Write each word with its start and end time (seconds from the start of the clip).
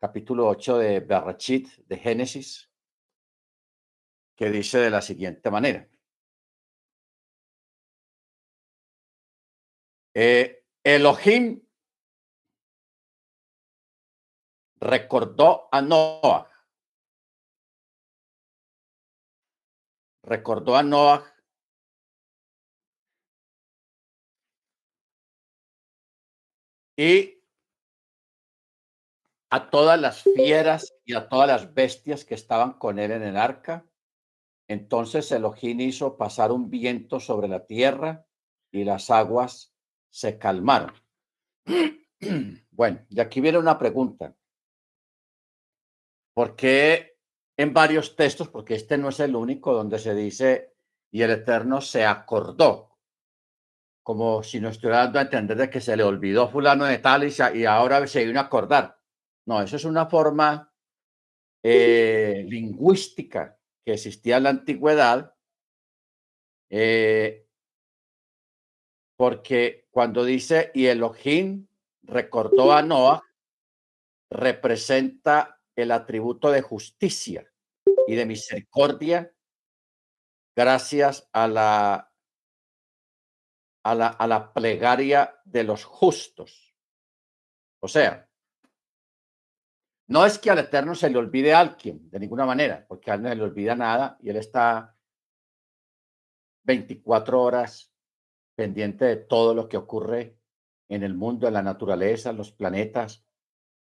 capítulo 0.00 0.48
8 0.48 0.78
de 0.78 1.00
Berachit, 1.00 1.68
de 1.86 1.96
Génesis, 1.98 2.70
que 4.34 4.50
dice 4.50 4.78
de 4.78 4.90
la 4.90 5.02
siguiente 5.02 5.50
manera. 5.50 5.86
Eh, 10.14 10.64
Elohim 10.82 11.62
recordó 14.80 15.68
a 15.70 15.82
Noah. 15.82 16.50
Recordó 20.22 20.76
a 20.76 20.82
Noah 20.82 21.24
y 26.96 27.39
a 29.50 29.68
todas 29.68 30.00
las 30.00 30.22
fieras 30.22 30.94
y 31.04 31.14
a 31.14 31.28
todas 31.28 31.48
las 31.48 31.74
bestias 31.74 32.24
que 32.24 32.34
estaban 32.34 32.74
con 32.74 33.00
él 33.00 33.10
en 33.10 33.24
el 33.24 33.36
arca. 33.36 33.84
Entonces 34.68 35.30
Elohim 35.32 35.80
hizo 35.80 36.16
pasar 36.16 36.52
un 36.52 36.70
viento 36.70 37.18
sobre 37.18 37.48
la 37.48 37.66
tierra 37.66 38.24
y 38.70 38.84
las 38.84 39.10
aguas 39.10 39.74
se 40.08 40.38
calmaron. 40.38 40.94
Bueno, 42.70 43.00
y 43.08 43.20
aquí 43.20 43.40
viene 43.40 43.58
una 43.58 43.78
pregunta. 43.78 44.34
¿Por 46.34 46.54
qué 46.56 47.18
en 47.56 47.74
varios 47.74 48.14
textos, 48.14 48.48
porque 48.48 48.74
este 48.74 48.96
no 48.96 49.08
es 49.08 49.20
el 49.20 49.36
único 49.36 49.74
donde 49.74 49.98
se 49.98 50.14
dice 50.14 50.74
y 51.10 51.22
el 51.22 51.30
Eterno 51.30 51.80
se 51.80 52.06
acordó? 52.06 52.98
Como 54.02 54.42
si 54.42 54.60
nos 54.60 54.72
estuviera 54.72 55.04
dando 55.04 55.18
a 55.18 55.22
entender 55.22 55.56
de 55.56 55.70
que 55.70 55.80
se 55.80 55.96
le 55.96 56.02
olvidó 56.02 56.48
fulano 56.48 56.84
de 56.84 56.98
tal 56.98 57.24
y, 57.24 57.34
y 57.54 57.64
ahora 57.64 58.06
se 58.06 58.24
vino 58.24 58.40
a 58.40 58.44
acordar. 58.44 58.99
No, 59.46 59.62
eso 59.62 59.76
es 59.76 59.84
una 59.84 60.06
forma 60.06 60.72
eh, 61.62 62.44
lingüística 62.48 63.58
que 63.84 63.94
existía 63.94 64.38
en 64.38 64.42
la 64.44 64.50
antigüedad, 64.50 65.34
eh, 66.70 67.46
porque 69.16 69.88
cuando 69.90 70.24
dice 70.24 70.70
y 70.74 70.86
Elohim 70.86 71.66
recordó 72.02 72.72
a 72.72 72.82
Noah, 72.82 73.22
representa 74.30 75.60
el 75.76 75.90
atributo 75.90 76.50
de 76.50 76.62
justicia 76.62 77.50
y 78.06 78.14
de 78.14 78.26
misericordia 78.26 79.34
gracias 80.56 81.28
a 81.32 81.48
la, 81.48 82.12
a 83.84 83.94
la, 83.94 84.06
a 84.08 84.26
la 84.26 84.52
plegaria 84.52 85.40
de 85.44 85.64
los 85.64 85.84
justos. 85.84 86.74
O 87.82 87.88
sea, 87.88 88.29
no 90.10 90.26
es 90.26 90.40
que 90.40 90.50
al 90.50 90.58
Eterno 90.58 90.96
se 90.96 91.08
le 91.08 91.18
olvide 91.18 91.54
a 91.54 91.60
alguien, 91.60 92.10
de 92.10 92.18
ninguna 92.18 92.44
manera, 92.44 92.84
porque 92.88 93.12
a 93.12 93.14
él 93.14 93.22
no 93.22 93.28
se 93.28 93.36
le 93.36 93.44
olvida 93.44 93.76
nada 93.76 94.18
y 94.20 94.30
él 94.30 94.36
está 94.36 94.96
24 96.64 97.40
horas 97.40 97.94
pendiente 98.56 99.04
de 99.04 99.16
todo 99.16 99.54
lo 99.54 99.68
que 99.68 99.76
ocurre 99.76 100.36
en 100.88 101.04
el 101.04 101.14
mundo, 101.14 101.46
en 101.46 101.54
la 101.54 101.62
naturaleza, 101.62 102.30
en 102.30 102.38
los 102.38 102.50
planetas, 102.50 103.24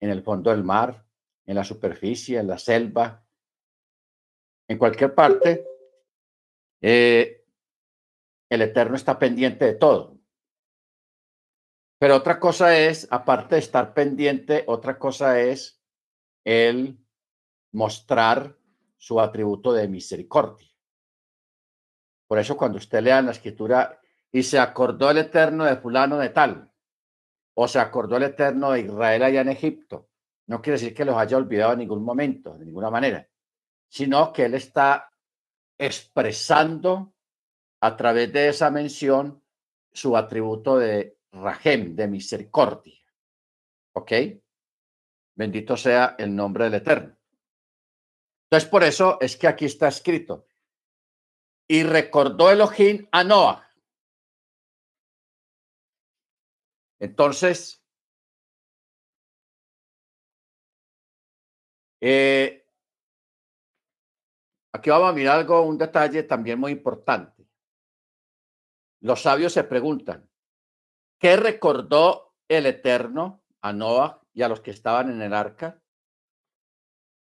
en 0.02 0.10
el 0.10 0.22
fondo 0.22 0.52
del 0.52 0.62
mar, 0.62 1.06
en 1.46 1.56
la 1.56 1.64
superficie, 1.64 2.38
en 2.38 2.48
la 2.48 2.58
selva, 2.58 3.26
en 4.68 4.78
cualquier 4.78 5.16
parte. 5.16 5.66
Eh, 6.82 7.46
el 8.50 8.62
Eterno 8.62 8.98
está 8.98 9.18
pendiente 9.18 9.64
de 9.64 9.76
todo. 9.76 10.20
Pero 11.98 12.18
otra 12.18 12.42
cosa 12.42 12.78
es, 12.78 13.08
aparte 13.10 13.56
de 13.56 13.62
estar 13.62 13.94
pendiente, 13.94 14.66
otra 14.68 15.00
cosa 15.00 15.40
es 15.40 15.79
el 16.44 16.98
mostrar 17.72 18.56
su 18.98 19.20
atributo 19.20 19.74
de 19.74 19.88
misericordia. 19.88 20.68
Por 22.28 22.40
eso 22.40 22.58
cuando 22.58 22.78
usted 22.78 23.02
lea 23.02 23.22
la 23.22 23.32
escritura 23.32 24.00
y 24.32 24.44
se 24.44 24.60
acordó 24.60 25.10
el 25.10 25.18
eterno 25.20 25.66
de 25.66 25.78
fulano 25.78 26.18
de 26.18 26.30
tal, 26.30 26.72
o 27.56 27.68
se 27.68 27.80
acordó 27.80 28.18
el 28.18 28.24
eterno 28.24 28.72
de 28.72 28.82
Israel 28.82 29.24
allá 29.24 29.42
en 29.42 29.50
Egipto, 29.50 30.10
no 30.48 30.62
quiere 30.62 30.80
decir 30.80 30.94
que 30.94 31.06
los 31.06 31.16
haya 31.16 31.38
olvidado 31.38 31.74
en 31.74 31.80
ningún 31.80 32.04
momento, 32.04 32.58
de 32.58 32.66
ninguna 32.66 32.90
manera, 32.90 33.28
sino 33.88 34.32
que 34.32 34.46
él 34.46 34.54
está 34.54 35.12
expresando 35.78 37.14
a 37.82 37.96
través 37.96 38.32
de 38.34 38.50
esa 38.50 38.70
mención 38.70 39.44
su 39.92 40.16
atributo 40.16 40.78
de 40.78 41.18
rajem, 41.32 41.96
de 41.96 42.08
misericordia. 42.08 43.00
¿Ok? 43.94 44.12
Bendito 45.40 45.78
sea 45.78 46.18
el 46.20 46.36
nombre 46.36 46.66
del 46.66 46.74
Eterno. 46.74 47.18
Entonces, 48.44 48.70
por 48.70 48.84
eso 48.84 49.18
es 49.22 49.38
que 49.38 49.48
aquí 49.48 49.64
está 49.64 49.88
escrito. 49.88 50.48
Y 51.66 51.84
recordó 51.84 52.52
Elohim 52.52 53.08
a 53.10 53.24
Noah. 53.24 53.66
Entonces, 57.00 57.82
eh, 62.02 62.68
aquí 64.74 64.90
vamos 64.90 65.10
a 65.12 65.14
mirar 65.14 65.38
algo, 65.38 65.62
un 65.62 65.78
detalle 65.78 66.24
también 66.24 66.60
muy 66.60 66.74
importante. 66.74 67.48
Los 69.00 69.22
sabios 69.22 69.54
se 69.54 69.64
preguntan, 69.64 70.30
¿qué 71.18 71.38
recordó 71.38 72.36
el 72.50 72.66
Eterno 72.66 73.42
a 73.62 73.72
Noah 73.72 74.19
a 74.44 74.50
los 74.50 74.62
que 74.62 74.72
estaban 74.72 75.10
en 75.10 75.22
el 75.22 75.34
arca. 75.34 75.82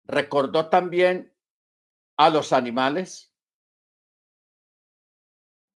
Recordó 0.05 0.69
también 0.69 1.33
a 2.17 2.29
los 2.29 2.53
animales 2.53 3.33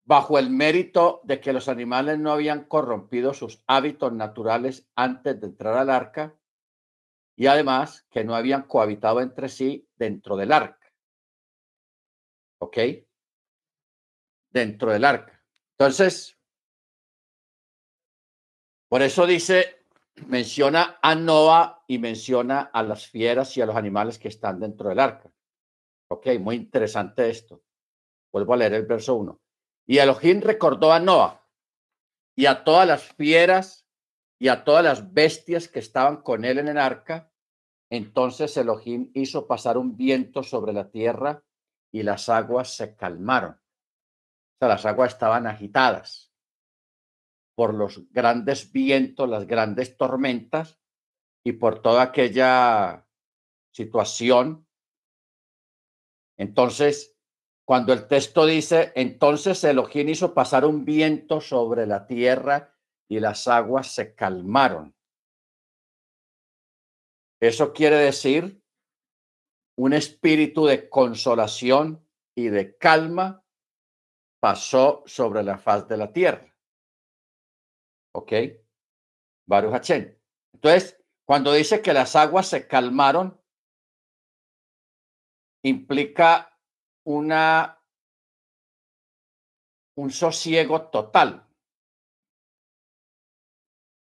bajo 0.05 0.37
el 0.37 0.49
mérito 0.49 1.21
de 1.23 1.41
que 1.41 1.51
los 1.51 1.67
animales 1.67 2.19
no 2.19 2.31
habían 2.31 2.65
corrompido 2.65 3.33
sus 3.33 3.63
hábitos 3.65 4.13
naturales 4.13 4.87
antes 4.95 5.39
de 5.41 5.47
entrar 5.47 5.77
al 5.77 5.89
arca 5.89 6.35
y 7.35 7.47
además 7.47 8.05
que 8.11 8.23
no 8.23 8.35
habían 8.35 8.63
cohabitado 8.63 9.19
entre 9.19 9.49
sí 9.49 9.89
dentro 9.95 10.37
del 10.37 10.51
arca. 10.51 10.93
¿Ok? 12.59 12.77
Dentro 14.51 14.91
del 14.91 15.03
arca. 15.03 15.43
Entonces, 15.71 16.39
por 18.87 19.01
eso 19.01 19.25
dice 19.25 19.74
menciona 20.27 20.97
a 21.01 21.15
Noah 21.15 21.83
y 21.87 21.99
menciona 21.99 22.61
a 22.61 22.83
las 22.83 23.07
fieras 23.07 23.55
y 23.57 23.61
a 23.61 23.65
los 23.65 23.75
animales 23.75 24.17
que 24.17 24.27
están 24.27 24.59
dentro 24.59 24.89
del 24.89 24.99
arca. 24.99 25.31
Ok, 26.09 26.27
muy 26.39 26.55
interesante 26.55 27.29
esto. 27.29 27.63
Vuelvo 28.31 28.53
a 28.53 28.57
leer 28.57 28.73
el 28.73 28.85
verso 28.85 29.15
1. 29.15 29.39
Y 29.87 29.97
Elohim 29.97 30.41
recordó 30.41 30.91
a 30.91 30.99
Noah 30.99 31.41
y 32.35 32.45
a 32.45 32.63
todas 32.63 32.87
las 32.87 33.03
fieras 33.03 33.87
y 34.39 34.47
a 34.47 34.63
todas 34.63 34.83
las 34.83 35.13
bestias 35.13 35.67
que 35.67 35.79
estaban 35.79 36.17
con 36.21 36.45
él 36.45 36.59
en 36.59 36.67
el 36.67 36.77
arca. 36.77 37.31
Entonces 37.89 38.55
Elohim 38.57 39.11
hizo 39.13 39.47
pasar 39.47 39.77
un 39.77 39.95
viento 39.95 40.43
sobre 40.43 40.73
la 40.73 40.89
tierra 40.89 41.43
y 41.91 42.03
las 42.03 42.29
aguas 42.29 42.75
se 42.75 42.95
calmaron. 42.95 43.51
O 43.53 44.57
sea, 44.59 44.67
las 44.69 44.85
aguas 44.85 45.13
estaban 45.13 45.47
agitadas 45.47 46.34
por 47.55 47.73
los 47.73 48.11
grandes 48.11 48.71
vientos, 48.71 49.29
las 49.29 49.47
grandes 49.47 49.97
tormentas 49.97 50.79
y 51.43 51.53
por 51.53 51.81
toda 51.81 52.03
aquella 52.03 53.07
situación. 53.71 54.67
Entonces, 56.37 57.17
cuando 57.65 57.93
el 57.93 58.07
texto 58.07 58.45
dice, 58.45 58.91
entonces 58.95 59.63
Elohim 59.63 60.09
hizo 60.09 60.33
pasar 60.33 60.65
un 60.65 60.85
viento 60.85 61.41
sobre 61.41 61.87
la 61.87 62.05
tierra 62.05 62.75
y 63.09 63.19
las 63.19 63.47
aguas 63.47 63.93
se 63.93 64.13
calmaron. 64.13 64.95
Eso 67.41 67.73
quiere 67.73 67.97
decir 67.97 68.61
un 69.77 69.93
espíritu 69.93 70.65
de 70.65 70.89
consolación 70.89 72.07
y 72.35 72.47
de 72.47 72.77
calma 72.77 73.43
pasó 74.39 75.03
sobre 75.05 75.43
la 75.43 75.57
faz 75.57 75.87
de 75.87 75.97
la 75.97 76.13
tierra. 76.13 76.54
¿Ok? 78.15 78.31
Baruch 79.45 79.89
Entonces, 80.53 80.97
cuando 81.25 81.51
dice 81.51 81.81
que 81.81 81.91
las 81.91 82.15
aguas 82.15 82.47
se 82.47 82.65
calmaron, 82.65 83.41
implica 85.63 86.57
una 87.03 87.81
un 89.97 90.11
sosiego 90.11 90.89
total. 90.89 91.45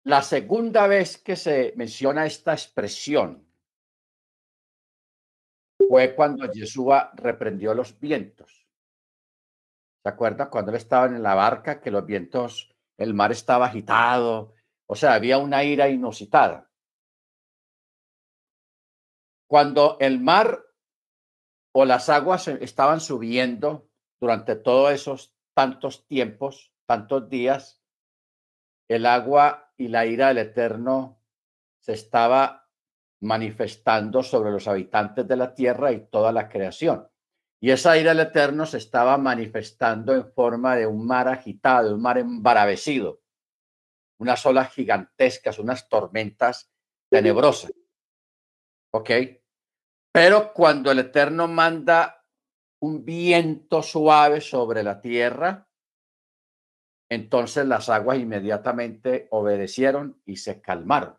La 0.06 0.22
segunda 0.22 0.88
vez 0.88 1.18
que 1.18 1.36
se 1.36 1.74
menciona 1.76 2.26
esta 2.26 2.54
expresión 2.54 3.46
fue 5.78 6.16
cuando 6.16 6.50
Yeshua 6.50 7.12
reprendió 7.16 7.74
los 7.74 8.00
vientos. 8.00 8.68
¿Se 10.02 10.10
acuerda? 10.10 10.50
Cuando 10.50 10.72
él 10.72 10.78
estaba 10.78 11.08
en 11.08 11.22
la 11.22 11.36
barca, 11.36 11.82
que 11.82 11.92
los 11.92 12.06
vientos 12.06 12.77
el 12.98 13.14
mar 13.14 13.32
estaba 13.32 13.68
agitado, 13.68 14.54
o 14.88 14.96
sea, 14.96 15.14
había 15.14 15.38
una 15.38 15.64
ira 15.64 15.90
inusitada. 15.90 16.68
cuando 19.48 19.98
el 20.00 20.20
mar 20.20 20.66
o 21.74 21.86
las 21.86 22.10
aguas 22.10 22.48
estaban 22.48 23.00
subiendo 23.00 23.90
durante 24.20 24.56
todos 24.56 24.92
esos 24.92 25.36
tantos 25.56 26.06
tiempos, 26.06 26.74
tantos 26.86 27.30
días, 27.30 27.82
el 28.90 29.06
agua 29.06 29.74
y 29.78 29.88
la 29.88 30.06
ira 30.06 30.28
del 30.28 30.40
Eterno 30.40 31.22
se 31.80 31.94
estaba 31.94 32.70
manifestando 33.22 34.22
sobre 34.22 34.52
los 34.52 34.68
habitantes 34.68 35.28
de 35.28 35.36
la 35.36 35.54
tierra 35.54 35.92
y 35.92 36.08
toda 36.08 36.32
la 36.32 36.50
creación. 36.50 37.08
Y 37.60 37.72
esa 37.72 37.98
ira 37.98 38.14
del 38.14 38.28
Eterno 38.28 38.66
se 38.66 38.78
estaba 38.78 39.18
manifestando 39.18 40.14
en 40.14 40.32
forma 40.32 40.76
de 40.76 40.86
un 40.86 41.06
mar 41.06 41.28
agitado, 41.28 41.96
un 41.96 42.02
mar 42.02 42.18
embaravecido, 42.18 43.22
unas 44.20 44.46
olas 44.46 44.72
gigantescas, 44.74 45.58
unas 45.58 45.90
tormentas 45.90 46.72
tenebrosas. 47.10 47.74
¿Ok? 48.92 49.10
Pero 50.12 50.54
cuando 50.54 50.92
el 50.92 51.00
Eterno 51.00 51.48
manda 51.48 52.26
un 52.80 53.04
viento 53.04 53.82
suave 53.82 54.42
sobre 54.42 54.84
la 54.84 55.02
tierra, 55.02 55.68
entonces 57.10 57.66
las 57.66 57.90
aguas 57.90 58.20
inmediatamente 58.20 59.28
obedecieron 59.32 60.22
y 60.26 60.38
se 60.38 60.62
calmaron. 60.62 61.18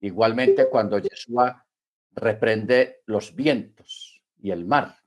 Igualmente 0.00 0.68
cuando 0.68 0.98
Yeshua 0.98 1.66
reprende 2.12 3.02
los 3.06 3.34
vientos 3.34 4.22
y 4.38 4.50
el 4.50 4.64
mar. 4.64 4.99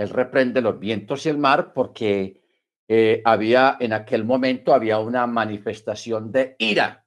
Él 0.00 0.08
reprende 0.08 0.62
los 0.62 0.78
vientos 0.78 1.26
y 1.26 1.28
el 1.28 1.36
mar 1.36 1.74
porque 1.74 2.40
eh, 2.88 3.20
había 3.22 3.76
en 3.80 3.92
aquel 3.92 4.24
momento 4.24 4.72
había 4.72 4.98
una 4.98 5.26
manifestación 5.26 6.32
de 6.32 6.56
ira 6.58 7.06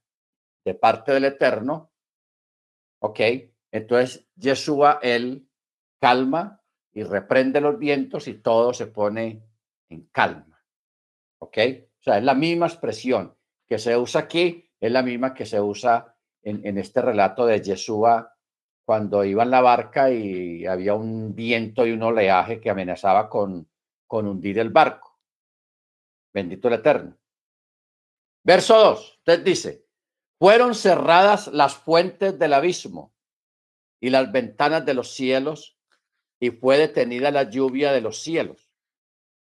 de 0.64 0.76
parte 0.76 1.12
del 1.12 1.26
Eterno. 1.26 1.92
¿Ok? 3.00 3.20
Entonces 3.72 4.28
Yeshua, 4.36 5.00
él 5.02 5.50
calma 6.00 6.62
y 6.92 7.02
reprende 7.02 7.62
los 7.62 7.80
vientos 7.80 8.28
y 8.28 8.36
todo 8.36 8.76
se 8.76 8.86
pone 8.86 9.44
en 9.90 10.04
calma. 10.12 10.64
¿Ok? 11.40 11.58
O 12.00 12.04
sea, 12.04 12.20
es 12.20 12.24
la 12.24 12.36
misma 12.36 12.68
expresión 12.68 13.36
que 13.66 13.80
se 13.80 13.98
usa 13.98 14.22
aquí, 14.22 14.70
es 14.80 14.92
la 14.92 15.02
misma 15.02 15.34
que 15.34 15.48
se 15.48 15.60
usa 15.60 16.16
en, 16.44 16.64
en 16.64 16.78
este 16.78 17.02
relato 17.02 17.48
de 17.48 17.60
Yeshua 17.60 18.33
cuando 18.86 19.24
iba 19.24 19.44
en 19.44 19.52
la 19.52 19.62
barca 19.62 20.12
y 20.12 20.66
había 20.66 20.94
un 20.94 21.34
viento 21.34 21.86
y 21.86 21.92
un 21.92 22.04
oleaje 22.04 22.60
que 22.60 22.70
amenazaba 22.70 23.30
con, 23.30 23.70
hundir 24.10 24.60
el 24.60 24.70
barco. 24.70 25.20
Bendito 26.34 26.68
el 26.68 26.76
Eterno. 26.76 27.18
Verso 28.44 28.78
2, 28.78 29.18
usted 29.20 29.44
dice, 29.44 29.86
fueron 30.38 30.76
cerradas 30.76 31.48
las 31.48 31.76
fuentes 31.76 32.38
del 32.38 32.54
abismo 32.54 33.14
y 34.00 34.10
las 34.10 34.32
ventanas 34.32 34.86
de 34.86 34.94
los 34.94 35.14
cielos 35.14 35.78
y 36.40 36.52
fue 36.52 36.78
detenida 36.78 37.32
la 37.32 37.50
lluvia 37.50 37.94
de 37.94 38.02
los 38.02 38.22
cielos. 38.22 38.70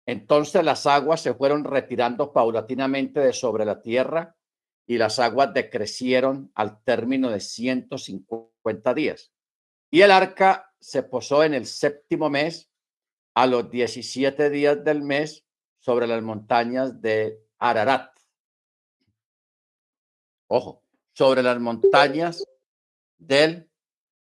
Entonces 0.07 0.63
las 0.63 0.87
aguas 0.87 1.23
se 1.23 1.33
fueron 1.33 1.65
retirando 1.65 2.33
paulatinamente 2.33 3.21
de 3.21 3.33
sobre 3.33 3.65
la 3.65 3.81
tierra 3.81 4.37
y 4.87 4.99
las 4.99 5.19
aguas 5.19 5.55
decrecieron 5.55 6.51
al 6.55 6.83
término 6.83 7.31
de 7.31 7.41
150 7.41 8.95
días. 8.95 9.33
Y 9.91 10.03
el 10.03 10.11
arca 10.11 10.73
se 10.81 11.03
posó 11.03 11.45
en 11.45 11.55
el 11.55 11.67
séptimo 11.67 12.29
mes, 12.29 12.71
a 13.35 13.47
los 13.47 13.71
17 13.71 14.51
días 14.51 14.85
del 14.85 15.03
mes, 15.03 15.45
sobre 15.79 16.07
las 16.07 16.23
montañas 16.23 17.01
de 17.01 17.41
Ararat. 17.59 18.17
Ojo, 20.49 20.83
sobre 21.13 21.43
las 21.43 21.59
montañas 21.59 22.45
del 23.19 23.69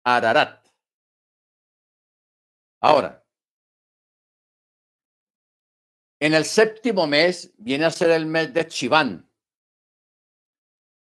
Ararat. 0.04 0.66
Ahora, 2.80 3.24
en 6.20 6.34
el 6.34 6.44
séptimo 6.44 7.06
mes 7.06 7.52
viene 7.58 7.84
a 7.84 7.90
ser 7.90 8.10
el 8.10 8.26
mes 8.26 8.52
de 8.54 8.66
Chiván 8.66 9.28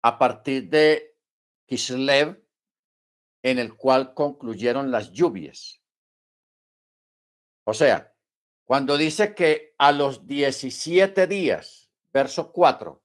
a 0.01 0.18
partir 0.18 0.69
de 0.69 1.18
Kislev, 1.65 2.44
en 3.44 3.59
el 3.59 3.75
cual 3.75 4.13
concluyeron 4.13 4.92
las 4.92 5.12
lluvias. 5.12 5.81
O 7.63 7.74
sea, 7.74 8.15
cuando 8.65 8.98
dice 8.98 9.36
que 9.36 9.75
a 9.77 9.92
los 9.92 10.27
17 10.27 11.27
días, 11.27 11.92
verso 12.12 12.51
4, 12.51 13.03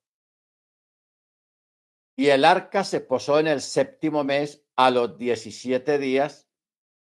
y 2.16 2.28
el 2.28 2.44
arca 2.44 2.82
se 2.82 3.00
posó 3.00 3.38
en 3.38 3.46
el 3.46 3.60
séptimo 3.60 4.24
mes 4.24 4.64
a 4.74 4.90
los 4.90 5.18
17 5.18 5.98
días 5.98 6.48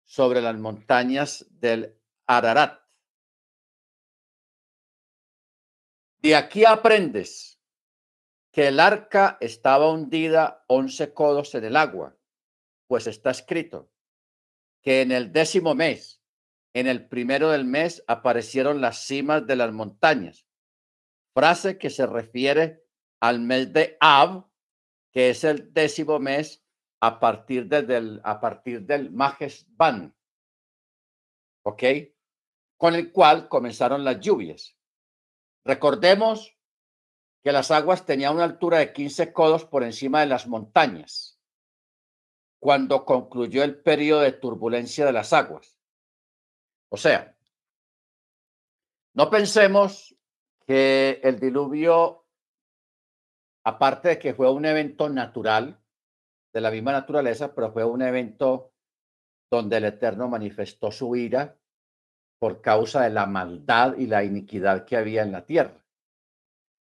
sobre 0.04 0.42
las 0.42 0.56
montañas 0.56 1.46
del 1.50 1.98
Ararat. 2.26 2.82
De 6.18 6.36
aquí 6.36 6.64
aprendes 6.64 7.55
que 8.56 8.68
el 8.68 8.80
arca 8.80 9.36
estaba 9.42 9.92
hundida 9.92 10.64
once 10.66 11.12
codos 11.12 11.54
en 11.54 11.64
el 11.66 11.76
agua, 11.76 12.16
pues 12.86 13.06
está 13.06 13.30
escrito 13.30 13.90
que 14.82 15.02
en 15.02 15.12
el 15.12 15.30
décimo 15.30 15.74
mes, 15.74 16.22
en 16.72 16.86
el 16.86 17.06
primero 17.06 17.50
del 17.50 17.66
mes, 17.66 18.02
aparecieron 18.06 18.80
las 18.80 19.04
cimas 19.04 19.46
de 19.46 19.56
las 19.56 19.74
montañas, 19.74 20.46
frase 21.34 21.76
que 21.76 21.90
se 21.90 22.06
refiere 22.06 22.82
al 23.20 23.40
mes 23.40 23.74
de 23.74 23.98
Ab, 24.00 24.46
que 25.12 25.28
es 25.28 25.44
el 25.44 25.74
décimo 25.74 26.18
mes 26.18 26.64
a 27.02 27.20
partir 27.20 27.66
del, 27.66 28.22
a 28.24 28.40
partir 28.40 28.86
del 28.86 29.10
Majesban, 29.10 30.16
¿ok? 31.62 31.82
Con 32.78 32.94
el 32.94 33.12
cual 33.12 33.50
comenzaron 33.50 34.02
las 34.02 34.18
lluvias. 34.18 34.78
Recordemos 35.62 36.55
que 37.46 37.52
las 37.52 37.70
aguas 37.70 38.04
tenían 38.04 38.34
una 38.34 38.42
altura 38.42 38.78
de 38.78 38.92
15 38.92 39.32
codos 39.32 39.64
por 39.64 39.84
encima 39.84 40.18
de 40.18 40.26
las 40.26 40.48
montañas 40.48 41.38
cuando 42.58 43.04
concluyó 43.04 43.62
el 43.62 43.80
periodo 43.80 44.22
de 44.22 44.32
turbulencia 44.32 45.06
de 45.06 45.12
las 45.12 45.32
aguas. 45.32 45.78
O 46.88 46.96
sea, 46.96 47.36
no 49.14 49.30
pensemos 49.30 50.16
que 50.66 51.20
el 51.22 51.38
diluvio, 51.38 52.26
aparte 53.62 54.08
de 54.08 54.18
que 54.18 54.34
fue 54.34 54.50
un 54.50 54.64
evento 54.64 55.08
natural, 55.08 55.80
de 56.52 56.60
la 56.60 56.72
misma 56.72 56.90
naturaleza, 56.90 57.54
pero 57.54 57.72
fue 57.72 57.84
un 57.84 58.02
evento 58.02 58.72
donde 59.52 59.76
el 59.76 59.84
Eterno 59.84 60.28
manifestó 60.28 60.90
su 60.90 61.14
ira 61.14 61.56
por 62.40 62.60
causa 62.60 63.02
de 63.02 63.10
la 63.10 63.26
maldad 63.26 63.96
y 63.96 64.08
la 64.08 64.24
iniquidad 64.24 64.84
que 64.84 64.96
había 64.96 65.22
en 65.22 65.30
la 65.30 65.46
tierra. 65.46 65.85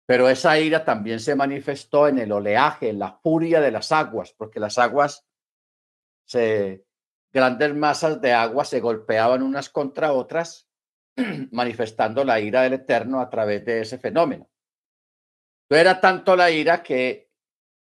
Pero 0.06 0.28
esa 0.28 0.58
ira 0.58 0.84
también 0.84 1.18
se 1.20 1.34
manifestó 1.34 2.06
en 2.06 2.18
el 2.18 2.30
oleaje, 2.30 2.90
en 2.90 3.00
la 3.00 3.12
furia 3.12 3.60
de 3.60 3.72
las 3.72 3.90
aguas, 3.90 4.32
porque 4.32 4.60
las 4.60 4.78
aguas, 4.78 5.26
grandes 7.32 7.74
masas 7.74 8.20
de 8.20 8.32
agua 8.32 8.64
se 8.64 8.80
golpeaban 8.80 9.42
unas 9.42 9.68
contra 9.68 10.12
otras, 10.12 10.68
manifestando 11.50 12.24
la 12.24 12.40
ira 12.40 12.62
del 12.62 12.74
Eterno 12.74 13.20
a 13.20 13.28
través 13.28 13.64
de 13.64 13.80
ese 13.80 13.98
fenómeno. 13.98 14.48
era 15.68 16.00
tanto 16.00 16.36
la 16.36 16.50
ira 16.50 16.82
que 16.82 17.26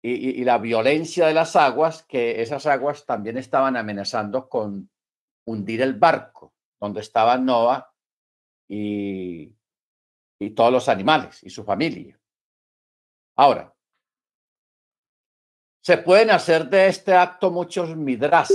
y, 0.02 0.44
la 0.44 0.58
violencia 0.58 1.26
de 1.26 1.34
las 1.34 1.56
aguas 1.56 2.04
que 2.04 2.40
esas 2.40 2.66
aguas 2.66 3.04
también 3.06 3.38
estaban 3.38 3.76
amenazando 3.76 4.48
con 4.48 4.88
hundir 5.44 5.82
el 5.82 5.94
barco 5.94 6.54
donde 6.80 7.00
estaba 7.00 7.36
Noah 7.38 7.92
y 8.68 9.55
y 10.38 10.50
todos 10.50 10.72
los 10.72 10.88
animales 10.88 11.42
y 11.42 11.50
su 11.50 11.64
familia. 11.64 12.18
Ahora, 13.36 13.74
se 15.82 15.98
pueden 15.98 16.30
hacer 16.30 16.68
de 16.68 16.88
este 16.88 17.14
acto 17.14 17.50
muchos 17.50 17.96
midras, 17.96 18.52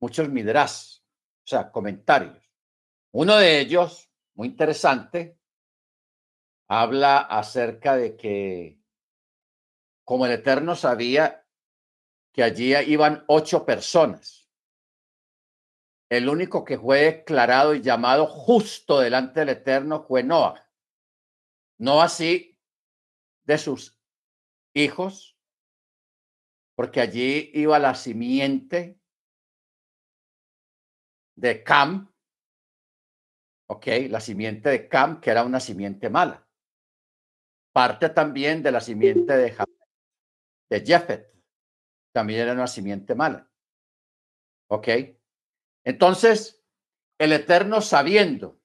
muchos 0.00 0.28
midras, 0.28 1.04
o 1.44 1.48
sea, 1.48 1.70
comentarios. 1.70 2.50
Uno 3.12 3.36
de 3.36 3.60
ellos, 3.60 4.10
muy 4.34 4.48
interesante, 4.48 5.38
habla 6.68 7.18
acerca 7.18 7.96
de 7.96 8.16
que 8.16 8.80
como 10.04 10.26
el 10.26 10.32
Eterno 10.32 10.74
sabía 10.74 11.46
que 12.32 12.42
allí 12.42 12.74
iban 12.74 13.24
ocho 13.28 13.64
personas 13.64 14.47
el 16.10 16.28
único 16.28 16.64
que 16.64 16.78
fue 16.78 17.00
declarado 17.00 17.74
y 17.74 17.82
llamado 17.82 18.26
justo 18.26 19.00
delante 19.00 19.40
del 19.40 19.50
Eterno 19.50 20.02
fue 20.02 20.22
Noah. 20.22 20.66
No 21.78 22.00
así 22.00 22.58
de 23.44 23.58
sus 23.58 23.98
hijos, 24.74 25.38
porque 26.74 27.00
allí 27.00 27.50
iba 27.54 27.78
la 27.78 27.94
simiente 27.94 28.98
de 31.36 31.62
Cam, 31.62 32.12
ok, 33.68 33.86
la 34.08 34.20
simiente 34.20 34.70
de 34.70 34.88
Cam, 34.88 35.20
que 35.20 35.30
era 35.30 35.44
una 35.44 35.60
simiente 35.60 36.08
mala. 36.10 36.46
Parte 37.72 38.08
también 38.10 38.62
de 38.62 38.72
la 38.72 38.80
simiente 38.80 39.36
de, 39.36 39.56
de 40.70 40.80
Jefet, 40.80 41.32
también 42.12 42.40
era 42.40 42.52
una 42.54 42.66
simiente 42.66 43.14
mala. 43.14 43.48
¿Ok? 44.70 44.88
Entonces, 45.88 46.62
el 47.16 47.32
Eterno 47.32 47.80
sabiendo, 47.80 48.60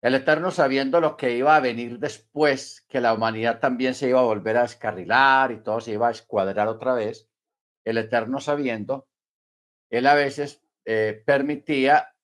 el 0.00 0.14
Eterno 0.14 0.50
sabiendo 0.50 0.98
lo 0.98 1.18
que 1.18 1.36
iba 1.36 1.54
a 1.54 1.60
venir 1.60 1.98
después, 1.98 2.86
que 2.88 3.02
la 3.02 3.12
humanidad 3.12 3.60
también 3.60 3.94
se 3.94 4.08
iba 4.08 4.20
a 4.20 4.24
volver 4.24 4.56
a 4.56 4.62
descarrilar 4.62 5.52
y 5.52 5.62
todo 5.62 5.82
se 5.82 5.92
iba 5.92 6.08
a 6.08 6.12
escuadrar 6.12 6.68
otra 6.68 6.94
vez, 6.94 7.28
el 7.84 7.98
Eterno 7.98 8.40
sabiendo, 8.40 9.10
él 9.90 10.06
a 10.06 10.14
veces 10.14 10.62
eh, 10.86 11.22
permitía 11.26 12.16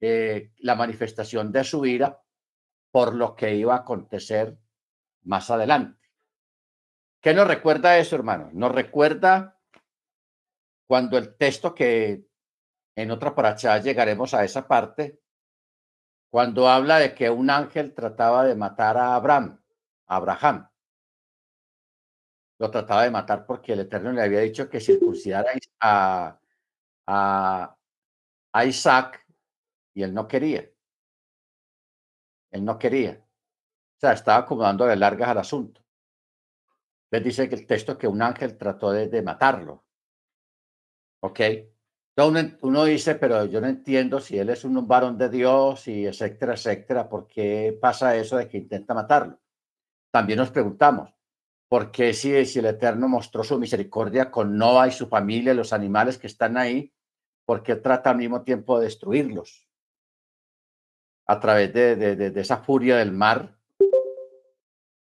eh, 0.00 0.52
la 0.58 0.76
manifestación 0.76 1.50
de 1.50 1.64
su 1.64 1.84
ira 1.84 2.22
por 2.92 3.12
lo 3.16 3.34
que 3.34 3.56
iba 3.56 3.74
a 3.74 3.78
acontecer 3.78 4.56
más 5.24 5.50
adelante. 5.50 6.08
¿Qué 7.20 7.34
nos 7.34 7.48
recuerda 7.48 7.98
eso, 7.98 8.14
hermano? 8.14 8.50
Nos 8.52 8.70
recuerda 8.70 9.58
cuando 10.86 11.18
el 11.18 11.36
texto 11.36 11.74
que 11.74 12.30
en 12.96 13.10
otra 13.10 13.34
paracha 13.34 13.78
llegaremos 13.78 14.34
a 14.34 14.44
esa 14.44 14.66
parte, 14.66 15.20
cuando 16.30 16.68
habla 16.68 16.98
de 16.98 17.14
que 17.14 17.28
un 17.28 17.50
ángel 17.50 17.94
trataba 17.94 18.44
de 18.44 18.54
matar 18.54 18.96
a 18.96 19.14
Abraham, 19.14 19.60
Abraham. 20.06 20.68
Lo 22.58 22.70
trataba 22.70 23.02
de 23.02 23.10
matar 23.10 23.44
porque 23.44 23.72
el 23.72 23.80
Eterno 23.80 24.12
le 24.12 24.22
había 24.22 24.40
dicho 24.40 24.70
que 24.70 24.80
circuncidara 24.80 25.50
a, 25.80 26.38
a, 27.06 27.76
a 28.52 28.64
Isaac 28.64 29.26
y 29.94 30.02
él 30.02 30.14
no 30.14 30.26
quería. 30.26 30.70
Él 32.50 32.64
no 32.64 32.78
quería. 32.78 33.22
O 33.96 34.00
sea, 34.00 34.12
estaba 34.12 34.46
como 34.46 34.62
dándole 34.62 34.96
largas 34.96 35.30
al 35.30 35.38
asunto. 35.38 35.82
Les 37.10 37.22
dice 37.22 37.48
que 37.48 37.56
el 37.56 37.66
texto 37.66 37.98
que 37.98 38.06
un 38.08 38.22
ángel 38.22 38.56
trató 38.56 38.90
de, 38.90 39.08
de 39.08 39.22
matarlo. 39.22 39.84
¿Ok? 41.20 41.40
Entonces 42.14 42.58
uno, 42.60 42.84
dice, 42.84 43.14
pero 43.14 43.46
yo 43.46 43.60
no 43.60 43.68
entiendo 43.68 44.20
si 44.20 44.38
él 44.38 44.50
es 44.50 44.64
un 44.64 44.86
varón 44.86 45.16
de 45.16 45.30
Dios 45.30 45.88
y 45.88 46.06
etcétera, 46.06 46.54
etcétera, 46.54 47.08
¿por 47.08 47.26
qué 47.26 47.76
pasa 47.80 48.14
eso 48.16 48.36
de 48.36 48.48
que 48.48 48.58
intenta 48.58 48.92
matarlo? 48.92 49.40
También 50.10 50.38
nos 50.38 50.50
preguntamos, 50.50 51.10
¿por 51.68 51.90
qué 51.90 52.12
si, 52.12 52.44
si 52.44 52.58
el 52.58 52.66
Eterno 52.66 53.08
mostró 53.08 53.42
su 53.42 53.58
misericordia 53.58 54.30
con 54.30 54.58
Noah 54.58 54.88
y 54.88 54.92
su 54.92 55.08
familia, 55.08 55.54
los 55.54 55.72
animales 55.72 56.18
que 56.18 56.26
están 56.26 56.58
ahí, 56.58 56.92
¿por 57.46 57.62
qué 57.62 57.76
trata 57.76 58.10
al 58.10 58.18
mismo 58.18 58.42
tiempo 58.42 58.78
de 58.78 58.84
destruirlos? 58.84 59.66
A 61.26 61.40
través 61.40 61.72
de, 61.72 61.96
de, 61.96 62.30
de 62.30 62.40
esa 62.40 62.58
furia 62.58 62.98
del 62.98 63.12
mar. 63.12 63.56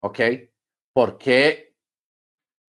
¿Ok? 0.01 0.21
¿Por 0.93 1.19
qué 1.19 1.66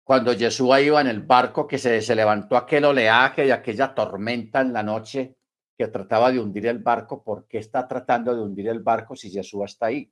cuando 0.07 0.33
Jesús 0.33 0.69
iba 0.79 1.01
en 1.01 1.07
el 1.07 1.19
barco, 1.19 1.67
que 1.67 1.77
se, 1.77 2.01
se 2.01 2.15
levantó 2.15 2.55
aquel 2.55 2.85
oleaje 2.85 3.45
y 3.45 3.51
aquella 3.51 3.93
tormenta 3.93 4.61
en 4.61 4.71
la 4.71 4.81
noche 4.81 5.35
que 5.77 5.89
trataba 5.89 6.31
de 6.31 6.39
hundir 6.39 6.65
el 6.67 6.79
barco, 6.79 7.21
¿por 7.21 7.45
qué 7.45 7.57
está 7.57 7.85
tratando 7.89 8.33
de 8.33 8.41
hundir 8.41 8.69
el 8.69 8.79
barco 8.79 9.17
si 9.17 9.29
Jesús 9.29 9.63
está 9.65 9.87
ahí? 9.87 10.09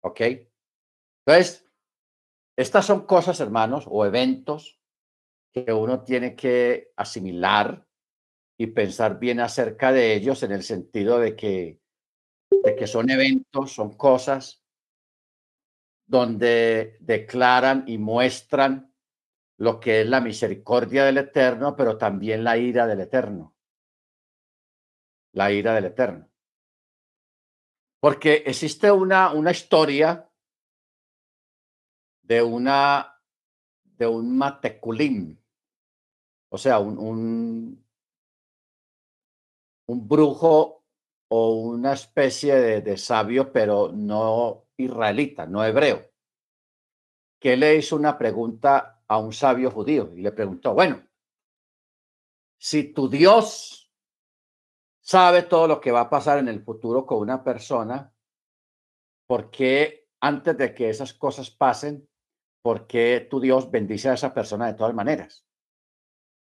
¿Ok? 0.00 0.20
Entonces, 1.24 1.64
estas 2.56 2.84
son 2.84 3.06
cosas, 3.06 3.38
hermanos, 3.38 3.84
o 3.88 4.04
eventos 4.04 4.80
que 5.52 5.72
uno 5.72 6.02
tiene 6.02 6.34
que 6.34 6.90
asimilar 6.96 7.86
y 8.58 8.66
pensar 8.66 9.20
bien 9.20 9.38
acerca 9.38 9.92
de 9.92 10.14
ellos 10.14 10.42
en 10.42 10.50
el 10.50 10.64
sentido 10.64 11.20
de 11.20 11.36
que, 11.36 11.78
de 12.50 12.74
que 12.74 12.88
son 12.88 13.08
eventos, 13.08 13.72
son 13.72 13.96
cosas 13.96 14.64
donde 16.10 16.96
declaran 16.98 17.84
y 17.86 17.96
muestran 17.96 18.92
lo 19.58 19.78
que 19.78 20.00
es 20.00 20.08
la 20.08 20.20
misericordia 20.20 21.04
del 21.04 21.18
Eterno, 21.18 21.76
pero 21.76 21.96
también 21.96 22.42
la 22.42 22.58
ira 22.58 22.88
del 22.88 23.02
Eterno. 23.02 23.54
La 25.32 25.52
ira 25.52 25.72
del 25.72 25.84
Eterno. 25.84 26.28
Porque 28.00 28.42
existe 28.44 28.90
una, 28.90 29.32
una 29.32 29.52
historia 29.52 30.28
de 32.22 32.42
una 32.42 33.22
de 33.84 34.06
un 34.08 34.36
mateculim, 34.36 35.38
o 36.48 36.58
sea, 36.58 36.80
un, 36.80 36.98
un, 39.86 40.08
brujo 40.08 40.84
o 41.28 41.54
una 41.54 41.92
especie 41.92 42.80
de 42.80 42.96
sabio, 42.96 43.52
pero 43.52 43.92
no 43.92 44.69
israelita, 44.84 45.46
no 45.46 45.64
hebreo, 45.64 46.10
que 47.40 47.56
le 47.56 47.76
hizo 47.76 47.96
una 47.96 48.18
pregunta 48.18 49.02
a 49.08 49.18
un 49.18 49.32
sabio 49.32 49.70
judío 49.70 50.12
y 50.14 50.20
le 50.20 50.32
preguntó, 50.32 50.74
bueno, 50.74 51.02
si 52.58 52.92
tu 52.92 53.08
Dios 53.08 53.90
sabe 55.00 55.42
todo 55.42 55.66
lo 55.66 55.80
que 55.80 55.90
va 55.90 56.02
a 56.02 56.10
pasar 56.10 56.38
en 56.38 56.48
el 56.48 56.62
futuro 56.62 57.06
con 57.06 57.18
una 57.18 57.42
persona, 57.42 58.14
¿por 59.26 59.50
qué 59.50 60.08
antes 60.20 60.56
de 60.56 60.74
que 60.74 60.90
esas 60.90 61.14
cosas 61.14 61.50
pasen, 61.50 62.08
por 62.62 62.86
qué 62.86 63.26
tu 63.28 63.40
Dios 63.40 63.70
bendice 63.70 64.10
a 64.10 64.14
esa 64.14 64.34
persona 64.34 64.66
de 64.66 64.74
todas 64.74 64.94
maneras? 64.94 65.46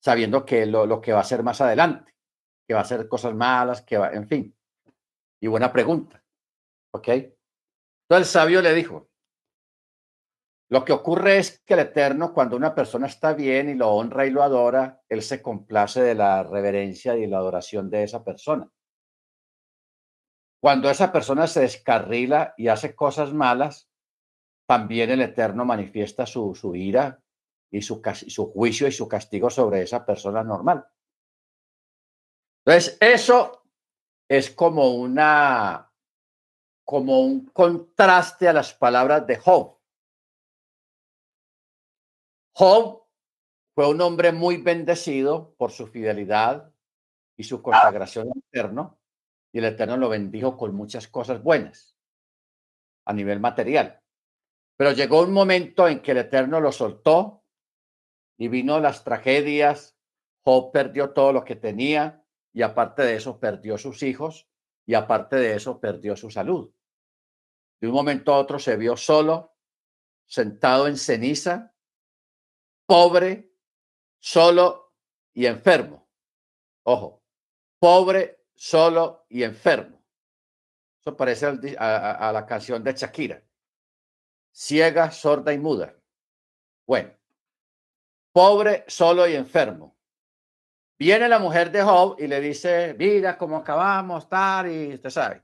Sabiendo 0.02 0.46
que 0.46 0.66
lo, 0.66 0.86
lo 0.86 1.00
que 1.02 1.14
va 1.14 1.22
a 1.22 1.24
ser 1.24 1.42
más 1.44 1.62
adelante, 1.62 2.16
que 2.68 2.74
va 2.74 2.82
a 2.82 2.86
ser 2.86 3.08
cosas 3.08 3.34
malas, 3.34 3.82
que 3.82 3.98
va, 3.98 4.12
en 4.12 4.28
fin. 4.28 4.56
Y 5.42 5.48
buena 5.48 5.72
pregunta. 5.72 6.24
¿Ok? 6.92 7.08
Entonces 8.10 8.28
el 8.28 8.42
sabio 8.42 8.62
le 8.64 8.74
dijo, 8.74 9.08
lo 10.70 10.84
que 10.84 10.94
ocurre 10.94 11.38
es 11.38 11.62
que 11.64 11.76
el 11.76 11.82
Eterno, 11.82 12.34
cuando 12.34 12.56
una 12.56 12.74
persona 12.74 13.06
está 13.06 13.34
bien 13.34 13.70
y 13.70 13.76
lo 13.76 13.90
honra 13.92 14.26
y 14.26 14.32
lo 14.32 14.42
adora, 14.42 15.00
Él 15.10 15.22
se 15.22 15.44
complace 15.44 16.02
de 16.02 16.16
la 16.16 16.42
reverencia 16.42 17.16
y 17.16 17.28
la 17.28 17.38
adoración 17.38 17.90
de 17.90 18.04
esa 18.04 18.24
persona. 18.24 18.68
Cuando 20.60 20.90
esa 20.90 21.12
persona 21.12 21.46
se 21.46 21.62
descarrila 21.62 22.56
y 22.58 22.68
hace 22.68 22.96
cosas 22.96 23.32
malas, 23.32 23.90
también 24.68 25.12
el 25.12 25.22
Eterno 25.22 25.64
manifiesta 25.64 26.26
su, 26.26 26.56
su 26.56 26.76
ira 26.76 27.22
y 27.72 27.84
su, 27.84 28.02
su 28.28 28.52
juicio 28.52 28.88
y 28.88 28.92
su 28.92 29.08
castigo 29.08 29.52
sobre 29.52 29.84
esa 29.84 30.04
persona 30.04 30.44
normal. 30.44 30.84
Entonces, 32.66 32.98
eso 33.00 33.64
es 34.28 34.50
como 34.50 34.96
una 34.96 35.89
como 36.90 37.22
un 37.22 37.46
contraste 37.46 38.48
a 38.48 38.54
las 38.54 38.74
palabras 38.74 39.28
de 39.28 39.36
Job. 39.36 39.78
Job 42.54 43.04
fue 43.76 43.88
un 43.88 44.02
hombre 44.02 44.32
muy 44.32 44.58
bendecido 44.58 45.54
por 45.60 45.70
su 45.70 45.86
fidelidad 45.86 46.74
y 47.38 47.44
su 47.44 47.62
consagración 47.62 48.32
al 48.32 48.40
Eterno, 48.40 49.00
y 49.52 49.60
el 49.60 49.66
Eterno 49.66 49.98
lo 49.98 50.10
bendijo 50.10 50.58
con 50.58 50.74
muchas 50.74 51.08
cosas 51.08 51.44
buenas 51.44 51.96
a 53.06 53.14
nivel 53.14 53.40
material. 53.40 54.02
Pero 54.76 54.92
llegó 54.92 55.22
un 55.22 55.32
momento 55.32 55.88
en 55.88 56.02
que 56.02 56.14
el 56.14 56.18
Eterno 56.18 56.60
lo 56.60 56.72
soltó 56.72 57.44
y 58.36 58.48
vino 58.48 58.80
las 58.80 59.04
tragedias. 59.04 59.96
Job 60.44 60.72
perdió 60.72 61.12
todo 61.12 61.34
lo 61.34 61.44
que 61.46 61.56
tenía 61.56 62.26
y 62.52 62.64
aparte 62.64 63.04
de 63.04 63.16
eso 63.16 63.40
perdió 63.40 63.78
sus 63.78 64.02
hijos 64.02 64.50
y 64.88 64.96
aparte 64.96 65.36
de 65.36 65.54
eso 65.54 65.80
perdió 65.80 66.16
su 66.16 66.32
salud. 66.32 66.74
De 67.80 67.88
un 67.88 67.94
momento 67.94 68.34
a 68.34 68.40
otro 68.40 68.60
se 68.60 68.76
vio 68.76 68.98
solo, 68.98 69.56
sentado 70.26 70.88
en 70.88 70.98
ceniza, 70.98 71.74
pobre, 72.86 73.54
solo 74.20 74.96
y 75.34 75.46
enfermo. 75.46 76.10
Ojo, 76.84 77.24
pobre, 77.80 78.46
solo 78.56 79.26
y 79.30 79.44
enfermo. 79.44 80.04
Eso 81.00 81.16
parece 81.16 81.46
a, 81.78 82.32
la 82.34 82.46
canción 82.46 82.84
de 82.84 82.94
Shakira. 82.94 83.42
Ciega, 84.52 85.12
sorda 85.12 85.54
y 85.54 85.58
muda. 85.58 85.96
Bueno, 86.86 87.14
pobre, 88.34 88.84
solo 88.88 89.28
y 89.28 89.36
enfermo. 89.36 89.96
Viene 90.98 91.30
la 91.30 91.40
mujer 91.40 91.72
de 91.72 91.82
Job 91.82 92.18
y 92.20 92.28
le 92.28 92.42
dice, 92.42 92.94
mira 93.00 93.38
cómo 93.38 93.58
acabamos, 93.58 94.28
tal, 94.28 94.70
y 94.70 94.96
usted 94.96 95.10
sabe. 95.10 95.44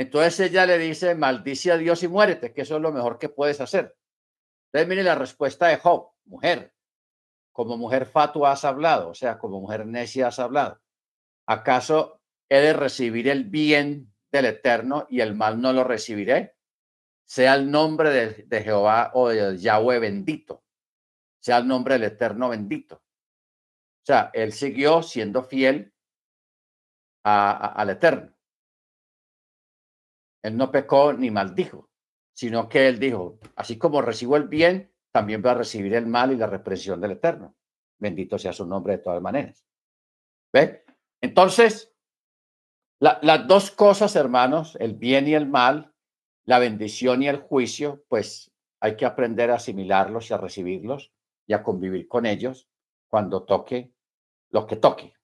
Entonces 0.00 0.40
ella 0.40 0.64
le 0.64 0.78
dice, 0.78 1.14
maldice 1.14 1.72
a 1.72 1.76
Dios 1.76 2.02
y 2.02 2.08
muérete, 2.08 2.54
que 2.54 2.62
eso 2.62 2.76
es 2.76 2.80
lo 2.80 2.90
mejor 2.90 3.18
que 3.18 3.28
puedes 3.28 3.60
hacer. 3.60 3.94
Entonces 4.64 4.88
mire 4.88 5.02
la 5.02 5.14
respuesta 5.14 5.66
de 5.66 5.76
Job, 5.76 6.12
mujer, 6.24 6.72
como 7.52 7.76
mujer 7.76 8.06
fatua 8.06 8.52
has 8.52 8.64
hablado, 8.64 9.10
o 9.10 9.14
sea, 9.14 9.36
como 9.36 9.60
mujer 9.60 9.84
necia 9.84 10.28
has 10.28 10.38
hablado. 10.38 10.80
¿Acaso 11.46 12.22
he 12.48 12.60
de 12.60 12.72
recibir 12.72 13.28
el 13.28 13.44
bien 13.44 14.10
del 14.32 14.46
Eterno 14.46 15.06
y 15.10 15.20
el 15.20 15.34
mal 15.34 15.60
no 15.60 15.70
lo 15.74 15.84
recibiré? 15.84 16.56
Sea 17.26 17.52
el 17.52 17.70
nombre 17.70 18.08
de, 18.48 18.62
Jehová 18.62 19.10
o 19.12 19.28
de 19.28 19.58
Yahweh 19.58 19.98
bendito, 19.98 20.64
sea 21.40 21.58
el 21.58 21.68
nombre 21.68 21.98
del 21.98 22.04
Eterno 22.04 22.48
bendito. 22.48 22.94
O 22.94 24.06
sea, 24.06 24.30
él 24.32 24.54
siguió 24.54 25.02
siendo 25.02 25.42
fiel 25.42 25.92
al 27.22 27.90
Eterno. 27.90 28.32
Él 30.42 30.56
no 30.56 30.70
pecó 30.70 31.12
ni 31.12 31.30
maldijo, 31.30 31.90
sino 32.32 32.68
que 32.68 32.88
él 32.88 32.98
dijo, 32.98 33.38
así 33.56 33.78
como 33.78 34.02
recibo 34.02 34.36
el 34.36 34.48
bien, 34.48 34.92
también 35.12 35.42
va 35.44 35.52
a 35.52 35.54
recibir 35.54 35.94
el 35.94 36.06
mal 36.06 36.32
y 36.32 36.36
la 36.36 36.46
represión 36.46 37.00
del 37.00 37.12
Eterno. 37.12 37.54
Bendito 37.98 38.38
sea 38.38 38.52
su 38.52 38.66
nombre 38.66 38.96
de 38.96 39.02
todas 39.02 39.20
maneras. 39.20 39.66
¿Ve? 40.52 40.84
Entonces, 41.20 41.92
las 42.98 43.46
dos 43.46 43.70
cosas, 43.70 44.16
hermanos, 44.16 44.76
el 44.80 44.94
bien 44.94 45.26
y 45.28 45.34
el 45.34 45.48
mal, 45.48 45.94
la 46.44 46.58
bendición 46.58 47.22
y 47.22 47.28
el 47.28 47.38
juicio, 47.38 48.04
pues 48.08 48.50
hay 48.80 48.96
que 48.96 49.06
aprender 49.06 49.50
a 49.50 49.56
asimilarlos 49.56 50.30
y 50.30 50.34
a 50.34 50.38
recibirlos 50.38 51.12
y 51.46 51.52
a 51.52 51.62
convivir 51.62 52.08
con 52.08 52.26
ellos 52.26 52.68
cuando 53.08 53.44
toque 53.44 53.92
lo 54.50 54.66
que 54.66 54.76
toque. 54.76 55.14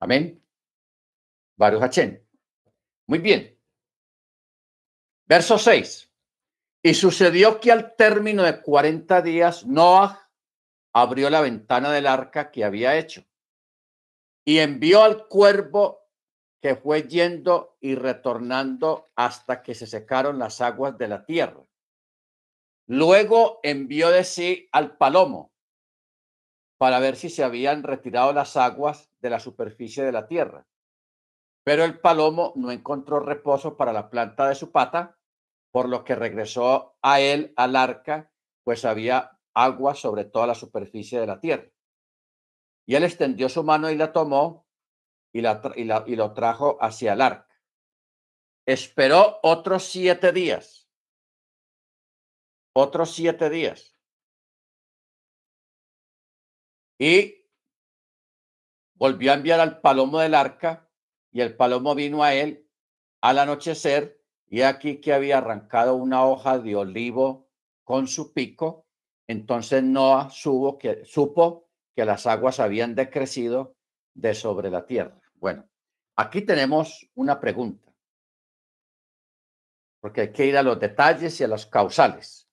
Amén. 0.00 0.42
Varios 1.56 1.82
Hachén. 1.82 2.26
Muy 3.06 3.18
bien. 3.18 3.51
Verso 5.26 5.58
6. 5.58 6.10
Y 6.82 6.94
sucedió 6.94 7.60
que 7.60 7.70
al 7.70 7.94
término 7.96 8.42
de 8.42 8.60
40 8.60 9.22
días, 9.22 9.66
Noah 9.66 10.30
abrió 10.92 11.30
la 11.30 11.40
ventana 11.40 11.92
del 11.92 12.06
arca 12.06 12.50
que 12.50 12.64
había 12.64 12.96
hecho 12.96 13.24
y 14.44 14.58
envió 14.58 15.02
al 15.02 15.28
cuervo 15.28 16.02
que 16.60 16.76
fue 16.76 17.08
yendo 17.08 17.76
y 17.80 17.94
retornando 17.94 19.10
hasta 19.16 19.62
que 19.62 19.74
se 19.74 19.86
secaron 19.86 20.38
las 20.38 20.60
aguas 20.60 20.96
de 20.96 21.08
la 21.08 21.24
tierra. 21.24 21.64
Luego 22.86 23.60
envió 23.62 24.10
de 24.10 24.24
sí 24.24 24.68
al 24.72 24.96
palomo 24.96 25.52
para 26.78 26.98
ver 26.98 27.16
si 27.16 27.30
se 27.30 27.44
habían 27.44 27.82
retirado 27.82 28.32
las 28.32 28.56
aguas 28.56 29.08
de 29.20 29.30
la 29.30 29.40
superficie 29.40 30.04
de 30.04 30.12
la 30.12 30.26
tierra. 30.26 30.66
Pero 31.64 31.84
el 31.84 32.00
palomo 32.00 32.52
no 32.56 32.70
encontró 32.70 33.20
reposo 33.20 33.76
para 33.76 33.92
la 33.92 34.10
planta 34.10 34.48
de 34.48 34.54
su 34.54 34.72
pata, 34.72 35.18
por 35.70 35.88
lo 35.88 36.04
que 36.04 36.14
regresó 36.14 36.96
a 37.02 37.20
él 37.20 37.52
al 37.56 37.76
arca, 37.76 38.32
pues 38.64 38.84
había 38.84 39.38
agua 39.54 39.94
sobre 39.94 40.24
toda 40.24 40.46
la 40.46 40.54
superficie 40.54 41.20
de 41.20 41.26
la 41.26 41.40
tierra. 41.40 41.70
Y 42.86 42.96
él 42.96 43.04
extendió 43.04 43.48
su 43.48 43.62
mano 43.62 43.90
y 43.90 43.96
la 43.96 44.12
tomó 44.12 44.66
y, 45.32 45.40
la, 45.40 45.62
y, 45.76 46.16
lo 46.16 46.34
trajo 46.34 46.78
hacia 46.80 47.12
el 47.12 47.20
arca. 47.20 47.48
Esperó 48.66 49.38
otros 49.42 49.84
siete 49.84 50.32
días. 50.32 50.90
Otros 52.74 53.12
siete 53.12 53.50
días. 53.50 53.96
Y 56.98 57.46
volvió 58.94 59.32
a 59.32 59.34
enviar 59.34 59.60
al 59.60 59.80
palomo 59.80 60.20
del 60.20 60.34
arca 60.34 60.81
y 61.32 61.40
el 61.40 61.56
palomo 61.56 61.94
vino 61.94 62.22
a 62.22 62.34
él 62.34 62.68
al 63.20 63.38
anochecer 63.38 64.20
y 64.48 64.62
aquí 64.62 65.00
que 65.00 65.14
había 65.14 65.38
arrancado 65.38 65.94
una 65.94 66.24
hoja 66.26 66.58
de 66.58 66.76
olivo 66.76 67.48
con 67.84 68.06
su 68.06 68.32
pico. 68.32 68.86
Entonces 69.26 69.82
Noah 69.82 70.30
supo 70.30 70.78
que, 70.78 71.04
supo 71.04 71.68
que 71.96 72.04
las 72.04 72.26
aguas 72.26 72.60
habían 72.60 72.94
decrecido 72.94 73.74
de 74.14 74.34
sobre 74.34 74.70
la 74.70 74.84
tierra. 74.84 75.18
Bueno, 75.34 75.66
aquí 76.16 76.42
tenemos 76.42 77.08
una 77.14 77.40
pregunta, 77.40 77.90
porque 80.00 80.22
hay 80.22 80.32
que 80.32 80.46
ir 80.46 80.56
a 80.56 80.62
los 80.62 80.78
detalles 80.78 81.40
y 81.40 81.44
a 81.44 81.48
los 81.48 81.66
causales. 81.66 82.46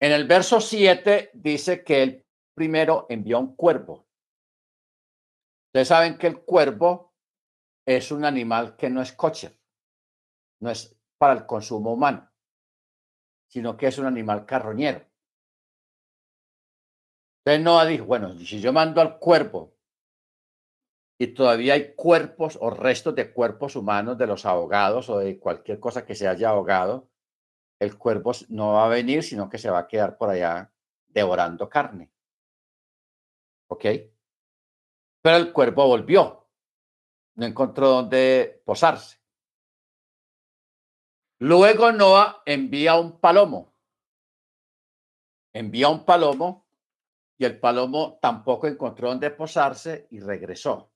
En 0.00 0.12
el 0.12 0.26
verso 0.26 0.60
7 0.60 1.30
dice 1.34 1.84
que 1.84 2.02
el 2.02 2.26
primero 2.54 3.06
envió 3.08 3.38
un 3.38 3.54
cuervo. 3.54 4.03
Ustedes 5.74 5.88
saben 5.88 6.18
que 6.18 6.28
el 6.28 6.44
cuervo 6.44 7.12
es 7.84 8.12
un 8.12 8.24
animal 8.24 8.76
que 8.76 8.88
no 8.88 9.02
es 9.02 9.12
coche, 9.12 9.58
no 10.60 10.70
es 10.70 10.96
para 11.18 11.32
el 11.32 11.46
consumo 11.46 11.92
humano, 11.92 12.30
sino 13.48 13.76
que 13.76 13.88
es 13.88 13.98
un 13.98 14.06
animal 14.06 14.46
carroñero. 14.46 15.04
Entonces 17.40 17.64
Noah 17.64 17.86
dijo, 17.86 18.04
bueno, 18.04 18.38
si 18.38 18.60
yo 18.60 18.72
mando 18.72 19.00
al 19.00 19.18
cuerpo 19.18 19.74
y 21.18 21.34
todavía 21.34 21.74
hay 21.74 21.96
cuerpos 21.96 22.56
o 22.60 22.70
restos 22.70 23.16
de 23.16 23.32
cuerpos 23.32 23.74
humanos 23.74 24.16
de 24.16 24.28
los 24.28 24.46
ahogados 24.46 25.10
o 25.10 25.18
de 25.18 25.40
cualquier 25.40 25.80
cosa 25.80 26.06
que 26.06 26.14
se 26.14 26.28
haya 26.28 26.50
ahogado, 26.50 27.10
el 27.80 27.98
cuervo 27.98 28.30
no 28.48 28.74
va 28.74 28.86
a 28.86 28.90
venir, 28.90 29.24
sino 29.24 29.50
que 29.50 29.58
se 29.58 29.70
va 29.70 29.80
a 29.80 29.88
quedar 29.88 30.18
por 30.18 30.30
allá 30.30 30.72
devorando 31.08 31.68
carne. 31.68 32.12
¿Ok? 33.66 34.13
Pero 35.24 35.38
el 35.38 35.54
cuervo 35.54 35.86
volvió. 35.86 36.50
No 37.36 37.46
encontró 37.46 37.88
dónde 37.88 38.62
posarse. 38.66 39.18
Luego 41.38 41.92
Noah 41.92 42.42
envía 42.44 42.96
un 42.96 43.18
palomo. 43.18 43.74
Envía 45.54 45.88
un 45.88 46.04
palomo 46.04 46.68
y 47.38 47.46
el 47.46 47.58
palomo 47.58 48.18
tampoco 48.20 48.66
encontró 48.66 49.08
dónde 49.08 49.30
posarse 49.30 50.08
y 50.10 50.20
regresó. 50.20 50.92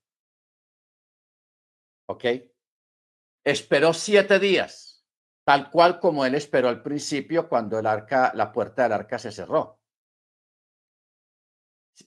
¿Ok? 2.10 2.24
Esperó 3.44 3.94
siete 3.94 4.38
días, 4.38 5.06
tal 5.44 5.70
cual 5.70 5.98
como 5.98 6.26
él 6.26 6.34
esperó 6.34 6.68
al 6.68 6.82
principio 6.82 7.48
cuando 7.48 7.78
el 7.78 7.86
arca, 7.86 8.32
la 8.34 8.52
puerta 8.52 8.82
del 8.82 8.92
arca 8.92 9.18
se 9.18 9.32
cerró. 9.32 9.80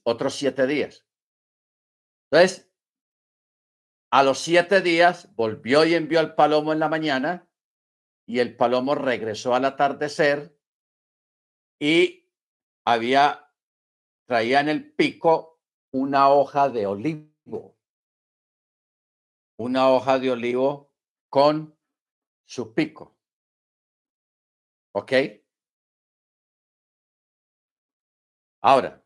Otros 0.04 0.36
siete 0.36 0.68
días. 0.68 1.04
Entonces, 2.32 2.72
a 4.10 4.24
los 4.24 4.40
siete 4.40 4.82
días 4.82 5.36
volvió 5.36 5.86
y 5.86 5.96
envió 5.96 6.22
al 6.22 6.36
palomo 6.36 6.72
en 6.72 6.80
la 6.80 6.88
mañana 6.88 7.50
y 8.26 8.40
el 8.40 8.56
palomo 8.56 8.96
regresó 8.96 9.54
al 9.54 9.66
atardecer 9.66 10.58
y 11.80 12.30
había 12.86 13.52
traía 14.28 14.62
en 14.62 14.70
el 14.70 14.94
pico 14.94 15.62
una 15.92 16.30
hoja 16.30 16.70
de 16.70 16.88
olivo, 16.88 17.78
una 19.58 19.90
hoja 19.90 20.20
de 20.20 20.32
olivo 20.32 20.94
con 21.30 21.78
su 22.46 22.74
pico. 22.74 23.18
¿Ok? 24.94 25.12
Ahora, 28.62 29.01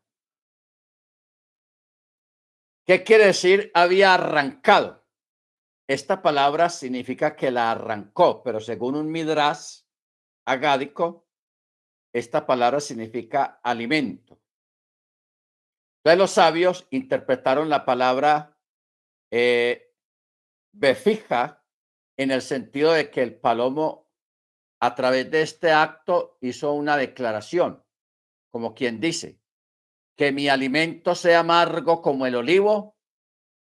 ¿qué 2.86 3.02
quiere 3.04 3.26
decir 3.26 3.70
había 3.74 4.14
arrancado? 4.14 5.04
Esta 5.88 6.22
palabra 6.22 6.68
significa 6.68 7.36
que 7.36 7.50
la 7.50 7.70
arrancó, 7.70 8.42
pero 8.42 8.60
según 8.60 8.96
un 8.96 9.10
midras 9.10 9.88
agádico, 10.44 11.28
esta 12.12 12.46
palabra 12.46 12.80
significa 12.80 13.60
alimento. 13.62 14.40
Entonces 15.98 16.18
los 16.18 16.30
sabios 16.30 16.86
interpretaron 16.90 17.68
la 17.68 17.84
palabra 17.84 18.56
eh, 19.30 19.92
befija 20.72 21.64
en 22.16 22.30
el 22.30 22.42
sentido 22.42 22.92
de 22.92 23.10
que 23.10 23.22
el 23.22 23.34
palomo 23.34 24.06
a 24.80 24.94
través 24.94 25.30
de 25.30 25.42
este 25.42 25.72
acto 25.72 26.38
hizo 26.40 26.72
una 26.72 26.96
declaración, 26.96 27.84
como 28.50 28.74
quien 28.74 29.00
dice, 29.00 29.40
que 30.16 30.32
mi 30.32 30.48
alimento 30.48 31.14
sea 31.14 31.40
amargo 31.40 32.02
como 32.02 32.26
el 32.26 32.34
olivo, 32.34 32.96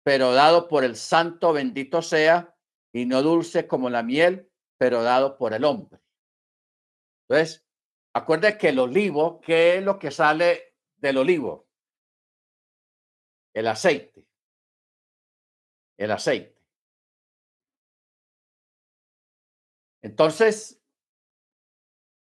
pero 0.02 0.32
dado 0.32 0.68
por 0.68 0.84
el 0.84 0.96
santo 0.96 1.52
bendito 1.52 2.02
sea, 2.02 2.54
y 2.92 3.06
no 3.06 3.22
dulce 3.22 3.66
como 3.66 3.90
la 3.90 4.02
miel, 4.02 4.50
pero 4.78 5.02
dado 5.02 5.36
por 5.36 5.54
el 5.54 5.64
hombre. 5.64 6.00
Entonces, 7.28 7.66
acuerde 8.14 8.56
que 8.58 8.68
el 8.68 8.78
olivo, 8.78 9.40
¿qué 9.40 9.78
es 9.78 9.82
lo 9.82 9.98
que 9.98 10.10
sale 10.10 10.76
del 10.96 11.18
olivo? 11.18 11.64
el 13.54 13.68
aceite. 13.68 14.26
El 15.96 16.10
aceite. 16.10 16.54
Entonces, 20.02 20.82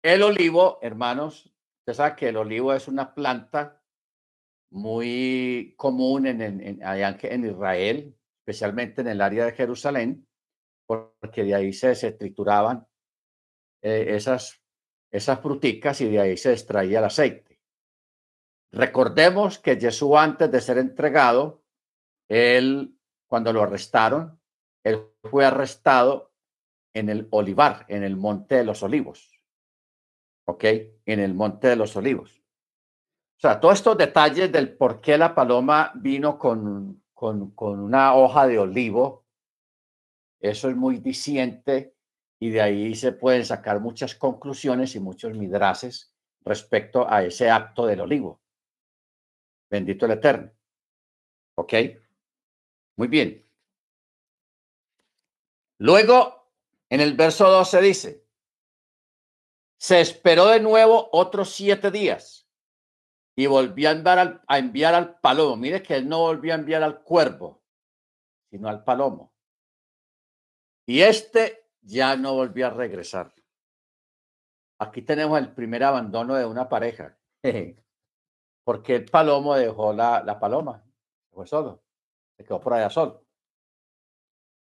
el 0.03 0.21
olivo, 0.21 0.77
hermanos, 0.81 1.51
usted 1.79 1.93
sabe 1.93 2.15
que 2.15 2.29
el 2.29 2.37
olivo 2.37 2.73
es 2.73 2.87
una 2.87 3.15
planta 3.15 3.81
muy 4.71 5.73
común 5.77 6.27
en, 6.27 6.41
en, 6.41 6.61
en, 6.61 7.45
Israel, 7.45 8.15
especialmente 8.39 9.01
en 9.01 9.07
el 9.07 9.21
área 9.21 9.45
de 9.45 9.53
Jerusalén, 9.53 10.27
porque 10.85 11.43
de 11.43 11.55
ahí 11.55 11.73
se, 11.73 11.95
se 11.95 12.11
trituraban 12.11 12.85
eh, 13.81 14.15
esas, 14.15 14.61
esas 15.11 15.39
fruticas 15.39 16.01
y 16.01 16.09
de 16.09 16.19
ahí 16.19 16.37
se 16.37 16.51
extraía 16.51 16.99
el 16.99 17.05
aceite. 17.05 17.59
Recordemos 18.71 19.59
que 19.59 19.79
Jesús 19.79 20.11
antes 20.17 20.51
de 20.51 20.59
ser 20.59 20.77
entregado, 20.77 21.63
él, 22.27 22.97
cuando 23.27 23.53
lo 23.53 23.63
arrestaron, 23.63 24.41
él 24.83 25.01
fue 25.23 25.45
arrestado 25.45 26.33
en 26.93 27.09
el 27.09 27.27
olivar, 27.31 27.85
en 27.89 28.03
el 28.03 28.15
monte 28.15 28.55
de 28.55 28.63
los 28.63 28.83
olivos. 28.83 29.41
¿Ok? 30.47 30.63
En 31.05 31.19
el 31.19 31.33
monte 31.33 31.67
de 31.67 31.75
los 31.75 31.95
olivos. 31.95 32.44
O 33.37 33.41
sea, 33.41 33.59
todos 33.59 33.75
estos 33.75 33.97
detalles 33.97 34.51
del 34.51 34.75
por 34.77 35.01
qué 35.01 35.17
la 35.17 35.35
paloma 35.35 35.91
vino 35.95 36.39
con, 36.39 37.03
con, 37.13 37.51
con 37.51 37.79
una 37.79 38.15
hoja 38.15 38.47
de 38.47 38.59
olivo, 38.59 39.25
eso 40.39 40.69
es 40.69 40.75
muy 40.75 40.97
diciente 40.97 41.95
y 42.39 42.49
de 42.49 42.61
ahí 42.61 42.95
se 42.95 43.11
pueden 43.11 43.45
sacar 43.45 43.79
muchas 43.81 44.15
conclusiones 44.15 44.95
y 44.95 44.99
muchos 44.99 45.33
midrases 45.33 46.13
respecto 46.41 47.09
a 47.09 47.23
ese 47.23 47.49
acto 47.49 47.85
del 47.85 48.01
olivo. 48.01 48.41
Bendito 49.69 50.05
el 50.05 50.13
Eterno. 50.13 50.51
¿Ok? 51.55 51.73
Muy 52.97 53.07
bien. 53.07 53.45
Luego, 55.79 56.49
en 56.89 57.01
el 57.01 57.15
verso 57.15 57.49
12 57.49 57.81
dice, 57.81 58.25
se 59.77 59.99
esperó 59.99 60.47
de 60.47 60.61
nuevo 60.61 61.09
otros 61.11 61.53
siete 61.53 61.91
días 61.91 62.44
y 63.35 63.47
volvió 63.47 63.89
a 63.89 63.91
enviar 64.57 64.95
al, 64.95 65.19
palomo. 65.19 65.57
Mire 65.57 65.83
que 65.83 65.95
él 65.95 66.07
no 66.07 66.19
volvió 66.19 66.53
a 66.53 66.57
enviar 66.57 66.83
al 66.83 67.03
cuervo, 67.03 67.61
sino 68.49 68.69
al 68.69 68.83
palomo. 68.83 69.33
Y 70.87 71.01
este 71.01 71.67
ya 71.81 72.15
no 72.15 72.33
volvió 72.33 72.67
a 72.67 72.69
regresar. 72.69 73.33
Aquí 74.79 75.01
tenemos 75.01 75.37
el 75.39 75.53
primer 75.53 75.83
abandono 75.83 76.35
de 76.35 76.45
una 76.45 76.69
pareja. 76.69 77.17
Porque 78.63 78.95
el 78.95 79.05
palomo 79.05 79.55
dejó 79.55 79.93
la, 79.93 80.23
la 80.23 80.39
paloma. 80.39 80.83
Fue 81.31 81.45
solo. 81.45 81.83
Se 82.37 82.43
quedó 82.43 82.59
por 82.59 82.73
allá 82.73 82.89
solo. 82.89 83.25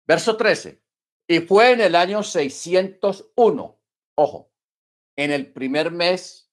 Verso 0.06 0.36
13. 0.36 0.82
Y 1.26 1.40
fue 1.40 1.72
en 1.72 1.80
el 1.80 1.94
año 1.94 2.22
601. 2.22 3.80
Ojo. 4.14 4.50
En 5.16 5.32
el 5.32 5.52
primer 5.52 5.90
mes, 5.90 6.47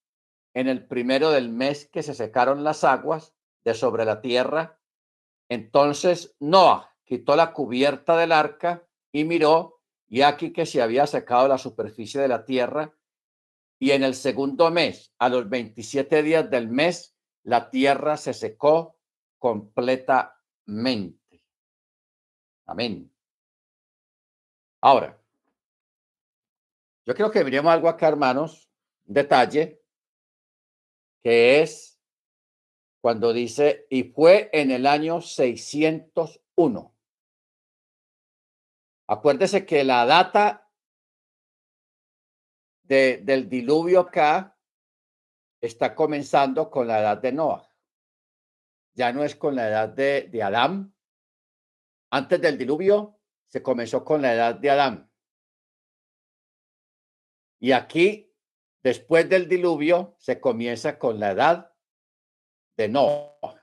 en 0.55 0.69
el 0.69 0.87
primero 0.87 1.31
del 1.31 1.49
mes 1.49 1.87
que 1.91 2.01
se 2.01 2.15
secaron 2.15 2.63
las 2.63 2.83
aguas 2.83 3.35
de 3.65 3.73
sobre 3.73 4.05
la 4.05 4.21
tierra. 4.21 4.79
Entonces 5.49 6.35
Noah 6.39 6.95
quitó 7.03 7.35
la 7.35 7.53
cubierta 7.53 8.17
del 8.17 8.31
arca 8.31 8.87
y 9.11 9.25
miró, 9.25 9.81
y 10.07 10.21
aquí 10.21 10.53
que 10.53 10.65
se 10.65 10.81
había 10.81 11.07
secado 11.07 11.47
la 11.47 11.57
superficie 11.57 12.21
de 12.21 12.29
la 12.29 12.45
tierra, 12.45 12.93
y 13.77 13.91
en 13.91 14.03
el 14.03 14.15
segundo 14.15 14.71
mes, 14.71 15.13
a 15.19 15.27
los 15.27 15.49
27 15.49 16.23
días 16.23 16.49
del 16.49 16.69
mes, 16.69 17.13
la 17.43 17.69
tierra 17.69 18.15
se 18.15 18.33
secó 18.33 18.97
completamente. 19.37 21.43
Amén. 22.65 23.11
Ahora, 24.81 25.19
yo 27.05 27.13
creo 27.13 27.29
que 27.29 27.43
veríamos 27.43 27.73
algo 27.73 27.89
acá, 27.89 28.07
hermanos, 28.07 28.69
detalle, 29.03 29.84
que 31.25 31.63
es 31.63 31.99
cuando 33.01 33.33
dice, 33.33 33.87
y 33.89 34.03
fue 34.03 34.51
en 34.53 34.69
el 34.69 34.85
año 34.85 35.21
601. 35.21 36.95
Acuérdese 39.07 39.65
que 39.65 39.83
la 39.83 40.05
data 40.05 40.71
de, 42.83 43.21
del 43.23 43.49
diluvio 43.49 44.01
acá 44.01 44.55
está 45.61 45.95
comenzando 45.95 46.69
con 46.69 46.85
la 46.85 46.99
edad 46.99 47.17
de 47.17 47.31
Noah. 47.31 47.67
Ya 48.93 49.11
no 49.11 49.23
es 49.23 49.35
con 49.35 49.55
la 49.55 49.67
edad 49.67 49.89
de, 49.89 50.29
de 50.31 50.43
Adán. 50.43 50.95
Antes 52.11 52.39
del 52.39 52.55
diluvio 52.55 53.19
se 53.47 53.63
comenzó 53.63 54.05
con 54.05 54.21
la 54.21 54.31
edad 54.31 54.53
de 54.53 54.69
Adán. 54.69 55.11
Y 57.59 57.71
aquí, 57.71 58.24
después 58.85 59.27
del 59.27 59.49
diluvio, 59.49 60.15
se 60.19 60.39
comienza 60.39 60.99
con 60.99 61.19
la 61.19 61.31
edad 61.31 61.71
de 62.77 62.87
Noah. 62.87 63.59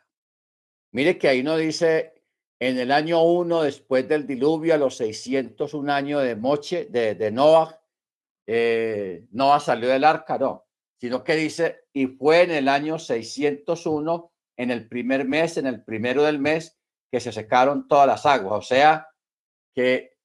Mire 0.90 1.16
que 1.16 1.28
ahí 1.28 1.44
no 1.44 1.56
dice 1.56 2.24
en 2.58 2.76
el 2.76 2.90
año 2.90 3.22
1 3.22 3.62
después 3.62 4.08
del 4.08 4.26
diluvio, 4.26 4.74
a 4.74 4.78
los 4.78 4.96
601 4.96 5.92
años 5.92 6.24
de 6.24 6.34
Moche, 6.34 6.88
de, 6.90 7.14
de 7.14 7.30
Noah, 7.30 7.80
eh, 8.48 9.28
Noah 9.30 9.60
salió 9.60 9.90
del 9.90 10.02
arca, 10.02 10.38
no, 10.38 10.66
sino 11.00 11.22
que 11.22 11.36
dice, 11.36 11.84
y 11.92 12.08
fue 12.08 12.42
en 12.42 12.50
el 12.50 12.68
año 12.68 12.98
601, 12.98 14.32
en 14.56 14.72
el 14.72 14.88
primer 14.88 15.24
mes, 15.24 15.56
en 15.56 15.68
el 15.68 15.84
primero 15.84 16.24
del 16.24 16.40
mes, 16.40 16.76
que 17.12 17.20
se 17.20 17.30
secaron 17.30 17.86
todas 17.86 18.08
las 18.08 18.26
aguas. 18.26 18.58
O 18.58 18.62
sea, 18.62 19.08
que 19.72 20.16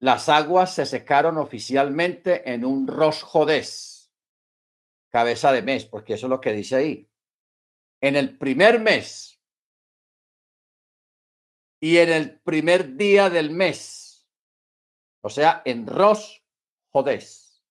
las 0.00 0.28
aguas 0.28 0.74
se 0.74 0.86
secaron 0.86 1.38
oficialmente 1.38 2.52
en 2.52 2.64
un 2.64 2.88
Rosh 2.88 3.22
cabeza 5.12 5.52
de 5.52 5.62
mes, 5.62 5.84
porque 5.84 6.14
eso 6.14 6.26
es 6.26 6.30
lo 6.30 6.40
que 6.40 6.52
dice 6.52 6.76
ahí. 6.76 7.08
En 8.00 8.16
el 8.16 8.38
primer 8.38 8.80
mes, 8.80 9.40
y 11.80 11.98
en 11.98 12.10
el 12.10 12.40
primer 12.40 12.96
día 12.96 13.28
del 13.28 13.50
mes, 13.50 14.28
o 15.20 15.28
sea, 15.28 15.62
en 15.64 15.86
Rosh 15.86 16.38
Jodés. 16.90 17.62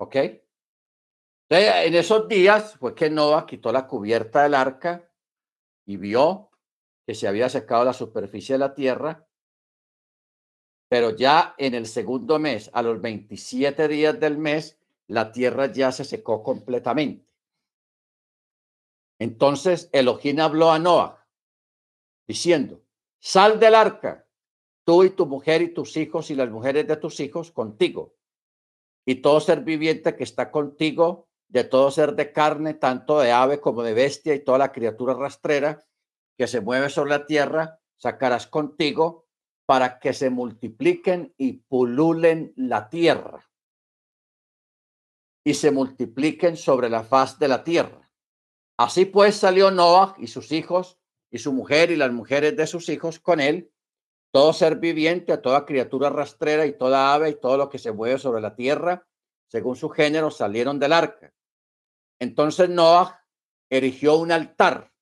¿Ok? 0.00 0.16
en 1.50 1.94
esos 1.94 2.28
días 2.28 2.76
fue 2.76 2.94
que 2.94 3.08
Noah 3.08 3.46
quitó 3.46 3.72
la 3.72 3.86
cubierta 3.86 4.42
del 4.42 4.54
arca 4.54 5.10
y 5.86 5.96
vio 5.96 6.50
que 7.06 7.14
se 7.14 7.26
había 7.26 7.48
secado 7.48 7.86
la 7.86 7.94
superficie 7.94 8.56
de 8.56 8.58
la 8.58 8.74
tierra, 8.74 9.26
pero 10.90 11.16
ya 11.16 11.54
en 11.56 11.74
el 11.74 11.86
segundo 11.86 12.38
mes, 12.38 12.70
a 12.74 12.82
los 12.82 13.00
27 13.00 13.88
días 13.88 14.20
del 14.20 14.36
mes, 14.36 14.78
la 15.08 15.32
tierra 15.32 15.72
ya 15.72 15.90
se 15.90 16.04
secó 16.04 16.42
completamente. 16.42 17.26
Entonces 19.18 19.88
Elohim 19.92 20.38
habló 20.38 20.70
a 20.70 20.78
Noah 20.78 21.26
diciendo, 22.26 22.82
sal 23.18 23.58
del 23.58 23.74
arca, 23.74 24.26
tú 24.84 25.02
y 25.02 25.10
tu 25.10 25.26
mujer 25.26 25.62
y 25.62 25.72
tus 25.72 25.96
hijos 25.96 26.30
y 26.30 26.34
las 26.34 26.50
mujeres 26.50 26.86
de 26.86 26.96
tus 26.96 27.18
hijos 27.20 27.50
contigo, 27.50 28.14
y 29.06 29.16
todo 29.16 29.40
ser 29.40 29.62
viviente 29.62 30.14
que 30.14 30.24
está 30.24 30.50
contigo, 30.50 31.26
de 31.48 31.64
todo 31.64 31.90
ser 31.90 32.14
de 32.14 32.30
carne, 32.32 32.74
tanto 32.74 33.18
de 33.18 33.32
ave 33.32 33.60
como 33.60 33.82
de 33.82 33.94
bestia 33.94 34.34
y 34.34 34.44
toda 34.44 34.58
la 34.58 34.72
criatura 34.72 35.14
rastrera 35.14 35.82
que 36.36 36.46
se 36.46 36.60
mueve 36.60 36.90
sobre 36.90 37.10
la 37.10 37.24
tierra, 37.24 37.80
sacarás 37.96 38.46
contigo 38.46 39.26
para 39.64 39.98
que 39.98 40.12
se 40.12 40.28
multipliquen 40.28 41.34
y 41.38 41.54
pululen 41.54 42.52
la 42.56 42.90
tierra 42.90 43.48
y 45.44 45.54
se 45.54 45.70
multipliquen 45.70 46.56
sobre 46.56 46.88
la 46.88 47.02
faz 47.02 47.38
de 47.38 47.48
la 47.48 47.64
tierra. 47.64 48.08
Así 48.76 49.04
pues 49.04 49.36
salió 49.36 49.70
Noah 49.70 50.14
y 50.18 50.28
sus 50.28 50.52
hijos 50.52 50.98
y 51.30 51.38
su 51.38 51.52
mujer 51.52 51.90
y 51.90 51.96
las 51.96 52.12
mujeres 52.12 52.56
de 52.56 52.66
sus 52.66 52.88
hijos 52.88 53.18
con 53.18 53.40
él, 53.40 53.72
todo 54.30 54.52
ser 54.52 54.76
viviente, 54.76 55.36
toda 55.38 55.66
criatura 55.66 56.10
rastrera 56.10 56.66
y 56.66 56.76
toda 56.76 57.14
ave 57.14 57.30
y 57.30 57.40
todo 57.40 57.56
lo 57.56 57.68
que 57.68 57.78
se 57.78 57.92
mueve 57.92 58.18
sobre 58.18 58.40
la 58.40 58.54
tierra, 58.54 59.06
según 59.48 59.76
su 59.76 59.88
género, 59.88 60.30
salieron 60.30 60.78
del 60.78 60.92
arca. 60.92 61.32
Entonces 62.20 62.68
Noah 62.68 63.24
erigió 63.70 64.16
un 64.16 64.32
altar 64.32 64.92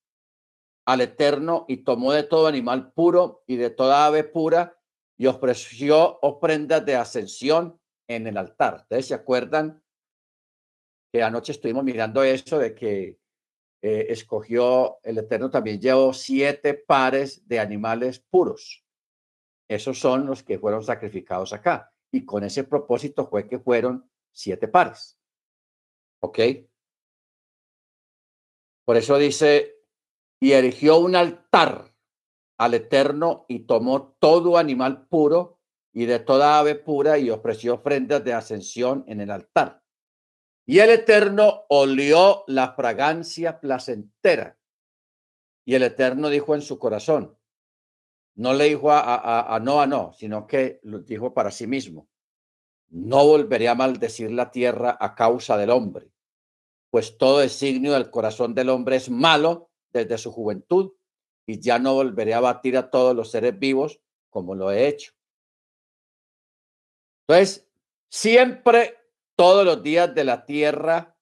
al 0.86 1.00
Eterno 1.00 1.64
y 1.68 1.78
tomó 1.78 2.12
de 2.12 2.22
todo 2.22 2.46
animal 2.46 2.92
puro 2.92 3.42
y 3.46 3.56
de 3.56 3.70
toda 3.70 4.06
ave 4.06 4.24
pura 4.24 4.78
y 5.18 5.26
ofreció 5.26 6.18
ofrendas 6.22 6.84
de 6.84 6.94
ascensión 6.94 7.80
en 8.08 8.26
el 8.26 8.36
altar. 8.36 8.76
Ustedes 8.82 9.06
se 9.06 9.14
acuerdan 9.14 9.82
anoche 11.22 11.52
estuvimos 11.52 11.84
mirando 11.84 12.22
eso 12.22 12.58
de 12.58 12.74
que 12.74 13.18
eh, 13.82 14.06
escogió, 14.08 14.98
el 15.02 15.18
Eterno 15.18 15.50
también 15.50 15.80
llevó 15.80 16.12
siete 16.12 16.74
pares 16.74 17.46
de 17.46 17.60
animales 17.60 18.18
puros. 18.18 18.84
Esos 19.68 19.98
son 19.98 20.26
los 20.26 20.42
que 20.42 20.58
fueron 20.58 20.82
sacrificados 20.82 21.52
acá. 21.52 21.92
Y 22.10 22.24
con 22.24 22.44
ese 22.44 22.64
propósito 22.64 23.26
fue 23.28 23.46
que 23.46 23.58
fueron 23.58 24.10
siete 24.32 24.68
pares. 24.68 25.18
¿Ok? 26.20 26.38
Por 28.84 28.96
eso 28.96 29.18
dice, 29.18 29.76
y 30.40 30.52
erigió 30.52 30.98
un 30.98 31.16
altar 31.16 31.92
al 32.58 32.74
Eterno 32.74 33.44
y 33.48 33.60
tomó 33.60 34.16
todo 34.18 34.56
animal 34.56 35.06
puro 35.08 35.58
y 35.92 36.06
de 36.06 36.18
toda 36.18 36.58
ave 36.58 36.74
pura 36.74 37.18
y 37.18 37.30
ofreció 37.30 37.74
ofrendas 37.74 38.22
de 38.24 38.32
ascensión 38.32 39.04
en 39.08 39.20
el 39.20 39.30
altar. 39.30 39.82
Y 40.66 40.80
el 40.80 40.90
Eterno 40.90 41.64
olió 41.68 42.44
la 42.48 42.72
fragancia 42.72 43.60
placentera. 43.60 44.58
Y 45.64 45.74
el 45.74 45.84
Eterno 45.84 46.28
dijo 46.28 46.54
en 46.54 46.62
su 46.62 46.78
corazón, 46.78 47.38
no 48.34 48.52
le 48.52 48.64
dijo 48.64 48.90
a, 48.90 49.00
a, 49.00 49.54
a 49.54 49.60
Noah 49.60 49.86
no, 49.86 50.12
sino 50.12 50.46
que 50.46 50.80
lo 50.82 50.98
dijo 50.98 51.32
para 51.32 51.50
sí 51.50 51.66
mismo, 51.66 52.08
no 52.88 53.24
volveré 53.24 53.68
a 53.68 53.74
maldecir 53.74 54.30
la 54.30 54.50
tierra 54.50 54.96
a 55.00 55.14
causa 55.14 55.56
del 55.56 55.70
hombre, 55.70 56.10
pues 56.90 57.16
todo 57.16 57.38
designio 57.38 57.94
del 57.94 58.10
corazón 58.10 58.54
del 58.54 58.68
hombre 58.68 58.96
es 58.96 59.08
malo 59.08 59.70
desde 59.90 60.18
su 60.18 60.30
juventud, 60.32 60.92
y 61.46 61.60
ya 61.60 61.78
no 61.78 61.94
volveré 61.94 62.34
a 62.34 62.40
batir 62.40 62.76
a 62.76 62.90
todos 62.90 63.14
los 63.14 63.30
seres 63.30 63.58
vivos 63.58 64.00
como 64.30 64.54
lo 64.54 64.70
he 64.72 64.88
hecho. 64.88 65.12
Entonces, 67.26 67.68
siempre 68.08 68.96
todos 69.36 69.64
los 69.64 69.82
días 69.82 70.14
de 70.14 70.24
la 70.24 70.44
tierra, 70.44 71.16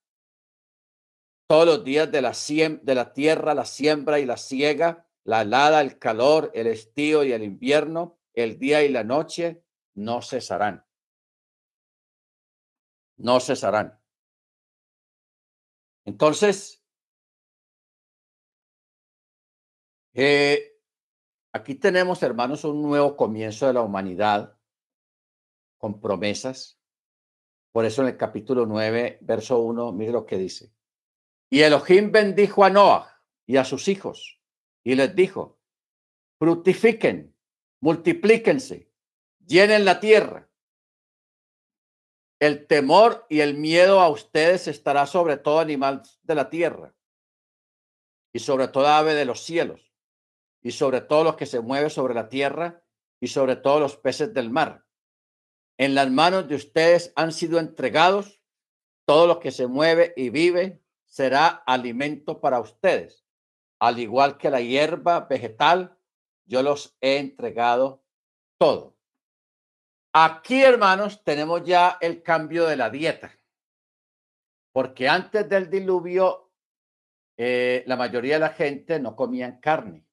todos 1.47 1.67
los 1.67 1.85
días 1.85 2.11
de 2.11 2.23
la, 2.23 2.33
de 2.83 2.95
la 2.95 3.13
tierra, 3.13 3.55
la 3.55 3.65
siembra 3.65 4.19
y 4.19 4.25
la 4.25 4.37
siega, 4.37 5.07
la 5.25 5.43
helada, 5.43 5.81
el 5.81 5.99
calor, 5.99 6.51
el 6.55 6.67
estío 6.69 7.25
y 7.25 7.33
el 7.33 7.43
invierno, 7.43 8.19
el 8.33 8.59
día 8.59 8.83
y 8.83 8.89
la 8.89 9.05
noche, 9.05 9.65
no 9.95 10.23
cesarán. 10.23 10.87
No 13.17 13.41
cesarán. 13.41 14.01
Entonces, 16.05 16.85
Eh, 20.15 20.81
aquí 21.53 21.75
tenemos, 21.75 22.23
hermanos, 22.23 22.63
un 22.65 22.81
nuevo 22.83 23.17
comienzo 23.17 23.67
de 23.67 23.73
la 23.73 23.83
humanidad 23.83 24.57
con 25.77 26.01
promesas. 26.01 26.79
Por 27.75 27.85
eso 27.85 28.03
en 28.03 28.09
el 28.09 28.17
capítulo 28.17 28.67
9, 28.67 29.19
verso 29.23 29.59
1, 29.59 29.91
mire 29.91 30.13
lo 30.13 30.25
que 30.25 30.39
dice. 30.39 30.73
Y 31.51 31.63
Elohim 31.63 32.13
bendijo 32.13 32.63
a 32.63 32.71
Noah 32.71 33.21
y 33.47 33.57
a 33.57 33.65
sus 33.65 33.89
hijos 33.89 34.41
y 34.85 34.95
les 34.95 35.17
dijo, 35.17 35.59
fructifiquen, 36.39 37.37
multiplíquense, 37.81 38.93
llenen 39.45 39.85
la 39.85 39.99
tierra. 39.99 40.49
El 42.39 42.69
temor 42.69 43.27
y 43.29 43.41
el 43.41 43.55
miedo 43.55 44.01
a 44.01 44.09
ustedes 44.09 44.69
estará 44.69 45.05
sobre 45.07 45.37
todo 45.37 45.59
animal 45.59 46.05
de 46.23 46.35
la 46.37 46.51
tierra 46.51 46.95
y 48.33 48.39
sobre 48.39 48.69
toda 48.69 48.99
ave 48.99 49.15
de 49.15 49.25
los 49.25 49.43
cielos 49.43 49.93
y 50.63 50.71
sobre 50.71 51.01
todo 51.01 51.25
los 51.25 51.35
que 51.35 51.47
se 51.47 51.59
mueve 51.59 51.91
sobre 51.91 52.15
la 52.15 52.29
tierra 52.29 52.85
y 53.19 53.27
sobre 53.27 53.57
todos 53.57 53.81
los 53.81 53.97
peces 53.97 54.33
del 54.33 54.51
mar. 54.51 54.84
En 55.79 55.95
las 55.95 56.11
manos 56.11 56.49
de 56.49 56.55
ustedes 56.55 57.13
han 57.17 57.33
sido 57.33 57.59
entregados 57.59 58.41
todo 59.07 59.27
lo 59.27 59.41
que 59.41 59.51
se 59.51 59.67
mueve 59.67 60.13
y 60.17 60.31
vive 60.31 60.81
será 61.05 61.47
alimento 61.47 62.41
para 62.41 62.61
ustedes. 62.61 63.25
Al 63.81 63.99
igual 63.99 64.39
que 64.39 64.51
la 64.51 64.61
hierba 64.61 65.21
vegetal, 65.21 65.99
yo 66.47 66.63
los 66.63 66.97
he 67.01 67.19
entregado 67.19 68.03
todo. 68.59 68.97
Aquí, 70.13 70.63
hermanos, 70.63 71.23
tenemos 71.25 71.65
ya 71.65 71.99
el 72.01 72.23
cambio 72.23 72.67
de 72.67 72.77
la 72.77 72.89
dieta. 72.89 73.39
Porque 74.73 75.09
antes 75.09 75.49
del 75.49 75.71
diluvio, 75.71 76.53
eh, 77.37 77.85
la 77.87 77.97
mayoría 77.97 78.35
de 78.35 78.41
la 78.41 78.51
gente 78.51 79.01
no 79.01 79.17
comían 79.17 79.61
carne 79.61 80.07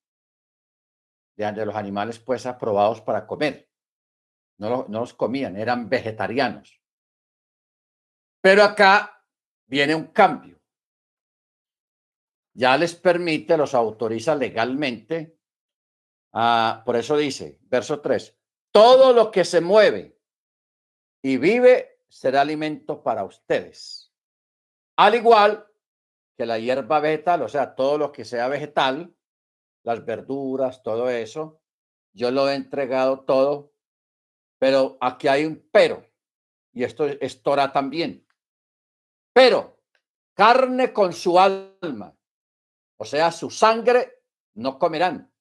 de 1.50 1.66
los 1.66 1.76
animales 1.76 2.20
pues 2.20 2.46
aprobados 2.46 3.02
para 3.02 3.26
comer. 3.26 3.71
No, 4.62 4.86
no 4.90 5.00
los 5.00 5.16
comían, 5.16 5.58
eran 5.58 5.90
vegetarianos. 5.90 6.80
Pero 8.42 8.64
acá 8.64 9.26
viene 9.66 9.96
un 9.96 10.06
cambio. 10.08 10.62
Ya 12.54 12.78
les 12.78 12.94
permite, 12.94 13.58
los 13.58 13.74
autoriza 13.74 14.36
legalmente. 14.36 15.36
Por 16.32 16.96
eso 16.96 17.18
dice, 17.18 17.58
verso 17.64 18.02
3, 18.02 18.38
todo 18.72 19.14
lo 19.14 19.32
que 19.32 19.46
se 19.46 19.62
mueve 19.62 20.20
y 21.24 21.38
vive 21.38 22.04
será 22.08 22.42
alimento 22.42 23.02
para 23.02 23.24
ustedes. 23.24 24.14
Al 24.96 25.16
igual 25.16 25.68
que 26.38 26.46
la 26.46 26.60
hierba 26.60 27.00
vegetal, 27.00 27.42
o 27.42 27.48
sea, 27.48 27.74
todo 27.74 27.98
lo 27.98 28.12
que 28.12 28.26
sea 28.26 28.48
vegetal, 28.48 29.16
las 29.84 30.06
verduras, 30.06 30.84
todo 30.84 31.10
eso. 31.10 31.62
Yo 32.14 32.30
lo 32.30 32.48
he 32.48 32.54
entregado 32.54 33.22
todo, 33.22 33.71
pero 34.62 34.96
aquí 35.02 35.28
hay 35.28 35.46
un 35.46 35.68
pero, 35.72 36.06
y 36.72 36.84
esto 36.84 37.08
es 37.08 37.42
Torah 37.42 37.72
también. 37.72 38.24
Pero 39.34 39.80
carne 40.36 40.94
con 40.94 41.14
su 41.14 41.40
alma, 41.40 42.16
o 42.96 43.04
sea, 43.04 43.32
su 43.32 43.50
sangre, 43.50 44.22
no 44.54 44.78
comerán. 44.78 45.34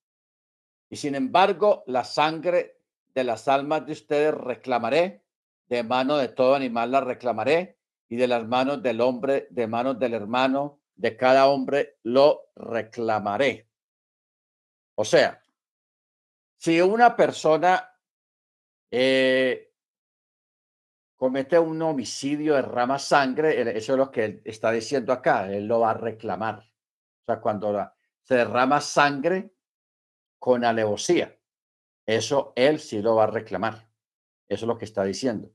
Y 0.88 0.96
sin 0.96 1.14
embargo, 1.14 1.84
la 1.86 2.02
sangre 2.02 2.78
de 3.12 3.24
las 3.24 3.46
almas 3.46 3.84
de 3.84 3.92
ustedes 3.92 4.32
reclamaré, 4.32 5.22
de 5.68 5.82
mano 5.82 6.16
de 6.16 6.28
todo 6.28 6.54
animal 6.54 6.90
la 6.90 7.02
reclamaré, 7.02 7.76
y 8.08 8.16
de 8.16 8.26
las 8.26 8.46
manos 8.46 8.82
del 8.82 9.02
hombre, 9.02 9.48
de 9.50 9.66
manos 9.66 9.98
del 9.98 10.14
hermano, 10.14 10.80
de 10.94 11.18
cada 11.18 11.46
hombre 11.48 11.98
lo 12.04 12.48
reclamaré. 12.56 13.68
O 14.94 15.04
sea, 15.04 15.42
si 16.56 16.80
una 16.80 17.14
persona 17.14 17.89
eh, 18.90 19.72
comete 21.16 21.58
un 21.58 21.80
homicidio, 21.82 22.54
derrama 22.54 22.98
sangre, 22.98 23.76
eso 23.76 23.92
es 23.92 23.98
lo 23.98 24.10
que 24.10 24.24
él 24.24 24.42
está 24.44 24.72
diciendo 24.72 25.12
acá, 25.12 25.52
él 25.52 25.66
lo 25.66 25.80
va 25.80 25.90
a 25.90 25.94
reclamar. 25.94 26.58
O 26.58 27.24
sea, 27.26 27.40
cuando 27.40 27.92
se 28.22 28.36
derrama 28.36 28.80
sangre 28.80 29.52
con 30.38 30.64
alevosía, 30.64 31.36
eso 32.06 32.52
él 32.56 32.80
sí 32.80 33.02
lo 33.02 33.16
va 33.16 33.24
a 33.24 33.28
reclamar. 33.28 33.88
Eso 34.48 34.64
es 34.64 34.68
lo 34.68 34.78
que 34.78 34.84
está 34.84 35.04
diciendo. 35.04 35.50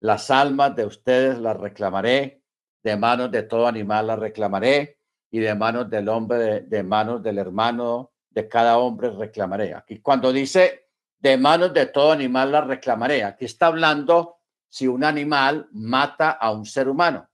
Las 0.00 0.30
almas 0.30 0.74
de 0.74 0.84
ustedes 0.84 1.38
las 1.38 1.56
reclamaré, 1.56 2.42
de 2.82 2.96
manos 2.96 3.30
de 3.30 3.44
todo 3.44 3.68
animal 3.68 4.08
las 4.08 4.18
reclamaré, 4.18 4.98
y 5.30 5.38
de 5.38 5.54
manos 5.54 5.88
del 5.88 6.08
hombre, 6.08 6.60
de 6.62 6.82
manos 6.82 7.22
del 7.22 7.38
hermano, 7.38 8.12
de 8.30 8.48
cada 8.48 8.78
hombre 8.78 9.10
reclamaré. 9.10 9.74
Aquí 9.74 10.00
cuando 10.00 10.32
dice 10.32 10.81
de 11.22 11.36
manos 11.36 11.72
de 11.72 11.86
todo 11.86 12.12
animal 12.12 12.52
la 12.52 12.60
reclamaré, 12.62 13.22
aquí 13.22 13.44
está 13.44 13.68
hablando 13.68 14.40
si 14.68 14.88
un 14.88 15.04
animal 15.04 15.68
mata 15.72 16.32
a 16.32 16.50
un 16.50 16.66
ser 16.66 16.88
humano. 16.88 17.28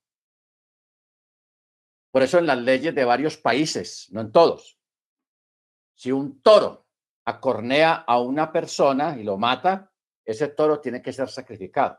Por 2.11 2.22
eso 2.22 2.38
en 2.38 2.46
las 2.46 2.59
leyes 2.59 2.94
de 2.94 3.05
varios 3.05 3.37
países, 3.37 4.09
no 4.11 4.20
en 4.20 4.31
todos, 4.31 4.79
si 5.94 6.12
un 6.12 6.40
toro 6.42 6.87
acornea 7.24 8.05
a 8.07 8.20
una 8.20 8.53
persona 8.53 9.16
y 9.18 9.24
lo 9.24 9.38
mata, 9.38 9.90
ese 10.24 10.48
toro 10.48 10.81
tiene 10.81 11.01
que 11.01 11.12
ser 11.12 11.29
sacrificado. 11.29 11.98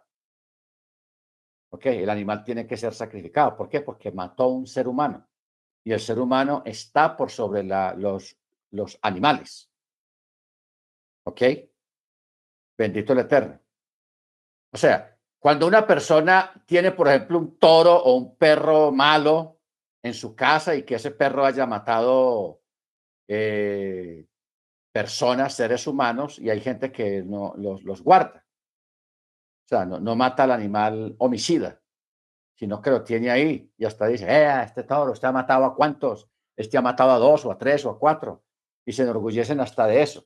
¿Ok? 1.71 1.87
El 1.87 2.09
animal 2.09 2.43
tiene 2.43 2.65
que 2.65 2.77
ser 2.77 2.93
sacrificado. 2.93 3.55
¿Por 3.55 3.69
qué? 3.69 3.81
Porque 3.81 4.11
mató 4.11 4.43
a 4.43 4.47
un 4.47 4.65
ser 4.65 4.87
humano. 4.87 5.27
Y 5.83 5.91
el 5.91 5.99
ser 5.99 6.19
humano 6.19 6.63
está 6.65 7.15
por 7.15 7.29
sobre 7.29 7.63
los 7.63 8.39
los 8.71 8.99
animales. 9.01 9.71
¿Ok? 11.23 11.41
Bendito 12.79 13.11
el 13.11 13.19
Eterno. 13.19 13.59
O 14.71 14.77
sea, 14.77 15.19
cuando 15.37 15.67
una 15.67 15.85
persona 15.85 16.63
tiene, 16.65 16.93
por 16.93 17.09
ejemplo, 17.09 17.37
un 17.37 17.59
toro 17.59 17.93
o 17.93 18.15
un 18.15 18.37
perro 18.37 18.93
malo 18.93 19.59
en 20.01 20.13
su 20.13 20.33
casa 20.33 20.73
y 20.73 20.83
que 20.83 20.95
ese 20.95 21.11
perro 21.11 21.45
haya 21.45 21.65
matado 21.65 22.61
eh, 23.27 24.25
personas, 24.93 25.55
seres 25.55 25.87
humanos, 25.87 26.39
y 26.39 26.49
hay 26.49 26.61
gente 26.61 26.89
que 26.89 27.21
no 27.21 27.53
los, 27.57 28.01
guarda. 28.01 28.45
O 29.65 29.67
sea, 29.67 29.85
no, 29.85 29.99
no, 29.99 30.15
mata 30.15 30.43
al 30.43 30.51
animal 30.51 31.15
homicida, 31.17 31.81
sino 32.55 32.81
que 32.81 32.91
lo 32.91 33.03
tiene 33.03 33.29
ahí 33.29 33.73
y 33.77 33.83
hasta 33.83 34.07
dice, 34.07 34.25
eh, 34.25 34.63
este 34.63 34.83
toro, 34.83 35.11
usted 35.11 35.27
ha 35.27 35.33
matado 35.33 35.65
a 35.65 35.75
cuántos, 35.75 36.29
este 36.55 36.77
ha 36.77 36.81
matado 36.81 37.11
a 37.11 37.17
dos 37.17 37.43
o 37.43 37.51
a 37.51 37.57
tres 37.57 37.85
o 37.85 37.89
a 37.89 37.99
cuatro 37.99 38.45
y 38.85 38.93
se 38.93 39.03
enorgullecen 39.03 39.59
hasta 39.59 39.85
de 39.85 40.01
eso. 40.01 40.25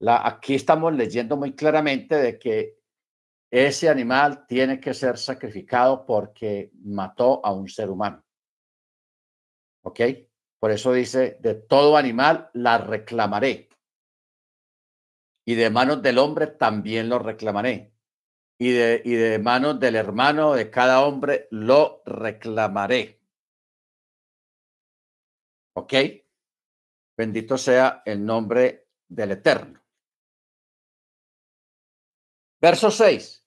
La, 0.00 0.26
aquí 0.26 0.54
estamos 0.54 0.94
leyendo 0.94 1.36
muy 1.36 1.54
claramente 1.54 2.16
de 2.16 2.38
que 2.38 2.80
ese 3.50 3.88
animal 3.88 4.46
tiene 4.46 4.80
que 4.80 4.94
ser 4.94 5.18
sacrificado 5.18 6.06
porque 6.06 6.70
mató 6.82 7.44
a 7.44 7.52
un 7.52 7.68
ser 7.68 7.90
humano. 7.90 8.24
¿Ok? 9.82 10.00
Por 10.58 10.70
eso 10.70 10.92
dice, 10.92 11.38
de 11.40 11.54
todo 11.54 11.96
animal 11.96 12.50
la 12.54 12.78
reclamaré. 12.78 13.68
Y 15.44 15.54
de 15.54 15.70
manos 15.70 16.02
del 16.02 16.18
hombre 16.18 16.46
también 16.46 17.08
lo 17.08 17.18
reclamaré. 17.18 17.92
Y 18.58 18.72
de, 18.72 19.02
y 19.04 19.14
de 19.14 19.38
manos 19.38 19.80
del 19.80 19.96
hermano 19.96 20.52
de 20.52 20.70
cada 20.70 21.04
hombre 21.04 21.48
lo 21.50 22.02
reclamaré. 22.04 23.20
¿Ok? 25.74 25.94
Bendito 27.16 27.58
sea 27.58 28.02
el 28.04 28.24
nombre 28.24 28.88
del 29.08 29.32
Eterno. 29.32 29.79
Verso 32.60 32.90
6. 32.90 33.44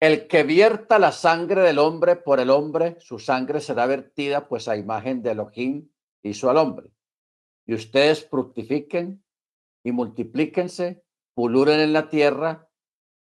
El 0.00 0.28
que 0.28 0.42
vierta 0.42 0.98
la 0.98 1.12
sangre 1.12 1.62
del 1.62 1.78
hombre 1.78 2.16
por 2.16 2.40
el 2.40 2.50
hombre, 2.50 3.00
su 3.00 3.18
sangre 3.18 3.60
será 3.60 3.86
vertida, 3.86 4.48
pues 4.48 4.68
a 4.68 4.76
imagen 4.76 5.22
de 5.22 5.30
Elohim 5.30 5.90
hizo 6.22 6.50
al 6.50 6.58
hombre. 6.58 6.90
Y 7.66 7.74
ustedes 7.74 8.28
fructifiquen 8.28 9.24
y 9.82 9.92
multiplíquense, 9.92 11.02
puluren 11.34 11.80
en 11.80 11.92
la 11.92 12.08
tierra 12.08 12.68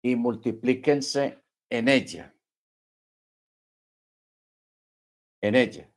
y 0.02 0.14
multiplíquense 0.14 1.42
en 1.68 1.88
ella. 1.88 2.34
En 5.40 5.56
ella. 5.56 5.90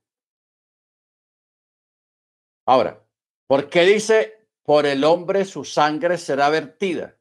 Ahora, 2.65 3.03
¿Por 3.53 3.69
qué 3.69 3.82
dice, 3.82 4.47
por 4.63 4.88
el 4.88 5.03
hombre 5.03 5.45
su 5.45 5.63
sangre 5.63 6.17
será 6.17 6.49
vertida? 6.49 7.19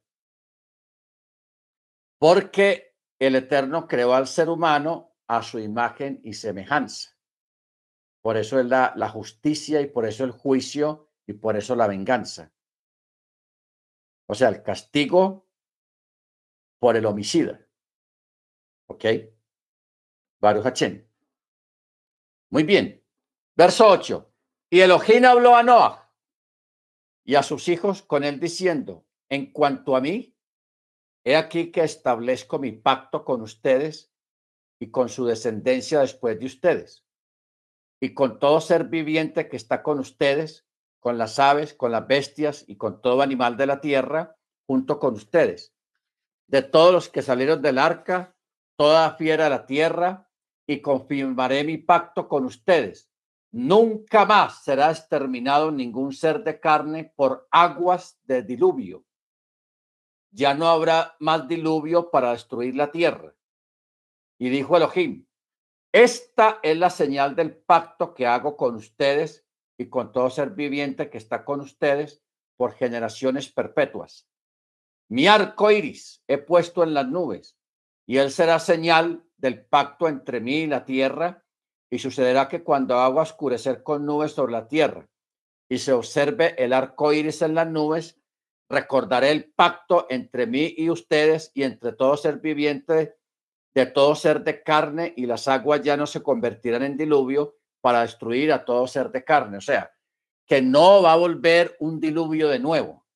Porque 2.23 2.95
el 3.19 3.35
Eterno 3.35 3.89
creó 3.89 4.15
al 4.15 4.29
ser 4.29 4.49
humano 4.49 5.17
a 5.27 5.43
su 5.43 5.59
imagen 5.59 6.21
y 6.23 6.35
semejanza. 6.35 7.19
Por 8.21 8.37
eso 8.37 8.61
es 8.61 8.67
la, 8.67 8.93
la 8.95 9.09
justicia 9.09 9.81
y 9.81 9.89
por 9.89 10.07
eso 10.07 10.23
el 10.23 10.31
juicio 10.31 11.11
y 11.27 11.33
por 11.33 11.57
eso 11.57 11.75
la 11.75 11.89
venganza. 11.89 12.55
O 14.29 14.37
sea, 14.37 14.51
el 14.51 14.63
castigo 14.63 15.49
por 16.79 16.97
el 16.97 17.07
homicida. 17.07 17.67
¿Ok? 18.87 19.05
Baruch 20.41 20.65
Hachem. 20.65 21.05
Muy 22.51 22.63
bien. 22.63 23.05
Verso 23.57 23.89
8. 23.89 24.33
Y 24.71 24.79
Elohim 24.79 25.25
habló 25.25 25.57
a 25.57 25.65
Noah 25.65 26.15
y 27.25 27.35
a 27.35 27.43
sus 27.43 27.67
hijos 27.67 28.01
con 28.03 28.23
él 28.23 28.39
diciendo, 28.39 29.09
en 29.29 29.53
cuanto 29.53 29.97
a 29.97 30.01
mí, 30.01 30.32
he 31.25 31.37
aquí 31.37 31.71
que 31.71 31.83
establezco 31.83 32.59
mi 32.59 32.73
pacto 32.73 33.25
con 33.25 33.43
ustedes 33.43 34.13
y 34.81 34.91
con 34.91 35.09
su 35.09 35.25
descendencia 35.25 36.01
después 36.01 36.39
de 36.39 36.47
ustedes, 36.47 37.05
y 38.01 38.15
con 38.15 38.39
todo 38.39 38.61
ser 38.61 38.85
viviente 38.85 39.49
que 39.49 39.57
está 39.57 39.83
con 39.83 40.01
ustedes, 40.01 40.67
con 40.99 41.19
las 41.19 41.39
aves, 41.39 41.75
con 41.75 41.93
las 41.93 42.07
bestias 42.07 42.65
y 42.67 42.77
con 42.77 43.01
todo 43.01 43.23
animal 43.23 43.57
de 43.57 43.67
la 43.67 43.81
tierra, 43.81 44.37
junto 44.67 44.99
con 44.99 45.15
ustedes. 45.15 45.75
De 46.49 46.63
todos 46.63 46.93
los 46.93 47.09
que 47.09 47.23
salieron 47.23 47.63
del 47.63 47.79
arca, 47.79 48.37
toda 48.77 49.15
fiera 49.17 49.45
de 49.45 49.51
la 49.51 49.67
tierra, 49.67 50.29
y 50.67 50.81
confirmaré 50.81 51.65
mi 51.65 51.79
pacto 51.79 52.29
con 52.29 52.45
ustedes. 52.45 53.11
Nunca 53.53 54.25
más 54.25 54.65
será 54.65 54.91
exterminado 54.91 55.71
ningún 55.71 56.13
ser 56.13 56.43
de 56.43 56.59
carne 56.59 57.13
por 57.15 57.47
aguas 57.51 58.19
de 58.25 58.43
diluvio. 58.43 59.05
Ya 60.33 60.55
no 60.55 60.67
habrá 60.67 61.15
más 61.21 61.47
diluvio 61.47 62.11
para 62.11 62.33
destruir 62.33 62.75
la 62.75 62.91
tierra. 62.91 63.35
Y 64.39 64.49
dijo 64.49 64.77
Elohim, 64.77 65.27
esta 65.93 66.59
es 66.63 66.77
la 66.77 66.91
señal 66.91 67.37
del 67.37 67.55
pacto 67.55 68.15
que 68.15 68.27
hago 68.27 68.57
con 68.57 68.75
ustedes 68.75 69.47
y 69.79 69.89
con 69.89 70.11
todo 70.11 70.31
ser 70.31 70.51
viviente 70.51 71.11
que 71.11 71.19
está 71.19 71.45
con 71.45 71.61
ustedes 71.61 72.23
por 72.57 72.73
generaciones 72.73 73.53
perpetuas. 73.53 74.27
Mi 75.09 75.27
arco 75.27 75.71
iris 75.71 76.23
he 76.27 76.39
puesto 76.39 76.83
en 76.83 76.95
las 76.95 77.07
nubes 77.07 77.59
y 78.07 78.17
él 78.17 78.31
será 78.31 78.59
señal 78.59 79.25
del 79.37 79.65
pacto 79.65 80.09
entre 80.09 80.41
mí 80.41 80.61
y 80.61 80.67
la 80.67 80.85
tierra, 80.85 81.45
y 81.91 81.99
sucederá 81.99 82.49
que 82.49 82.63
cuando 82.63 82.99
haga 82.99 83.21
oscurecer 83.21 83.83
con 83.83 84.07
nubes 84.07 84.33
sobre 84.33 84.53
la 84.53 84.67
tierra 84.67 85.09
y 85.69 85.79
se 85.79 85.93
observe 85.93 86.55
el 86.57 86.73
arco 86.73 87.13
iris 87.13 87.43
en 87.43 87.55
las 87.55 87.69
nubes, 87.69 88.19
recordaré 88.69 89.31
el 89.31 89.53
pacto 89.53 90.07
entre 90.09 90.47
mí 90.47 90.75
y 90.77 90.91
ustedes 90.91 91.51
y 91.55 91.63
entre 91.63 91.93
todo 91.93 92.17
ser 92.17 92.39
viviente, 92.39 93.17
de 93.75 93.87
todo 93.87 94.15
ser 94.15 94.45
de 94.45 94.63
carne, 94.63 95.15
y 95.17 95.27
las 95.27 95.49
aguas 95.49 95.83
ya 95.83 95.97
no 95.97 96.07
se 96.07 96.23
convertirán 96.23 96.83
en 96.83 96.97
diluvio 96.97 97.57
para 97.81 98.03
destruir 98.03 98.53
a 98.53 98.65
todo 98.65 98.87
ser 98.87 99.11
de 99.11 99.25
carne. 99.25 99.59
O 99.59 99.61
sea, 99.61 99.93
que 100.47 100.63
no 100.63 101.03
va 101.03 101.13
a 101.13 101.17
volver 101.17 101.77
un 101.81 102.01
diluvio 102.01 102.49
de 102.49 102.59
nuevo. 102.59 103.07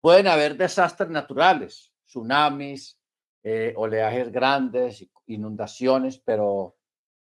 Pueden 0.00 0.26
haber 0.26 0.56
desastres 0.56 1.10
naturales, 1.10 1.92
tsunamis, 2.06 2.98
eh, 3.42 3.72
oleajes 3.76 4.30
grandes, 4.30 5.06
inundaciones, 5.26 6.18
pero 6.18 6.76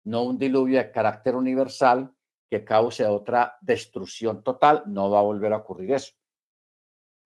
no 0.05 0.25
un 0.25 0.39
diluvio 0.39 0.79
de 0.79 0.91
carácter 0.91 1.37
universal 1.37 2.13
que 2.51 2.65
cause 2.65 3.07
otra 3.07 3.57
destrucción 3.61 4.43
total. 4.43 4.83
No 4.87 5.11
va 5.11 5.21
a 5.21 5.23
volver 5.23 5.53
a 5.53 5.59
ocurrir 5.59 5.93
eso. 5.93 6.13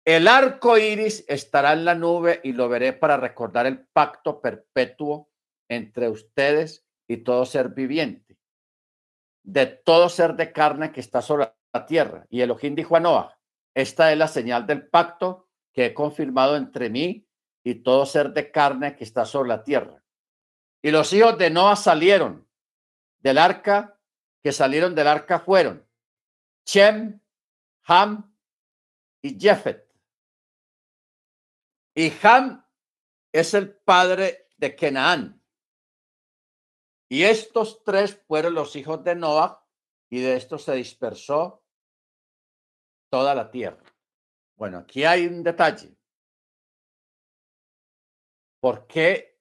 El 0.04 0.26
arco 0.26 0.78
iris 0.78 1.24
estará 1.28 1.72
en 1.74 1.84
la 1.84 1.94
nube 1.94 2.40
y 2.42 2.52
lo 2.52 2.68
veré 2.68 2.92
para 2.92 3.16
recordar 3.16 3.66
el 3.66 3.86
pacto 3.86 4.40
perpetuo 4.40 5.30
entre 5.68 6.08
ustedes 6.08 6.84
y 7.06 7.18
todo 7.18 7.46
ser 7.46 7.68
viviente, 7.68 8.36
de 9.44 9.66
todo 9.66 10.08
ser 10.08 10.34
de 10.34 10.52
carne 10.52 10.90
que 10.90 11.00
está 11.00 11.22
sobre 11.22 11.52
la 11.72 11.86
tierra. 11.86 12.26
Y 12.30 12.40
Elohim 12.40 12.74
dijo 12.74 12.96
a 12.96 13.00
Noah, 13.00 13.38
esta 13.74 14.10
es 14.10 14.18
la 14.18 14.26
señal 14.26 14.66
del 14.66 14.88
pacto 14.88 15.48
que 15.72 15.86
he 15.86 15.94
confirmado 15.94 16.56
entre 16.56 16.90
mí 16.90 17.28
y 17.64 17.76
todo 17.76 18.04
ser 18.04 18.32
de 18.32 18.50
carne 18.50 18.96
que 18.96 19.04
está 19.04 19.24
sobre 19.24 19.50
la 19.50 19.62
tierra. 19.62 20.02
Y 20.82 20.90
los 20.90 21.12
hijos 21.12 21.38
de 21.38 21.48
Noah 21.50 21.76
salieron 21.76 22.48
del 23.20 23.38
arca, 23.38 24.00
que 24.42 24.50
salieron 24.50 24.96
del 24.96 25.06
arca 25.06 25.38
fueron 25.38 25.86
Chem, 26.66 27.20
Ham 27.84 28.36
y 29.22 29.38
Jefet. 29.38 29.91
Y 31.94 32.12
Ham 32.22 32.64
es 33.32 33.54
el 33.54 33.74
padre 33.74 34.48
de 34.56 34.74
Kenaán. 34.74 35.42
Y 37.08 37.24
estos 37.24 37.84
tres 37.84 38.22
fueron 38.26 38.54
los 38.54 38.74
hijos 38.76 39.04
de 39.04 39.14
Noah, 39.14 39.62
y 40.10 40.20
de 40.20 40.36
estos 40.36 40.64
se 40.64 40.74
dispersó 40.74 41.64
toda 43.10 43.34
la 43.34 43.50
tierra. 43.50 43.84
Bueno, 44.56 44.78
aquí 44.78 45.04
hay 45.04 45.26
un 45.26 45.42
detalle. 45.42 45.94
¿Por 48.60 48.86
qué 48.86 49.38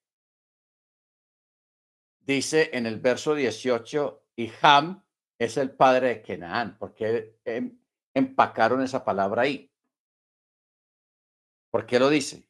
dice 2.20 2.72
en 2.74 2.86
el 2.86 3.00
verso 3.00 3.36
18, 3.36 4.26
y 4.36 4.52
Ham 4.62 5.06
es 5.38 5.58
el 5.58 5.72
padre 5.72 6.08
de 6.08 6.22
Kenaán? 6.22 6.78
¿Por 6.78 6.94
qué 6.94 7.40
em, 7.46 7.80
empacaron 8.14 8.82
esa 8.82 9.06
palabra 9.06 9.44
ahí? 9.44 9.71
¿Por 11.72 11.86
qué 11.86 12.00
lo 12.00 12.10
dice? 12.10 12.48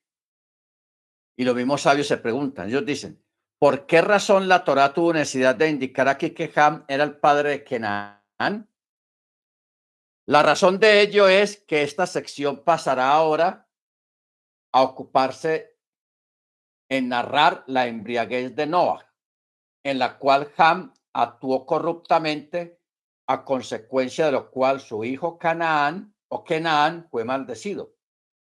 Y 1.38 1.46
los 1.46 1.56
mismos 1.56 1.84
sabios 1.84 2.08
se 2.08 2.18
preguntan, 2.18 2.68
ellos 2.68 2.86
dicen, 2.86 3.24
¿por 3.60 3.86
qué 3.86 4.02
razón 4.02 4.48
la 4.48 4.64
Torah 4.64 4.94
tuvo 4.94 5.14
necesidad 5.14 5.56
de 5.56 5.70
indicar 5.70 6.08
aquí 6.08 6.32
que 6.32 6.52
Ham 6.56 6.84
era 6.88 7.04
el 7.04 7.18
padre 7.18 7.52
de 7.52 7.64
Kenaán? 7.64 8.68
La 10.26 10.44
razón 10.44 10.80
de 10.80 11.02
ello 11.02 11.28
es 11.28 11.58
que 11.58 11.84
esta 11.84 12.08
sección 12.08 12.64
pasará 12.64 13.12
ahora 13.12 13.70
a 14.74 14.82
ocuparse 14.82 15.78
en 16.90 17.10
narrar 17.10 17.64
la 17.68 17.88
embriaguez 17.88 18.56
de 18.56 18.66
Noah, 18.68 19.06
en 19.84 20.00
la 20.00 20.18
cual 20.18 20.52
Ham 20.58 20.94
actuó 21.14 21.66
corruptamente, 21.66 22.80
a 23.28 23.46
consecuencia 23.46 24.26
de 24.26 24.34
lo 24.34 24.52
cual 24.52 24.82
su 24.82 25.04
hijo 25.04 25.38
Canaán 25.38 26.14
o 26.28 26.44
Kenaán 26.44 27.08
fue 27.10 27.24
maldecido. 27.24 27.94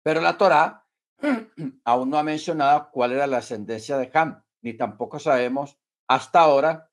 Pero 0.04 0.22
la 0.22 0.38
Torá 0.38 0.86
aún 1.86 2.10
no 2.10 2.18
ha 2.18 2.24
mencionado 2.24 2.92
cuál 2.92 3.14
era 3.14 3.26
la 3.26 3.38
ascendencia 3.38 3.98
de 3.98 4.12
Ham, 4.14 4.44
ni 4.62 4.74
tampoco 4.74 5.20
sabemos 5.20 5.80
hasta 6.08 6.42
ahora 6.42 6.92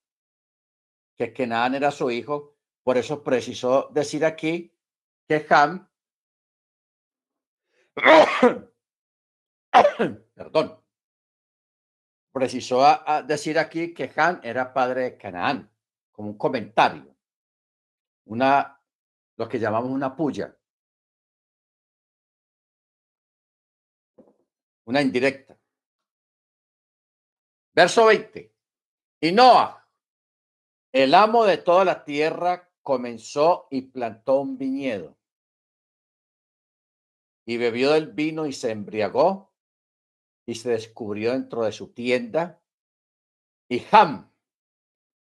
que 1.17 1.33
Kenaán 1.33 1.75
era 1.75 1.91
su 1.91 2.11
hijo. 2.11 2.57
Por 2.83 2.97
eso 2.97 3.23
precisó 3.23 3.91
decir 3.93 4.25
aquí 4.25 4.73
que 5.29 5.45
Ham, 5.51 5.89
perdón, 10.35 10.81
precisó 12.33 12.83
decir 13.27 13.59
aquí 13.59 13.93
que 13.93 14.11
Han 14.17 14.41
era 14.43 14.73
padre 14.73 15.03
de 15.03 15.19
Canaán, 15.19 15.71
como 16.11 16.31
un 16.31 16.39
comentario, 16.39 17.15
una, 18.27 18.81
lo 19.37 19.49
que 19.49 19.59
llamamos 19.59 19.91
una 19.91 20.17
puya, 20.17 20.57
una 24.85 25.03
indirecta. 25.03 25.59
Verso 27.75 28.07
20. 28.07 28.55
Y 29.21 29.33
Noah, 29.33 29.89
el 30.93 31.15
amo 31.15 31.45
de 31.45 31.59
toda 31.59 31.85
la 31.85 32.05
tierra, 32.05 32.71
comenzó 32.83 33.69
y 33.71 33.83
plantó 33.83 34.41
un 34.41 34.59
viñedo. 34.59 35.19
Y 37.47 37.57
bebió 37.57 37.93
del 37.93 38.09
vino 38.09 38.47
y 38.47 38.53
se 38.53 38.71
embriagó 38.71 39.53
y 40.47 40.55
se 40.55 40.71
descubrió 40.71 41.33
dentro 41.33 41.65
de 41.65 41.73
su 41.73 41.93
tienda. 41.93 42.61
Y 43.69 43.85
Ham, 43.93 44.33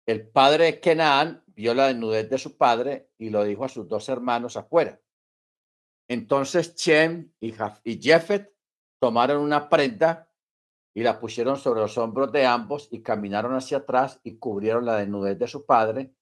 el 0.06 0.28
padre 0.28 0.64
de 0.64 0.80
Kenaán, 0.80 1.44
vio 1.46 1.74
la 1.74 1.88
desnudez 1.88 2.28
de 2.28 2.38
su 2.38 2.56
padre 2.56 3.10
y 3.18 3.30
lo 3.30 3.44
dijo 3.44 3.64
a 3.64 3.68
sus 3.68 3.86
dos 3.86 4.08
hermanos 4.08 4.56
afuera. 4.56 5.00
Entonces 6.08 6.74
Chem 6.74 7.32
y, 7.38 7.52
Jefet 8.00 8.52
tomaron 9.00 9.42
una 9.42 9.68
prenda 9.68 10.28
y 10.94 11.02
la 11.02 11.18
pusieron 11.18 11.56
sobre 11.56 11.80
los 11.80 11.96
hombros 11.98 12.30
de 12.32 12.46
ambos 12.46 12.88
y 12.92 13.02
caminaron 13.02 13.54
hacia 13.54 13.78
atrás 13.78 14.20
y 14.22 14.36
cubrieron 14.38 14.84
la 14.84 14.96
desnudez 14.96 15.38
de 15.38 15.48
su 15.48 15.64
padre, 15.64 16.12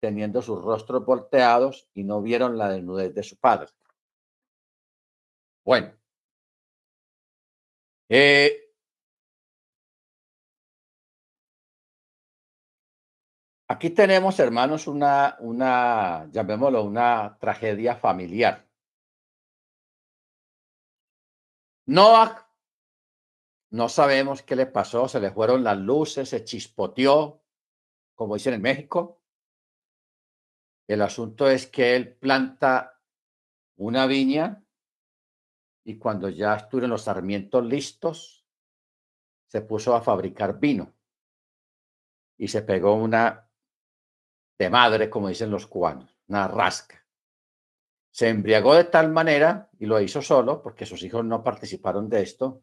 teniendo 0.00 0.42
sus 0.42 0.62
rostros 0.62 1.04
volteados 1.06 1.88
y 1.94 2.04
no 2.04 2.20
vieron 2.20 2.58
la 2.58 2.68
desnudez 2.68 3.14
de 3.14 3.22
su 3.22 3.38
padre. 3.38 3.68
Bueno, 5.64 5.94
eh, 8.08 8.70
aquí 13.68 13.90
tenemos, 13.90 14.38
hermanos, 14.40 14.86
una, 14.86 15.36
una, 15.40 16.28
llamémoslo, 16.32 16.84
una 16.84 17.36
tragedia 17.40 17.96
familiar. 17.96 18.66
Noah, 21.86 22.48
no 23.70 23.88
sabemos 23.88 24.42
qué 24.42 24.56
le 24.56 24.66
pasó, 24.66 25.08
se 25.08 25.20
le 25.20 25.30
fueron 25.30 25.64
las 25.64 25.76
luces, 25.78 26.28
se 26.28 26.44
chispoteó, 26.44 27.42
como 28.14 28.34
dicen 28.34 28.54
en 28.54 28.62
México. 28.62 29.20
El 30.86 31.02
asunto 31.02 31.48
es 31.48 31.66
que 31.66 31.96
él 31.96 32.14
planta 32.14 33.00
una 33.76 34.06
viña 34.06 34.64
y 35.84 35.98
cuando 35.98 36.28
ya 36.28 36.54
estuvieron 36.54 36.90
los 36.90 37.02
sarmientos 37.02 37.64
listos, 37.64 38.46
se 39.46 39.60
puso 39.60 39.94
a 39.94 40.02
fabricar 40.02 40.58
vino 40.58 40.94
y 42.38 42.48
se 42.48 42.62
pegó 42.62 42.94
una 42.94 43.50
de 44.58 44.70
madre, 44.70 45.10
como 45.10 45.28
dicen 45.28 45.50
los 45.50 45.66
cubanos, 45.66 46.16
una 46.28 46.48
rasca. 46.48 47.03
Se 48.14 48.28
embriagó 48.28 48.76
de 48.76 48.84
tal 48.84 49.10
manera, 49.10 49.68
y 49.76 49.86
lo 49.86 50.00
hizo 50.00 50.22
solo, 50.22 50.62
porque 50.62 50.86
sus 50.86 51.02
hijos 51.02 51.24
no 51.24 51.42
participaron 51.42 52.08
de 52.08 52.22
esto, 52.22 52.62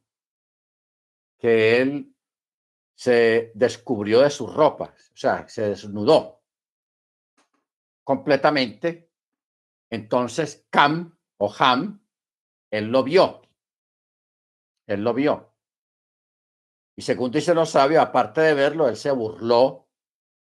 que 1.37 1.81
él 1.81 2.15
se 2.95 3.51
descubrió 3.53 4.21
de 4.21 4.29
sus 4.29 4.53
ropas, 4.53 5.11
o 5.13 5.17
sea, 5.17 5.49
se 5.49 5.63
desnudó 5.63 6.41
completamente. 8.01 9.09
Entonces 9.89 10.67
Cam 10.69 11.17
o 11.35 11.53
Ham, 11.59 12.01
él 12.69 12.85
lo 12.85 13.03
vio, 13.03 13.41
él 14.87 15.03
lo 15.03 15.13
vio. 15.13 15.53
Y 16.95 17.01
según 17.01 17.29
dice 17.29 17.53
los 17.53 17.71
sabios, 17.71 18.01
aparte 18.01 18.39
de 18.39 18.53
verlo, 18.53 18.87
él 18.87 18.95
se 18.95 19.11
burló 19.11 19.89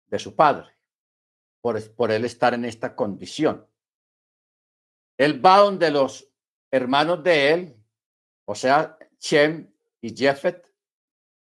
de 0.08 0.18
su 0.18 0.36
padre 0.36 0.72
por, 1.62 1.80
por 1.94 2.10
él 2.10 2.26
estar 2.26 2.56
en 2.56 2.66
esta 2.66 2.96
condición. 2.96 3.68
Él 5.18 5.44
va 5.44 5.60
donde 5.60 5.92
los 5.92 6.30
hermanos 6.72 7.24
de 7.24 7.54
él, 7.54 7.84
o 8.46 8.56
sea, 8.56 8.98
Shem 9.20 9.72
y 10.02 10.16
Jefet, 10.16 10.74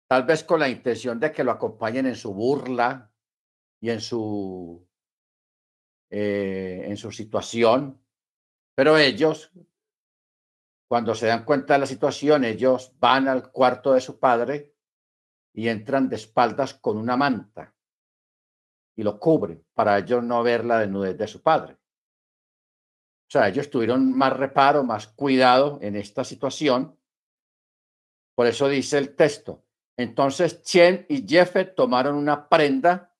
tal 0.09 0.25
vez 0.25 0.45
con 0.45 0.61
la 0.61 0.69
intención 0.69 1.21
de 1.21 1.31
que 1.31 1.45
lo 1.45 1.51
acompañen 1.51 2.07
en 2.07 2.17
su 2.17 2.33
burla 2.33 3.13
y 3.81 3.91
en 3.91 4.01
su, 4.01 4.87
eh, 6.11 6.83
en 6.87 6.97
su 6.97 7.13
situación, 7.13 8.03
pero 8.75 8.97
ellos, 8.97 9.53
cuando 10.89 11.15
se 11.15 11.27
dan 11.27 11.45
cuenta 11.45 11.75
de 11.75 11.81
la 11.81 11.87
situación, 11.87 12.45
ellos 12.45 12.93
van 12.99 13.29
al 13.29 13.53
cuarto 13.53 13.93
de 13.93 14.01
su 14.01 14.19
padre 14.19 14.75
y 15.53 15.69
entran 15.69 16.09
de 16.09 16.17
espaldas 16.17 16.75
con 16.75 16.97
una 16.97 17.17
manta 17.17 17.75
y 18.97 19.03
lo 19.03 19.19
cubren 19.19 19.65
para 19.75 19.99
ellos 19.99 20.23
no 20.23 20.43
ver 20.43 20.65
la 20.65 20.81
desnudez 20.81 21.17
de 21.17 21.27
su 21.27 21.43
padre. 21.43 21.80
O 23.31 23.33
sea, 23.33 23.47
ellos 23.47 23.70
tuvieron 23.70 24.12
más 24.12 24.37
reparo, 24.37 24.83
más 24.83 25.07
cuidado 25.07 25.78
en 25.83 25.95
esta 25.95 26.24
situación. 26.24 26.99
Por 28.35 28.49
eso 28.49 28.68
dice 28.68 28.99
el 28.99 29.14
texto. 29.14 29.64
Entonces 29.97 30.64
Chen 30.64 31.07
y 31.09 31.24
Jeffet 31.28 31.76
tomaron 31.76 32.16
una 32.16 32.49
prenda 32.49 33.14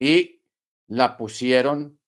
y 0.00 0.42
la 0.88 1.16
pusieron 1.16 2.00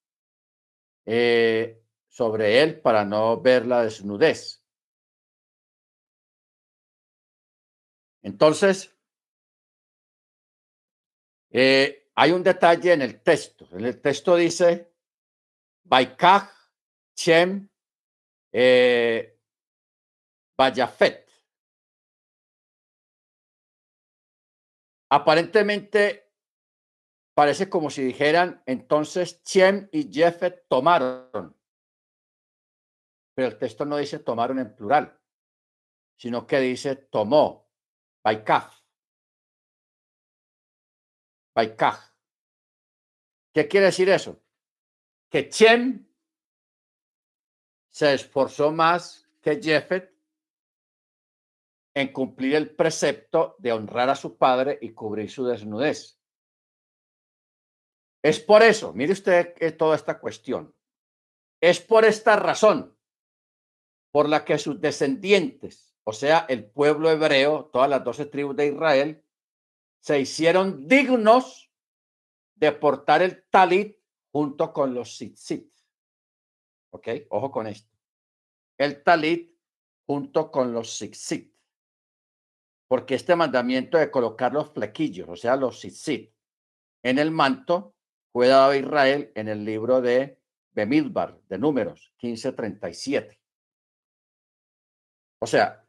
eh, 1.06 1.80
sobre 2.08 2.60
él 2.60 2.80
para 2.80 3.04
no 3.04 3.40
ver 3.40 3.66
la 3.66 3.84
desnudez. 3.84 4.60
Entonces, 8.22 8.96
eh, 11.50 12.10
hay 12.16 12.32
un 12.32 12.42
detalle 12.42 12.94
en 12.94 13.02
el 13.02 13.22
texto. 13.22 13.68
En 13.70 13.84
el 13.84 14.00
texto 14.00 14.34
dice, 14.34 14.92
Baikaj 15.84 16.51
Chem 17.22 17.68
eh, 18.52 19.38
Aparentemente 25.08 26.32
parece 27.34 27.68
como 27.68 27.90
si 27.90 28.02
dijeran 28.02 28.62
entonces 28.66 29.40
Chem 29.44 29.88
y 29.92 30.12
Jefet 30.12 30.66
tomaron. 30.68 31.56
Pero 33.34 33.48
el 33.48 33.58
texto 33.58 33.84
no 33.84 33.98
dice 33.98 34.18
tomaron 34.18 34.58
en 34.58 34.74
plural, 34.74 35.16
sino 36.18 36.44
que 36.44 36.58
dice 36.58 36.96
tomó, 36.96 37.70
Baikaf. 38.24 38.82
Baikaj. 41.54 42.16
¿Qué 43.54 43.68
quiere 43.68 43.86
decir 43.86 44.08
eso? 44.08 44.42
Que 45.30 45.48
Chem 45.48 46.11
se 47.92 48.14
esforzó 48.14 48.72
más 48.72 49.28
que 49.42 49.60
Jeffet 49.62 50.10
en 51.94 52.10
cumplir 52.12 52.54
el 52.54 52.74
precepto 52.74 53.54
de 53.58 53.70
honrar 53.70 54.08
a 54.08 54.16
su 54.16 54.38
padre 54.38 54.78
y 54.80 54.92
cubrir 54.92 55.30
su 55.30 55.44
desnudez. 55.44 56.18
Es 58.22 58.40
por 58.40 58.62
eso, 58.62 58.94
mire 58.94 59.12
usted 59.12 59.54
que 59.54 59.72
toda 59.72 59.94
esta 59.94 60.18
cuestión, 60.18 60.74
es 61.60 61.80
por 61.80 62.04
esta 62.04 62.36
razón 62.36 62.96
por 64.10 64.28
la 64.28 64.44
que 64.44 64.58
sus 64.58 64.80
descendientes, 64.80 65.94
o 66.04 66.12
sea, 66.12 66.46
el 66.48 66.64
pueblo 66.64 67.10
hebreo, 67.10 67.66
todas 67.72 67.90
las 67.90 68.02
doce 68.02 68.24
tribus 68.24 68.56
de 68.56 68.68
Israel, 68.68 69.24
se 70.00 70.18
hicieron 70.18 70.88
dignos 70.88 71.70
de 72.54 72.72
portar 72.72 73.22
el 73.22 73.44
talit 73.50 73.98
junto 74.30 74.72
con 74.72 74.94
los. 74.94 75.22
¿Ok? 76.92 77.08
Ojo 77.30 77.50
con 77.50 77.66
esto. 77.66 77.90
El 78.78 79.02
talit 79.02 79.52
junto 80.06 80.50
con 80.50 80.72
los 80.72 80.98
tzitzit. 80.98 81.52
Porque 82.88 83.14
este 83.14 83.34
mandamiento 83.34 83.96
de 83.96 84.10
colocar 84.10 84.52
los 84.52 84.70
flequillos, 84.70 85.28
o 85.28 85.36
sea, 85.36 85.56
los 85.56 85.80
tzitzit, 85.80 86.30
en 87.02 87.18
el 87.18 87.30
manto 87.30 87.94
fue 88.32 88.48
dado 88.48 88.72
a 88.72 88.76
Israel 88.76 89.32
en 89.34 89.48
el 89.48 89.64
libro 89.64 90.00
de 90.00 90.38
Bemidbar, 90.72 91.40
de 91.48 91.58
Números 91.58 92.14
1537. 92.22 93.40
O 95.40 95.46
sea, 95.46 95.84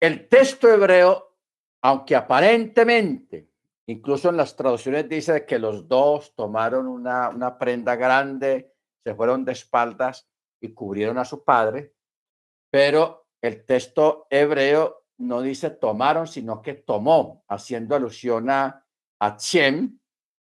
el 0.00 0.28
texto 0.28 0.68
hebreo, 0.68 1.36
aunque 1.82 2.16
aparentemente, 2.16 3.48
incluso 3.86 4.30
en 4.30 4.36
las 4.36 4.56
traducciones 4.56 5.08
dice 5.08 5.46
que 5.46 5.58
los 5.58 5.86
dos 5.86 6.34
tomaron 6.34 6.88
una, 6.88 7.28
una 7.28 7.58
prenda 7.58 7.94
grande 7.94 8.73
se 9.04 9.14
fueron 9.14 9.44
de 9.44 9.52
espaldas 9.52 10.28
y 10.60 10.72
cubrieron 10.72 11.18
a 11.18 11.24
su 11.24 11.44
padre, 11.44 11.94
pero 12.70 13.28
el 13.42 13.64
texto 13.66 14.26
hebreo 14.30 15.04
no 15.18 15.42
dice 15.42 15.70
tomaron, 15.70 16.26
sino 16.26 16.62
que 16.62 16.74
tomó, 16.74 17.44
haciendo 17.48 17.94
alusión 17.94 18.50
a, 18.50 18.84
a 19.20 19.36
Chem, 19.36 19.98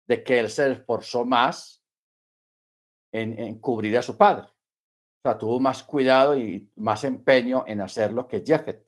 de 0.07 0.23
que 0.23 0.39
él 0.39 0.49
se 0.49 0.71
esforzó 0.71 1.25
más 1.25 1.83
en, 3.11 3.59
cubrir 3.59 3.97
a 3.97 4.01
su 4.01 4.17
padre. 4.17 4.47
O 4.47 5.21
sea, 5.21 5.37
tuvo 5.37 5.59
más 5.59 5.83
cuidado 5.83 6.37
y 6.37 6.71
más 6.75 7.03
empeño 7.03 7.63
en 7.67 7.81
hacerlo 7.81 8.27
que 8.27 8.43
Jefet. 8.45 8.85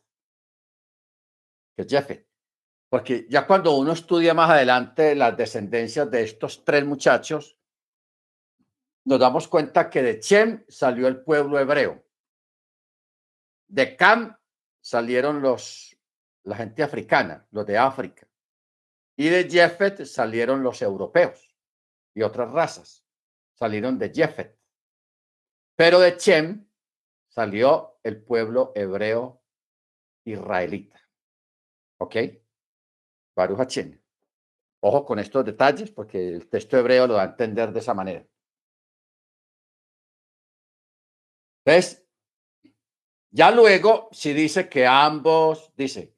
Que 1.75 1.85
Jefet. 1.85 2.27
Porque 2.89 3.27
ya 3.29 3.45
cuando 3.45 3.77
uno 3.77 3.91
estudia 3.91 4.33
más 4.33 4.49
adelante 4.49 5.15
las 5.15 5.37
descendencias 5.37 6.09
de 6.09 6.23
estos 6.23 6.63
tres 6.65 6.85
muchachos, 6.85 7.58
nos 9.05 9.19
damos 9.19 9.47
cuenta 9.47 9.89
que 9.89 10.01
de 10.01 10.19
Chem 10.19 10.63
salió 10.67 11.07
el 11.07 11.23
pueblo 11.23 11.59
hebreo. 11.59 12.03
De 13.67 13.95
Cam 13.95 14.37
salieron 14.81 15.41
los, 15.41 15.97
la 16.43 16.55
gente 16.55 16.83
africana, 16.83 17.47
los 17.51 17.65
de 17.65 17.77
África. 17.77 18.27
Y 19.15 19.29
de 19.29 19.49
Jefet 19.49 20.05
salieron 20.05 20.63
los 20.63 20.81
europeos 20.81 21.55
y 22.13 22.21
otras 22.21 22.51
razas. 22.51 23.05
Salieron 23.53 23.99
de 23.99 24.11
Jefet. 24.13 24.57
Pero 25.75 25.99
de 25.99 26.15
Chem 26.17 26.67
salió 27.27 27.99
el 28.03 28.23
pueblo 28.23 28.71
hebreo 28.75 29.41
israelita. 30.25 30.99
¿Ok? 31.99 32.15
Baruch 33.35 33.59
Hachem. 33.59 34.01
Ojo 34.81 35.05
con 35.05 35.19
estos 35.19 35.45
detalles 35.45 35.91
porque 35.91 36.29
el 36.29 36.49
texto 36.49 36.77
hebreo 36.77 37.07
lo 37.07 37.15
da 37.15 37.23
a 37.23 37.25
entender 37.25 37.71
de 37.71 37.79
esa 37.79 37.93
manera. 37.93 38.25
¿Ves? 41.69 42.03
Ya 43.29 43.51
luego, 43.51 44.09
si 44.11 44.33
dice 44.33 44.67
que 44.67 44.87
ambos, 44.87 45.71
dice, 45.75 46.17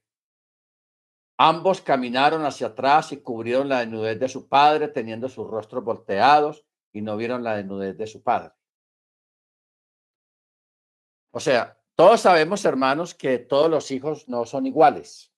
ambos 1.37 1.81
caminaron 1.81 2.45
hacia 2.45 2.67
atrás 2.67 3.11
y 3.11 3.17
cubrieron 3.17 3.67
la 3.67 3.79
desnudez 3.79 4.17
de 4.17 4.29
su 4.29 4.47
padre, 4.47 4.87
teniendo 4.87 5.27
sus 5.27 5.45
rostros 5.45 5.83
volteados 5.83 6.65
y 6.93 7.01
no 7.01 7.17
vieron 7.17 7.43
la 7.43 7.57
desnudez 7.57 7.97
de 7.97 8.07
su 8.07 8.23
padre. 8.23 8.53
O 11.31 11.41
sea, 11.41 11.77
todos 11.95 12.21
sabemos, 12.21 12.63
hermanos, 12.63 13.13
que 13.13 13.37
todos 13.37 13.69
los 13.69 13.91
hijos 13.91 14.29
no 14.29 14.45
son 14.45 14.67
iguales. 14.67 15.33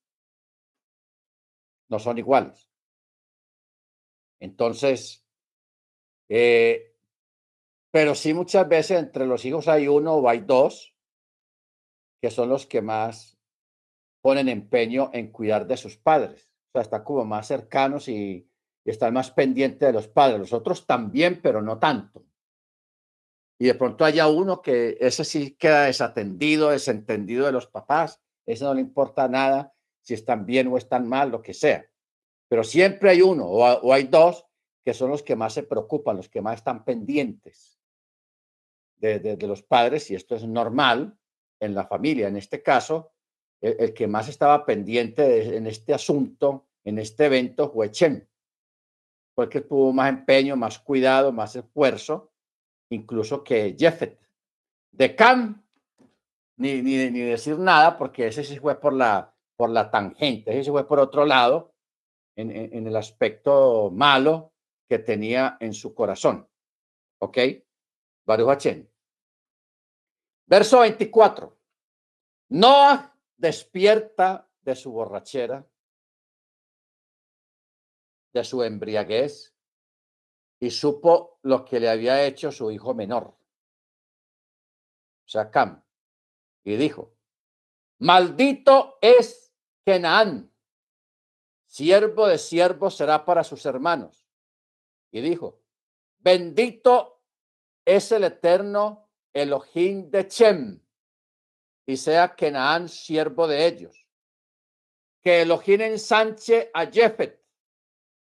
No 1.90 1.98
son 1.98 2.20
iguales. 2.20 2.70
Entonces, 4.40 5.26
eh, 6.30 6.93
pero 7.94 8.16
sí 8.16 8.34
muchas 8.34 8.68
veces 8.68 8.98
entre 8.98 9.28
los 9.28 9.46
hijos 9.46 9.68
hay 9.68 9.88
uno 9.88 10.16
o 10.16 10.28
hay 10.28 10.40
dos 10.40 10.96
que 12.20 12.32
son 12.32 12.50
los 12.50 12.66
que 12.66 12.82
más 12.82 13.38
ponen 14.20 14.50
empeño 14.50 15.12
en 15.14 15.32
cuidar 15.32 15.68
de 15.68 15.78
sus 15.78 15.96
padres. 15.98 16.50
O 16.70 16.72
sea, 16.72 16.82
están 16.82 17.04
como 17.04 17.24
más 17.24 17.48
cercanos 17.48 18.08
y, 18.08 18.50
están 18.84 19.14
más 19.14 19.30
pendientes 19.30 19.88
de 19.88 19.94
los 19.94 20.08
padres. 20.08 20.40
Los 20.40 20.54
otros 20.54 20.88
también, 20.88 21.40
pero 21.42 21.62
no 21.62 21.78
tanto. 21.78 22.26
Y 23.60 23.68
de 23.68 23.76
pronto 23.76 24.06
haya 24.06 24.28
uno 24.28 24.64
que 24.64 24.98
ese 25.00 25.24
sí 25.24 25.52
queda 25.52 25.84
desatendido, 25.84 26.72
desentendido 26.72 27.46
de 27.46 27.52
los 27.52 27.68
papás. 27.68 28.20
Ese 28.48 28.64
no 28.64 28.74
le 28.74 28.82
importa 28.82 29.28
nada 29.28 29.72
si 30.02 30.16
están 30.16 30.48
bien 30.48 30.68
o 30.68 30.78
están 30.78 31.08
mal, 31.08 31.30
lo 31.30 31.44
que 31.44 31.54
sea. 31.54 31.86
Pero 32.50 32.64
siempre 32.64 33.12
hay 33.12 33.22
uno 33.22 33.46
o 33.46 33.94
hay 33.94 34.06
dos 34.06 34.48
que 34.84 34.96
son 34.96 35.12
los 35.12 35.22
que 35.22 35.36
más 35.36 35.54
se 35.54 35.62
preocupan, 35.62 36.18
los 36.18 36.28
que 36.28 36.42
más 36.42 36.56
están 36.56 36.84
pendientes 36.84 37.74
de, 39.04 39.48
los 39.48 39.62
padres, 39.62 40.10
y 40.10 40.16
esto 40.16 40.36
es 40.36 40.46
normal 40.46 41.18
en 41.60 41.76
la 41.76 41.86
familia, 41.86 42.28
en 42.28 42.38
este 42.38 42.64
caso, 42.64 43.12
el, 43.62 43.94
que 43.94 44.08
más 44.08 44.30
estaba 44.30 44.66
pendiente 44.66 45.58
en 45.58 45.68
este 45.68 45.94
asunto, 45.94 46.68
en 46.84 47.00
este 47.00 47.26
evento, 47.26 47.70
fue 47.70 47.92
Chem, 47.92 48.26
porque 49.36 49.62
tuvo 49.62 49.92
más 49.92 50.10
empeño, 50.10 50.56
más 50.56 50.80
cuidado, 50.80 51.32
más 51.32 51.56
esfuerzo, 51.56 52.32
incluso 52.90 53.44
que 53.44 53.76
Jeffet. 53.78 54.18
De 54.92 55.16
Cam, 55.16 55.66
ni, 56.58 56.82
ni, 56.82 57.10
ni 57.10 57.20
decir 57.20 57.58
nada, 57.58 57.98
porque 57.98 58.28
ese 58.28 58.44
sí 58.44 58.58
fue 58.60 58.80
por 58.80 58.94
la, 58.94 59.34
por 59.58 59.70
la 59.70 59.92
tangente, 59.92 60.52
ese 60.52 60.66
sí 60.66 60.72
fue 60.72 60.88
por 60.88 61.00
otro 61.00 61.26
lado, 61.26 61.74
en, 62.36 62.52
en 62.52 62.88
el 62.88 62.96
aspecto 62.96 63.92
malo 63.92 64.54
que 64.88 65.00
tenía 65.00 65.58
en 65.60 65.74
su 65.74 65.94
corazón. 65.94 66.48
¿Ok? 67.20 67.38
Baruch 68.26 68.93
Verso 70.54 70.82
24. 70.82 71.58
Noah 72.50 73.18
despierta 73.36 74.48
de 74.62 74.76
su 74.76 74.92
borrachera, 74.92 75.68
de 78.32 78.44
su 78.44 78.62
embriaguez, 78.62 79.56
y 80.60 80.70
supo 80.70 81.40
lo 81.42 81.66
que 81.66 81.80
le 81.80 81.90
había 81.90 82.24
hecho 82.24 82.52
su 82.52 82.70
hijo 82.70 82.94
menor, 82.94 83.36
o 85.26 85.82
y 86.64 86.76
dijo, 86.76 87.16
maldito 87.98 89.00
es 89.02 89.52
Kenaán, 89.84 90.54
siervo 91.66 92.28
de 92.28 92.38
siervo 92.38 92.92
será 92.92 93.26
para 93.26 93.44
sus 93.44 93.66
hermanos. 93.66 94.28
Y 95.10 95.22
dijo, 95.22 95.64
bendito 96.20 97.24
es 97.84 98.12
el 98.12 98.26
eterno 98.26 99.03
Elohim 99.34 100.10
de 100.10 100.28
Chem, 100.28 100.80
y 101.86 101.98
sea 101.98 102.36
Kenaán 102.36 102.88
siervo 102.88 103.48
de 103.48 103.66
ellos. 103.66 104.08
Que 105.22 105.42
Elohim 105.42 105.82
ensanche 105.82 106.70
a 106.74 106.86
Jefet 106.86 107.42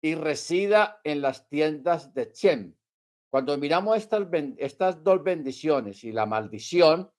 y 0.03 0.15
resida 0.15 1.01
en 1.05 1.23
las 1.23 1.49
tiendas 1.49 2.15
de 2.15 2.33
Chem. 2.33 2.75
Cuando 3.31 3.57
miramos 3.57 3.97
estas, 3.97 4.27
estas 4.59 5.03
dos 5.03 5.23
bendiciones 5.23 6.05
y 6.05 6.13
la 6.13 6.27
maldición, 6.27 7.11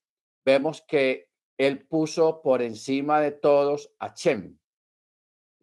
vemos 0.46 0.82
que 0.82 1.30
él 1.58 1.86
puso 1.86 2.42
por 2.42 2.62
encima 2.62 3.20
de 3.20 3.32
todos 3.32 3.92
a 4.00 4.14
Chem 4.14 4.58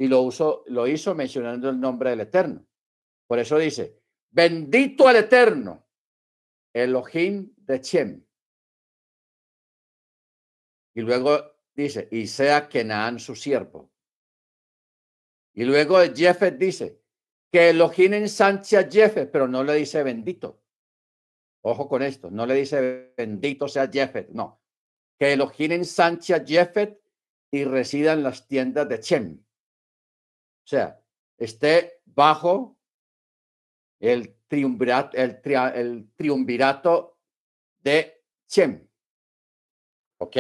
y 0.01 0.09
lo, 0.09 0.31
lo 0.67 0.87
hizo 0.87 1.15
mencionando 1.15 1.69
el 1.69 1.79
nombre 1.79 2.11
del 2.11 2.21
Eterno. 2.21 2.65
Por 3.27 3.39
eso 3.39 3.59
dice, 3.59 4.01
bendito 4.31 5.11
el 5.11 5.17
Eterno, 5.17 5.89
Elohim 6.73 7.53
de 7.57 7.81
Chem. 7.81 8.25
Y 10.95 11.03
luego 11.03 11.41
dice, 11.75 12.09
y 12.11 12.27
sea 12.27 12.69
Kenaán 12.69 13.19
su 13.19 13.35
siervo. 13.35 13.91
Y 15.55 15.65
luego 15.65 15.99
Jefet 16.15 16.57
dice, 16.57 17.01
que 17.51 17.71
Elohim 17.71 18.15
ensanche 18.15 18.77
a 18.77 18.89
Jefet, 18.89 19.31
pero 19.31 19.49
no 19.49 19.65
le 19.65 19.75
dice 19.75 20.03
bendito. 20.03 20.63
Ojo 21.63 21.89
con 21.89 22.03
esto, 22.03 22.31
no 22.31 22.47
le 22.47 22.55
dice 22.55 23.13
bendito 23.17 23.69
sea 23.69 23.89
Jefet, 23.89 24.31
no. 24.31 24.63
Que 25.19 25.33
Elohim 25.33 25.73
ensanche 25.73 26.35
a 26.35 26.45
Jefet 26.45 27.01
y 27.51 27.65
resida 27.65 28.13
en 28.13 28.23
las 28.23 28.47
tiendas 28.47 28.89
de 28.89 29.01
Chem. 29.01 29.45
O 30.65 30.67
sea, 30.67 31.03
esté 31.37 32.01
bajo 32.07 32.79
el 34.01 34.37
triunvirato, 34.49 35.17
de 37.81 38.25
Chem. 38.49 38.89
¿Ok? 40.19 40.37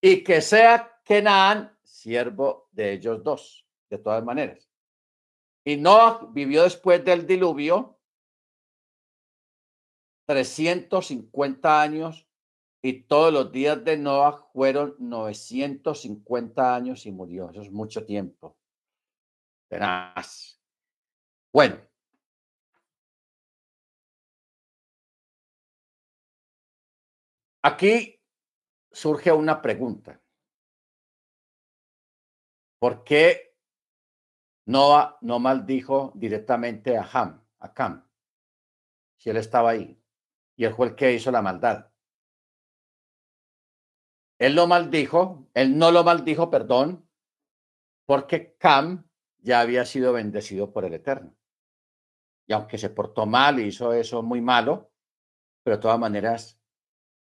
Y 0.00 0.22
que 0.22 0.40
sea 0.40 1.00
Kenan 1.04 1.76
siervo 1.82 2.68
de 2.72 2.92
ellos 2.92 3.22
dos, 3.24 3.66
de 3.88 3.98
todas 3.98 4.22
maneras. 4.22 4.68
Y 5.64 5.76
Noah 5.76 6.28
vivió 6.32 6.62
después 6.64 7.04
del 7.04 7.26
diluvio 7.26 7.98
350 10.26 11.82
años 11.82 12.28
y 12.82 13.02
todos 13.02 13.32
los 13.32 13.50
días 13.50 13.82
de 13.84 13.96
Noah 13.96 14.48
fueron 14.52 14.94
950 14.98 16.74
años 16.74 17.06
y 17.06 17.12
murió. 17.12 17.50
Eso 17.50 17.62
es 17.62 17.72
mucho 17.72 18.04
tiempo. 18.04 18.56
Tenaz. 19.68 20.60
Bueno, 21.52 21.87
Aquí 27.62 28.22
surge 28.92 29.32
una 29.32 29.60
pregunta. 29.60 30.20
¿Por 32.78 33.02
qué 33.02 33.56
Noah 34.66 35.18
no 35.22 35.40
maldijo 35.40 36.12
directamente 36.14 36.96
a 36.96 37.02
Ham, 37.02 37.44
a 37.58 37.74
Cam, 37.74 38.08
si 39.16 39.30
él 39.30 39.36
estaba 39.38 39.70
ahí? 39.70 40.00
Y 40.56 40.64
él 40.64 40.74
fue 40.74 40.88
el 40.88 40.94
que 40.94 41.12
hizo 41.12 41.30
la 41.32 41.42
maldad. 41.42 41.90
Él 44.38 44.54
lo 44.54 44.68
maldijo, 44.68 45.48
él 45.54 45.76
no 45.76 45.90
lo 45.90 46.04
maldijo, 46.04 46.48
perdón, 46.48 47.08
porque 48.06 48.56
Cam 48.56 49.10
ya 49.38 49.60
había 49.60 49.84
sido 49.84 50.12
bendecido 50.12 50.72
por 50.72 50.84
el 50.84 50.94
Eterno. 50.94 51.34
Y 52.46 52.52
aunque 52.52 52.78
se 52.78 52.90
portó 52.90 53.26
mal 53.26 53.58
y 53.58 53.64
hizo 53.64 53.92
eso 53.92 54.22
muy 54.22 54.40
malo, 54.40 54.92
pero 55.64 55.76
de 55.76 55.82
todas 55.82 55.98
maneras 55.98 56.57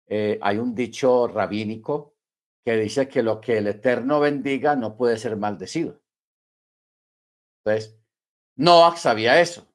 eh, 0.09 0.39
hay 0.41 0.59
un 0.59 0.75
dicho 0.75 1.29
rabínico 1.29 2.17
que 2.65 2.77
dice 2.77 3.09
que 3.09 3.23
lo 3.23 3.41
que 3.41 3.59
el 3.59 3.67
Eterno 3.67 4.21
bendiga 4.21 4.75
no 4.75 4.97
puede 4.97 5.19
ser 5.19 5.37
maldecido. 5.37 6.01
Entonces, 7.65 7.99
Noah 8.57 8.97
sabía 8.97 9.41
eso. 9.41 9.67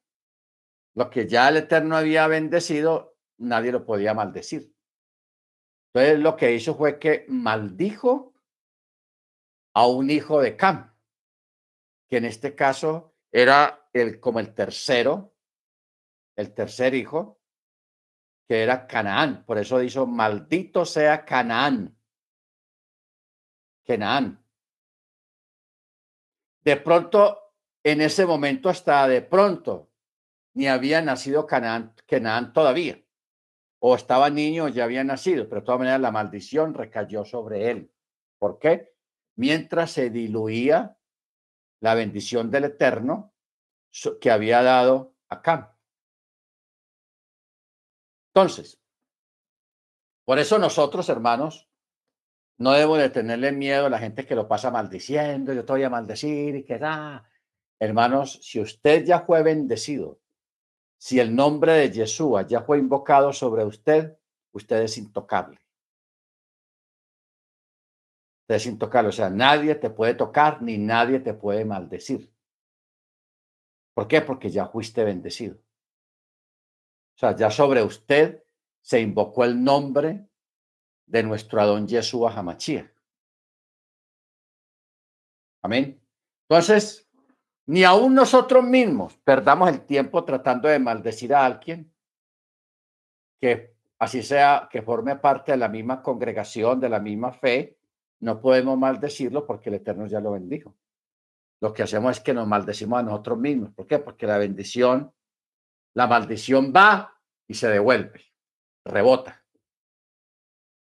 Lo 0.95 1.09
que 1.09 1.27
ya 1.27 1.49
el 1.49 1.57
Eterno 1.57 1.95
había 1.95 2.27
bendecido, 2.27 3.17
nadie 3.37 3.71
lo 3.71 3.85
podía 3.85 4.13
maldecir. 4.13 4.73
Entonces, 5.93 6.19
lo 6.19 6.35
que 6.35 6.53
hizo 6.53 6.75
fue 6.75 6.99
que 6.99 7.25
maldijo 7.29 8.33
a 9.75 9.87
un 9.87 10.09
hijo 10.09 10.41
de 10.41 10.55
Cam, 10.57 10.95
que 12.09 12.17
en 12.17 12.25
este 12.25 12.55
caso 12.55 13.15
era 13.31 13.89
el, 13.93 14.19
como 14.19 14.39
el 14.39 14.53
tercero, 14.53 15.35
el 16.35 16.53
tercer 16.53 16.95
hijo, 16.95 17.42
que 18.53 18.61
era 18.61 18.85
Canaán. 18.85 19.43
Por 19.47 19.57
eso 19.57 19.79
dijo, 19.79 20.05
maldito 20.05 20.85
sea 20.85 21.25
Canaán. 21.25 21.97
Canaán. 23.83 24.45
De 26.63 26.77
pronto, 26.77 27.55
en 27.83 28.01
ese 28.01 28.27
momento, 28.27 28.69
hasta 28.69 29.07
de 29.07 29.23
pronto, 29.23 29.89
ni 30.53 30.67
había 30.67 31.01
nacido 31.01 31.47
Canaán, 31.47 31.95
Canaán 32.07 32.53
todavía. 32.53 33.03
O 33.79 33.95
estaba 33.95 34.29
niño 34.29 34.67
ya 34.67 34.83
había 34.83 35.03
nacido, 35.03 35.49
pero 35.49 35.61
de 35.61 35.65
todas 35.65 35.79
maneras 35.79 36.01
la 36.01 36.11
maldición 36.11 36.75
recayó 36.75 37.25
sobre 37.25 37.71
él. 37.71 37.91
¿Por 38.37 38.59
qué? 38.59 38.93
Mientras 39.35 39.89
se 39.89 40.11
diluía 40.11 40.95
la 41.79 41.95
bendición 41.95 42.51
del 42.51 42.65
Eterno 42.65 43.33
que 44.21 44.29
había 44.29 44.61
dado 44.61 45.15
a 45.27 45.41
Cam. 45.41 45.72
Entonces, 48.35 48.81
por 50.25 50.39
eso 50.39 50.57
nosotros, 50.57 51.07
hermanos, 51.09 51.69
no 52.57 52.71
debo 52.71 52.97
de 52.97 53.09
tenerle 53.09 53.51
miedo 53.51 53.85
a 53.85 53.89
la 53.89 53.99
gente 53.99 54.25
que 54.25 54.35
lo 54.35 54.47
pasa 54.47 54.71
maldiciendo, 54.71 55.53
yo 55.53 55.65
te 55.65 55.73
voy 55.73 55.83
a 55.83 55.89
maldecir 55.89 56.55
y 56.55 56.63
que 56.63 56.79
da. 56.79 57.29
Hermanos, 57.79 58.39
si 58.41 58.59
usted 58.59 59.05
ya 59.05 59.21
fue 59.21 59.43
bendecido, 59.43 60.19
si 60.97 61.19
el 61.19 61.35
nombre 61.35 61.73
de 61.73 61.91
Yeshua 61.91 62.47
ya 62.47 62.61
fue 62.61 62.79
invocado 62.79 63.33
sobre 63.33 63.65
usted, 63.65 64.17
usted 64.53 64.81
es 64.83 64.97
intocable. 64.97 65.59
Usted 68.43 68.55
es 68.55 68.65
intocable, 68.65 69.09
o 69.09 69.11
sea, 69.11 69.29
nadie 69.29 69.75
te 69.75 69.89
puede 69.89 70.15
tocar 70.15 70.61
ni 70.61 70.77
nadie 70.77 71.19
te 71.19 71.33
puede 71.33 71.65
maldecir. 71.65 72.31
¿Por 73.93 74.07
qué? 74.07 74.21
Porque 74.21 74.49
ya 74.49 74.67
fuiste 74.67 75.03
bendecido. 75.03 75.57
O 77.15 77.19
sea, 77.19 77.35
ya 77.35 77.49
sobre 77.49 77.83
usted 77.83 78.43
se 78.81 78.99
invocó 78.99 79.45
el 79.45 79.63
nombre 79.63 80.27
de 81.05 81.23
nuestro 81.23 81.61
Adón 81.61 81.87
Yeshua 81.87 82.33
Hamachía. 82.33 82.91
Amén. 85.61 86.01
Entonces, 86.49 87.09
ni 87.65 87.83
aún 87.83 88.13
nosotros 88.13 88.63
mismos 88.63 89.17
perdamos 89.23 89.69
el 89.69 89.85
tiempo 89.85 90.25
tratando 90.25 90.67
de 90.67 90.79
maldecir 90.79 91.33
a 91.33 91.45
alguien 91.45 91.93
que 93.39 93.73
así 93.99 94.21
sea, 94.21 94.67
que 94.71 94.81
forme 94.81 95.15
parte 95.15 95.53
de 95.53 95.57
la 95.57 95.69
misma 95.69 96.01
congregación, 96.01 96.79
de 96.79 96.89
la 96.89 96.99
misma 96.99 97.31
fe, 97.31 97.77
no 98.19 98.39
podemos 98.39 98.77
maldecirlo 98.77 99.45
porque 99.45 99.69
el 99.69 99.75
Eterno 99.75 100.07
ya 100.07 100.19
lo 100.19 100.31
bendijo. 100.31 100.75
Lo 101.61 101.73
que 101.73 101.83
hacemos 101.83 102.17
es 102.17 102.23
que 102.23 102.33
nos 102.33 102.47
maldecimos 102.47 102.99
a 102.99 103.03
nosotros 103.03 103.37
mismos. 103.37 103.71
¿Por 103.73 103.87
qué? 103.87 103.99
Porque 103.99 104.27
la 104.27 104.37
bendición 104.37 105.13
la 105.95 106.07
maldición 106.07 106.73
va 106.75 107.19
y 107.47 107.53
se 107.53 107.69
devuelve. 107.69 108.21
rebota. 108.85 109.43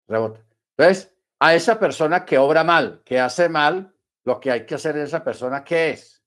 Rebota. 0.08 0.44
Entonces, 0.76 1.14
a 1.38 1.54
esa 1.54 1.78
persona 1.78 2.24
que 2.24 2.38
obra 2.38 2.64
mal, 2.64 3.02
que 3.04 3.20
hace 3.20 3.48
mal, 3.48 3.94
lo 4.24 4.40
que 4.40 4.50
hay 4.50 4.66
que 4.66 4.74
hacer 4.74 4.96
en 4.96 5.02
esa 5.02 5.22
persona, 5.22 5.62
¿qué 5.62 5.90
es? 5.90 6.24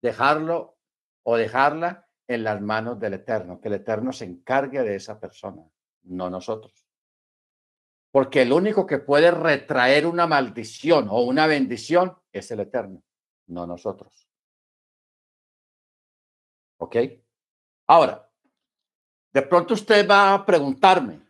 Dejarlo 0.00 0.78
o 1.24 1.36
dejarla 1.36 2.08
en 2.26 2.44
las 2.44 2.60
manos 2.60 2.98
del 2.98 3.14
Eterno, 3.14 3.60
que 3.60 3.68
el 3.68 3.74
Eterno 3.74 4.12
se 4.12 4.24
encargue 4.24 4.82
de 4.82 4.96
esa 4.96 5.18
persona, 5.20 5.62
no 6.04 6.30
nosotros. 6.30 6.86
Porque 8.10 8.42
el 8.42 8.52
único 8.52 8.86
que 8.86 8.98
puede 8.98 9.30
retraer 9.30 10.06
una 10.06 10.26
maldición 10.26 11.08
o 11.10 11.22
una 11.22 11.46
bendición 11.46 12.16
es 12.32 12.50
el 12.50 12.60
Eterno, 12.60 13.02
no 13.46 13.66
nosotros. 13.66 14.28
¿Ok? 16.78 16.96
Ahora, 17.86 18.28
de 19.32 19.42
pronto 19.42 19.74
usted 19.74 20.08
va 20.08 20.34
a 20.34 20.46
preguntarme, 20.46 21.20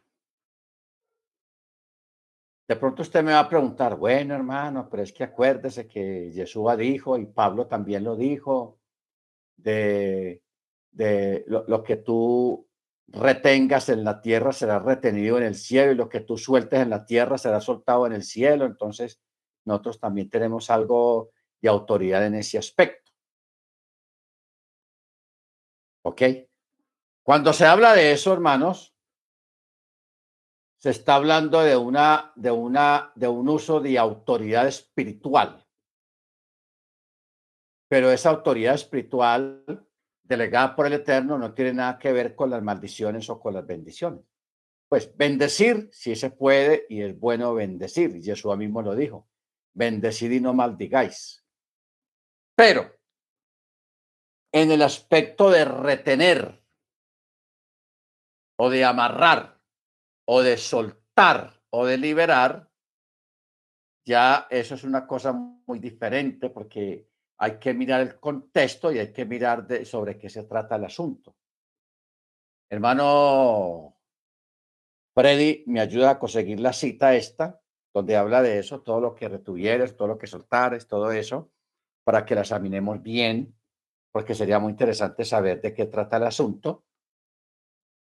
de 2.69 2.77
pronto 2.77 3.03
usted 3.03 3.23
me 3.23 3.33
va 3.33 3.41
a 3.41 3.49
preguntar, 3.49 3.97
bueno 3.97 4.35
hermano, 4.35 4.89
pero 4.91 5.03
es 5.03 5.13
que 5.13 5.25
acuérdese 5.25 5.87
que 5.87 6.31
Yeshua 6.31 6.77
dijo 6.77 7.19
y 7.19 7.27
Pablo 7.27 7.67
también 7.67 8.05
lo 8.05 8.17
dijo, 8.17 8.79
de, 9.57 10.43
de 10.91 11.45
lo, 11.47 11.65
lo 11.67 11.83
que 11.83 11.97
tú 11.97 12.67
retengas 13.09 13.89
en 13.89 14.05
la 14.05 14.21
tierra 14.21 14.53
será 14.53 14.79
retenido 14.79 15.37
en 15.39 15.45
el 15.45 15.55
cielo 15.55 15.93
y 15.93 15.97
lo 15.97 16.09
que 16.09 16.21
tú 16.21 16.39
sueltes 16.39 16.81
en 16.81 16.91
la 16.91 17.05
tierra 17.05 17.37
será 17.37 17.61
soltado 17.61 18.07
en 18.07 18.13
el 18.13 18.23
cielo. 18.23 18.65
Entonces, 18.65 19.21
nosotros 19.65 20.01
también 20.01 20.31
tenemos 20.31 20.71
algo 20.71 21.31
de 21.61 21.69
autoridad 21.69 22.25
en 22.27 22.35
ese 22.37 22.59
aspecto. 22.59 23.02
¿Ok? 26.03 26.23
Cuando 27.23 27.53
se 27.53 27.67
habla 27.67 27.95
de 27.95 28.13
eso, 28.13 28.33
hermanos, 28.33 28.95
se 30.79 30.91
está 30.91 31.15
hablando 31.15 31.61
de 31.61 31.77
una, 31.77 32.33
de 32.35 32.51
una, 32.51 33.13
de 33.15 33.29
un 33.29 33.49
uso 33.49 33.81
de 33.81 33.97
autoridad 33.99 34.67
espiritual. 34.67 35.65
Pero 37.89 38.11
esa 38.11 38.31
autoridad 38.31 38.75
espiritual 38.75 39.65
delegada 40.25 40.75
por 40.75 40.87
el 40.87 40.95
Eterno 40.95 41.39
no 41.39 41.55
tiene 41.55 41.75
nada 41.75 41.99
que 41.99 42.13
ver 42.13 42.35
con 42.35 42.51
las 42.51 42.63
maldiciones 42.63 43.31
o 43.31 43.39
con 43.39 43.55
las 43.55 43.65
bendiciones. 43.65 44.25
Pues 44.89 45.17
bendecir, 45.17 45.89
sí 45.93 46.17
se 46.17 46.31
puede 46.31 46.85
y 46.89 47.03
es 47.03 47.19
bueno 47.19 47.55
bendecir. 47.55 48.21
Jesús 48.21 48.57
mismo 48.57 48.83
lo 48.83 48.97
dijo. 48.97 49.29
Bendecid 49.75 50.33
y 50.33 50.41
no 50.41 50.53
maldigáis. 50.53 51.45
Pero 52.57 52.91
en 54.53 54.71
el 54.71 54.83
aspecto 54.83 55.51
de 55.51 55.65
retener 55.65 56.63
o 58.59 58.71
de 58.71 58.85
amarrar 58.85 59.59
o 60.27 60.43
de 60.43 60.57
soltar 60.57 61.63
o 61.71 61.87
de 61.87 61.97
liberar, 61.97 62.71
ya 64.05 64.47
eso 64.51 64.75
es 64.75 64.85
una 64.85 65.07
cosa 65.07 65.33
muy 65.33 65.79
diferente 65.79 66.51
porque 66.51 67.09
hay 67.39 67.59
que 67.59 67.73
mirar 67.73 68.03
el 68.03 68.21
contexto 68.21 68.93
y 68.93 68.99
hay 68.99 69.13
que 69.13 69.25
mirar 69.25 69.67
sobre 69.85 70.19
qué 70.19 70.29
se 70.29 70.45
trata 70.45 70.77
el 70.77 70.85
asunto. 70.85 71.35
Hermano 72.71 73.97
Freddy, 75.15 75.65
me 75.67 75.81
ayuda 75.81 76.11
a 76.11 76.19
conseguir 76.19 76.61
la 76.61 76.73
cita 76.73 77.15
esta, 77.15 77.61
donde 77.93 78.17
habla 78.17 78.43
de 78.43 78.59
eso, 78.59 78.81
todo 78.81 79.01
lo 79.01 79.15
que 79.15 79.29
retuvieres, 79.29 79.97
todo 79.97 80.09
lo 80.09 80.19
que 80.19 80.27
soltares, 80.27 80.87
todo 80.87 81.11
eso, 81.13 81.51
para 82.05 82.25
que 82.25 82.35
la 82.35 82.43
examinemos 82.43 83.03
bien, 83.03 83.55
porque 84.13 84.35
sería 84.35 84.59
muy 84.59 84.71
interesante 84.71 85.25
saber 85.25 85.61
de 85.61 85.75
qué 85.75 85.87
trata 85.87 86.19
el 86.19 86.25
asunto, 86.25 86.85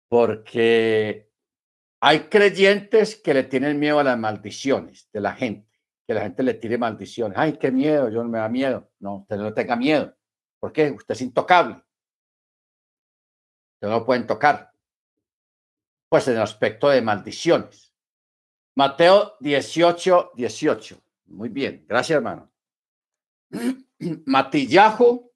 porque 0.09 1.31
hay 2.01 2.21
creyentes 2.29 3.17
que 3.17 3.35
le 3.35 3.45
tienen 3.45 3.79
miedo 3.79 3.99
a 3.99 4.05
las 4.05 4.19
maldiciones 4.19 5.11
de 5.13 5.21
la 5.21 5.35
gente 5.35 5.69
que 6.09 6.15
la 6.15 6.23
gente 6.23 6.43
le 6.43 6.55
tire 6.55 6.79
maldiciones. 6.79 7.37
Ay, 7.37 7.59
qué 7.59 7.71
miedo, 7.71 8.09
yo 8.09 8.23
no 8.23 8.31
me 8.31 8.39
da 8.39 8.49
miedo. 8.49 8.91
No, 8.99 9.17
usted 9.17 9.37
no 9.37 9.53
tenga 9.53 9.77
miedo. 9.77 10.17
¿Por 10.59 10.73
qué? 10.73 10.91
Usted 10.91 11.13
es 11.13 11.21
intocable. 11.21 11.75
Usted 13.75 13.89
no 13.89 13.91
lo 13.91 14.07
pueden 14.07 14.27
tocar. 14.27 14.73
Pues 16.09 16.27
en 16.29 16.37
el 16.37 16.41
aspecto 16.41 16.89
de 16.89 17.03
maldiciones. 17.03 17.95
Mateo 18.75 19.35
18, 19.41 20.33
18. 20.35 20.99
Muy 21.27 21.51
bien, 21.51 21.85
gracias 21.87 22.17
hermano. 22.17 22.51
Matillajo 24.25 25.28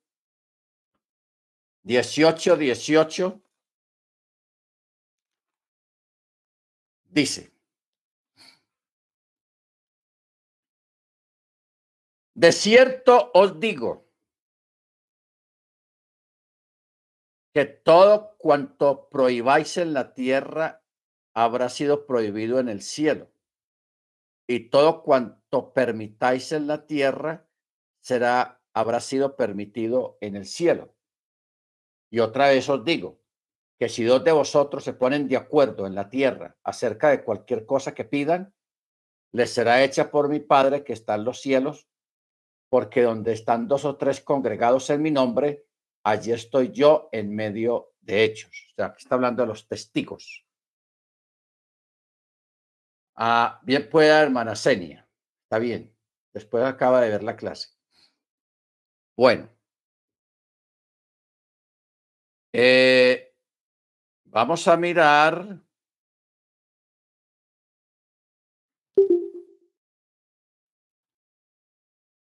18, 1.85 2.57
18. 2.57 3.43
Dice, 7.11 7.53
De 12.35 12.51
cierto 12.51 13.31
os 13.35 13.61
digo 13.61 14.09
que 17.53 17.67
todo 17.67 18.37
cuanto 18.39 19.09
prohibáis 19.11 19.77
en 19.77 19.93
la 19.93 20.15
tierra 20.15 20.83
habrá 21.35 21.69
sido 21.69 22.07
prohibido 22.07 22.59
en 22.59 22.69
el 22.69 22.81
cielo, 22.81 23.31
y 24.49 24.71
todo 24.71 25.03
cuanto 25.03 25.75
permitáis 25.75 26.53
en 26.53 26.67
la 26.67 26.87
tierra 26.87 27.47
será 28.01 28.63
habrá 28.73 29.01
sido 29.01 29.37
permitido 29.37 30.17
en 30.23 30.35
el 30.35 30.47
cielo. 30.47 30.95
Y 32.13 32.21
otra 32.21 32.49
vez 32.49 32.69
os 32.69 32.85
digo 32.85 33.19
que 33.79 33.89
si 33.89 34.05
dos 34.05 34.23
de 34.23 34.33
vosotros 34.33 34.85
se 34.85 34.93
ponen 34.93 35.29
de 35.29 35.39
acuerdo 35.39 35.87
en 35.87 35.95
la 35.95 36.11
tierra 36.11 36.59
acerca 36.63 37.09
de 37.09 37.25
cualquier 37.25 37.65
cosa 37.65 37.95
que 37.95 38.05
pidan, 38.05 38.55
les 39.33 39.51
será 39.51 39.83
hecha 39.83 40.11
por 40.11 40.29
mi 40.29 40.39
Padre 40.39 40.85
que 40.85 40.93
está 40.93 41.15
en 41.15 41.25
los 41.25 41.41
cielos 41.41 41.89
porque 42.69 43.03
donde 43.03 43.33
están 43.33 43.67
dos 43.67 43.87
o 43.87 43.97
tres 43.97 44.21
congregados 44.21 44.91
en 44.91 45.01
mi 45.01 45.11
nombre, 45.11 45.67
allí 46.05 46.33
estoy 46.33 46.71
yo 46.71 47.09
en 47.13 47.35
medio 47.35 47.95
de 48.01 48.25
hechos. 48.25 48.69
O 48.73 48.75
sea, 48.75 48.87
aquí 48.87 49.03
está 49.03 49.15
hablando 49.15 49.43
de 49.43 49.49
los 49.49 49.67
testigos. 49.67 50.47
Ah, 53.15 53.59
bien 53.63 53.89
pueda, 53.89 54.23
hermana 54.23 54.55
Senia. 54.55 55.09
Está 55.45 55.59
bien. 55.59 55.95
Después 56.35 56.63
acaba 56.65 57.01
de 57.01 57.11
ver 57.11 57.23
la 57.23 57.37
clase. 57.37 57.71
Bueno. 59.17 59.49
Eh, 62.53 63.35
vamos 64.25 64.69
a 64.69 64.77
mirar 64.77 65.63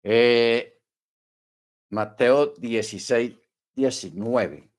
Eh, 0.04 0.80
Mateo 1.90 2.54
16, 2.56 3.38
19. 3.74 4.70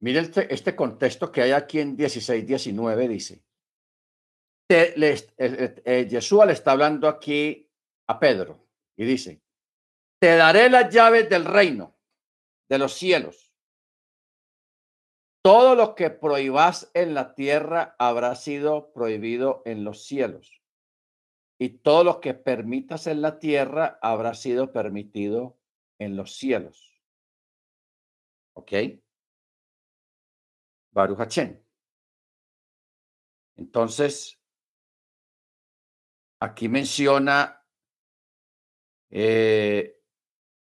Mire 0.00 0.20
este, 0.50 0.76
contexto 0.76 1.30
que 1.30 1.42
hay 1.42 1.52
aquí 1.52 1.80
en 1.80 1.96
16, 1.96 2.46
19, 2.46 3.08
dice. 3.08 3.42
Te, 4.66 4.94
eh, 4.98 6.08
Yeshua 6.08 6.46
le 6.46 6.52
está 6.52 6.72
hablando 6.72 7.06
aquí 7.08 7.70
a 8.06 8.18
Pedro 8.18 8.66
y 8.96 9.04
dice, 9.04 9.43
te 10.24 10.36
daré 10.36 10.70
las 10.70 10.90
llaves 10.90 11.28
del 11.28 11.44
reino 11.44 11.94
de 12.70 12.78
los 12.78 12.94
cielos. 12.94 13.52
Todo 15.42 15.74
lo 15.74 15.94
que 15.94 16.08
prohibas 16.08 16.90
en 16.94 17.12
la 17.12 17.34
tierra 17.34 17.94
habrá 17.98 18.34
sido 18.34 18.90
prohibido 18.94 19.60
en 19.66 19.84
los 19.84 20.06
cielos. 20.06 20.62
Y 21.58 21.80
todo 21.80 22.04
lo 22.04 22.22
que 22.22 22.32
permitas 22.32 23.06
en 23.06 23.20
la 23.20 23.38
tierra 23.38 23.98
habrá 24.00 24.32
sido 24.32 24.72
permitido 24.72 25.58
en 25.98 26.16
los 26.16 26.36
cielos. 26.38 26.98
¿Ok? 28.54 28.72
Baruch 30.90 31.38
Entonces, 33.56 34.40
aquí 36.40 36.70
menciona 36.70 37.62
eh, 39.10 40.00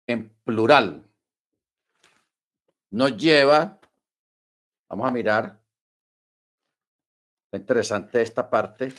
en 0.07 0.29
plural. 0.43 1.03
Nos 2.91 3.17
lleva 3.17 3.79
Vamos 4.89 5.07
a 5.07 5.11
mirar. 5.11 5.59
interesante 7.51 8.21
esta 8.21 8.49
parte. 8.49 8.93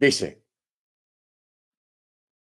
Dice, 0.00 0.39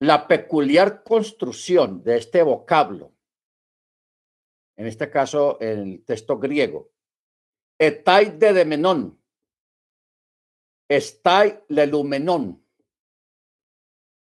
La 0.03 0.27
peculiar 0.27 1.05
construcción 1.05 2.03
de 2.03 2.17
este 2.17 2.43
vocablo, 2.43 3.13
en 4.77 4.89
este 4.89 5.09
caso 5.09 5.61
el 5.61 6.05
texto 6.05 6.41
griego, 6.41 6.91
etai 7.79 8.37
de 8.37 8.53
demenón, 8.53 9.23
estai 10.89 11.63
lelumenón, 11.69 12.67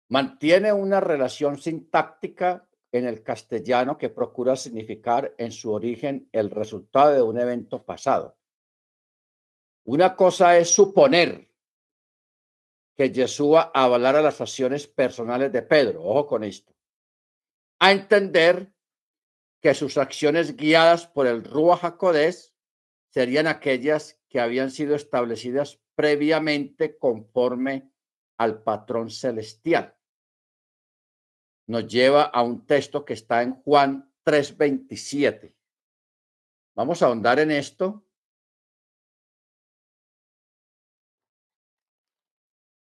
mantiene 0.09 0.73
una 0.73 1.01
relación 1.01 1.59
sintáctica 1.59 2.69
en 2.93 3.05
el 3.05 3.25
castellano 3.25 3.99
que 3.99 4.09
procura 4.09 4.55
significar 4.55 5.35
en 5.37 5.51
su 5.51 5.73
origen 5.73 6.29
el 6.31 6.53
resultado 6.53 7.13
de 7.13 7.23
un 7.23 7.41
evento 7.41 7.85
pasado. 7.85 8.39
Una 9.83 10.15
cosa 10.15 10.57
es 10.59 10.73
suponer 10.73 11.51
que 12.97 13.11
Yeshua 13.11 13.71
avalara 13.75 14.23
las 14.23 14.41
acciones 14.41 14.87
personales 14.87 15.53
de 15.53 15.63
Pedro, 15.63 16.03
ojo 16.03 16.27
con 16.27 16.45
esto, 16.45 16.75
a 17.79 17.93
entender 17.93 18.73
que 19.61 19.75
sus 19.75 19.99
acciones 19.99 20.57
guiadas 20.57 21.07
por 21.07 21.27
el 21.27 21.45
Ruach 21.45 21.85
HaKodesh 21.85 22.55
serían 23.11 23.47
aquellas 23.47 24.19
que 24.29 24.41
habían 24.41 24.71
sido 24.71 24.95
establecidas 24.95 25.81
previamente 25.95 26.97
conforme 26.99 27.91
al 28.39 28.63
patrón 28.63 29.11
celestial. 29.11 29.95
Nos 31.67 31.87
lleva 31.87 32.23
a 32.23 32.43
un 32.43 32.65
texto 32.67 33.05
que 33.05 33.15
está 33.15 33.43
en 33.43 33.55
Juan 33.63 34.13
3:27. 34.25 35.55
Vamos 36.75 37.03
a 37.03 37.07
ahondar 37.07 37.41
en 37.41 37.51
esto 37.51 38.06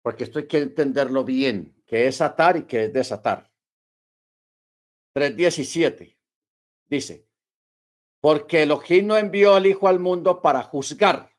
porque 0.06 0.26
esto 0.26 0.38
hay 0.38 0.47
que 0.47 0.60
entenderlo 0.60 1.24
bien, 1.24 1.82
que 1.88 2.06
es 2.06 2.22
atar 2.22 2.58
y 2.58 2.66
que 2.66 2.84
es 2.84 2.93
desatar. 2.93 3.51
3.17 5.16 6.16
dice, 6.86 7.28
porque 8.22 8.62
Elohim 8.62 9.08
no 9.08 9.18
envió 9.18 9.56
al 9.56 9.66
Hijo 9.66 9.88
al 9.88 9.97
mundo 9.97 10.43
para 10.43 10.62
juzgar 10.62 11.36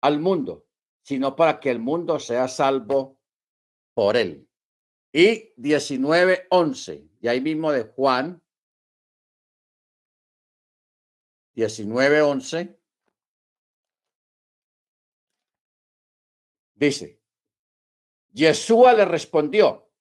al 0.00 0.18
mundo, 0.18 0.66
sino 1.02 1.36
para 1.36 1.60
que 1.60 1.70
el 1.70 1.78
mundo 1.78 2.18
sea 2.18 2.48
salvo 2.48 3.20
por 3.92 4.16
él. 4.16 4.48
Y 5.12 5.52
19.11, 5.60 7.10
y 7.20 7.28
ahí 7.28 7.42
mismo 7.42 7.70
de 7.70 7.82
Juan, 7.82 8.42
19.11, 11.54 12.79
Dice, 16.80 17.20
Yeshua 18.32 18.94
le 18.94 19.04
respondió, 19.04 19.92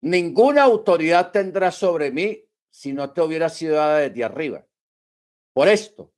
ninguna 0.00 0.62
autoridad 0.62 1.30
tendrá 1.30 1.70
sobre 1.70 2.10
mí 2.10 2.48
si 2.70 2.94
no 2.94 3.12
te 3.12 3.20
hubiera 3.20 3.50
sido 3.50 3.76
dada 3.76 3.98
desde 3.98 4.24
arriba. 4.24 4.66
Por 5.52 5.68
esto, 5.68 6.14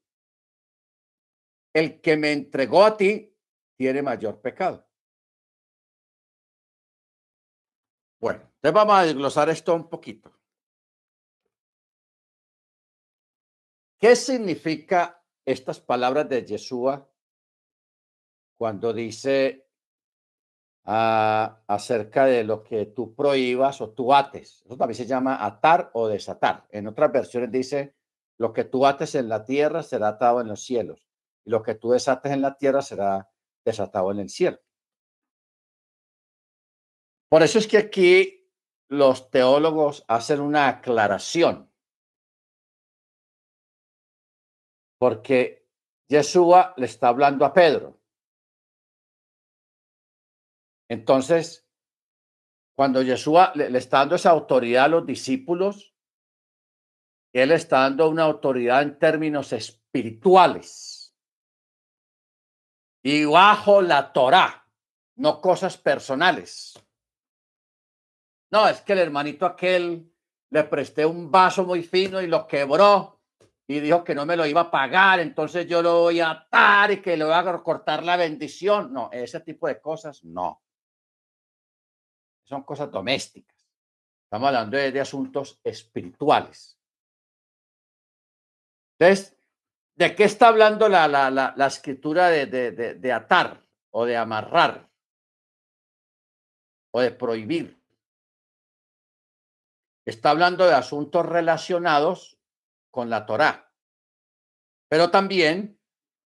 el 1.75 2.01
que 2.01 2.17
me 2.17 2.31
entregó 2.31 2.85
a 2.85 2.97
ti 2.97 3.37
tiene 3.75 4.01
mayor 4.01 4.41
pecado. 4.41 4.89
Bueno, 8.21 8.43
entonces 8.43 8.73
vamos 8.73 8.95
a 8.95 9.03
desglosar 9.07 9.49
esto 9.49 9.75
un 9.75 9.89
poquito. 9.89 10.33
¿Qué 13.99 14.15
significa 14.15 15.21
estas 15.45 15.81
palabras 15.81 16.29
de 16.29 16.47
Yeshua 16.47 17.11
cuando 18.57 18.93
dice 18.93 19.66
acerca 20.87 22.26
de 22.26 22.45
lo 22.45 22.62
que 22.62 22.87
tú 22.87 23.14
prohíbas 23.14 23.80
o 23.80 23.91
tú 23.91 24.14
ates. 24.14 24.62
Eso 24.64 24.76
también 24.76 24.97
se 24.97 25.07
llama 25.07 25.45
atar 25.45 25.91
o 25.95 26.07
desatar. 26.07 26.66
En 26.70 26.87
otras 26.87 27.11
versiones 27.11 27.51
dice, 27.51 27.97
lo 28.39 28.53
que 28.53 28.64
tú 28.64 28.87
ates 28.87 29.16
en 29.16 29.28
la 29.28 29.45
tierra 29.45 29.82
será 29.82 30.09
atado 30.09 30.41
en 30.41 30.49
los 30.49 30.62
cielos 30.62 31.05
y 31.45 31.51
lo 31.51 31.62
que 31.62 31.74
tú 31.74 31.91
desates 31.91 32.32
en 32.32 32.43
la 32.43 32.57
tierra 32.57 32.82
será 32.82 33.28
desatado 33.64 34.12
en 34.12 34.20
el 34.20 34.28
cielo. 34.28 34.59
Por 37.28 37.43
eso 37.43 37.59
es 37.59 37.66
que 37.66 37.78
aquí 37.78 38.49
los 38.89 39.30
teólogos 39.30 40.05
hacen 40.07 40.41
una 40.41 40.68
aclaración. 40.68 41.72
Porque 44.99 45.68
Yeshua 46.09 46.74
le 46.76 46.87
está 46.87 47.09
hablando 47.09 47.45
a 47.45 47.53
Pedro 47.53 47.99
entonces, 50.89 51.66
cuando 52.76 53.03
Yeshua 53.03 53.53
le, 53.55 53.76
está 53.78 53.99
dando 53.99 54.16
esa 54.16 54.30
autoridad 54.30 54.84
a 54.84 54.89
los 54.89 55.07
discípulos, 55.07 55.95
él 57.32 57.53
está 57.53 57.80
dando 57.80 58.09
una 58.09 58.24
autoridad 58.24 58.82
en 58.82 58.99
términos 58.99 59.53
espirituales 59.53 61.14
y 63.03 63.24
bajo 63.24 63.82
la 63.82 64.12
Torah, 64.12 64.68
no 65.16 65.41
cosas 65.41 65.76
personales. 65.76 66.74
No, 68.51 68.68
es 68.68 68.80
que 68.80 68.93
el 68.93 69.01
hermanito 69.01 69.47
aquel 69.47 70.12
le 70.51 70.64
presté 70.64 71.05
un 71.05 71.30
vaso 71.30 71.64
muy 71.64 71.82
fino 71.82 72.20
y 72.20 72.26
lo 72.26 72.47
quebró 72.47 73.20
y 73.66 73.80
dijo 73.80 74.05
que 74.05 74.14
no 74.14 74.24
me 74.24 74.37
lo 74.37 74.47
iba 74.47 74.62
a 74.62 74.70
pagar, 74.70 75.18
entonces 75.20 75.66
yo 75.66 75.82
lo 75.82 76.01
voy 76.03 76.20
a 76.20 76.30
atar 76.30 76.93
y 76.93 77.03
que 77.03 77.16
le 77.16 77.24
voy 77.24 77.34
a 77.34 77.62
cortar 77.62 78.05
la 78.05 78.16
bendición. 78.16 78.93
No, 78.93 79.11
ese 79.12 79.41
tipo 79.41 79.66
de 79.66 79.80
cosas 79.80 80.22
no 80.24 80.66
son 82.47 82.63
cosas 82.63 82.91
domésticas. 82.91 83.57
Estamos 84.25 84.49
hablando 84.49 84.77
de, 84.77 85.01
asuntos 85.01 85.61
espirituales. 85.63 86.79
Entonces, 88.99 89.37
¿de 89.95 90.15
qué 90.15 90.25
está 90.25 90.49
hablando 90.49 90.89
la, 90.89 91.07
la, 91.07 91.31
la, 91.31 91.67
escritura 91.67 92.29
de, 92.29 92.47
de, 92.47 92.73
de 92.73 93.13
atar 93.13 93.63
o 93.91 94.05
de 94.05 94.17
amarrar 94.17 94.89
o 96.93 97.01
de 97.01 97.11
prohibir? 97.11 97.81
Está 100.05 100.31
hablando 100.31 100.67
de 100.67 100.75
asuntos 100.75 101.27
relacionados 101.27 102.39
con 102.91 103.11
la 103.11 103.27
Torá, 103.27 103.73
pero 104.89 105.11
también, 105.11 105.81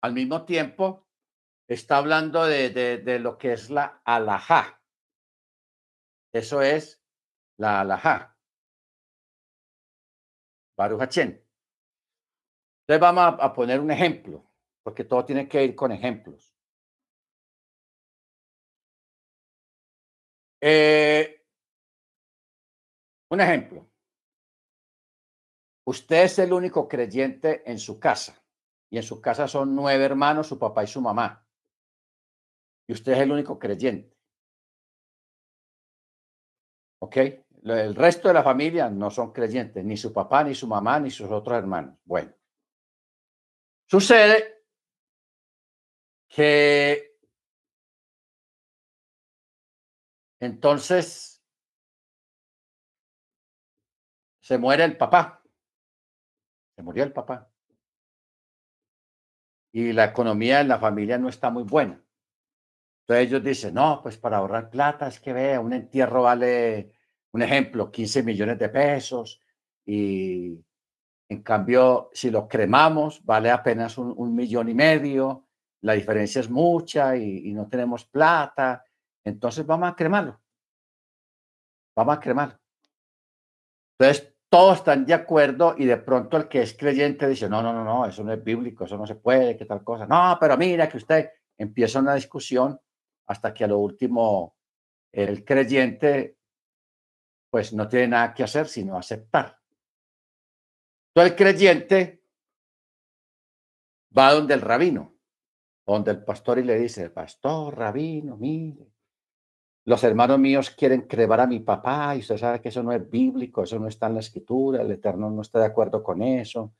al 0.00 0.12
mismo 0.14 0.44
tiempo, 0.44 1.06
está 1.68 1.96
hablando 1.96 2.44
de, 2.44 2.70
de 2.70 3.18
lo 3.18 3.36
que 3.36 3.52
es 3.52 3.70
la 3.70 4.00
alajá. 4.04 4.80
Eso 6.34 6.60
es 6.62 7.00
la 7.58 7.80
alajá. 7.80 8.36
Baruch 10.76 11.00
Entonces 11.02 11.40
vamos 13.00 13.36
a, 13.40 13.52
poner 13.52 13.78
un 13.78 13.92
ejemplo, 13.92 14.44
porque 14.82 15.04
todo 15.04 15.24
tiene 15.24 15.48
que 15.48 15.64
ir 15.64 15.76
con 15.76 15.92
ejemplos. 15.92 16.52
Eh, 20.60 21.46
un 23.30 23.40
ejemplo. 23.40 23.88
Usted 25.86 26.24
es 26.24 26.38
el 26.40 26.52
único 26.52 26.88
creyente 26.88 27.62
en 27.70 27.78
su 27.78 28.00
casa 28.00 28.42
y 28.90 28.96
en 28.96 29.04
su 29.04 29.20
casa 29.20 29.46
son 29.46 29.76
nueve 29.76 30.04
hermanos, 30.04 30.48
su 30.48 30.58
papá 30.58 30.82
y 30.82 30.88
su 30.88 31.00
mamá. 31.00 31.46
Y 32.88 32.92
usted 32.92 33.12
es 33.12 33.18
el 33.18 33.30
único 33.30 33.56
creyente. 33.56 34.13
¿Ok? 37.04 37.16
El 37.64 37.94
resto 37.94 38.28
de 38.28 38.34
la 38.34 38.42
familia 38.42 38.88
no 38.88 39.10
son 39.10 39.30
creyentes, 39.30 39.84
ni 39.84 39.94
su 39.94 40.10
papá, 40.10 40.42
ni 40.42 40.54
su 40.54 40.66
mamá, 40.66 40.98
ni 40.98 41.10
sus 41.10 41.30
otros 41.30 41.58
hermanos. 41.58 41.98
Bueno, 42.04 42.32
sucede 43.86 44.64
que 46.28 47.18
entonces 50.40 51.44
se 54.40 54.56
muere 54.56 54.84
el 54.84 54.96
papá. 54.96 55.42
Se 56.74 56.82
murió 56.82 57.04
el 57.04 57.12
papá. 57.12 57.50
Y 59.72 59.92
la 59.92 60.06
economía 60.06 60.62
en 60.62 60.68
la 60.68 60.78
familia 60.78 61.18
no 61.18 61.28
está 61.28 61.50
muy 61.50 61.64
buena. 61.64 62.03
Entonces 63.06 63.26
ellos 63.28 63.44
dicen, 63.44 63.74
no, 63.74 64.00
pues 64.02 64.16
para 64.16 64.38
ahorrar 64.38 64.70
plata 64.70 65.08
es 65.08 65.20
que 65.20 65.34
vea, 65.34 65.60
un 65.60 65.74
entierro 65.74 66.22
vale, 66.22 66.92
un 67.32 67.42
ejemplo, 67.42 67.90
15 67.90 68.22
millones 68.22 68.58
de 68.58 68.70
pesos 68.70 69.42
y 69.84 70.58
en 71.28 71.42
cambio 71.42 72.08
si 72.14 72.30
lo 72.30 72.48
cremamos 72.48 73.22
vale 73.22 73.50
apenas 73.50 73.98
un, 73.98 74.34
millón 74.34 74.70
y 74.70 74.74
medio, 74.74 75.48
la 75.82 75.92
diferencia 75.92 76.40
es 76.40 76.48
mucha 76.48 77.14
y, 77.14 77.50
y, 77.50 77.52
no 77.52 77.68
tenemos 77.68 78.06
plata, 78.06 78.82
entonces 79.22 79.66
vamos 79.66 79.90
a 79.90 79.94
cremarlo. 79.94 80.40
Vamos 81.94 82.16
a 82.16 82.20
cremarlo. 82.20 82.58
Entonces 83.98 84.34
todos 84.48 84.78
están 84.78 85.04
de 85.04 85.12
acuerdo 85.12 85.74
y 85.76 85.84
de 85.84 85.98
pronto 85.98 86.38
el 86.38 86.48
que 86.48 86.62
es 86.62 86.74
creyente 86.74 87.28
dice, 87.28 87.50
no, 87.50 87.62
no, 87.62 87.74
no, 87.74 87.84
no, 87.84 88.06
eso 88.06 88.24
no 88.24 88.32
es 88.32 88.42
bíblico, 88.42 88.84
eso 88.84 88.96
no 88.96 89.06
se 89.06 89.16
puede, 89.16 89.58
qué 89.58 89.66
tal 89.66 89.84
cosa. 89.84 90.06
No, 90.06 90.38
pero 90.40 90.56
mira 90.56 90.88
que 90.88 90.96
usted 90.96 91.30
empieza 91.58 91.98
una 91.98 92.14
discusión 92.14 92.80
hasta 93.26 93.52
que 93.52 93.64
a 93.64 93.68
lo 93.68 93.78
último 93.78 94.56
el 95.12 95.44
creyente 95.44 96.38
pues 97.50 97.72
no 97.72 97.88
tiene 97.88 98.08
nada 98.08 98.34
que 98.34 98.42
hacer 98.42 98.66
sino 98.66 98.98
aceptar. 98.98 99.58
Entonces 101.08 101.32
el 101.32 101.36
creyente 101.36 102.22
va 104.16 104.32
donde 104.32 104.54
el 104.54 104.60
rabino, 104.60 105.14
donde 105.86 106.10
el 106.10 106.24
pastor 106.24 106.58
y 106.58 106.64
le 106.64 106.78
dice, 106.78 107.10
pastor, 107.10 107.76
rabino, 107.76 108.36
mire, 108.36 108.88
los 109.86 110.02
hermanos 110.02 110.38
míos 110.38 110.70
quieren 110.70 111.02
crevar 111.02 111.40
a 111.40 111.46
mi 111.46 111.60
papá 111.60 112.16
y 112.16 112.20
usted 112.20 112.38
sabe 112.38 112.60
que 112.60 112.70
eso 112.70 112.82
no 112.82 112.90
es 112.90 113.08
bíblico, 113.08 113.62
eso 113.62 113.78
no 113.78 113.86
está 113.86 114.06
en 114.06 114.14
la 114.14 114.20
escritura, 114.20 114.82
el 114.82 114.90
Eterno 114.90 115.30
no 115.30 115.42
está 115.42 115.60
de 115.60 115.66
acuerdo 115.66 116.02
con 116.02 116.22
eso. 116.22 116.74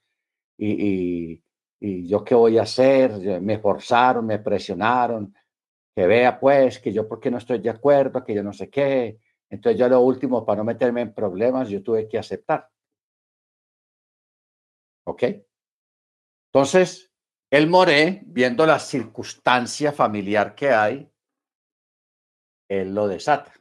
Y, 0.57 1.42
y 1.80 2.09
yo 2.09 2.24
qué 2.24 2.34
voy 2.34 2.57
a 2.57 2.62
hacer, 2.62 3.40
me 3.42 3.59
forzaron, 3.59 4.24
me 4.24 4.38
presionaron, 4.38 5.34
que 5.95 6.07
vea 6.07 6.40
pues 6.40 6.80
que 6.80 6.92
yo 6.92 7.09
porque 7.09 7.30
no 7.30 7.38
estoy 7.38 7.61
de 7.61 7.70
acuerdo, 7.70 8.24
que 8.24 8.34
yo 8.34 8.42
no 8.42 8.53
sé 8.53 8.68
qué. 8.68 9.20
Entonces 9.49 9.78
yo 9.78 9.88
lo 9.88 10.01
último, 10.01 10.45
para 10.45 10.59
no 10.59 10.64
meterme 10.64 11.03
en 11.03 11.14
problemas, 11.14 11.68
yo 11.68 11.82
tuve 11.82 12.09
que 12.09 12.18
aceptar. 12.18 12.68
¿Ok? 15.07 15.22
Entonces, 16.53 17.12
el 17.51 17.68
Moré, 17.68 18.22
viendo 18.26 18.66
la 18.66 18.78
circunstancia 18.78 19.92
familiar 19.92 20.55
que 20.55 20.70
hay, 20.70 21.11
él 22.68 22.95
lo 22.95 23.07
desata. 23.07 23.53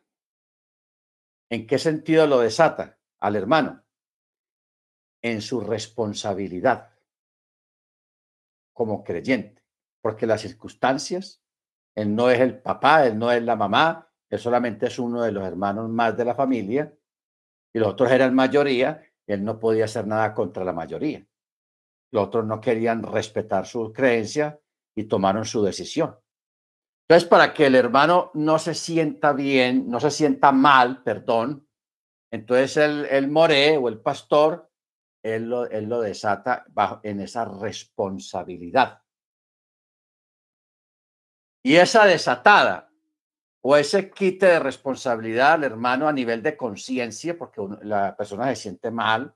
¿En 1.52 1.68
qué 1.68 1.78
sentido 1.78 2.26
lo 2.26 2.40
desata 2.40 2.98
al 3.20 3.36
hermano? 3.36 3.84
En 5.22 5.42
su 5.42 5.62
responsabilidad 5.62 6.98
como 8.74 9.04
creyente, 9.04 9.64
porque 10.02 10.26
las 10.26 10.42
circunstancias 10.42 11.43
él 11.96 12.16
no 12.16 12.30
es 12.30 12.40
el 12.40 12.60
papá, 12.62 13.06
él 13.06 13.18
no 13.18 13.32
es 13.32 13.42
la 13.44 13.56
mamá, 13.56 14.10
él 14.30 14.40
solamente 14.40 14.88
es 14.88 14.98
uno 15.00 15.22
de 15.22 15.32
los 15.32 15.44
hermanos 15.46 15.90
más 15.90 16.18
de 16.18 16.26
la 16.26 16.34
familia 16.34 16.94
y 17.74 17.80
los 17.80 17.90
otros 17.90 18.12
eran 18.12 18.34
mayoría, 18.34 19.02
él 19.28 19.44
no 19.44 19.60
podía 19.60 19.86
hacer 19.86 20.08
nada 20.08 20.34
contra 20.34 20.64
la 20.64 20.74
mayoría. 20.74 21.26
Los 22.12 22.28
otros 22.28 22.46
no 22.46 22.60
querían 22.60 23.04
respetar 23.04 23.66
su 23.66 23.92
creencia 23.92 24.60
y 24.96 25.06
tomaron 25.06 25.46
su 25.46 25.64
decisión. 25.64 26.16
Entonces, 27.08 27.28
para 27.28 27.54
que 27.54 27.66
el 27.66 27.76
hermano 27.76 28.32
no 28.34 28.60
se 28.60 28.74
sienta 28.74 29.34
bien, 29.34 29.90
no 29.90 30.00
se 30.00 30.12
sienta 30.12 30.52
mal, 30.52 31.04
perdón, 31.04 31.68
entonces 32.32 32.78
el, 32.78 33.06
el 33.06 33.30
moré 33.30 33.78
o 33.78 33.88
el 33.88 34.00
pastor, 34.00 34.72
él 35.24 35.50
lo, 35.50 35.70
él 35.70 35.86
lo 35.86 36.02
desata 36.02 36.66
bajo, 36.70 37.00
en 37.04 37.20
esa 37.20 37.46
responsabilidad. 37.46 39.03
Y 41.64 41.76
esa 41.78 42.06
desatada 42.06 42.92
o 43.62 43.78
ese 43.78 44.12
quite 44.12 44.46
de 44.46 44.60
responsabilidad 44.60 45.54
al 45.54 45.64
hermano 45.64 46.08
a 46.08 46.14
nivel 46.14 46.44
de 46.44 46.58
conciencia, 46.58 47.38
porque 47.38 47.62
la 47.84 48.16
persona 48.18 48.48
se 48.50 48.58
siente 48.58 48.92
mal, 48.92 49.34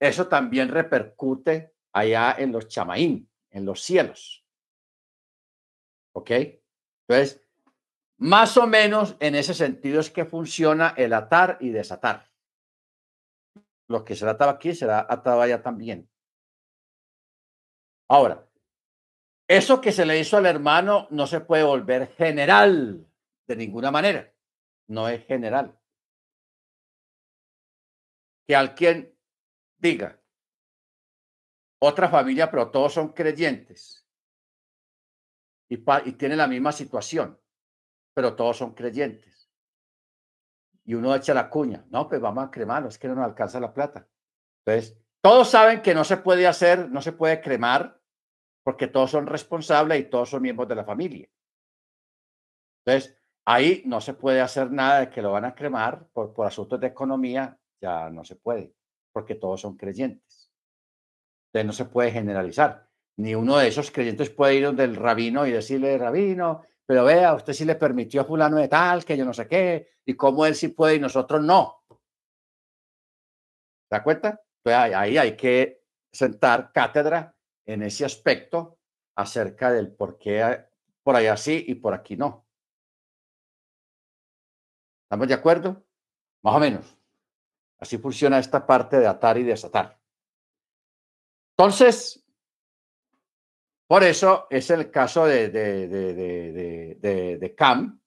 eso 0.00 0.26
también 0.26 0.68
repercute 0.68 1.72
allá 1.92 2.34
en 2.36 2.50
los 2.50 2.66
chamaín, 2.66 3.30
en 3.50 3.64
los 3.64 3.80
cielos. 3.80 4.44
¿Ok? 6.12 6.30
Entonces, 7.08 7.46
más 8.18 8.56
o 8.56 8.66
menos 8.66 9.16
en 9.20 9.36
ese 9.36 9.54
sentido 9.54 10.00
es 10.00 10.10
que 10.10 10.24
funciona 10.24 10.94
el 10.96 11.12
atar 11.12 11.58
y 11.60 11.70
desatar. 11.70 12.28
Lo 13.88 14.04
que 14.04 14.16
será 14.16 14.32
atado 14.32 14.50
aquí 14.50 14.74
será 14.74 15.06
atado 15.08 15.40
allá 15.40 15.62
también. 15.62 16.10
Ahora, 18.08 18.45
eso 19.48 19.80
que 19.80 19.92
se 19.92 20.04
le 20.04 20.18
hizo 20.18 20.36
al 20.36 20.46
hermano 20.46 21.06
no 21.10 21.26
se 21.26 21.40
puede 21.40 21.62
volver 21.62 22.08
general 22.16 23.06
de 23.46 23.56
ninguna 23.56 23.90
manera. 23.90 24.32
No 24.88 25.08
es 25.08 25.24
general. 25.26 25.78
Que 28.46 28.56
alguien 28.56 29.16
diga, 29.78 30.20
otra 31.78 32.08
familia, 32.08 32.50
pero 32.50 32.70
todos 32.70 32.94
son 32.94 33.12
creyentes 33.12 34.06
y, 35.68 35.82
y 36.04 36.12
tienen 36.12 36.38
la 36.38 36.46
misma 36.46 36.72
situación, 36.72 37.40
pero 38.14 38.34
todos 38.34 38.56
son 38.56 38.74
creyentes. 38.74 39.50
Y 40.84 40.94
uno 40.94 41.14
echa 41.14 41.34
la 41.34 41.50
cuña, 41.50 41.84
no, 41.90 42.08
pues 42.08 42.20
vamos 42.20 42.46
a 42.46 42.50
cremarlo, 42.50 42.88
es 42.88 42.98
que 42.98 43.08
no 43.08 43.16
nos 43.16 43.24
alcanza 43.24 43.58
la 43.58 43.74
plata. 43.74 44.08
Entonces, 44.64 44.96
todos 45.20 45.50
saben 45.50 45.82
que 45.82 45.94
no 45.94 46.04
se 46.04 46.16
puede 46.16 46.46
hacer, 46.46 46.88
no 46.88 47.02
se 47.02 47.12
puede 47.12 47.40
cremar 47.40 48.00
porque 48.66 48.88
todos 48.88 49.12
son 49.12 49.28
responsables 49.28 50.00
y 50.00 50.10
todos 50.10 50.28
son 50.28 50.42
miembros 50.42 50.68
de 50.68 50.74
la 50.74 50.84
familia. 50.84 51.28
Entonces, 52.84 53.16
ahí 53.44 53.84
no 53.86 54.00
se 54.00 54.14
puede 54.14 54.40
hacer 54.40 54.72
nada 54.72 54.98
de 54.98 55.10
que 55.10 55.22
lo 55.22 55.30
van 55.30 55.44
a 55.44 55.54
cremar 55.54 56.08
por, 56.12 56.34
por 56.34 56.48
asuntos 56.48 56.80
de 56.80 56.88
economía, 56.88 57.56
ya 57.80 58.10
no 58.10 58.24
se 58.24 58.34
puede, 58.34 58.74
porque 59.12 59.36
todos 59.36 59.60
son 59.60 59.76
creyentes. 59.76 60.50
Entonces, 61.46 61.64
no 61.64 61.72
se 61.72 61.84
puede 61.84 62.10
generalizar. 62.10 62.88
Ni 63.18 63.36
uno 63.36 63.56
de 63.56 63.68
esos 63.68 63.92
creyentes 63.92 64.30
puede 64.30 64.56
ir 64.56 64.64
donde 64.64 64.82
el 64.82 64.96
rabino 64.96 65.46
y 65.46 65.52
decirle, 65.52 65.96
rabino, 65.96 66.62
pero 66.84 67.04
vea, 67.04 67.34
usted 67.34 67.52
sí 67.52 67.64
le 67.64 67.76
permitió 67.76 68.22
a 68.22 68.24
fulano 68.24 68.56
de 68.56 68.66
tal, 68.66 69.04
que 69.04 69.16
yo 69.16 69.24
no 69.24 69.32
sé 69.32 69.46
qué, 69.46 69.90
y 70.04 70.14
cómo 70.14 70.44
él 70.44 70.56
sí 70.56 70.68
puede 70.70 70.96
y 70.96 70.98
nosotros 70.98 71.40
no. 71.40 71.84
¿Se 71.88 71.96
da 73.90 74.02
cuenta? 74.02 74.42
Entonces, 74.64 74.96
ahí 74.96 75.18
hay 75.18 75.36
que 75.36 75.84
sentar 76.12 76.72
cátedra 76.72 77.35
en 77.66 77.82
ese 77.82 78.04
aspecto 78.04 78.78
acerca 79.16 79.72
del 79.72 79.92
por 79.92 80.18
qué 80.18 80.64
por 81.02 81.16
allá 81.16 81.36
sí 81.36 81.64
y 81.68 81.74
por 81.76 81.94
aquí 81.94 82.16
no. 82.16 82.46
¿Estamos 85.04 85.28
de 85.28 85.34
acuerdo? 85.34 85.84
Más 86.42 86.54
o 86.54 86.58
menos. 86.58 86.98
Así 87.78 87.98
funciona 87.98 88.38
esta 88.38 88.66
parte 88.66 88.98
de 88.98 89.06
atar 89.06 89.38
y 89.38 89.44
desatar. 89.44 90.00
Entonces, 91.56 92.24
por 93.86 94.02
eso 94.02 94.46
es 94.50 94.68
el 94.70 94.90
caso 94.90 95.26
de, 95.26 95.48
de, 95.48 95.86
de, 95.88 97.38
de, 97.38 97.54
Cam, 97.54 98.00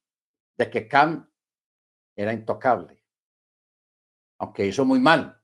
de 0.58 0.70
que 0.70 0.88
Cam 0.88 1.32
era 2.18 2.34
intocable, 2.34 3.02
aunque 4.40 4.66
hizo 4.66 4.84
muy 4.84 5.00
mal, 5.00 5.42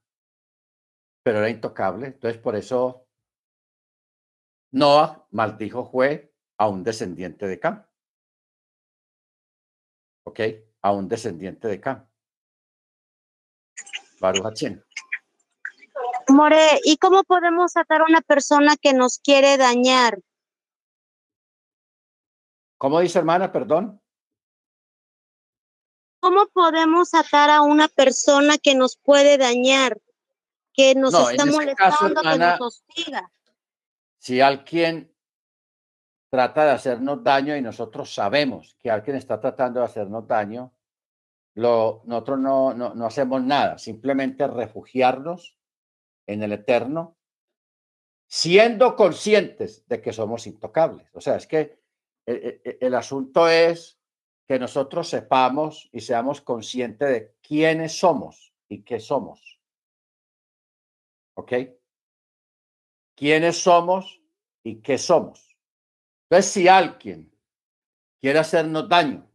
pero 1.24 1.38
era 1.40 1.50
intocable. 1.50 2.08
Entonces, 2.08 2.42
por 2.42 2.56
eso 2.58 3.05
Noah 4.76 5.26
maldijo 5.32 5.86
fue 5.90 6.36
a 6.58 6.68
un 6.68 6.84
descendiente 6.84 7.48
de 7.48 7.58
Cam. 7.62 7.86
¿Ok? 10.26 10.40
A 10.82 10.92
un 10.92 11.08
descendiente 11.08 11.70
de 11.70 11.80
Cam. 11.80 12.06
Baruch 14.20 14.64
More, 16.28 16.82
¿y 16.84 16.98
cómo 16.98 17.24
podemos 17.24 17.78
atar 17.78 18.02
a 18.02 18.04
una 18.04 18.20
persona 18.20 18.76
que 18.76 18.92
nos 18.92 19.20
quiere 19.20 19.56
dañar? 19.56 20.20
¿Cómo 22.78 23.00
dice 23.00 23.20
hermana? 23.20 23.54
Perdón. 23.54 24.02
¿Cómo 26.20 26.48
podemos 26.48 27.14
atar 27.14 27.50
a 27.50 27.62
una 27.62 27.88
persona 27.88 28.58
que 28.58 28.76
nos 28.76 28.98
puede 28.98 29.38
dañar, 29.38 30.02
que 30.74 30.96
nos 30.96 31.14
está 31.14 31.46
molestando, 31.46 32.22
que 32.22 32.38
nos 32.38 32.60
hostiga? 32.60 33.32
Si 34.26 34.42
alguien 34.42 35.16
trata 36.32 36.66
de 36.66 36.72
hacernos 36.72 37.24
daño 37.24 37.56
y 37.56 37.62
nosotros 37.62 38.12
sabemos 38.12 38.76
que 38.80 38.90
alguien 38.90 39.18
está 39.18 39.40
tratando 39.40 39.82
de 39.82 39.86
hacernos 39.86 40.28
daño, 40.28 40.74
lo, 41.54 42.02
nosotros 42.06 42.40
no, 42.40 43.06
hacemos 43.06 43.44
nada, 43.44 43.78
simplemente 43.78 44.48
refugiarnos 44.48 45.60
en 46.26 46.42
el 46.42 46.54
eterno, 46.54 47.20
siendo 48.26 48.96
conscientes 48.96 49.88
de 49.88 50.02
que 50.02 50.12
somos 50.12 50.48
intocables. 50.48 51.08
O 51.14 51.22
sea, 51.22 51.36
es 51.36 51.46
que 51.46 51.78
el, 52.26 52.36
e, 52.36 52.62
e, 52.66 52.78
el, 52.82 52.96
asunto 52.96 53.48
es 53.48 54.00
que 54.48 54.58
nosotros 54.58 55.08
sepamos 55.08 55.88
y 55.92 56.02
seamos 56.02 56.42
conscientes 56.42 57.10
de 57.10 57.36
quiénes 57.44 58.00
somos 58.00 58.56
y 58.70 58.82
qué 58.82 59.00
somos. 59.00 59.60
¿Ok? 61.36 61.54
Quiénes 63.16 63.58
somos 63.62 64.22
y 64.64 64.82
qué 64.82 64.98
somos. 64.98 65.58
Entonces, 66.30 66.52
si 66.52 66.68
alguien 66.68 67.32
quiere 68.20 68.40
hacernos 68.40 68.90
daño 68.90 69.30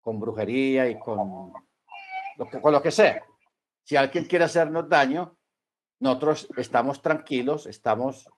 con 0.00 0.18
brujería 0.18 0.88
y 0.88 0.98
con 0.98 1.52
lo 2.36 2.48
que, 2.48 2.60
con 2.60 2.72
lo 2.72 2.82
que 2.82 2.90
sea, 2.90 3.22
si 3.84 3.96
alguien 3.96 4.24
quiere 4.24 4.44
hacernos 4.44 4.88
daño, 4.88 5.36
nosotros 6.00 6.48
estamos 6.56 7.02
tranquilos, 7.02 7.66
estamos 7.66 8.28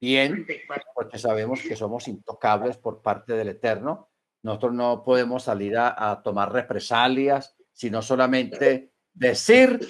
bien, 0.00 0.46
porque 0.94 1.18
sabemos 1.18 1.60
que 1.62 1.76
somos 1.76 2.08
intocables 2.08 2.76
por 2.76 3.02
parte 3.02 3.34
del 3.34 3.50
Eterno. 3.50 4.08
Nosotros 4.42 4.72
no 4.74 5.04
podemos 5.04 5.44
salir 5.44 5.76
a, 5.76 6.10
a 6.10 6.22
tomar 6.22 6.52
represalias, 6.52 7.54
sino 7.72 8.02
solamente 8.02 8.92
decir 9.12 9.80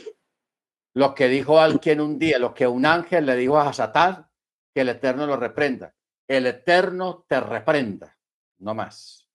lo 0.95 1.15
que 1.15 1.29
dijo 1.29 1.59
alguien 1.59 2.01
un 2.01 2.19
día, 2.19 2.39
lo 2.39 2.53
que 2.53 2.67
un 2.67 2.85
ángel 2.85 3.25
le 3.25 3.37
dijo 3.37 3.59
a 3.59 3.73
Satán, 3.73 4.27
que 4.75 4.81
el 4.81 4.89
Eterno 4.89 5.27
lo 5.27 5.37
reprenda. 5.37 5.95
El 6.27 6.47
Eterno 6.47 7.25
te 7.29 7.41
reprenda, 7.41 8.19
no 8.59 8.75
más. 8.75 9.29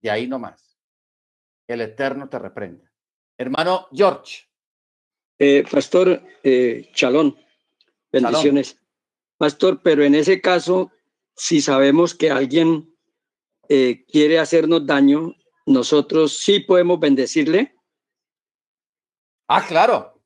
Y 0.00 0.08
ahí 0.08 0.26
no 0.26 0.38
más. 0.38 0.78
El 1.66 1.82
Eterno 1.82 2.28
te 2.28 2.38
reprenda. 2.38 2.90
Hermano 3.36 3.88
George. 3.92 4.46
Eh, 5.38 5.64
pastor 5.70 6.22
eh, 6.42 6.90
Chalón, 6.94 7.36
bendiciones. 8.12 8.78
Pastor, 9.38 9.80
pero 9.82 10.04
en 10.04 10.14
ese 10.14 10.40
caso, 10.40 10.92
si 11.34 11.62
sabemos 11.62 12.14
que 12.14 12.30
alguien 12.30 12.94
eh, 13.68 14.04
quiere 14.06 14.38
hacernos 14.38 14.86
daño, 14.86 15.34
nosotros 15.64 16.38
sí 16.38 16.60
podemos 16.60 17.00
bendecirle. 17.00 17.74
Ah, 19.48 19.64
claro. 19.66 20.20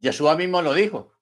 Jesús 0.00 0.36
mismo 0.36 0.62
lo 0.62 0.74
dijo. 0.74 1.13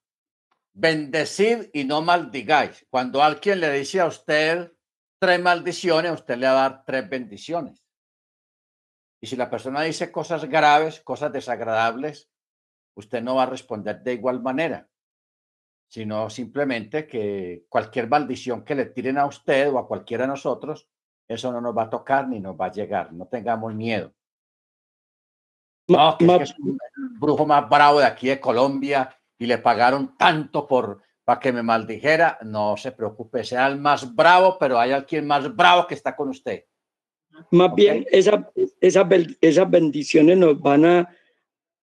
Bendecid 0.73 1.69
y 1.71 1.83
no 1.83 2.01
maldigáis. 2.01 2.85
Cuando 2.89 3.21
alguien 3.21 3.59
le 3.59 3.71
dice 3.71 3.99
a 3.99 4.07
usted 4.07 4.71
tres 5.19 5.41
maldiciones, 5.41 6.11
usted 6.11 6.37
le 6.37 6.47
va 6.47 6.51
a 6.51 6.69
dar 6.69 6.83
tres 6.85 7.07
bendiciones. 7.09 7.83
Y 9.21 9.27
si 9.27 9.35
la 9.35 9.49
persona 9.49 9.83
dice 9.83 10.11
cosas 10.11 10.45
graves, 10.45 10.99
cosas 11.01 11.31
desagradables, 11.31 12.29
usted 12.95 13.21
no 13.21 13.35
va 13.35 13.43
a 13.43 13.47
responder 13.47 14.01
de 14.01 14.13
igual 14.13 14.41
manera, 14.41 14.89
sino 15.87 16.29
simplemente 16.29 17.07
que 17.07 17.65
cualquier 17.69 18.09
maldición 18.09 18.65
que 18.65 18.75
le 18.75 18.87
tiren 18.87 19.17
a 19.17 19.25
usted 19.25 19.71
o 19.71 19.79
a 19.79 19.87
cualquiera 19.87 20.23
de 20.23 20.29
nosotros, 20.29 20.89
eso 21.27 21.51
no 21.51 21.61
nos 21.61 21.77
va 21.77 21.83
a 21.83 21.89
tocar 21.89 22.27
ni 22.27 22.39
nos 22.39 22.59
va 22.59 22.65
a 22.65 22.71
llegar. 22.71 23.13
No 23.13 23.27
tengamos 23.27 23.73
miedo. 23.73 24.13
No, 25.87 26.17
que 26.17 26.25
es, 26.25 26.57
un 26.59 26.77
brujo 27.19 27.45
más 27.45 27.69
bravo 27.69 27.99
de 27.99 28.05
aquí 28.05 28.27
de 28.27 28.39
Colombia 28.39 29.15
y 29.37 29.45
le 29.45 29.57
pagaron 29.57 30.15
tanto 30.17 30.67
por 30.67 31.01
para 31.23 31.39
que 31.39 31.51
me 31.51 31.63
maldijera. 31.63 32.37
No 32.43 32.77
se 32.77 32.91
preocupe, 32.91 33.43
sea 33.43 33.67
el 33.67 33.79
más 33.79 34.13
bravo, 34.13 34.57
pero 34.59 34.79
hay 34.79 34.91
alguien 34.91 35.25
más 35.25 35.55
bravo 35.55 35.87
que 35.87 35.95
está 35.95 36.15
con 36.15 36.29
usted. 36.29 36.65
Más 37.51 37.73
bien, 37.73 38.05
esa, 38.11 38.51
esas 38.79 39.69
bendiciones 39.69 40.37
nos 40.37 40.59
van 40.61 40.85
a, 40.85 41.09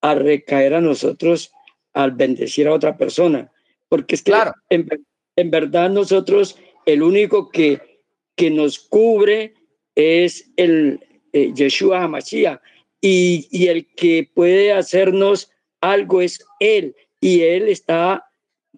a, 0.01 0.15
recaer 0.15 0.75
a 0.75 0.81
nosotros 0.81 1.53
al 1.93 2.13
bendecir 2.13 2.69
a 2.69 2.73
otra 2.73 2.97
persona. 2.97 3.51
Porque 3.89 4.15
es 4.15 4.23
que 4.23 4.31
claro. 4.31 4.53
en, 4.69 4.89
en, 5.35 5.51
verdad 5.51 5.91
nosotros, 5.91 6.57
el 6.87 7.03
único 7.03 7.51
que, 7.51 8.03
que 8.37 8.51
nos 8.51 8.79
cubre 8.79 9.55
es 9.97 10.53
el 10.57 11.01
eh, 11.33 11.53
Yeshua 11.53 12.05
Hamashiach. 12.05 12.61
Y, 13.01 13.49
y 13.51 13.69
el 13.69 13.93
que 13.95 14.31
puede 14.33 14.73
hacernos 14.73 15.51
algo 15.81 16.21
es 16.21 16.45
Él. 16.61 16.95
Y 17.21 17.43
Él 17.43 17.69
está 17.69 18.31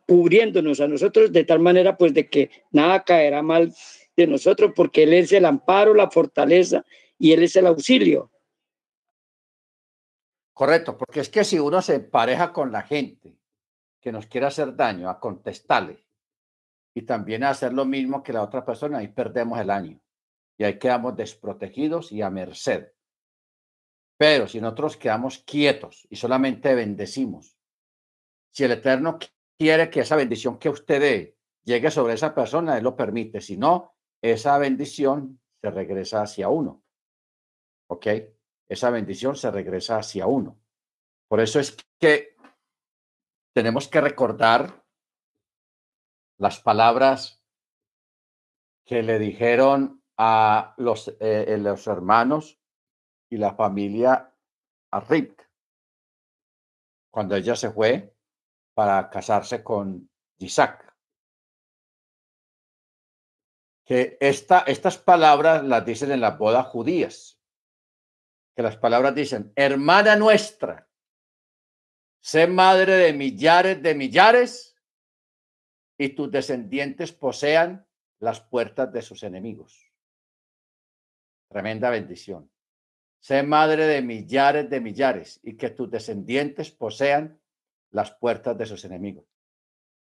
cubriéndonos 0.07 0.81
a 0.81 0.89
nosotros 0.89 1.33
de 1.33 1.45
tal 1.45 1.61
manera 1.61 1.97
pues 1.97 2.13
de 2.13 2.29
que 2.29 2.51
nada 2.71 3.05
caerá 3.05 3.43
mal 3.43 3.73
de 4.17 4.27
nosotros 4.27 4.73
porque 4.75 5.05
Él 5.05 5.13
es 5.15 5.33
el 5.33 5.45
amparo, 5.45 5.95
la 5.95 6.11
fortaleza 6.11 6.85
y 7.19 7.33
Él 7.33 7.45
es 7.45 7.57
el 7.57 7.67
auxilio. 7.67 8.31
Correcto, 10.53 10.97
porque 10.99 11.21
es 11.21 11.29
que 11.29 11.45
si 11.45 11.59
uno 11.59 11.81
se 11.81 12.01
pareja 12.01 12.53
con 12.53 12.73
la 12.73 12.83
gente 12.83 13.39
que 14.01 14.13
nos 14.13 14.27
quiere 14.27 14.47
hacer 14.47 14.77
daño, 14.77 15.09
a 15.09 15.19
contestarle 15.19 16.05
y 16.95 17.03
también 17.03 17.45
a 17.45 17.51
hacer 17.51 17.73
lo 17.73 17.85
mismo 17.85 18.23
que 18.23 18.33
la 18.33 18.43
otra 18.43 18.65
persona, 18.65 18.99
ahí 18.99 19.09
perdemos 19.09 19.59
el 19.61 19.71
año 19.71 20.01
y 20.59 20.65
ahí 20.65 20.79
quedamos 20.79 21.17
desprotegidos 21.17 22.13
y 22.13 22.21
a 22.21 22.29
merced. 22.29 22.89
Pero 24.19 24.47
si 24.47 24.61
nosotros 24.61 24.97
quedamos 24.97 25.39
quietos 25.39 26.07
y 26.11 26.17
solamente 26.17 26.75
bendecimos, 26.75 27.57
si 28.53 28.65
el 28.65 28.73
Eterno 28.73 29.19
quiere 29.59 29.91
que 29.91 30.01
esa 30.01 30.17
bendición 30.17 30.59
que 30.59 30.69
usted 30.69 31.01
dé 31.01 31.39
llegue 31.65 31.91
sobre 31.91 32.15
esa 32.15 32.35
persona, 32.35 32.77
Él 32.77 32.85
lo 32.85 32.95
permite. 32.95 33.41
Si 33.41 33.57
no, 33.57 33.95
esa 34.21 34.59
bendición 34.59 35.41
se 35.61 35.71
regresa 35.71 36.23
hacia 36.23 36.49
uno. 36.49 36.83
¿Ok? 37.89 38.07
Esa 38.69 38.91
bendición 38.91 39.37
se 39.37 39.51
regresa 39.51 39.99
hacia 39.99 40.27
uno. 40.27 40.59
Por 41.29 41.41
eso 41.41 41.61
es 41.61 41.77
que 41.99 42.37
tenemos 43.55 43.89
que 43.89 44.01
recordar 44.01 44.85
las 46.39 46.61
palabras 46.61 47.43
que 48.85 49.03
le 49.03 49.19
dijeron 49.19 50.03
a 50.19 50.75
los, 50.77 51.09
eh, 51.09 51.17
eh, 51.21 51.75
hermanos 51.87 52.61
y 53.31 53.37
la 53.37 53.55
familia 53.55 54.35
a 54.91 55.01
Rip 55.01 55.41
cuando 57.13 57.37
ella 57.37 57.55
se 57.55 57.71
fue 57.71 58.12
para 58.75 59.11
casarse 59.11 59.63
con 59.63 60.09
Isaac 60.39 60.93
que 63.85 64.17
esta, 64.21 64.61
estas 64.61 64.99
palabras 64.99 65.65
las 65.65 65.85
dicen 65.85 66.13
en 66.13 66.21
las 66.21 66.39
bodas 66.39 66.67
judías, 66.67 67.39
que 68.55 68.63
las 68.63 68.77
palabras 68.77 69.15
dicen, 69.15 69.53
hermana 69.57 70.17
nuestra, 70.17 70.89
sé 72.21 72.47
madre 72.47 72.95
de 72.95 73.13
millares 73.13 73.83
de 73.83 73.95
millares 73.95 74.77
y 75.99 76.11
tus 76.11 76.31
descendientes 76.31 77.13
posean 77.13 77.87
las 78.21 78.41
puertas 78.41 78.93
de 78.93 79.03
sus 79.03 79.25
enemigos. 79.25 79.93
Tremenda 81.49 81.91
bendición. 81.91 82.51
Sé 83.21 83.43
madre 83.43 83.87
de 83.87 84.01
millares 84.01 84.71
de 84.71 84.81
millares 84.81 85.41
y 85.43 85.57
que 85.57 85.71
tus 85.71 85.91
descendientes 85.91 86.71
posean 86.71 87.41
las 87.93 88.11
puertas 88.13 88.59
de 88.59 88.67
sus 88.67 88.85
enemigos. 88.85 89.25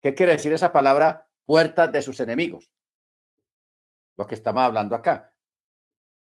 ¿Qué 0.00 0.14
quiere 0.14 0.32
decir 0.32 0.52
esa 0.52 0.72
palabra 0.72 1.28
puertas 1.46 1.92
de 1.92 2.02
sus 2.02 2.18
enemigos? 2.20 2.72
lo 4.16 4.26
que 4.26 4.34
estamos 4.34 4.62
hablando 4.62 4.94
acá. 4.94 5.34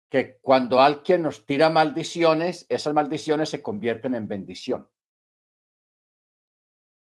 Que 0.09 0.39
cuando 0.41 0.81
alguien 0.81 1.23
nos 1.23 1.47
tira 1.47 1.71
maldiciones, 1.71 2.67
esas 2.69 2.95
maldiciones 2.95 3.49
se 3.49 3.63
convierten 3.63 4.15
en 4.15 4.27
bendición. 4.27 4.91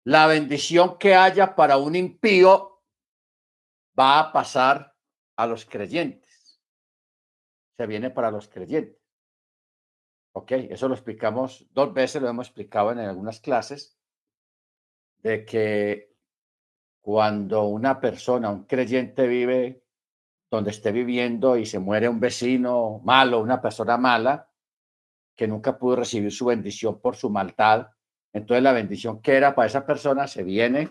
La 0.05 0.27
bendición 0.27 0.99
que 0.99 1.15
haya 1.15 1.55
para 1.55 1.77
un 1.77 1.95
impío 1.95 2.83
va 3.99 4.19
a 4.19 4.33
pasar 4.33 4.97
a 5.37 5.47
los 5.47 5.65
creyentes. 5.65 6.61
Se 7.77 7.87
viene 7.87 8.11
para 8.11 8.31
los 8.31 8.49
creyentes. 8.49 9.01
Ok, 10.35 10.53
eso 10.53 10.89
lo 10.89 10.95
explicamos 10.95 11.67
dos 11.71 11.93
veces, 11.93 12.23
lo 12.23 12.29
hemos 12.29 12.47
explicado 12.47 12.91
en 12.93 13.01
algunas 13.01 13.41
clases, 13.41 13.99
de 15.23 15.45
que 15.45 16.13
cuando 17.01 17.65
una 17.65 18.01
persona, 18.01 18.51
un 18.51 18.65
creyente 18.65 19.27
vive 19.27 19.85
donde 20.51 20.71
esté 20.71 20.93
viviendo 20.93 21.57
y 21.57 21.67
se 21.67 21.79
muere 21.79 22.09
un 22.09 22.21
vecino 22.21 23.01
malo, 23.05 23.41
una 23.41 23.61
persona 23.61 23.97
mala, 23.97 24.51
que 25.37 25.49
nunca 25.49 25.79
pudo 25.79 25.97
recibir 25.97 26.31
su 26.31 26.47
bendición 26.47 27.01
por 27.01 27.17
su 27.17 27.31
maldad, 27.31 27.89
entonces 28.33 28.63
la 28.63 28.73
bendición 28.73 29.21
que 29.21 29.35
era 29.35 29.55
para 29.55 29.67
esa 29.67 29.87
persona 29.87 30.27
se 30.27 30.43
viene 30.43 30.91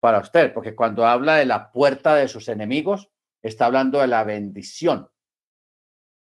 para 0.00 0.18
usted, 0.18 0.52
porque 0.52 0.74
cuando 0.74 1.06
habla 1.06 1.36
de 1.36 1.46
la 1.46 1.72
puerta 1.72 2.14
de 2.14 2.28
sus 2.28 2.48
enemigos, 2.48 3.10
está 3.42 3.66
hablando 3.66 4.00
de 4.00 4.06
la 4.06 4.24
bendición, 4.24 5.10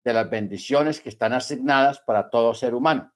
de 0.04 0.14
las 0.14 0.30
bendiciones 0.30 1.02
que 1.02 1.10
están 1.10 1.34
asignadas 1.34 2.00
para 2.00 2.30
todo 2.30 2.54
ser 2.54 2.74
humano. 2.74 3.14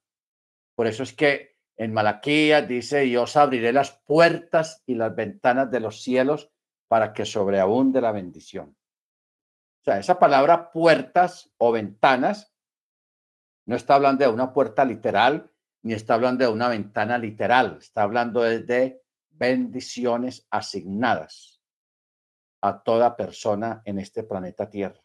Por 0.76 0.88
eso 0.88 1.04
es 1.04 1.14
que 1.14 1.51
en 1.82 1.94
Malaquías 1.94 2.68
dice, 2.68 3.10
yo 3.10 3.24
os 3.24 3.36
abriré 3.36 3.74
las 3.74 3.90
puertas 4.06 4.84
y 4.86 4.94
las 4.94 5.16
ventanas 5.16 5.72
de 5.72 5.80
los 5.80 6.04
cielos 6.04 6.52
para 6.88 7.12
que 7.12 7.26
sobreabunde 7.26 8.02
la 8.02 8.12
bendición. 8.12 8.78
O 9.80 9.84
sea, 9.84 9.98
esa 9.98 10.20
palabra 10.20 10.72
puertas 10.72 11.50
o 11.58 11.72
ventanas 11.72 12.54
no 13.66 13.76
está 13.76 13.96
hablando 13.96 14.24
de 14.24 14.30
una 14.30 14.54
puerta 14.54 14.86
literal 14.86 15.52
ni 15.82 15.94
está 15.94 16.14
hablando 16.14 16.46
de 16.46 16.52
una 16.52 16.70
ventana 16.70 17.18
literal, 17.18 17.78
está 17.80 18.04
hablando 18.04 18.44
de 18.44 19.02
bendiciones 19.32 20.46
asignadas 20.52 21.64
a 22.62 22.84
toda 22.84 23.18
persona 23.18 23.82
en 23.86 23.98
este 23.98 24.22
planeta 24.22 24.70
Tierra. 24.70 25.02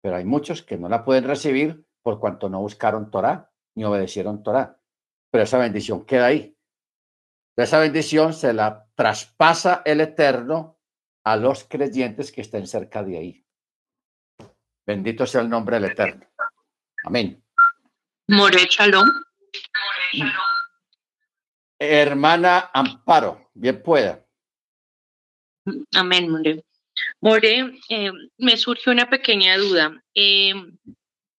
Pero 0.00 0.16
hay 0.16 0.24
muchos 0.24 0.62
que 0.62 0.78
no 0.78 0.88
la 0.88 1.04
pueden 1.04 1.24
recibir 1.24 1.86
por 2.00 2.18
cuanto 2.18 2.48
no 2.48 2.60
buscaron 2.60 3.10
Torah 3.10 3.50
ni 3.74 3.84
obedecieron 3.84 4.42
Torah. 4.42 4.80
Pero 5.36 5.44
esa 5.44 5.58
bendición 5.58 6.06
queda 6.06 6.28
ahí. 6.28 6.56
Esa 7.58 7.78
bendición 7.78 8.32
se 8.32 8.54
la 8.54 8.88
traspasa 8.94 9.82
el 9.84 10.00
Eterno 10.00 10.80
a 11.24 11.36
los 11.36 11.64
creyentes 11.64 12.32
que 12.32 12.40
estén 12.40 12.66
cerca 12.66 13.04
de 13.04 13.18
ahí. 13.18 13.46
Bendito 14.86 15.26
sea 15.26 15.42
el 15.42 15.50
nombre 15.50 15.76
del 15.76 15.90
Eterno. 15.90 16.26
Amén. 17.04 17.44
More 18.28 18.66
Shalom. 18.66 19.10
Hermana 21.78 22.70
Amparo, 22.72 23.50
bien 23.52 23.82
pueda. 23.82 24.24
Amén, 25.94 26.30
More. 26.30 26.64
More, 27.20 27.78
eh, 27.90 28.10
me 28.38 28.56
surge 28.56 28.88
una 28.88 29.10
pequeña 29.10 29.58
duda. 29.58 30.02
Eh, 30.14 30.54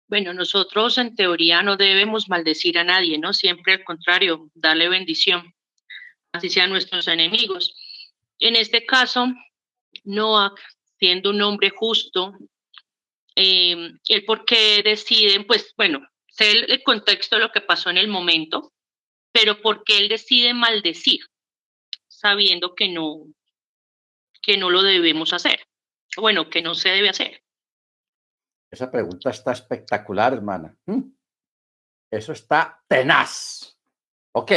bueno, 0.08 0.34
nosotros 0.34 0.98
en 0.98 1.16
teoría 1.16 1.62
no 1.62 1.76
debemos 1.76 2.30
maldecir 2.30 2.78
a 2.78 2.84
nadie, 2.84 3.18
¿no? 3.18 3.34
Siempre 3.34 3.74
al 3.74 3.84
contrario, 3.84 4.50
darle 4.54 4.88
bendición, 4.88 5.54
así 6.32 6.50
sean 6.50 6.70
nuestros 6.70 7.08
enemigos. 7.08 7.76
En 8.40 8.56
este 8.56 8.86
caso, 8.86 9.28
Noah, 10.06 10.54
siendo 10.98 11.32
un 11.32 11.42
hombre 11.42 11.72
justo, 11.72 12.34
eh, 13.36 13.92
el 14.08 14.26
por 14.26 14.46
qué 14.46 14.82
deciden, 14.84 15.46
pues 15.46 15.74
bueno, 15.76 16.08
sé 16.28 16.52
el 16.52 16.84
contexto 16.84 17.36
de 17.36 17.42
lo 17.42 17.52
que 17.52 17.62
pasó 17.62 17.90
en 17.90 17.98
el 17.98 18.08
momento, 18.08 18.74
pero 19.32 19.62
porque 19.62 19.98
él 19.98 20.08
decide 20.08 20.54
maldecir, 20.54 21.20
sabiendo 22.08 22.76
que 22.76 22.88
no, 22.88 23.26
que 24.42 24.58
no 24.58 24.70
lo 24.70 24.82
debemos 24.82 25.34
hacer, 25.34 25.68
bueno, 26.16 26.50
que 26.50 26.62
no 26.62 26.76
se 26.76 26.90
debe 26.90 27.10
hacer. 27.10 27.44
Esa 28.70 28.92
pregunta 28.92 29.30
está 29.30 29.54
espectacular, 29.54 30.34
hermana. 30.34 30.76
¿Mm? 30.86 31.04
Eso 32.12 32.34
está 32.34 32.84
tenaz. 32.88 33.80
Ok. 34.34 34.52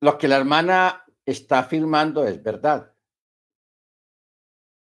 Lo 0.00 0.18
que 0.18 0.28
la 0.28 0.36
hermana 0.36 1.04
está 1.24 1.60
afirmando 1.60 2.26
es 2.26 2.42
verdad. 2.42 2.92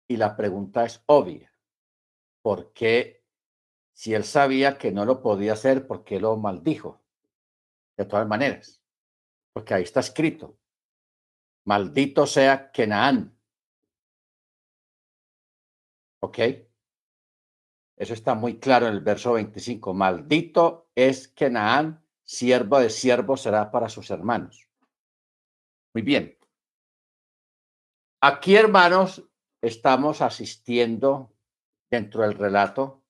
Y 0.08 0.18
la 0.18 0.36
pregunta 0.36 0.86
es 0.86 1.04
obvia. 1.08 1.54
¿Por 2.42 2.74
qué, 2.74 3.24
si 3.94 4.14
él 4.14 4.24
sabía 4.24 4.78
que 4.78 4.92
no 4.92 5.06
lo 5.06 5.22
podía 5.22 5.54
hacer, 5.54 5.88
por 5.88 6.04
qué 6.04 6.20
lo 6.20 6.36
maldijo? 6.38 7.02
De 7.98 8.06
todas 8.06 8.28
maneras, 8.28 8.82
porque 9.54 9.74
ahí 9.74 9.84
está 9.84 10.00
escrito. 10.00 10.58
Maldito 11.66 12.28
sea 12.28 12.72
Kenaán. 12.72 13.38
¿Ok? 16.22 16.40
Eso 17.96 18.14
está 18.14 18.34
muy 18.36 18.60
claro 18.60 18.88
en 18.88 18.94
el 18.94 19.02
verso 19.02 19.34
25. 19.34 19.94
Maldito 19.94 20.90
es 20.96 21.28
Kenaán, 21.28 22.04
siervo 22.24 22.80
de 22.80 22.90
siervo 22.90 23.38
será 23.38 23.72
para 23.72 23.90
sus 23.90 24.10
hermanos. 24.10 24.68
Muy 25.94 26.02
bien. 26.02 26.38
Aquí, 28.22 28.56
hermanos, 28.56 29.24
estamos 29.62 30.22
asistiendo 30.22 31.34
dentro 31.90 32.24
del 32.24 32.34
relato 32.34 33.04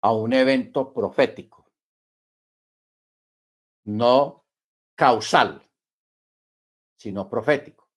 a 0.00 0.12
un 0.12 0.32
evento 0.32 0.92
profético, 0.92 1.68
no 3.84 4.46
causal, 4.94 5.65
sino 6.96 7.28
profético. 7.28 7.88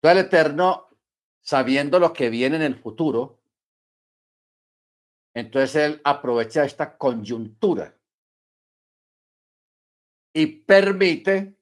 Todo 0.00 0.12
el 0.12 0.18
Eterno, 0.18 0.88
sabiendo 1.40 1.98
lo 1.98 2.12
que 2.12 2.30
viene 2.30 2.56
en 2.56 2.62
el 2.62 2.76
futuro, 2.76 3.40
entonces 5.34 5.76
él 5.76 6.00
aprovecha 6.04 6.64
esta 6.64 6.96
coyuntura 6.96 7.96
y 10.32 10.46
permite 10.46 11.56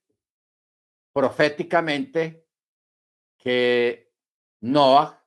proféticamente 1.12 2.46
que 3.36 4.12
Noah 4.60 5.24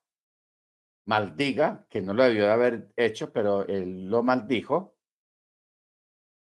maldiga, 1.06 1.86
que 1.90 2.02
no 2.02 2.14
lo 2.14 2.24
debió 2.24 2.46
de 2.46 2.52
haber 2.52 2.94
hecho, 2.96 3.32
pero 3.34 3.66
él 3.68 4.10
lo 4.10 4.24
maldijo. 4.24 4.96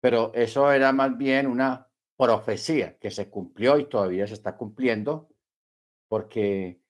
Pero 0.01 0.31
eso 0.33 0.71
era 0.71 0.91
más 0.91 1.17
bien 1.17 1.47
una 1.47 1.86
profecía 2.17 2.97
que 2.97 3.11
se 3.11 3.29
cumplió 3.29 3.77
y 3.77 3.87
todavía 3.87 4.27
se 4.27 4.33
está 4.33 4.57
cumpliendo, 4.57 5.29
porque 6.09 6.81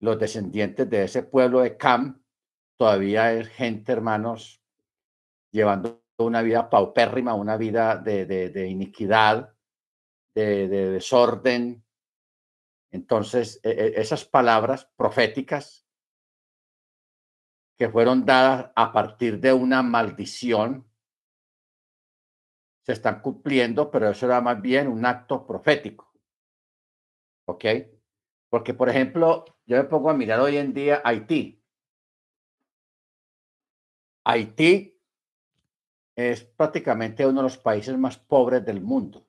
los 0.00 0.18
descendientes 0.18 0.88
de 0.88 1.04
ese 1.04 1.22
pueblo 1.22 1.60
de 1.60 1.76
Cam 1.76 2.22
todavía 2.78 3.32
es 3.32 3.48
gente, 3.48 3.92
hermanos, 3.92 4.62
llevando 5.50 6.04
una 6.18 6.42
vida 6.42 6.70
paupérrima, 6.70 7.34
una 7.34 7.56
vida 7.56 7.96
de, 7.96 8.26
de 8.26 8.68
iniquidad, 8.68 9.54
de, 10.34 10.68
desorden, 10.68 11.82
entonces, 12.90 13.60
e, 13.62 13.70
e, 13.70 14.00
esas 14.00 14.24
palabras 14.24 14.90
proféticas 14.96 15.86
que 17.78 17.88
fueron 17.90 18.24
dadas 18.24 18.72
a 18.74 18.92
partir 18.92 19.40
de 19.40 19.52
una 19.52 19.82
maldición 19.82 20.85
se 22.86 22.92
están 22.92 23.20
cumpliendo, 23.20 23.90
pero 23.90 24.08
eso 24.10 24.26
era 24.26 24.40
más 24.40 24.62
bien 24.62 24.86
un 24.86 25.04
acto 25.04 25.44
profético. 25.44 26.14
¿Ok? 27.48 27.64
Porque, 28.48 28.74
por 28.74 28.88
ejemplo, 28.88 29.44
yo 29.64 29.76
me 29.76 29.84
pongo 29.84 30.08
a 30.08 30.14
mirar 30.14 30.38
hoy 30.38 30.56
en 30.56 30.72
día 30.72 31.02
Haití. 31.04 31.60
Haití 34.24 35.02
es 36.14 36.44
prácticamente 36.44 37.26
uno 37.26 37.40
de 37.40 37.48
los 37.48 37.58
países 37.58 37.98
más 37.98 38.18
pobres 38.18 38.64
del 38.64 38.80
mundo. 38.80 39.26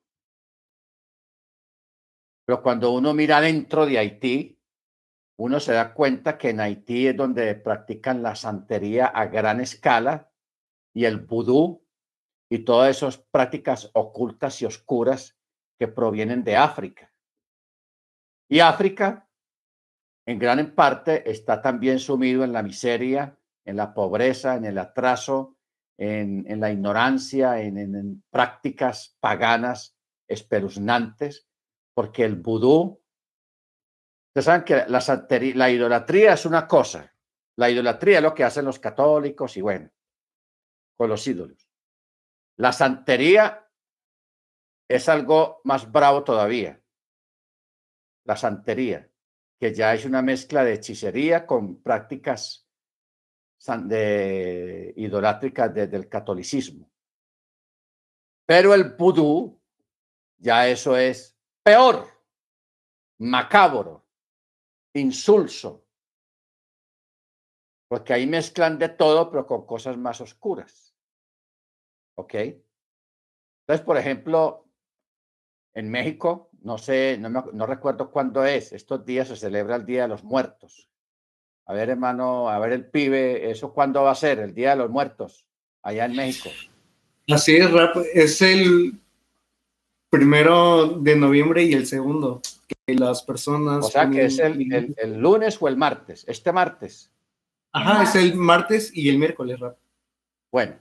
Pero 2.45 2.61
cuando 2.61 2.91
uno 2.91 3.11
mira 3.15 3.41
dentro 3.41 3.87
de 3.87 3.97
Haití, 3.97 4.61
uno 5.37 5.59
se 5.59 5.73
da 5.73 5.95
cuenta 5.95 6.37
que 6.37 6.51
en 6.51 6.59
Haití 6.59 7.07
es 7.07 7.17
donde 7.17 7.55
practican 7.55 8.21
la 8.21 8.35
santería 8.35 9.07
a 9.07 9.25
gran 9.25 9.61
escala 9.61 10.31
y 10.93 11.05
el 11.05 11.17
vudú 11.17 11.86
y 12.49 12.59
todas 12.59 12.95
esas 12.95 13.17
prácticas 13.17 13.89
ocultas 13.93 14.61
y 14.61 14.65
oscuras 14.65 15.37
que 15.79 15.87
provienen 15.87 16.43
de 16.43 16.55
África. 16.55 17.13
Y 18.49 18.59
África, 18.59 19.29
en 20.25 20.39
gran 20.39 20.73
parte, 20.73 21.29
está 21.29 21.61
también 21.61 21.99
sumido 21.99 22.43
en 22.43 22.53
la 22.53 22.63
miseria, 22.63 23.37
en 23.65 23.75
la 23.75 23.93
pobreza, 23.93 24.55
en 24.55 24.65
el 24.65 24.77
atraso, 24.77 25.57
en, 25.97 26.59
la 26.59 26.71
ignorancia, 26.71 27.59
en, 27.59 27.77
en 27.77 28.23
prácticas 28.29 29.17
paganas 29.19 29.97
espeluznantes 30.27 31.47
porque 31.97 32.23
el 32.23 32.35
vudú, 32.35 33.01
ustedes 34.29 34.45
saben 34.45 34.63
que 34.63 34.85
la, 34.87 35.01
la 35.55 35.71
idolatría 35.71 36.33
es 36.33 36.45
una 36.45 36.67
cosa, 36.67 37.11
la 37.57 37.71
idolatría 37.71 38.17
es 38.17 38.23
lo 38.23 38.35
que 38.35 38.43
hacen 38.43 38.65
los 38.65 38.77
católicos 38.77 39.57
y 39.57 39.61
bueno, 39.61 39.89
con 40.95 41.09
los 41.09 41.25
ídolos. 41.25 41.66
La 42.57 42.71
santería 42.73 43.69
es 44.87 45.09
algo 45.09 45.61
más 45.63 45.91
bravo 45.91 46.23
todavía. 46.23 46.81
La 48.25 48.35
santería, 48.35 49.09
que 49.59 49.73
ya 49.73 49.93
es 49.93 50.05
una 50.05 50.21
mezcla 50.21 50.63
de 50.63 50.73
hechicería 50.73 51.45
con 51.45 51.81
prácticas 51.81 52.67
idolátricas 54.95 55.73
desde 55.73 55.97
el 55.97 56.07
catolicismo. 56.09 56.91
Pero 58.45 58.73
el 58.73 58.95
vudú, 58.95 59.61
ya 60.37 60.67
eso 60.67 60.95
es 60.95 61.37
peor, 61.63 62.07
macabro, 63.19 64.07
insulso, 64.93 65.85
porque 67.87 68.13
ahí 68.13 68.27
mezclan 68.27 68.77
de 68.77 68.89
todo, 68.89 69.29
pero 69.29 69.45
con 69.45 69.65
cosas 69.65 69.97
más 69.97 70.21
oscuras. 70.21 70.86
¿Ok? 72.17 72.33
Entonces, 72.33 73.85
por 73.85 73.97
ejemplo, 73.97 74.65
en 75.73 75.89
México, 75.89 76.49
no 76.61 76.77
sé, 76.77 77.17
no, 77.19 77.29
no 77.29 77.65
recuerdo 77.65 78.09
cuándo 78.09 78.43
es, 78.43 78.73
estos 78.73 79.05
días 79.05 79.27
se 79.27 79.35
celebra 79.35 79.75
el 79.75 79.85
Día 79.85 80.03
de 80.03 80.07
los 80.07 80.23
Muertos. 80.23 80.89
A 81.65 81.73
ver, 81.73 81.89
hermano, 81.89 82.49
a 82.49 82.57
ver 82.59 82.71
el 82.71 82.85
pibe, 82.85 83.51
¿eso 83.51 83.73
cuándo 83.73 84.03
va 84.03 84.11
a 84.11 84.15
ser? 84.15 84.39
El 84.39 84.55
Día 84.55 84.71
de 84.71 84.77
los 84.77 84.89
Muertos, 84.89 85.45
allá 85.83 86.05
en 86.05 86.15
México. 86.15 86.49
Así 87.29 87.57
es, 87.57 87.71
Rap, 87.71 87.97
es 88.13 88.41
el 88.41 88.99
primero 90.09 90.87
de 90.87 91.15
noviembre 91.17 91.63
y 91.63 91.73
el 91.73 91.85
segundo, 91.85 92.41
que 92.67 92.95
las 92.95 93.21
personas... 93.21 93.85
O 93.85 93.89
sea, 93.89 94.09
que 94.09 94.25
es 94.25 94.39
el, 94.39 94.95
el, 94.97 95.19
lunes 95.19 95.61
o 95.61 95.67
el 95.67 95.77
martes, 95.77 96.23
este 96.27 96.51
martes. 96.51 97.11
Ajá, 97.73 98.03
es 98.03 98.15
el 98.15 98.35
martes 98.35 98.91
y 98.95 99.09
el 99.09 99.19
miércoles, 99.19 99.59
Rap. 99.59 99.77
Bueno, 100.51 100.77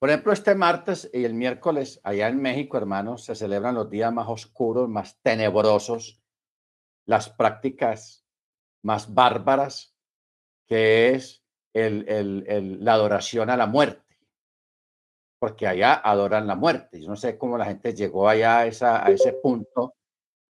por 0.00 0.08
ejemplo, 0.08 0.32
este 0.32 0.56
martes 0.56 1.08
y 1.12 1.24
el 1.24 1.34
miércoles, 1.34 2.00
allá 2.02 2.26
en 2.26 2.42
México, 2.42 2.76
hermanos, 2.76 3.24
se 3.24 3.36
celebran 3.36 3.76
los 3.76 3.88
días 3.88 4.12
más 4.12 4.28
oscuros, 4.28 4.88
más 4.88 5.20
tenebrosos, 5.22 6.20
las 7.06 7.28
prácticas 7.28 8.26
más 8.82 9.14
bárbaras, 9.14 9.94
que 10.66 11.10
es 11.10 11.44
el, 11.74 12.08
el, 12.08 12.84
la 12.84 12.94
adoración 12.94 13.50
a 13.50 13.56
la 13.56 13.66
muerte 13.66 14.10
porque 15.40 15.66
allá 15.66 15.94
adoran 15.94 16.46
la 16.46 16.54
muerte. 16.54 17.00
Yo 17.00 17.08
no 17.08 17.16
sé 17.16 17.38
cómo 17.38 17.56
la 17.56 17.64
gente 17.64 17.94
llegó 17.94 18.28
allá 18.28 18.58
a, 18.58 18.66
esa, 18.66 19.04
a 19.04 19.10
ese 19.10 19.32
punto 19.32 19.94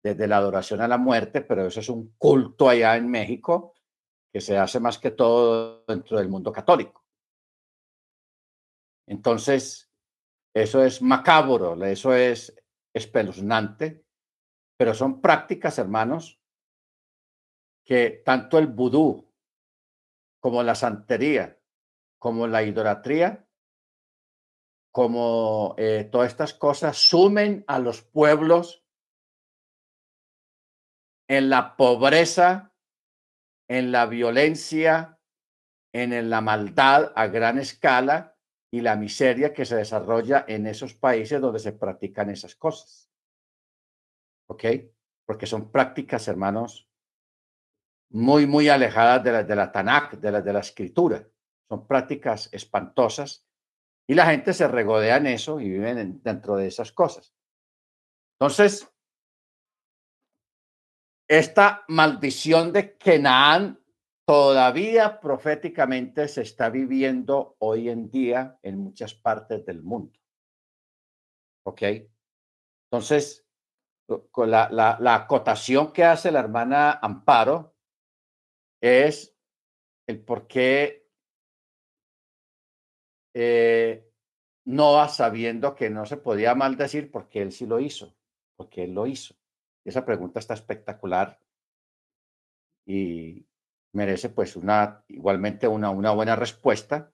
desde 0.04 0.28
la 0.28 0.38
adoración 0.38 0.82
a 0.82 0.88
la 0.88 1.00
muerte, 1.00 1.42
pero 1.42 1.66
eso 1.66 1.80
es 1.80 1.90
un 1.90 2.14
culto 2.20 2.70
allá 2.70 2.96
en 2.96 3.10
México 3.10 3.74
que 4.32 4.40
se 4.40 4.58
hace 4.58 4.80
más 4.80 5.00
que 5.00 5.10
todo 5.10 5.84
dentro 5.88 6.20
del 6.20 6.30
mundo 6.30 6.52
católico. 6.52 7.05
Entonces, 9.08 9.92
eso 10.54 10.84
es 10.84 11.02
macabro, 11.02 11.84
eso 11.86 12.14
es 12.14 12.56
espeluznante, 12.94 14.06
pero 14.78 14.94
son 14.94 15.22
prácticas, 15.22 15.78
hermanos, 15.80 16.40
que 17.86 18.22
tanto 18.26 18.58
el 18.58 18.68
vudú 18.68 19.32
como 20.40 20.64
la 20.64 20.76
santería, 20.76 21.60
como 22.20 22.48
la 22.48 22.64
idolatría, 22.64 23.48
como 24.92 25.76
eh, 25.78 26.08
todas 26.12 26.30
estas 26.30 26.54
cosas 26.54 26.98
sumen 26.98 27.64
a 27.68 27.80
los 27.80 28.02
pueblos 28.02 28.86
en 31.28 31.50
la 31.50 31.76
pobreza 31.76 32.76
en 33.68 33.92
la 33.92 34.06
violencia, 34.06 35.20
en 35.94 36.30
la 36.30 36.42
maldad 36.42 37.12
a 37.16 37.28
gran 37.28 37.58
escala 37.58 38.35
y 38.72 38.82
la 38.82 38.96
miseria 38.96 39.54
que 39.54 39.66
se 39.66 39.76
desarrolla 39.76 40.46
en 40.48 40.68
esos 40.68 40.94
países 40.94 41.40
donde 41.40 41.60
se 41.60 41.74
practican 41.74 42.30
esas 42.30 42.56
cosas. 42.56 43.10
¿Ok? 44.48 44.66
Porque 45.26 45.46
son 45.46 45.72
prácticas, 45.72 46.28
hermanos, 46.28 46.88
muy, 48.10 48.46
muy 48.48 48.70
alejadas 48.70 49.24
de 49.24 49.32
la, 49.32 49.44
de 49.44 49.56
la 49.56 49.72
Tanakh, 49.72 50.14
de 50.14 50.32
la, 50.32 50.42
de 50.42 50.54
la 50.54 50.60
escritura. 50.60 51.28
Son 51.68 51.88
prácticas 51.88 52.50
espantosas 52.52 53.46
y 54.08 54.14
la 54.14 54.28
gente 54.28 54.54
se 54.54 54.68
regodea 54.68 55.18
en 55.18 55.28
eso 55.28 55.60
y 55.60 55.70
viven 55.70 56.22
dentro 56.24 56.56
de 56.56 56.68
esas 56.68 56.92
cosas. 56.92 57.34
Entonces, 58.34 58.88
esta 61.28 61.84
maldición 61.88 62.72
de 62.72 62.98
Kenaán 62.98 63.80
todavía 64.26 65.20
proféticamente 65.20 66.28
se 66.28 66.42
está 66.42 66.70
viviendo 66.70 67.56
hoy 67.60 67.90
en 67.90 68.10
día 68.10 68.60
en 68.64 68.80
muchas 68.80 69.14
partes 69.14 69.66
del 69.66 69.84
mundo. 69.84 70.20
¿Ok? 71.66 71.82
Entonces, 72.90 73.46
con 74.32 74.52
la, 74.52 74.70
la 74.72 75.16
acotación 75.16 75.92
que 75.92 76.04
hace 76.04 76.32
la 76.32 76.40
hermana 76.40 77.00
Amparo 77.02 77.76
es 78.82 79.36
el 80.08 80.24
por 80.24 80.48
qué 80.48 81.08
eh, 83.34 84.12
Noah 84.66 85.10
sabiendo 85.10 85.76
que 85.76 85.90
no 85.90 86.06
se 86.06 86.18
podía 86.18 86.56
maldecir 86.56 87.12
porque 87.12 87.42
él 87.42 87.52
sí 87.52 87.66
lo 87.66 87.80
hizo, 87.80 88.16
porque 88.56 88.84
él 88.86 88.94
lo 88.94 89.08
hizo. 89.08 89.36
Esa 89.84 90.06
pregunta 90.06 90.40
está 90.40 90.54
espectacular 90.54 91.40
y 92.86 93.46
merece 93.96 94.30
pues 94.30 94.56
una 94.56 95.04
igualmente 95.08 95.68
una, 95.68 95.90
una 95.90 96.12
buena 96.12 96.36
respuesta 96.36 97.12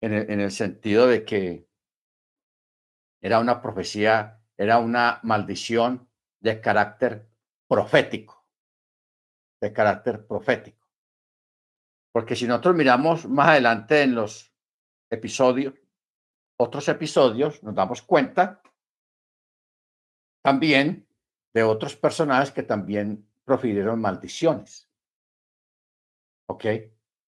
en 0.00 0.12
el, 0.12 0.30
en 0.30 0.40
el 0.40 0.50
sentido 0.50 1.06
de 1.06 1.24
que 1.24 1.68
era 3.20 3.40
una 3.40 3.60
profecía, 3.60 4.40
era 4.56 4.78
una 4.78 5.20
maldición 5.22 6.08
de 6.40 6.60
carácter 6.60 7.28
profético, 7.68 8.46
de 9.60 9.72
carácter 9.72 10.26
profético. 10.26 10.86
Porque 12.12 12.36
si 12.36 12.46
nosotros 12.46 12.76
miramos 12.76 13.26
más 13.26 13.48
adelante 13.48 14.02
en 14.02 14.14
los 14.14 14.54
episodios, 15.10 15.74
otros 16.58 16.88
episodios, 16.88 17.62
nos 17.62 17.74
damos 17.74 18.02
cuenta 18.02 18.62
también 20.42 21.06
de 21.52 21.62
otros 21.62 21.96
personajes 21.96 22.52
que 22.52 22.62
también 22.62 23.28
profirieron 23.46 24.00
maldiciones. 24.00 24.90
¿Ok? 26.48 26.64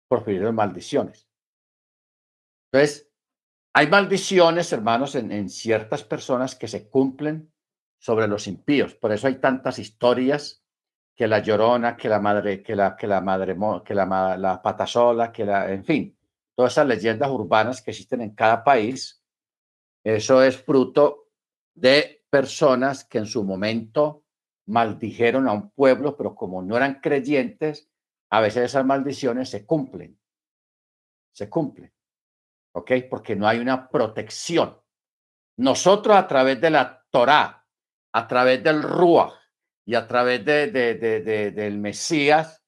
Profirieron 0.09 0.55
maldiciones. 0.55 1.29
Entonces, 2.71 3.11
hay 3.73 3.87
maldiciones, 3.87 4.73
hermanos, 4.73 5.15
en, 5.15 5.49
ciertas 5.49 6.03
personas 6.03 6.55
que 6.57 6.69
se 6.69 6.91
cumplen 6.91 7.53
sobre 7.99 8.27
los 8.27 8.47
impíos. 8.47 8.95
Por 8.95 9.13
eso 9.13 9.29
hay 9.29 9.37
tantas 9.37 9.79
historias 9.79 10.65
que 11.15 11.27
la 11.27 11.39
llorona, 11.41 11.97
que 11.97 12.09
la 12.09 12.21
madre, 12.21 12.63
que 12.63 12.77
la, 12.77 12.97
que 12.97 13.07
la 13.07 13.21
madre, 13.21 13.57
que 13.85 13.95
la, 13.95 14.37
la 14.37 14.63
patasola, 14.63 15.33
que 15.33 15.45
la, 15.45 15.73
en 15.73 15.85
fin, 15.85 16.19
todas 16.55 16.73
esas 16.73 16.87
leyendas 16.87 17.31
urbanas 17.31 17.83
que 17.83 17.93
existen 17.93 18.21
en 18.21 18.35
cada 18.35 18.63
país, 18.63 19.23
eso 20.05 20.43
es 20.43 20.57
fruto 20.57 21.29
de 21.75 22.25
personas 22.31 23.05
que 23.05 23.19
en 23.19 23.27
su 23.27 23.45
momento 23.45 24.25
maldijeron 24.69 25.49
a 25.49 25.53
un 25.53 25.71
pueblo, 25.71 26.17
pero 26.17 26.35
como 26.35 26.63
no 26.63 26.77
eran 26.77 27.01
creyentes, 27.01 27.91
a 28.31 28.41
veces 28.41 28.65
esas 28.65 28.85
maldiciones 28.85 29.49
se 29.49 29.67
cumplen, 29.67 30.19
se 31.33 31.49
cumplen, 31.49 31.93
¿ok? 32.73 32.93
Porque 33.11 33.35
no 33.35 33.49
hay 33.49 33.59
una 33.59 33.89
protección. 33.89 34.79
Nosotros 35.57 36.17
a 36.17 36.27
través 36.29 36.61
de 36.61 36.71
la 36.71 37.05
Torá, 37.11 37.67
a 38.13 38.29
través 38.29 38.63
del 38.63 38.83
Ruach, 38.83 39.33
y 39.89 39.95
a 39.95 40.07
través 40.07 40.45
de, 40.45 40.71
del 40.71 41.79
Mesías 41.79 42.63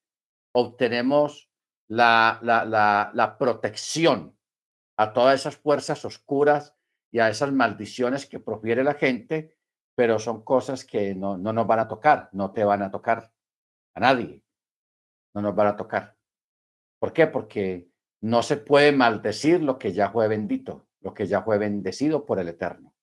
obtenemos 0.53 1.51
la, 1.87 2.39
la, 2.41 2.65
la, 3.13 3.37
protección 3.37 4.39
a 4.97 5.13
todas 5.13 5.39
esas 5.39 5.59
fuerzas 5.59 6.03
oscuras 6.07 6.75
y 7.13 7.19
a 7.19 7.29
esas 7.29 7.53
maldiciones 7.53 8.25
que 8.25 8.41
profiere 8.41 8.83
la 8.85 8.95
gente, 8.95 9.55
pero 10.01 10.19
son 10.19 10.43
cosas 10.45 10.87
que 10.87 11.15
no, 11.15 11.37
no 11.37 11.53
nos 11.53 11.67
van 11.67 11.81
a 11.81 11.87
tocar, 11.87 12.31
no 12.33 12.53
te 12.53 12.65
van 12.65 12.81
a 12.81 12.91
tocar 12.91 13.31
a 13.95 14.01
nadie, 14.01 14.43
no 15.35 15.43
nos 15.43 15.55
van 15.55 15.67
a 15.67 15.77
tocar. 15.77 16.17
¿Por 16.99 17.13
qué? 17.13 17.27
Porque 17.27 17.91
no 18.23 18.43
se 18.43 18.57
puede 18.57 18.93
maldecir 18.93 19.63
lo 19.63 19.79
que 19.79 19.93
ya 19.93 20.09
fue 20.09 20.27
bendito, 20.27 20.87
lo 21.01 21.13
que 21.13 21.27
ya 21.27 21.43
fue 21.43 21.59
bendecido 21.59 22.25
por 22.25 22.39
el 22.39 22.49
Eterno. 22.49 22.95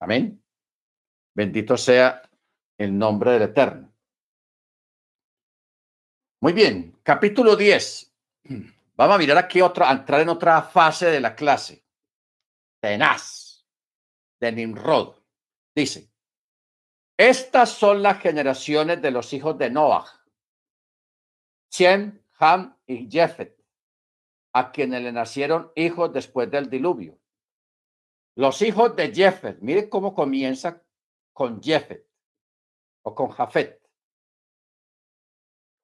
Amén. 0.00 0.42
Bendito 1.34 1.76
sea 1.76 2.22
el 2.78 2.96
nombre 2.96 3.32
del 3.32 3.42
Eterno. 3.42 3.92
Muy 6.40 6.54
bien, 6.54 6.98
capítulo 7.02 7.54
10. 7.54 8.14
Vamos 8.96 9.14
a 9.14 9.18
mirar 9.18 9.36
aquí 9.36 9.60
otra, 9.60 9.92
entrar 9.92 10.22
en 10.22 10.30
otra 10.30 10.62
fase 10.62 11.10
de 11.10 11.20
la 11.20 11.36
clase. 11.36 11.84
Tenaz, 12.80 13.66
de 14.40 14.52
Nimrod. 14.52 15.25
Dice, 15.76 16.10
estas 17.18 17.70
son 17.70 18.02
las 18.02 18.18
generaciones 18.18 19.02
de 19.02 19.10
los 19.10 19.34
hijos 19.34 19.58
de 19.58 19.68
Noah, 19.68 20.06
Shem, 21.70 22.24
Ham 22.38 22.78
y 22.86 23.10
Jefet, 23.10 23.62
a 24.54 24.72
quienes 24.72 25.02
le 25.02 25.12
nacieron 25.12 25.70
hijos 25.76 26.14
después 26.14 26.50
del 26.50 26.70
diluvio. 26.70 27.20
Los 28.36 28.62
hijos 28.62 28.96
de 28.96 29.14
Jefet, 29.14 29.58
mire 29.60 29.90
cómo 29.90 30.14
comienza 30.14 30.82
con 31.34 31.62
Jefet 31.62 32.08
o 33.02 33.14
con 33.14 33.28
Jafet. 33.28 33.78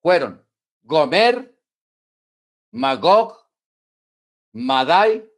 Fueron 0.01 0.43
Gomer, 0.81 1.55
Magog, 2.70 3.47
Madai, 4.55 5.31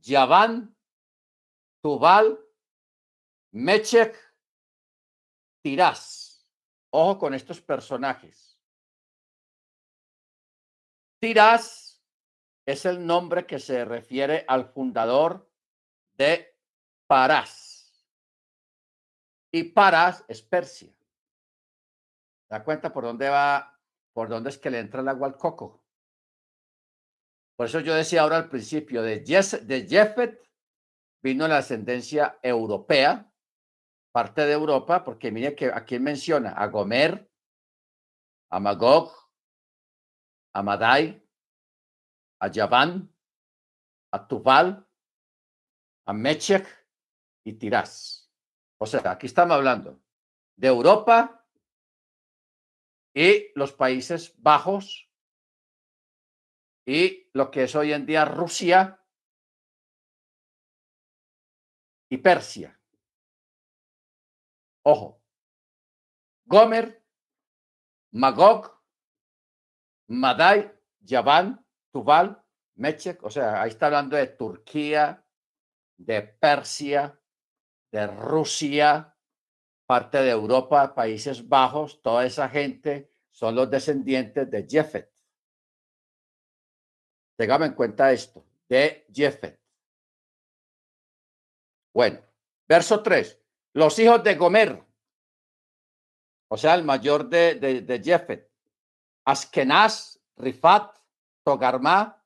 Yaván, 0.00 0.74
Tubal, 1.82 2.41
Mechek, 3.52 4.16
Tirás. 5.62 6.46
Ojo 6.90 7.18
con 7.18 7.34
estos 7.34 7.60
personajes. 7.60 8.60
Tirás 11.20 12.02
es 12.66 12.84
el 12.84 13.06
nombre 13.06 13.46
que 13.46 13.58
se 13.58 13.84
refiere 13.84 14.44
al 14.48 14.66
fundador 14.66 15.50
de 16.14 16.58
Parás 17.06 17.72
y 19.52 19.64
Parás 19.64 20.24
es 20.28 20.42
Persia. 20.42 20.92
¿Da 22.48 22.64
cuenta 22.64 22.92
por 22.92 23.04
dónde 23.04 23.28
va, 23.28 23.78
por 24.12 24.28
dónde 24.28 24.50
es 24.50 24.58
que 24.58 24.70
le 24.70 24.80
entra 24.80 25.00
el 25.00 25.08
agua 25.08 25.28
al 25.28 25.36
coco? 25.36 25.84
Por 27.56 27.66
eso 27.66 27.80
yo 27.80 27.94
decía 27.94 28.22
ahora 28.22 28.38
al 28.38 28.48
principio, 28.48 29.02
de, 29.02 29.20
de 29.20 29.86
Jefet 29.88 30.42
vino 31.22 31.46
la 31.46 31.58
ascendencia 31.58 32.38
europea, 32.42 33.31
parte 34.12 34.42
de 34.46 34.52
Europa, 34.52 35.02
porque 35.02 35.32
mire 35.32 35.56
que 35.56 35.72
aquí 35.72 35.98
menciona 35.98 36.52
a 36.52 36.66
Gomer, 36.66 37.30
a 38.50 38.60
Magog, 38.60 39.10
a 40.54 40.62
Madai, 40.62 41.26
a 42.38 42.48
Yaván, 42.48 43.10
a 44.12 44.28
Tubal, 44.28 44.86
a 46.06 46.12
Mechech 46.12 46.66
y 47.44 47.54
Tirás. 47.54 48.30
O 48.78 48.86
sea, 48.86 49.12
aquí 49.12 49.26
estamos 49.26 49.56
hablando 49.56 50.02
de 50.56 50.68
Europa 50.68 51.46
y 53.14 53.50
los 53.54 53.72
Países 53.72 54.34
Bajos 54.38 55.10
y 56.86 57.30
lo 57.32 57.50
que 57.50 57.64
es 57.64 57.74
hoy 57.74 57.92
en 57.92 58.04
día 58.04 58.24
Rusia 58.24 59.00
y 62.10 62.18
Persia. 62.18 62.81
Ojo, 64.84 65.22
Gomer, 66.44 67.02
Magog, 68.12 68.70
Madai, 70.08 70.70
Yaván, 71.00 71.64
Tubal, 71.92 72.42
Mechek, 72.74 73.22
o 73.22 73.30
sea, 73.30 73.62
ahí 73.62 73.70
está 73.70 73.86
hablando 73.86 74.16
de 74.16 74.26
Turquía, 74.26 75.24
de 75.96 76.22
Persia, 76.22 77.18
de 77.90 78.06
Rusia, 78.06 79.16
parte 79.86 80.18
de 80.18 80.30
Europa, 80.30 80.94
Países 80.94 81.48
Bajos, 81.48 82.02
toda 82.02 82.26
esa 82.26 82.48
gente 82.48 83.12
son 83.30 83.54
los 83.54 83.70
descendientes 83.70 84.50
de 84.50 84.66
Jefet. 84.68 85.12
Tengamos 87.36 87.68
en 87.68 87.74
cuenta 87.74 88.12
esto, 88.12 88.44
de 88.68 89.06
Jefet. 89.12 89.60
Bueno, 91.94 92.20
verso 92.66 93.02
3. 93.02 93.41
Los 93.74 93.98
hijos 93.98 94.22
de 94.22 94.34
Gomer. 94.34 94.84
o 96.48 96.56
sea, 96.56 96.74
el 96.74 96.84
mayor 96.84 97.28
de, 97.28 97.54
de, 97.54 97.80
de 97.80 98.02
Jefet, 98.02 98.50
Askenaz, 99.24 100.20
Rifat, 100.36 100.98
Togarma, 101.42 102.22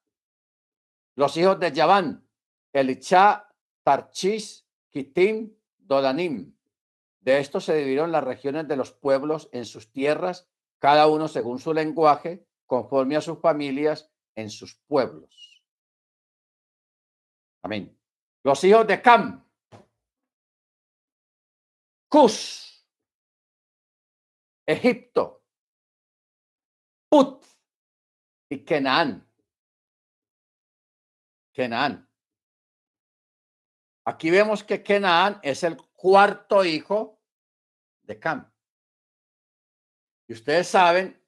los 1.15 1.37
hijos 1.37 1.59
de 1.61 1.73
Yaván, 1.73 2.29
Elichá, 2.73 3.49
Tarchis, 3.85 4.67
Kitim, 4.91 5.55
Dodanim. 5.79 6.57
De 7.21 7.39
estos 7.39 7.65
se 7.65 7.75
dividieron 7.75 8.13
las 8.13 8.25
regiones 8.25 8.67
de 8.69 8.77
los 8.77 8.93
pueblos 8.93 9.49
en 9.53 9.65
sus 9.65 9.91
tierras, 9.93 10.49
cada 10.79 11.07
uno 11.07 11.29
según 11.29 11.59
su 11.59 11.73
lenguaje, 11.73 12.47
conforme 12.67 13.17
a 13.17 13.21
sus 13.21 13.41
familias 13.41 14.11
en 14.35 14.51
sus 14.51 14.75
pueblos. 14.87 15.65
Amén. 17.63 17.99
Los 18.43 18.63
hijos 18.65 18.87
de 18.87 19.01
Cam, 19.01 19.46
Egipto, 24.67 25.45
Put 27.11 27.45
y 28.51 28.65
Kenan. 28.65 29.29
Kenan. 31.53 32.09
Aquí 34.07 34.31
vemos 34.31 34.65
que 34.65 34.83
Kenan 34.83 35.41
es 35.43 35.63
el 35.63 35.77
cuarto 35.77 36.65
hijo 36.65 37.21
de 38.03 38.19
Cam. 38.19 38.51
Y 40.29 40.33
ustedes 40.33 40.69
saben 40.69 41.23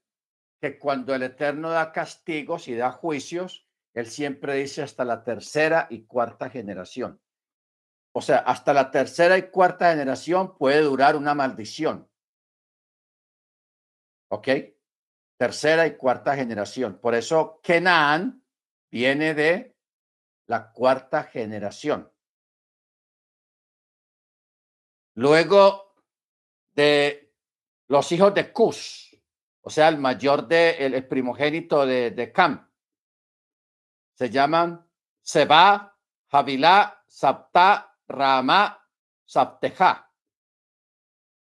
que 0.59 0.79
cuando 0.79 1.15
el 1.15 1.23
Eterno 1.23 1.69
da 1.71 1.93
castigos 1.93 2.67
y 2.67 2.75
da 2.75 2.93
juicios, 2.93 3.67
Él 3.93 4.07
siempre 4.07 4.55
dice 4.55 4.83
hasta 4.83 5.05
la 5.05 5.23
tercera 5.23 5.87
y 5.91 6.05
cuarta 6.07 6.49
generación. 6.49 7.21
O 8.19 8.21
sea, 8.21 8.39
hasta 8.39 8.75
la 8.75 8.91
tercera 8.91 9.39
y 9.39 9.49
cuarta 9.49 9.91
generación 9.91 10.59
puede 10.59 10.81
durar 10.81 11.15
una 11.15 11.35
maldición. 11.35 12.11
¿Ok? 14.29 14.49
Tercera 15.37 15.87
y 15.87 15.97
cuarta 15.97 16.35
generación. 16.35 16.99
Por 16.99 17.15
eso 17.15 17.61
Kenan 17.63 18.45
viene 18.91 19.35
de 19.35 19.77
la 20.49 20.73
cuarta 20.73 21.23
generación. 21.23 22.13
Luego 25.15 25.95
de 26.73 27.37
los 27.87 28.11
hijos 28.11 28.35
de 28.35 28.53
Cus, 28.53 29.17
o 29.61 29.71
sea, 29.71 29.87
el 29.87 29.99
mayor 29.99 30.49
de, 30.49 30.71
el, 30.71 31.07
primogénito 31.07 31.87
de, 31.87 32.11
de 32.11 32.33
Cam, 32.33 32.69
se 34.15 34.29
llaman 34.29 34.85
Seba, 35.23 35.97
Javilá, 36.27 37.05
Sapta, 37.07 37.88
Rama, 38.09 38.85
Sapteja. 39.25 40.13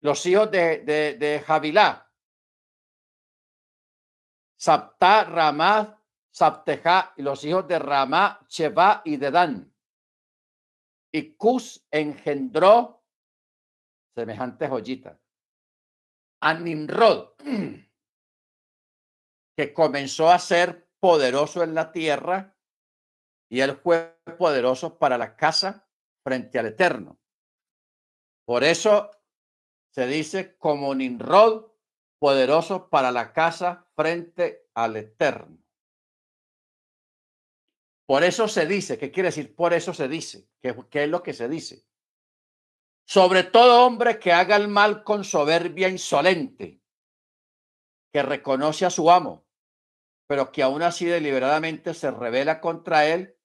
Los 0.00 0.24
hijos 0.26 0.50
de, 0.50 0.78
de, 0.80 1.14
de 1.14 1.44
Ramá, 5.24 6.02
Sapteja, 6.30 7.14
y 7.16 7.22
los 7.22 7.42
hijos 7.44 7.66
de 7.66 7.78
Ramá, 7.78 8.40
Cheva 8.46 9.02
y 9.04 9.16
Dedan. 9.16 9.74
Y 11.10 11.34
Cus 11.34 11.86
engendró 11.90 13.02
semejante 14.14 14.68
joyita. 14.68 15.18
A 16.40 16.54
Nimrod, 16.54 17.34
que 19.56 19.72
comenzó 19.72 20.30
a 20.30 20.38
ser 20.38 20.88
poderoso 21.00 21.62
en 21.62 21.74
la 21.74 21.90
tierra 21.90 22.54
y 23.48 23.60
él 23.60 23.76
fue 23.76 24.20
poderoso 24.38 24.98
para 24.98 25.16
la 25.16 25.34
casa 25.36 25.87
frente 26.28 26.58
al 26.58 26.66
Eterno. 26.66 27.18
Por 28.44 28.64
eso 28.64 29.10
se 29.90 30.06
dice 30.06 30.56
como 30.58 30.94
Nimrod, 30.94 31.72
poderoso 32.18 32.88
para 32.88 33.10
la 33.10 33.32
casa 33.32 33.88
frente 33.94 34.68
al 34.74 34.96
Eterno. 34.96 35.58
Por 38.06 38.24
eso 38.24 38.48
se 38.48 38.66
dice, 38.66 38.98
¿qué 38.98 39.10
quiere 39.10 39.28
decir? 39.28 39.54
Por 39.54 39.74
eso 39.74 39.92
se 39.92 40.08
dice, 40.08 40.48
¿qué, 40.60 40.74
qué 40.90 41.04
es 41.04 41.10
lo 41.10 41.22
que 41.22 41.34
se 41.34 41.48
dice? 41.48 41.88
sobre 43.08 43.42
todo 43.42 43.86
hombre 43.86 44.18
que 44.18 44.32
haga 44.32 44.56
el 44.56 44.68
mal 44.68 45.02
con 45.02 45.24
soberbia 45.24 45.88
insolente, 45.88 46.82
que 48.12 48.22
reconoce 48.22 48.84
a 48.84 48.90
su 48.90 49.10
amo, 49.10 49.46
pero 50.26 50.52
que 50.52 50.62
aún 50.62 50.82
así 50.82 51.06
deliberadamente 51.06 51.94
se 51.94 52.10
revela 52.10 52.60
contra 52.60 53.06
él, 53.06 53.37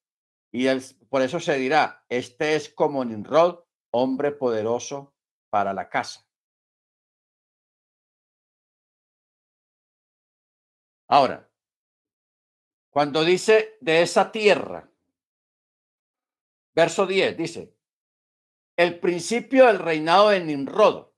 y 0.54 0.68
él, 0.68 0.80
por 1.10 1.20
eso 1.20 1.40
se 1.40 1.56
dirá, 1.56 2.06
este 2.08 2.54
es 2.54 2.72
como 2.72 3.04
Nimrod, 3.04 3.64
hombre 3.90 4.30
poderoso 4.30 5.12
para 5.50 5.74
la 5.74 5.88
casa. 5.88 6.24
Ahora, 11.08 11.50
cuando 12.88 13.24
dice 13.24 13.76
de 13.80 14.02
esa 14.02 14.30
tierra, 14.30 14.88
verso 16.72 17.04
10 17.04 17.36
dice, 17.36 17.76
el 18.76 19.00
principio 19.00 19.66
del 19.66 19.80
reinado 19.80 20.28
de 20.28 20.40
Nimrod 20.40 21.08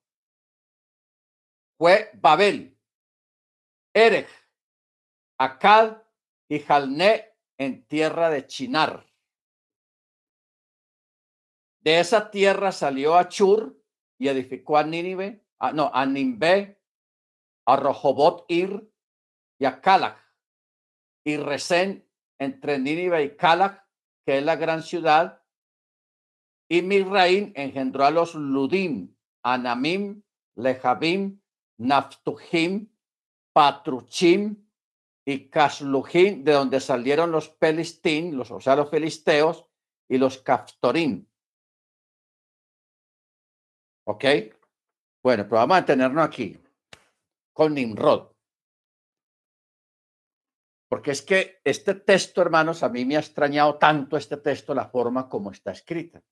fue 1.77 2.11
Babel, 2.15 2.75
Erech, 3.93 4.31
Akkad 5.39 5.99
y 6.49 6.61
Jalné 6.61 7.37
en 7.59 7.87
tierra 7.87 8.31
de 8.31 8.47
Chinar. 8.47 9.06
De 11.87 12.01
esa 12.01 12.33
tierra 12.33 12.73
salió 12.73 13.15
Achur 13.15 13.81
y 14.19 14.27
edificó 14.27 14.77
a 14.77 14.83
Nínive, 14.83 15.47
a, 15.61 15.73
no, 15.73 15.89
a 15.95 16.05
Nimbe, 16.05 16.83
a 17.65 17.77
Rohobot 17.77 18.45
Ir 18.49 18.93
y 19.57 19.67
a 19.67 19.81
Calach. 19.81 20.19
Y 21.25 21.37
Resén 21.37 22.05
entre 22.41 22.81
Nínive 22.81 23.23
y 23.23 23.37
Calach, 23.37 23.85
que 24.25 24.39
es 24.39 24.45
la 24.45 24.57
gran 24.57 24.83
ciudad, 24.83 25.45
y 26.69 26.83
Misraín 26.83 27.53
engendró 27.55 28.05
a 28.05 28.11
los 28.11 28.35
Ludim, 28.35 29.15
Anamim, 29.45 30.25
Lehabim, 30.57 31.41
Naftujim, 31.79 32.91
Patruchim 33.53 34.57
y 35.25 35.49
Casluhim, 35.51 36.43
de 36.43 36.51
donde 36.51 36.81
salieron 36.81 37.31
los 37.31 37.49
Pelistín, 37.49 38.37
los, 38.37 38.51
o 38.51 38.61
sea, 38.61 38.75
los 38.75 38.91
filisteos, 38.91 39.65
y 40.09 40.19
los 40.19 40.39
Caftorim. 40.39 41.29
¿Ok? 44.07 44.25
Bueno, 45.23 45.45
pero 45.45 45.57
vamos 45.57 45.79
a 45.79 45.85
tenernos 45.85 46.25
aquí 46.25 46.59
con 47.53 47.75
Nimrod. 47.75 48.33
Porque 50.89 51.11
es 51.11 51.23
que 51.23 51.61
este 51.65 51.95
texto, 51.95 52.41
hermanos, 52.43 52.83
a 52.83 52.89
mí 52.89 53.05
me 53.05 53.17
ha 53.17 53.21
extrañado 53.21 53.77
tanto 53.77 54.17
este 54.17 54.37
texto, 54.37 54.75
la 54.75 54.89
forma 54.89 55.29
como 55.29 55.51
está 55.51 55.73
escrita 55.73 56.23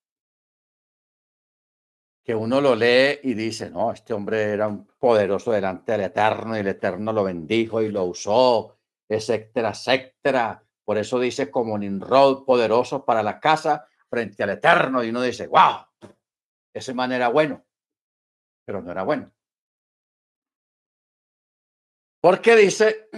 que 2.25 2.35
uno 2.35 2.61
lo 2.61 2.75
lee 2.75 3.21
y 3.23 3.35
dice, 3.35 3.69
no, 3.71 3.93
este 3.93 4.15
hombre 4.15 4.45
era 4.45 4.67
un 4.67 4.87
poderoso 4.99 5.53
delante 5.53 5.93
del 5.93 6.01
Eterno 6.03 6.57
y 6.57 6.61
el 6.61 6.69
Eterno 6.69 7.13
lo 7.13 7.23
bendijo 7.23 7.83
y 7.83 7.91
lo 7.91 8.05
usó, 8.05 8.79
etcétera, 9.07 9.71
etcétera. 9.71 10.65
Por 10.85 10.97
eso 10.97 11.21
dice 11.21 11.51
como 11.51 11.77
Nimrod 11.77 12.45
poderoso 12.45 13.05
para 13.05 13.23
la 13.23 13.39
casa 13.39 13.87
frente 14.09 14.43
al 14.43 14.51
Eterno 14.51 15.05
y 15.05 15.11
uno 15.11 15.21
dice, 15.21 15.47
wow, 15.49 15.85
ese 16.75 16.93
man 16.93 17.13
era 17.13 17.29
bueno, 17.29 17.65
pero 18.67 18.83
no 18.83 18.91
era 18.91 19.05
bueno. 19.05 19.33
Porque 22.21 22.57
dice, 22.57 23.09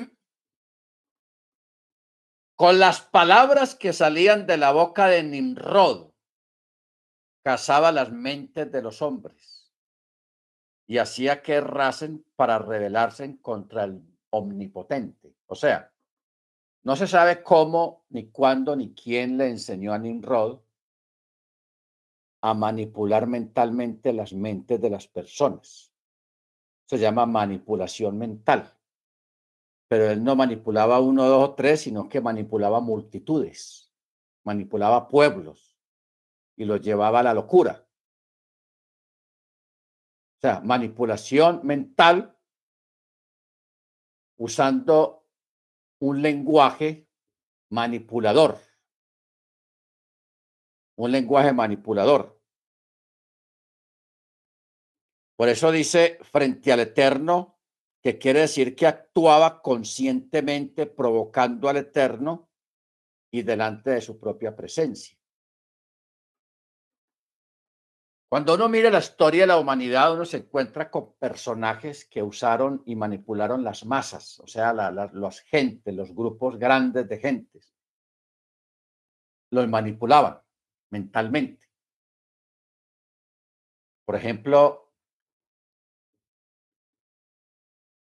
con 2.57 2.79
las 2.79 3.01
palabras 3.01 3.75
que 3.75 3.93
salían 3.93 4.47
de 4.47 4.59
la 4.59 4.73
boca 4.73 5.07
de 5.07 5.23
Nimrod, 5.23 6.13
cazaba 7.43 7.93
las 7.93 8.13
mentes 8.13 8.71
de 8.71 8.83
los 8.83 9.01
hombres 9.03 9.73
y 10.89 10.99
hacía 10.99 11.43
que 11.43 11.55
errasen 11.55 12.27
para 12.37 12.59
rebelarse 12.59 13.41
contra 13.41 13.85
el 13.85 14.03
omnipotente. 14.31 15.35
O 15.47 15.55
sea, 15.55 15.93
no 16.83 16.97
se 16.97 17.07
sabe 17.07 17.43
cómo, 17.43 18.05
ni 18.11 18.31
cuándo, 18.31 18.77
ni 18.77 18.95
quién 18.95 19.39
le 19.39 19.49
enseñó 19.49 19.93
a 19.93 19.99
Nimrod 19.99 20.61
a 22.41 22.55
manipular 22.55 23.27
mentalmente 23.27 24.13
las 24.13 24.33
mentes 24.33 24.81
de 24.81 24.91
las 24.91 25.09
personas. 25.09 25.93
Se 26.87 26.99
llama 26.99 27.27
manipulación 27.27 28.19
mental. 28.19 28.73
Pero 29.89 30.11
él 30.11 30.23
no 30.23 30.37
manipulaba 30.37 31.01
uno, 31.01 31.25
dos 31.25 31.51
o 31.51 31.55
tres, 31.55 31.83
sino 31.83 32.09
que 32.09 32.21
manipulaba 32.21 32.81
multitudes, 32.81 33.93
manipulaba 34.45 35.09
pueblos, 35.09 35.77
y 36.57 36.65
lo 36.65 36.77
llevaba 36.77 37.21
a 37.21 37.23
la 37.23 37.35
locura. 37.35 37.87
O 40.37 40.41
sea, 40.41 40.61
manipulación 40.61 41.61
mental 41.65 42.37
usando 44.37 45.25
un 45.99 46.21
lenguaje 46.21 47.09
manipulador. 47.71 48.59
Un 50.97 51.13
lenguaje 51.13 51.53
manipulador. 51.53 52.41
Por 55.37 55.49
eso 55.51 55.71
dice 55.71 56.19
frente 56.23 56.73
al 56.73 56.81
Eterno, 56.81 57.59
que 58.03 58.19
quiere 58.19 58.41
decir 58.41 58.75
que 58.75 58.87
actuaba 58.87 59.61
conscientemente 59.61 60.87
provocando 60.87 61.69
al 61.69 61.77
Eterno 61.77 62.49
y 63.31 63.43
delante 63.43 63.91
de 63.91 64.01
su 64.01 64.19
propia 64.19 64.57
presencia. 64.57 65.19
Cuando 68.29 68.55
uno 68.55 68.69
mira 68.69 68.91
la 68.91 68.99
historia 68.99 69.43
de 69.43 69.47
la 69.49 69.59
humanidad, 69.59 70.15
uno 70.15 70.25
se 70.25 70.39
encuentra 70.39 70.91
con 70.91 71.15
personajes 71.15 72.07
que 72.07 72.23
usaron 72.23 72.83
y 72.87 72.97
manipularon 72.97 73.63
las 73.63 73.85
masas, 73.85 74.41
o 74.41 74.47
sea, 74.47 74.73
la, 74.73 74.91
los 75.13 75.41
gente, 75.41 75.93
los 75.93 76.13
grupos 76.15 76.59
grandes 76.59 77.09
de 77.09 77.19
gentes. 77.19 77.75
Los 79.51 79.69
manipulaban 79.69 80.46
mentalmente. 80.91 81.67
Por 84.05 84.17
ejemplo, 84.17 84.93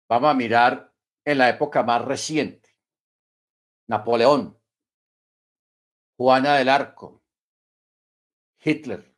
vamos 0.08 0.30
a 0.30 0.34
mirar 0.34 0.94
en 1.24 1.38
la 1.38 1.48
época 1.48 1.82
más 1.82 2.04
reciente. 2.04 2.70
Napoleón, 3.88 4.58
Juana 6.16 6.56
del 6.56 6.68
Arco, 6.68 7.22
Hitler, 8.62 9.14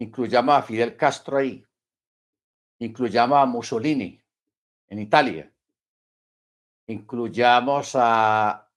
incluyamos 0.00 0.54
a 0.54 0.62
Fidel 0.62 0.96
Castro 0.96 1.38
ahí, 1.38 1.64
incluyamos 2.78 3.38
a 3.38 3.46
Mussolini 3.46 4.20
en 4.88 4.98
Italia, 4.98 5.52
incluyamos 6.86 7.92
a 7.94 8.68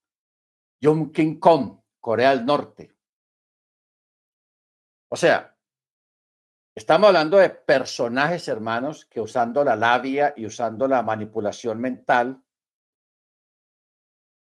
Jung 0.82 1.12
King 1.12 1.40
Kong, 1.40 1.81
Corea 2.02 2.32
del 2.32 2.45
Norte. 2.45 2.94
O 5.10 5.15
sea, 5.15 5.56
estamos 6.76 7.07
hablando 7.07 7.38
de 7.38 7.49
personajes 7.49 8.48
hermanos 8.48 9.06
que 9.06 9.22
usando 9.22 9.64
la 9.64 9.76
labia 9.76 10.34
y 10.36 10.45
usando 10.45 10.88
la 10.88 11.03
manipulación 11.03 11.80
mental 11.80 12.44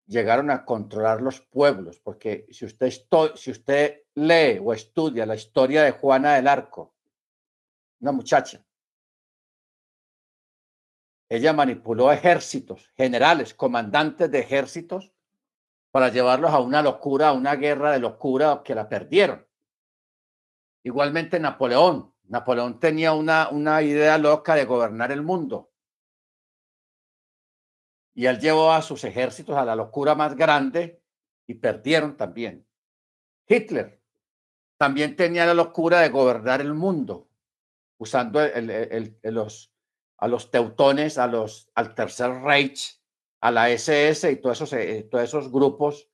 llegaron 0.07 0.49
a 0.49 0.65
controlar 0.65 1.21
los 1.21 1.41
pueblos, 1.41 1.99
porque 1.99 2.47
si 2.49 2.65
usted, 2.65 2.91
si 3.35 3.51
usted 3.51 4.03
lee 4.15 4.59
o 4.63 4.73
estudia 4.73 5.25
la 5.25 5.35
historia 5.35 5.83
de 5.83 5.91
Juana 5.91 6.35
del 6.35 6.47
Arco, 6.47 6.95
una 7.99 8.11
muchacha, 8.11 8.65
ella 11.29 11.53
manipuló 11.53 12.11
ejércitos, 12.11 12.89
generales, 12.95 13.53
comandantes 13.53 14.31
de 14.31 14.39
ejércitos, 14.39 15.13
para 15.91 16.09
llevarlos 16.09 16.51
a 16.51 16.59
una 16.59 16.81
locura, 16.81 17.29
a 17.29 17.33
una 17.33 17.55
guerra 17.55 17.91
de 17.91 17.99
locura 17.99 18.61
que 18.63 18.75
la 18.75 18.87
perdieron. 18.87 19.45
Igualmente 20.83 21.39
Napoleón. 21.39 22.13
Napoleón 22.23 22.79
tenía 22.79 23.13
una, 23.13 23.49
una 23.49 23.81
idea 23.81 24.17
loca 24.17 24.53
de 24.53 24.65
gobernar 24.65 25.11
el 25.11 25.23
mundo 25.23 25.69
y 28.19 28.25
él 28.25 28.37
llevó 28.37 28.73
a 28.73 28.81
sus 28.81 29.05
ejércitos 29.05 29.55
a 29.55 29.63
la 29.63 29.77
locura 29.77 30.13
más 30.13 30.35
grande 30.35 31.01
y 31.47 31.53
perdieron 31.53 32.17
también. 32.17 32.67
Hitler 33.47 34.03
también 34.77 35.15
tenía 35.15 35.45
la 35.45 35.53
locura 35.53 36.01
de 36.01 36.09
gobernar 36.09 36.59
el 36.59 36.73
mundo, 36.73 37.29
usando 37.97 38.41
a 38.41 40.27
los 40.27 40.51
teutones, 40.51 41.17
a 41.17 41.27
los, 41.27 41.71
al 41.75 41.95
Tercer 41.95 42.41
Reich, 42.41 42.98
a 43.41 43.51
la 43.51 43.69
SS 43.69 44.31
y 44.31 44.35
todos 44.37 44.57
esos, 44.57 44.73
eh, 44.73 45.07
todos 45.09 45.23
esos 45.23 45.51
grupos. 45.51 46.09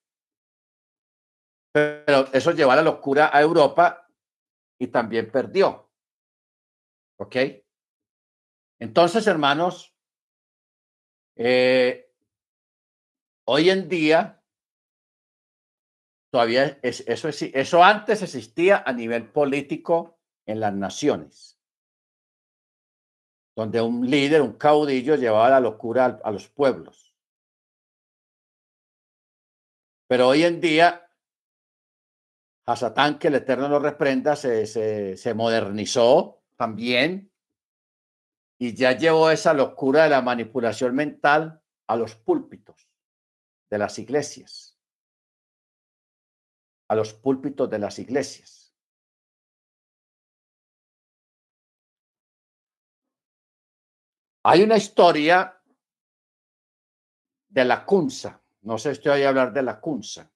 Pero 1.71 2.27
eso 2.31 2.51
llevó 2.51 2.71
a 2.71 2.77
la 2.77 2.81
locura 2.81 3.29
a 3.33 3.41
Europa 3.41 4.07
y 4.79 4.87
también 4.87 5.31
perdió. 5.31 5.89
¿Ok? 7.17 7.35
Entonces, 8.79 9.25
hermanos, 9.27 9.95
eh, 11.37 12.11
hoy 13.45 13.69
en 13.69 13.89
día, 13.89 14.41
todavía 16.31 16.79
es, 16.81 17.01
eso, 17.07 17.27
es, 17.27 17.41
eso 17.41 17.83
antes 17.83 18.21
existía 18.21 18.83
a 18.85 18.93
nivel 18.93 19.29
político 19.31 20.19
en 20.45 20.59
las 20.59 20.73
naciones, 20.73 21.59
donde 23.55 23.81
un 23.81 24.09
líder, 24.09 24.41
un 24.41 24.53
caudillo 24.53 25.15
llevaba 25.15 25.49
la 25.49 25.59
locura 25.59 26.19
a, 26.23 26.31
los 26.31 26.49
pueblos. 26.49 27.04
Pero 30.07 30.27
hoy 30.27 30.43
en 30.43 30.61
día, 30.61 31.09
a 32.65 32.75
Satán, 32.75 33.19
que 33.19 33.27
el 33.27 33.35
Eterno 33.35 33.67
lo 33.67 33.79
reprenda, 33.79 34.35
se, 34.35 34.67
se, 34.67 35.17
se 35.17 35.33
modernizó 35.33 36.43
también 36.55 37.31
y 38.57 38.73
ya 38.73 38.93
llevó 38.93 39.29
esa 39.31 39.53
locura 39.53 40.03
de 40.03 40.09
la 40.09 40.21
manipulación 40.21 40.95
mental 40.95 41.61
a 41.87 41.95
los 41.95 42.15
púlpitos 42.15 42.89
de 43.69 43.77
las 43.77 43.99
iglesias, 43.99 44.77
a 46.87 46.95
los 46.95 47.13
púlpitos 47.13 47.69
de 47.69 47.79
las 47.79 47.99
iglesias. 47.99 48.73
Hay 54.43 54.61
una 54.61 54.77
historia 54.77 55.59
de 57.49 57.65
la 57.65 57.83
Cunza. 57.83 58.44
No 58.65 58.79
sé 58.79 58.91
estoy 58.91 59.21
a 59.21 59.29
hablar 59.29 59.53
de 59.53 59.61
la 59.61 59.79
Cunza. 59.79 60.31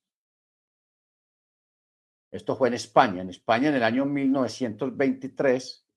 Esto 2.31 2.55
fue 2.55 2.67
en 2.67 2.75
España. 2.75 3.23
En 3.23 3.29
España 3.29 3.69
en 3.69 3.75
el 3.75 3.83
año 3.83 4.05
1923 4.05 5.87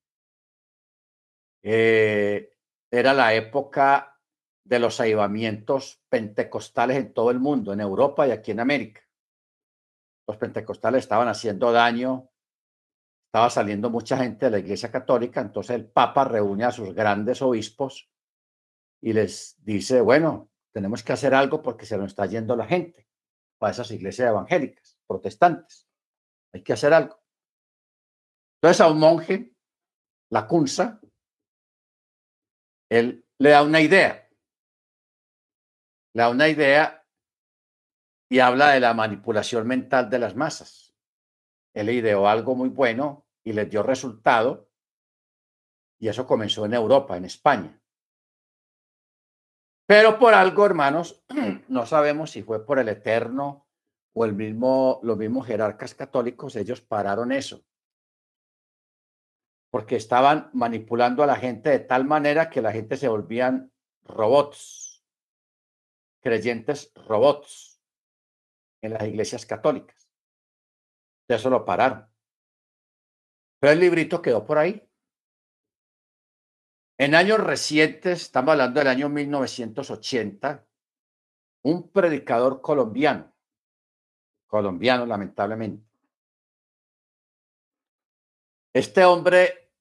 eh, 1.62 2.56
era 2.90 3.12
la 3.12 3.34
época 3.34 4.18
de 4.64 4.78
los 4.78 4.98
avivamientos 4.98 6.02
pentecostales 6.08 6.96
en 6.96 7.12
todo 7.12 7.30
el 7.30 7.38
mundo, 7.38 7.74
en 7.74 7.80
Europa 7.80 8.26
y 8.26 8.30
aquí 8.30 8.52
en 8.52 8.60
América. 8.60 9.02
Los 10.26 10.38
pentecostales 10.38 11.02
estaban 11.02 11.28
haciendo 11.28 11.70
daño, 11.70 12.30
estaba 13.26 13.50
saliendo 13.50 13.90
mucha 13.90 14.16
gente 14.16 14.46
de 14.46 14.52
la 14.52 14.58
Iglesia 14.60 14.90
Católica, 14.90 15.42
entonces 15.42 15.76
el 15.76 15.84
Papa 15.84 16.24
reúne 16.24 16.64
a 16.64 16.72
sus 16.72 16.94
grandes 16.94 17.42
obispos 17.42 18.10
y 19.02 19.12
les 19.12 19.62
dice, 19.62 20.00
bueno, 20.00 20.51
tenemos 20.72 21.02
que 21.02 21.12
hacer 21.12 21.34
algo 21.34 21.62
porque 21.62 21.86
se 21.86 21.96
nos 21.96 22.08
está 22.08 22.26
yendo 22.26 22.56
la 22.56 22.66
gente 22.66 23.08
para 23.58 23.72
esas 23.72 23.90
iglesias 23.90 24.28
evangélicas, 24.28 24.98
protestantes. 25.06 25.88
Hay 26.52 26.62
que 26.62 26.72
hacer 26.72 26.92
algo. 26.92 27.22
Entonces 28.56 28.80
a 28.80 28.90
un 28.90 28.98
monje, 28.98 29.54
la 30.30 30.46
Cunza, 30.46 31.00
él 32.90 33.26
le 33.38 33.50
da 33.50 33.62
una 33.62 33.80
idea. 33.80 34.28
Le 36.14 36.22
da 36.22 36.30
una 36.30 36.48
idea 36.48 37.06
y 38.28 38.38
habla 38.38 38.70
de 38.70 38.80
la 38.80 38.94
manipulación 38.94 39.66
mental 39.66 40.08
de 40.08 40.18
las 40.18 40.36
masas. 40.36 40.94
Él 41.74 41.90
ideó 41.90 42.28
algo 42.28 42.54
muy 42.54 42.68
bueno 42.68 43.26
y 43.44 43.52
le 43.52 43.66
dio 43.66 43.82
resultado. 43.82 44.70
Y 45.98 46.08
eso 46.08 46.26
comenzó 46.26 46.64
en 46.66 46.74
Europa, 46.74 47.16
en 47.16 47.24
España. 47.24 47.81
Pero 49.86 50.18
por 50.18 50.34
algo, 50.34 50.64
hermanos, 50.64 51.24
no 51.68 51.86
sabemos 51.86 52.30
si 52.30 52.42
fue 52.42 52.64
por 52.64 52.78
el 52.78 52.88
Eterno 52.88 53.66
o 54.14 54.24
el 54.24 54.34
mismo, 54.34 55.00
los 55.02 55.16
mismos 55.16 55.46
jerarcas 55.46 55.94
católicos, 55.94 56.56
ellos 56.56 56.80
pararon 56.80 57.32
eso 57.32 57.64
porque 59.72 59.96
estaban 59.96 60.50
manipulando 60.52 61.22
a 61.22 61.26
la 61.26 61.36
gente 61.36 61.70
de 61.70 61.78
tal 61.78 62.04
manera 62.04 62.50
que 62.50 62.60
la 62.60 62.72
gente 62.72 62.98
se 62.98 63.08
volvían 63.08 63.72
robots, 64.02 65.02
creyentes 66.20 66.92
robots 66.94 67.82
en 68.82 68.92
las 68.92 69.04
iglesias 69.04 69.46
católicas. 69.46 70.10
De 71.26 71.36
eso 71.36 71.48
lo 71.48 71.64
pararon. 71.64 72.06
Pero 73.60 73.72
el 73.72 73.80
librito 73.80 74.20
quedó 74.20 74.44
por 74.44 74.58
ahí. 74.58 74.86
En 77.02 77.16
años 77.16 77.40
recientes, 77.40 78.22
estamos 78.22 78.52
hablando 78.52 78.78
del 78.78 78.86
año 78.86 79.08
1980, 79.08 80.64
un 81.62 81.90
predicador 81.90 82.60
colombiano, 82.60 83.32
colombiano 84.46 85.04
lamentablemente, 85.04 85.84
este 88.72 89.04
hombre 89.04 89.72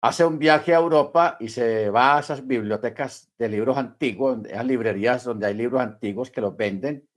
hace 0.00 0.24
un 0.24 0.40
viaje 0.40 0.74
a 0.74 0.78
Europa 0.78 1.36
y 1.38 1.48
se 1.50 1.88
va 1.90 2.16
a 2.16 2.20
esas 2.20 2.44
bibliotecas 2.44 3.30
de 3.38 3.48
libros 3.48 3.76
antiguos, 3.76 4.44
esas 4.46 4.66
librerías 4.66 5.22
donde 5.22 5.46
hay 5.46 5.54
libros 5.54 5.82
antiguos 5.82 6.32
que 6.32 6.40
los 6.40 6.56
venden, 6.56 7.08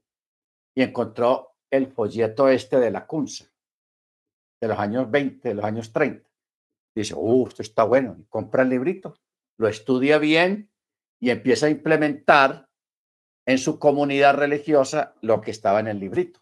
y 0.75 0.83
encontró 0.83 1.55
el 1.71 1.87
folleto 1.87 2.49
este 2.49 2.79
de 2.79 2.91
la 2.91 3.07
Kunza, 3.07 3.45
de 4.61 4.67
los 4.67 4.77
años 4.77 5.09
20, 5.09 5.49
de 5.49 5.55
los 5.55 5.65
años 5.65 5.91
30. 5.91 6.34
Dice, 6.95 7.13
uh, 7.15 7.47
esto 7.47 7.61
está 7.61 7.83
bueno, 7.83 8.25
compra 8.29 8.63
el 8.63 8.69
librito, 8.69 9.19
lo 9.57 9.67
estudia 9.67 10.17
bien 10.17 10.71
y 11.19 11.29
empieza 11.29 11.65
a 11.65 11.69
implementar 11.69 12.69
en 13.45 13.57
su 13.57 13.77
comunidad 13.77 14.35
religiosa 14.35 15.15
lo 15.21 15.41
que 15.41 15.51
estaba 15.51 15.79
en 15.81 15.87
el 15.87 15.99
librito. 15.99 16.39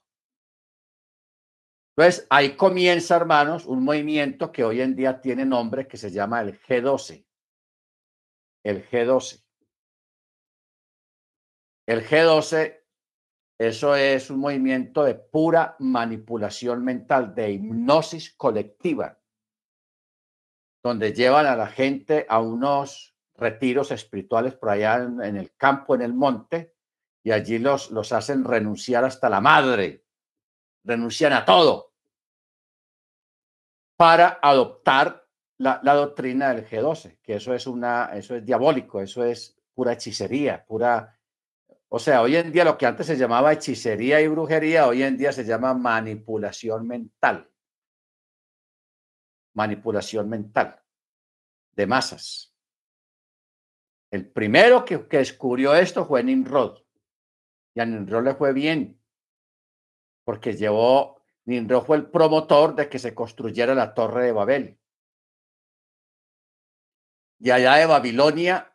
Entonces, 1.95 2.25
ahí 2.30 2.55
comienza, 2.55 3.15
hermanos, 3.15 3.65
un 3.65 3.84
movimiento 3.84 4.51
que 4.51 4.63
hoy 4.63 4.81
en 4.81 4.95
día 4.95 5.21
tiene 5.21 5.45
nombre 5.45 5.88
que 5.88 5.97
se 5.97 6.11
llama 6.11 6.41
el 6.41 6.59
G12. 6.59 7.25
El 8.63 8.88
G12. 8.89 9.43
El 11.85 12.03
G12, 12.03 12.81
eso 13.59 13.95
es 13.95 14.30
un 14.30 14.39
movimiento 14.39 15.03
de 15.03 15.15
pura 15.15 15.75
manipulación 15.80 16.84
mental, 16.84 17.35
de 17.35 17.51
hipnosis 17.51 18.34
colectiva, 18.35 19.19
donde 20.84 21.14
llevan 21.14 21.45
a 21.45 21.55
la 21.55 21.68
gente 21.68 22.26
a 22.27 22.41
unos 22.41 23.15
retiros 23.35 23.91
espirituales 23.91 24.53
por 24.53 24.69
allá 24.69 24.97
en, 24.97 25.38
el 25.38 25.55
campo, 25.55 25.95
en 25.95 26.01
el 26.01 26.14
monte, 26.14 26.76
y 27.23 27.31
allí 27.31 27.57
los, 27.57 27.89
los 27.89 28.11
hacen 28.11 28.43
renunciar 28.43 29.05
hasta 29.05 29.30
la 29.30 29.39
madre, 29.39 30.03
renuncian 30.84 31.31
a 31.31 31.45
todo 31.45 31.93
para 33.95 34.39
adoptar 34.41 35.26
la, 35.57 35.80
la, 35.84 35.93
doctrina 35.93 36.53
del 36.53 36.68
G12, 36.68 37.19
que 37.22 37.35
eso 37.35 37.53
es 37.53 37.65
una, 37.65 38.10
eso 38.14 38.35
es 38.35 38.45
diabólico, 38.45 38.99
eso 38.99 39.23
es 39.23 39.55
pura 39.73 39.93
hechicería, 39.93 40.65
pura, 40.65 41.18
o 41.88 41.99
sea, 41.99 42.22
hoy 42.22 42.35
en 42.35 42.51
día 42.51 42.65
lo 42.65 42.77
que 42.77 42.85
antes 42.85 43.07
se 43.07 43.15
llamaba 43.15 43.53
hechicería 43.53 44.19
y 44.19 44.27
brujería, 44.27 44.88
hoy 44.88 45.03
en 45.03 45.15
día 45.15 45.31
se 45.31 45.45
llama 45.45 45.73
manipulación 45.73 46.85
mental. 46.88 47.52
Manipulación 49.53 50.30
mental 50.30 50.81
de 51.75 51.88
masas. 51.88 52.53
El 54.11 54.30
primero 54.30 54.85
que, 54.85 55.07
que 55.07 55.17
descubrió 55.17 55.75
esto 55.75 56.05
fue 56.05 56.23
Nimrod. 56.23 56.80
Y 57.73 57.80
a 57.80 57.85
Nimrod 57.85 58.23
le 58.23 58.35
fue 58.35 58.53
bien, 58.53 59.01
porque 60.23 60.55
llevó, 60.55 61.21
Nimrod 61.45 61.84
fue 61.84 61.97
el 61.97 62.09
promotor 62.09 62.75
de 62.75 62.88
que 62.89 62.99
se 62.99 63.15
construyera 63.15 63.73
la 63.73 63.93
torre 63.93 64.25
de 64.25 64.31
Babel. 64.31 64.80
Y 67.39 67.49
allá 67.49 67.75
de 67.75 67.88
Babilonia, 67.88 68.73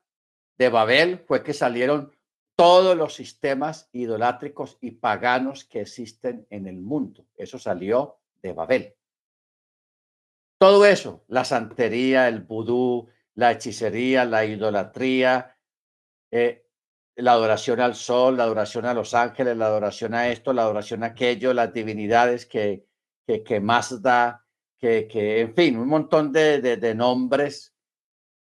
de 0.58 0.68
Babel, 0.68 1.20
fue 1.20 1.42
que 1.42 1.54
salieron 1.54 2.12
todos 2.56 2.96
los 2.96 3.14
sistemas 3.14 3.88
idolátricos 3.92 4.78
y 4.80 4.90
paganos 4.90 5.64
que 5.64 5.82
existen 5.82 6.46
en 6.50 6.66
el 6.66 6.78
mundo. 6.78 7.24
Eso 7.36 7.58
salió 7.58 8.18
de 8.42 8.52
Babel. 8.52 8.97
Todo 10.58 10.84
eso, 10.84 11.24
la 11.28 11.44
santería, 11.44 12.26
el 12.26 12.40
vudú, 12.40 13.08
la 13.34 13.52
hechicería, 13.52 14.24
la 14.24 14.44
idolatría, 14.44 15.56
eh, 16.32 16.66
la 17.14 17.32
adoración 17.32 17.80
al 17.80 17.94
sol, 17.94 18.36
la 18.36 18.42
adoración 18.44 18.84
a 18.84 18.94
los 18.94 19.14
ángeles, 19.14 19.56
la 19.56 19.66
adoración 19.66 20.14
a 20.14 20.28
esto, 20.28 20.52
la 20.52 20.62
adoración 20.62 21.04
a 21.04 21.08
aquello, 21.08 21.54
las 21.54 21.72
divinidades 21.72 22.46
que, 22.46 22.86
que, 23.24 23.60
más 23.60 24.02
da, 24.02 24.44
que, 24.76 25.06
que, 25.06 25.40
en 25.40 25.54
fin, 25.54 25.78
un 25.78 25.88
montón 25.88 26.32
de, 26.32 26.60
de, 26.60 26.94
nombres 26.94 27.74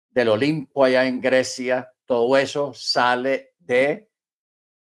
del 0.09 0.29
Olimpo 0.31 0.85
allá 0.85 1.07
en 1.07 1.21
Grecia, 1.21 1.93
todo 2.07 2.37
eso 2.39 2.73
sale 2.73 3.55
de 3.59 4.11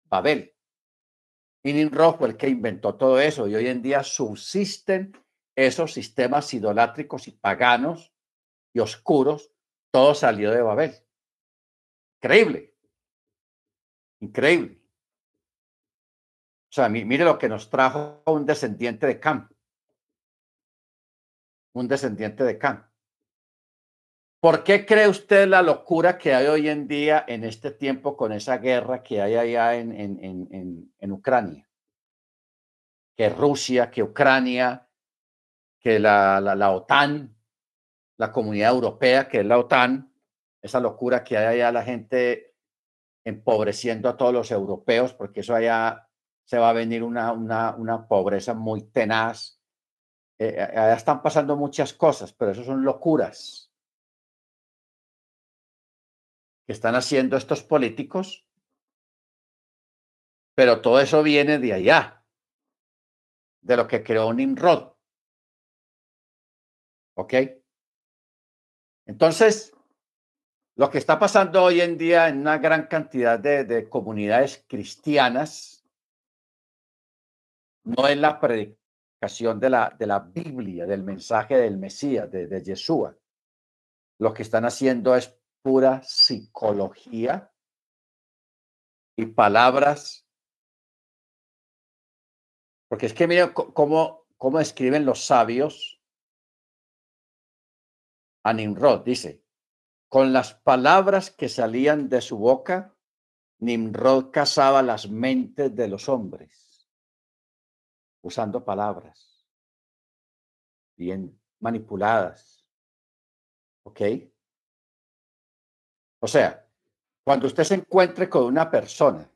Babel. 0.04 0.54
Y 1.62 1.74
Nimrod 1.74 2.16
fue 2.16 2.28
el 2.28 2.36
que 2.38 2.48
inventó 2.48 2.94
todo 2.94 3.20
eso 3.20 3.46
y 3.46 3.54
hoy 3.54 3.66
en 3.66 3.82
día 3.82 4.02
subsisten 4.02 5.12
esos 5.66 5.92
sistemas 5.92 6.52
idolátricos 6.54 7.28
y 7.28 7.32
paganos 7.32 8.12
y 8.72 8.80
oscuros, 8.80 9.50
todo 9.90 10.14
salió 10.14 10.50
de 10.50 10.62
Babel. 10.62 10.94
Increíble. 12.22 12.74
Increíble. 14.20 14.80
O 16.70 16.72
sea, 16.72 16.88
mire 16.88 17.24
lo 17.24 17.38
que 17.38 17.48
nos 17.48 17.68
trajo 17.68 18.22
un 18.26 18.46
descendiente 18.46 19.06
de 19.06 19.18
Cam. 19.18 19.48
Un 21.74 21.88
descendiente 21.88 22.44
de 22.44 22.58
Cam. 22.58 22.90
¿Por 24.40 24.64
qué 24.64 24.86
cree 24.86 25.08
usted 25.08 25.46
la 25.48 25.60
locura 25.60 26.16
que 26.16 26.32
hay 26.32 26.46
hoy 26.46 26.68
en 26.68 26.88
día 26.88 27.24
en 27.28 27.44
este 27.44 27.70
tiempo 27.70 28.16
con 28.16 28.32
esa 28.32 28.56
guerra 28.56 29.02
que 29.02 29.20
hay 29.20 29.34
allá 29.34 29.76
en, 29.76 29.92
en, 29.92 30.92
en, 30.98 31.12
Ucrania? 31.12 31.68
Que 33.16 33.28
Rusia, 33.28 33.90
que 33.90 34.02
Ucrania, 34.02 34.88
que 35.80 35.98
la, 35.98 36.40
la, 36.40 36.54
la, 36.54 36.70
OTAN, 36.70 37.34
la 38.18 38.30
comunidad 38.30 38.72
europea, 38.72 39.28
que 39.28 39.40
es 39.40 39.46
la 39.46 39.58
OTAN, 39.58 40.12
esa 40.62 40.78
locura 40.78 41.24
que 41.24 41.38
hay 41.38 41.46
allá 41.46 41.72
la 41.72 41.82
gente 41.82 42.54
empobreciendo 43.24 44.08
a 44.08 44.16
todos 44.16 44.32
los 44.32 44.50
europeos, 44.50 45.14
porque 45.14 45.40
eso 45.40 45.54
allá 45.54 46.08
se 46.44 46.58
va 46.58 46.70
a 46.70 46.74
venir 46.74 47.02
una, 47.02 47.32
una, 47.32 47.74
una 47.76 48.06
pobreza 48.06 48.54
muy 48.54 48.82
tenaz. 48.82 49.60
Eh, 50.38 50.54
eh, 50.56 50.62
allá 50.62 50.94
están 50.94 51.22
pasando 51.22 51.56
muchas 51.56 51.92
cosas, 51.94 52.32
pero 52.32 52.52
eso 52.52 52.64
son 52.64 52.84
locuras 52.84 53.72
que 56.66 56.72
están 56.72 56.94
haciendo 56.94 57.36
estos 57.36 57.62
políticos, 57.62 58.46
pero 60.54 60.80
todo 60.80 61.00
eso 61.00 61.22
viene 61.22 61.58
de 61.58 61.72
allá, 61.72 62.24
de 63.60 63.76
lo 63.76 63.86
que 63.86 64.02
creó 64.02 64.32
Nimrod. 64.32 64.92
¿Ok? 67.20 67.34
Entonces, 69.04 69.76
lo 70.74 70.88
que 70.88 70.96
está 70.96 71.18
pasando 71.18 71.62
hoy 71.62 71.82
en 71.82 71.98
día 71.98 72.28
en 72.28 72.38
una 72.38 72.56
gran 72.56 72.86
cantidad 72.86 73.38
de, 73.38 73.90
comunidades 73.90 74.64
cristianas 74.66 75.84
no 77.84 78.08
es 78.08 78.16
la 78.16 78.40
predicación 78.40 79.60
de 79.60 79.68
la, 79.68 79.94
de 79.98 80.06
la 80.06 80.20
Biblia, 80.20 80.86
del 80.86 81.02
mensaje 81.02 81.58
del 81.58 81.76
Mesías, 81.76 82.30
de, 82.30 82.46
de 82.46 82.62
Yeshua. 82.62 83.14
Lo 84.18 84.32
que 84.32 84.42
están 84.42 84.64
haciendo 84.64 85.14
es 85.14 85.38
pura 85.60 86.02
psicología 86.02 87.52
y 89.18 89.26
palabras. 89.26 90.26
Porque 92.88 93.04
es 93.04 93.12
que 93.12 93.28
miren 93.28 93.52
cómo, 93.52 94.26
cómo 94.38 94.58
escriben 94.58 95.04
los 95.04 95.26
sabios 95.26 95.99
a 98.42 98.52
Nimrod. 98.52 99.04
Dice, 99.04 99.44
con 100.08 100.32
las 100.32 100.54
palabras 100.54 101.30
que 101.30 101.48
salían 101.48 102.08
de 102.08 102.20
su 102.20 102.38
boca, 102.38 102.94
Nimrod 103.58 104.30
cazaba 104.30 104.82
las 104.82 105.08
mentes 105.08 105.74
de 105.74 105.88
los 105.88 106.08
hombres, 106.08 106.88
usando 108.22 108.64
palabras 108.64 109.30
bien 110.96 111.40
manipuladas. 111.60 112.66
¿Ok? 113.84 114.00
O 116.22 116.26
sea, 116.26 116.68
cuando 117.24 117.46
usted 117.46 117.64
se 117.64 117.74
encuentre 117.74 118.28
con 118.28 118.44
una 118.44 118.70
persona 118.70 119.30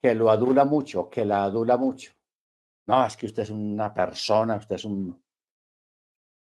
que 0.00 0.14
lo 0.14 0.30
adula 0.30 0.64
mucho, 0.64 1.10
que 1.10 1.24
la 1.24 1.44
adula 1.44 1.76
mucho, 1.76 2.12
no, 2.86 3.04
es 3.04 3.16
que 3.16 3.26
usted 3.26 3.42
es 3.42 3.50
una 3.50 3.92
persona, 3.92 4.56
usted 4.56 4.76
es 4.76 4.84
un 4.84 5.23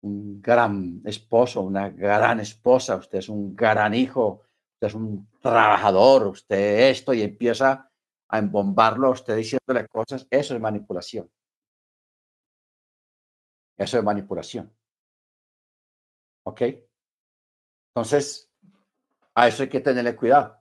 un 0.03 0.41
gran 0.41 1.03
esposo, 1.05 1.61
una 1.63 1.91
gran 1.91 2.41
esposa, 2.41 2.97
usted 2.97 3.19
es 3.19 3.29
un 3.29 3.55
gran 3.55 3.95
hijo, 3.95 4.43
usted 4.75 4.87
es 4.87 4.95
un 4.95 5.29
trabajador, 5.41 6.27
usted 6.29 6.91
esto, 6.91 7.13
y 7.13 7.23
empieza 7.23 7.91
a 8.29 8.39
embombarlo 8.39 9.09
a 9.09 9.11
usted 9.11 9.37
diciéndole 9.37 9.87
cosas, 9.89 10.27
eso 10.31 10.55
es 10.55 10.61
manipulación. 10.61 11.31
Eso 13.77 13.99
es 13.99 14.05
manipulación. 14.05 14.73
¿Ok? 16.45 16.63
Entonces, 17.95 18.51
a 19.35 19.49
eso 19.49 19.63
hay 19.63 19.69
que 19.69 19.81
tenerle 19.81 20.17
cuidado, 20.17 20.59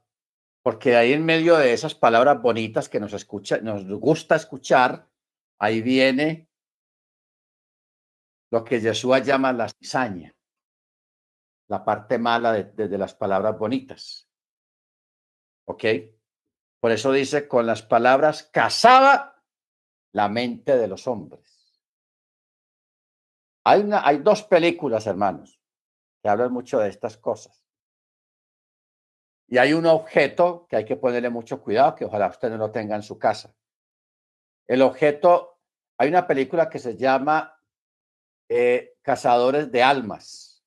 porque 0.64 0.96
ahí 0.96 1.14
en 1.14 1.24
medio 1.26 1.58
de 1.58 1.74
esas 1.74 1.96
palabras 1.96 2.42
bonitas 2.42 2.90
que 2.90 3.00
nos, 3.00 3.14
escucha, 3.14 3.60
nos 3.60 3.86
gusta 3.86 4.36
escuchar, 4.36 5.08
ahí 5.60 5.82
viene 5.82 6.49
lo 8.52 8.64
que 8.64 8.80
Yeshua 8.80 9.20
llama 9.20 9.54
la 9.54 9.70
cizaña, 9.70 10.36
la 11.68 11.84
parte 11.84 12.18
mala 12.18 12.54
de, 12.54 12.98
las 12.98 13.14
palabras 13.14 13.58
bonitas. 13.58 14.28
¿Ok? 15.66 15.84
Por 16.80 16.92
eso 16.92 17.12
dice, 17.12 17.48
con 17.48 17.68
las 17.68 17.84
palabras 17.84 18.44
cazaba 18.52 19.44
la 20.14 20.30
mente 20.30 20.78
de 20.78 20.88
los 20.88 21.08
hombres. 21.08 21.80
Hay, 23.66 23.82
una, 23.82 24.06
hay 24.08 24.18
dos 24.18 24.44
películas, 24.44 25.06
hermanos, 25.06 25.62
que 26.24 26.30
hablan 26.30 26.52
mucho 26.52 26.80
de 26.80 26.90
estas 26.90 27.18
cosas. 27.18 27.64
Y 29.48 29.58
hay 29.58 29.74
un 29.74 29.86
objeto 29.86 30.66
que 30.68 30.76
hay 30.76 30.86
que 30.86 30.96
ponerle 30.96 31.30
mucho 31.30 31.62
cuidado, 31.62 31.96
que 31.96 32.06
ojalá 32.06 32.28
usted 32.28 32.50
no 32.50 32.58
lo 32.58 32.72
tenga 32.72 32.96
en 32.96 33.04
su 33.04 33.20
casa. 33.20 33.54
El 34.68 34.82
objeto, 34.82 35.60
hay 35.98 36.10
una 36.10 36.26
película 36.26 36.70
que 36.70 36.80
se 36.80 36.96
llama 36.96 37.59
eh, 38.50 38.98
cazadores 39.04 39.72
de 39.72 39.84
almas. 39.84 40.66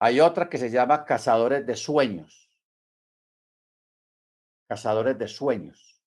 Hay 0.00 0.20
otra 0.20 0.48
que 0.48 0.58
se 0.58 0.70
llama 0.70 1.04
cazadores 1.04 1.66
de 1.66 1.76
sueños. 1.76 2.50
Cazadores 4.66 5.18
de 5.18 5.28
sueños. 5.28 6.02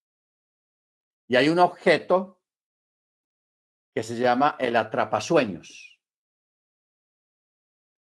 Y 1.30 1.36
hay 1.36 1.50
un 1.50 1.60
objeto 1.60 2.42
que 3.94 4.02
se 4.02 4.16
llama 4.18 4.56
el 4.60 4.76
atrapasueños. 4.76 6.00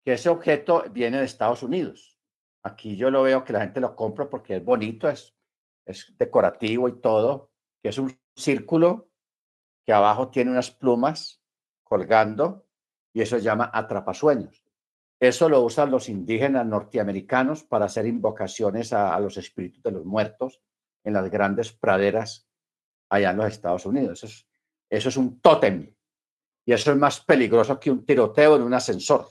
Que 0.05 0.15
ese 0.15 0.31
objeto 0.31 0.85
viene 0.91 1.19
de 1.19 1.25
Estados 1.25 1.63
Unidos. 1.63 2.19
Aquí 2.63 2.97
yo 2.97 3.11
lo 3.11 3.23
veo 3.23 3.45
que 3.45 3.53
la 3.53 3.61
gente 3.61 3.81
lo 3.81 3.95
compra 3.95 4.31
porque 4.31 4.57
es 4.57 4.65
bonito, 4.65 5.09
es, 5.09 5.37
es 5.85 6.17
decorativo 6.17 6.89
y 6.89 7.01
todo, 7.01 7.51
que 7.83 7.91
es 7.91 7.99
un 7.99 8.19
círculo 8.35 9.11
que 9.85 9.93
abajo 9.93 10.31
tiene 10.31 10.51
unas 10.51 10.71
plumas 10.71 11.46
colgando 11.87 12.67
y 13.13 13.23
eso 13.23 13.37
se 13.37 13.43
llama 13.43 13.71
atrapasueños. 13.73 14.63
Eso 15.19 15.49
lo 15.49 15.63
usan 15.63 15.91
los 15.91 16.09
indígenas 16.09 16.67
norteamericanos 16.67 17.63
para 17.63 17.87
hacer 17.87 18.07
invocaciones 18.07 18.93
a, 18.93 19.19
los 19.21 19.39
espíritus 19.39 19.83
de 19.83 19.93
los 19.93 20.05
muertos 20.05 20.61
en 21.05 21.15
las 21.15 21.31
grandes 21.31 21.73
praderas 21.73 22.47
allá 23.09 23.31
en 23.31 23.39
los 23.39 23.47
Estados 23.47 23.87
Unidos. 23.87 24.23
Eso 24.23 24.27
es, 24.27 24.47
eso 24.91 25.09
es 25.09 25.17
un 25.17 25.41
tótem. 25.41 25.95
Y 26.67 26.73
eso 26.73 26.91
es 26.91 26.99
más 26.99 27.21
peligroso 27.21 27.81
que 27.81 27.91
un 27.91 28.05
tiroteo 28.05 28.57
en 28.57 28.63
un 28.63 28.75
ascensor, 28.75 29.27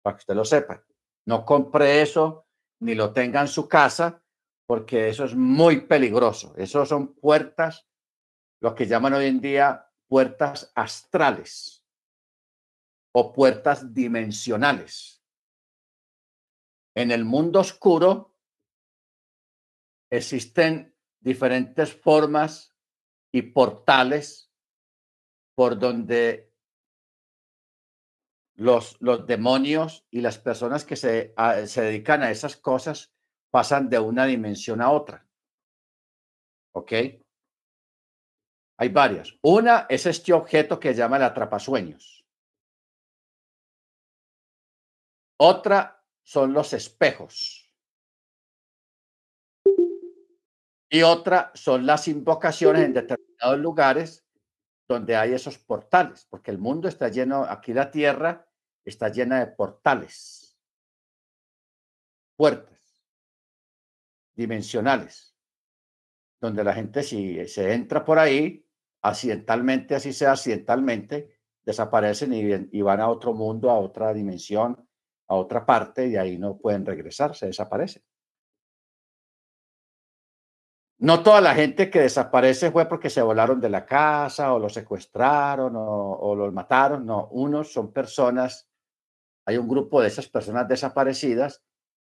para 0.00 0.16
que 0.16 0.20
usted 0.20 0.34
lo 0.34 0.44
sepa. 0.44 0.82
No 1.26 1.44
compre 1.44 2.00
eso 2.00 2.46
ni 2.80 2.94
lo 2.94 3.12
tenga 3.12 3.40
en 3.40 3.48
su 3.48 3.68
casa, 3.68 4.22
porque 4.64 5.08
eso 5.08 5.24
es 5.24 5.34
muy 5.34 5.82
peligroso. 5.82 6.54
Eso 6.56 6.86
son 6.86 7.14
puertas, 7.14 7.86
lo 8.60 8.74
que 8.74 8.86
llaman 8.86 9.14
hoy 9.14 9.26
en 9.26 9.40
día 9.40 9.90
puertas 10.06 10.72
astrales 10.74 11.77
o 13.12 13.32
puertas 13.32 13.92
dimensionales. 13.94 15.22
En 16.94 17.10
el 17.10 17.24
mundo 17.24 17.60
oscuro 17.60 18.36
existen 20.10 20.94
diferentes 21.20 21.94
formas 21.94 22.74
y 23.32 23.42
portales 23.42 24.50
por 25.54 25.78
donde 25.78 26.52
los, 28.56 29.00
los 29.00 29.26
demonios 29.26 30.06
y 30.10 30.20
las 30.20 30.38
personas 30.38 30.84
que 30.84 30.96
se, 30.96 31.34
se 31.66 31.82
dedican 31.82 32.22
a 32.22 32.30
esas 32.30 32.56
cosas 32.56 33.12
pasan 33.50 33.88
de 33.88 33.98
una 33.98 34.26
dimensión 34.26 34.80
a 34.80 34.90
otra. 34.90 35.26
¿Ok? 36.74 36.92
Hay 38.80 38.88
varias. 38.90 39.36
Una 39.42 39.86
es 39.88 40.06
este 40.06 40.32
objeto 40.32 40.78
que 40.78 40.90
se 40.90 40.98
llama 40.98 41.16
el 41.16 41.24
atrapasueños. 41.24 42.17
Otra 45.38 46.04
son 46.22 46.52
los 46.52 46.72
espejos. 46.72 47.72
Y 50.90 51.02
otra 51.02 51.50
son 51.54 51.86
las 51.86 52.08
invocaciones 52.08 52.84
en 52.84 52.94
determinados 52.94 53.58
lugares 53.58 54.26
donde 54.88 55.16
hay 55.16 55.34
esos 55.34 55.58
portales, 55.58 56.26
porque 56.30 56.50
el 56.50 56.58
mundo 56.58 56.88
está 56.88 57.08
lleno, 57.08 57.44
aquí 57.44 57.74
la 57.74 57.90
tierra 57.90 58.48
está 58.84 59.10
llena 59.10 59.40
de 59.40 59.48
portales, 59.48 60.58
puertas 62.36 63.04
dimensionales, 64.34 65.36
donde 66.40 66.64
la 66.64 66.72
gente 66.72 67.02
si 67.02 67.46
se 67.48 67.74
entra 67.74 68.02
por 68.02 68.18
ahí, 68.18 68.66
accidentalmente, 69.02 69.94
así 69.94 70.14
sea 70.14 70.32
accidentalmente, 70.32 71.38
desaparecen 71.64 72.32
y, 72.32 72.80
van 72.80 73.00
a 73.00 73.08
otro 73.08 73.34
mundo, 73.34 73.70
a 73.70 73.78
otra 73.78 74.14
dimensión, 74.14 74.87
a 75.28 75.34
otra 75.34 75.64
parte, 75.64 76.08
y 76.08 76.16
ahí 76.16 76.38
no 76.38 76.56
pueden 76.58 76.84
regresar, 76.84 77.36
se 77.36 77.46
desaparecen. 77.46 78.02
No 81.00 81.22
toda 81.22 81.40
la 81.40 81.54
gente 81.54 81.90
que 81.90 82.00
desaparece 82.00 82.72
fue 82.72 82.88
porque 82.88 83.08
se 83.08 83.22
volaron 83.22 83.60
de 83.60 83.70
la 83.70 83.86
casa 83.86 84.52
o 84.52 84.58
lo 84.58 84.68
secuestraron 84.68 85.76
o, 85.76 86.12
o 86.18 86.34
los 86.34 86.52
mataron. 86.52 87.06
No, 87.06 87.28
unos 87.28 87.72
son 87.72 87.92
personas, 87.92 88.68
hay 89.46 89.58
un 89.58 89.68
grupo 89.68 90.00
de 90.00 90.08
esas 90.08 90.28
personas 90.28 90.66
desaparecidas 90.66 91.62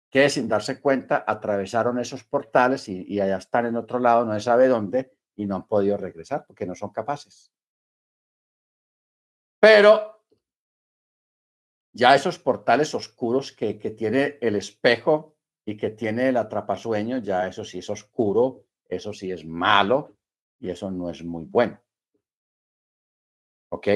que 0.09 0.29
sin 0.29 0.47
darse 0.47 0.79
cuenta 0.79 1.25
atravesaron 1.27 1.99
esos 1.99 2.23
portales 2.23 2.87
y, 2.87 3.03
y 3.05 3.19
allá 3.19 3.37
están 3.37 3.65
en 3.65 3.75
otro 3.75 3.99
lado, 3.99 4.25
no 4.25 4.33
se 4.33 4.39
sabe 4.39 4.67
dónde, 4.67 5.11
y 5.35 5.45
no 5.45 5.55
han 5.55 5.67
podido 5.67 5.97
regresar 5.97 6.45
porque 6.47 6.65
no 6.65 6.73
son 6.73 6.91
capaces. 6.91 7.51
Pero 9.59 10.18
ya 11.91 12.15
esos 12.15 12.39
portales 12.39 12.93
oscuros 12.93 13.51
que, 13.51 13.73
tiene 13.73 14.37
el 14.41 14.55
espejo 14.55 15.35
y 15.65 15.77
que 15.77 15.89
tiene 15.89 16.29
el 16.29 16.37
atrapasueño, 16.37 17.19
ya 17.19 17.47
eso 17.47 17.63
sí 17.63 17.79
es 17.79 17.89
oscuro, 17.89 18.65
eso 18.87 19.13
sí 19.13 19.31
es 19.31 19.45
malo 19.45 20.15
y 20.59 20.69
eso 20.69 20.91
no 20.91 21.09
es 21.09 21.23
muy 21.23 21.45
bueno. 21.45 21.79
¿Ok? 23.69 23.87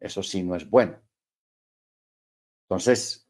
Eso 0.00 0.22
sí 0.22 0.42
no 0.42 0.54
es 0.54 0.68
bueno. 0.68 1.00
Entonces, 2.64 3.28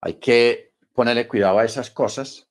hay 0.00 0.14
que 0.14 0.74
ponerle 0.92 1.28
cuidado 1.28 1.58
a 1.58 1.64
esas 1.64 1.90
cosas. 1.90 2.48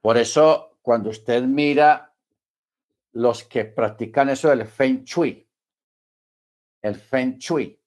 Por 0.00 0.16
eso, 0.16 0.78
cuando 0.82 1.10
usted 1.10 1.42
mira 1.42 2.14
los 3.12 3.44
que 3.44 3.64
practican 3.64 4.30
eso 4.30 4.48
del 4.48 4.66
Feng 4.66 5.04
Shui. 5.04 5.46
El 6.82 6.96
Feng 6.96 7.38
Shui. 7.38 7.79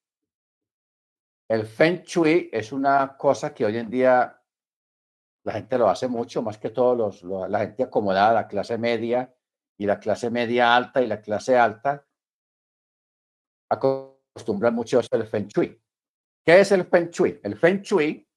El 1.49 1.65
Feng 1.65 2.03
Shui 2.03 2.49
es 2.51 2.71
una 2.71 3.17
cosa 3.17 3.53
que 3.53 3.65
hoy 3.65 3.77
en 3.77 3.89
día 3.89 4.41
la 5.45 5.53
gente 5.53 5.77
lo 5.77 5.89
hace 5.89 6.07
mucho, 6.07 6.41
más 6.41 6.57
que 6.57 6.69
todo 6.69 6.95
los, 6.95 7.23
la 7.23 7.59
gente 7.59 7.83
acomodada, 7.83 8.33
la 8.33 8.47
clase 8.47 8.77
media 8.77 9.35
y 9.77 9.85
la 9.85 9.99
clase 9.99 10.29
media 10.29 10.75
alta 10.75 11.01
y 11.01 11.07
la 11.07 11.21
clase 11.21 11.57
alta, 11.57 12.05
acostumbran 13.69 14.73
mucho 14.73 14.99
a 14.99 15.03
el 15.11 15.27
Feng 15.27 15.47
Shui. 15.47 15.81
¿Qué 16.45 16.59
es 16.59 16.71
el 16.71 16.85
Feng 16.85 17.09
Shui? 17.09 17.39
El 17.43 17.57
Feng 17.57 17.81
Shui 17.81 18.27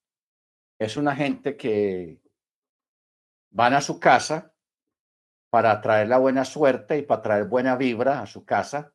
es 0.78 0.96
una 0.96 1.14
gente 1.14 1.56
que 1.56 2.20
van 3.50 3.74
a 3.74 3.80
su 3.80 3.98
casa 4.00 4.52
para 5.50 5.80
traer 5.80 6.08
la 6.08 6.18
buena 6.18 6.44
suerte 6.44 6.98
y 6.98 7.02
para 7.02 7.22
traer 7.22 7.44
buena 7.44 7.76
vibra 7.76 8.20
a 8.20 8.26
su 8.26 8.44
casa. 8.44 8.92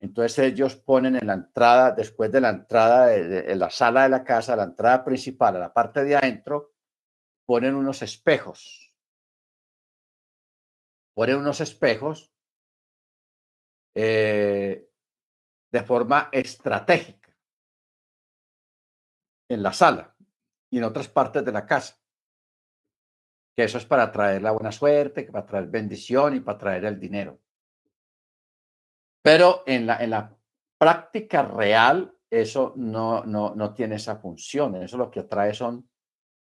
Entonces 0.00 0.38
ellos 0.38 0.76
ponen 0.76 1.16
en 1.16 1.26
la 1.26 1.34
entrada, 1.34 1.92
después 1.92 2.32
de 2.32 2.40
la 2.40 2.50
entrada 2.50 3.06
de, 3.06 3.54
la 3.54 3.70
sala 3.70 4.04
de 4.04 4.08
la 4.08 4.24
casa, 4.24 4.56
la 4.56 4.64
entrada 4.64 5.04
principal, 5.04 5.56
a 5.56 5.60
la 5.60 5.72
parte 5.72 6.02
de 6.04 6.16
adentro, 6.16 6.72
ponen 7.46 7.74
unos 7.74 8.00
espejos. 8.02 8.94
Ponen 11.14 11.36
unos 11.36 11.60
espejos 11.60 12.32
eh, 13.94 14.88
de 15.70 15.82
forma 15.82 16.30
estratégica 16.32 17.36
en 19.48 19.62
la 19.62 19.72
sala 19.72 20.16
y 20.70 20.78
en 20.78 20.84
otras 20.84 21.08
partes 21.08 21.44
de 21.44 21.52
la 21.52 21.66
casa 21.66 22.00
que 23.54 23.64
eso 23.64 23.78
es 23.78 23.84
para 23.84 24.10
traer 24.10 24.42
la 24.42 24.52
buena 24.52 24.72
suerte, 24.72 25.24
para 25.24 25.46
traer 25.46 25.66
bendición 25.66 26.36
y 26.36 26.40
para 26.40 26.58
traer 26.58 26.84
el 26.84 26.98
dinero. 26.98 27.40
Pero 29.22 29.62
en 29.66 29.86
la, 29.86 29.96
en 29.98 30.10
la 30.10 30.36
práctica 30.78 31.42
real, 31.42 32.16
eso 32.30 32.72
no, 32.76 33.24
no, 33.24 33.54
no 33.54 33.74
tiene 33.74 33.96
esa 33.96 34.16
función. 34.16 34.76
Eso 34.76 34.96
lo 34.96 35.10
que 35.10 35.20
atrae 35.20 35.54
son 35.54 35.88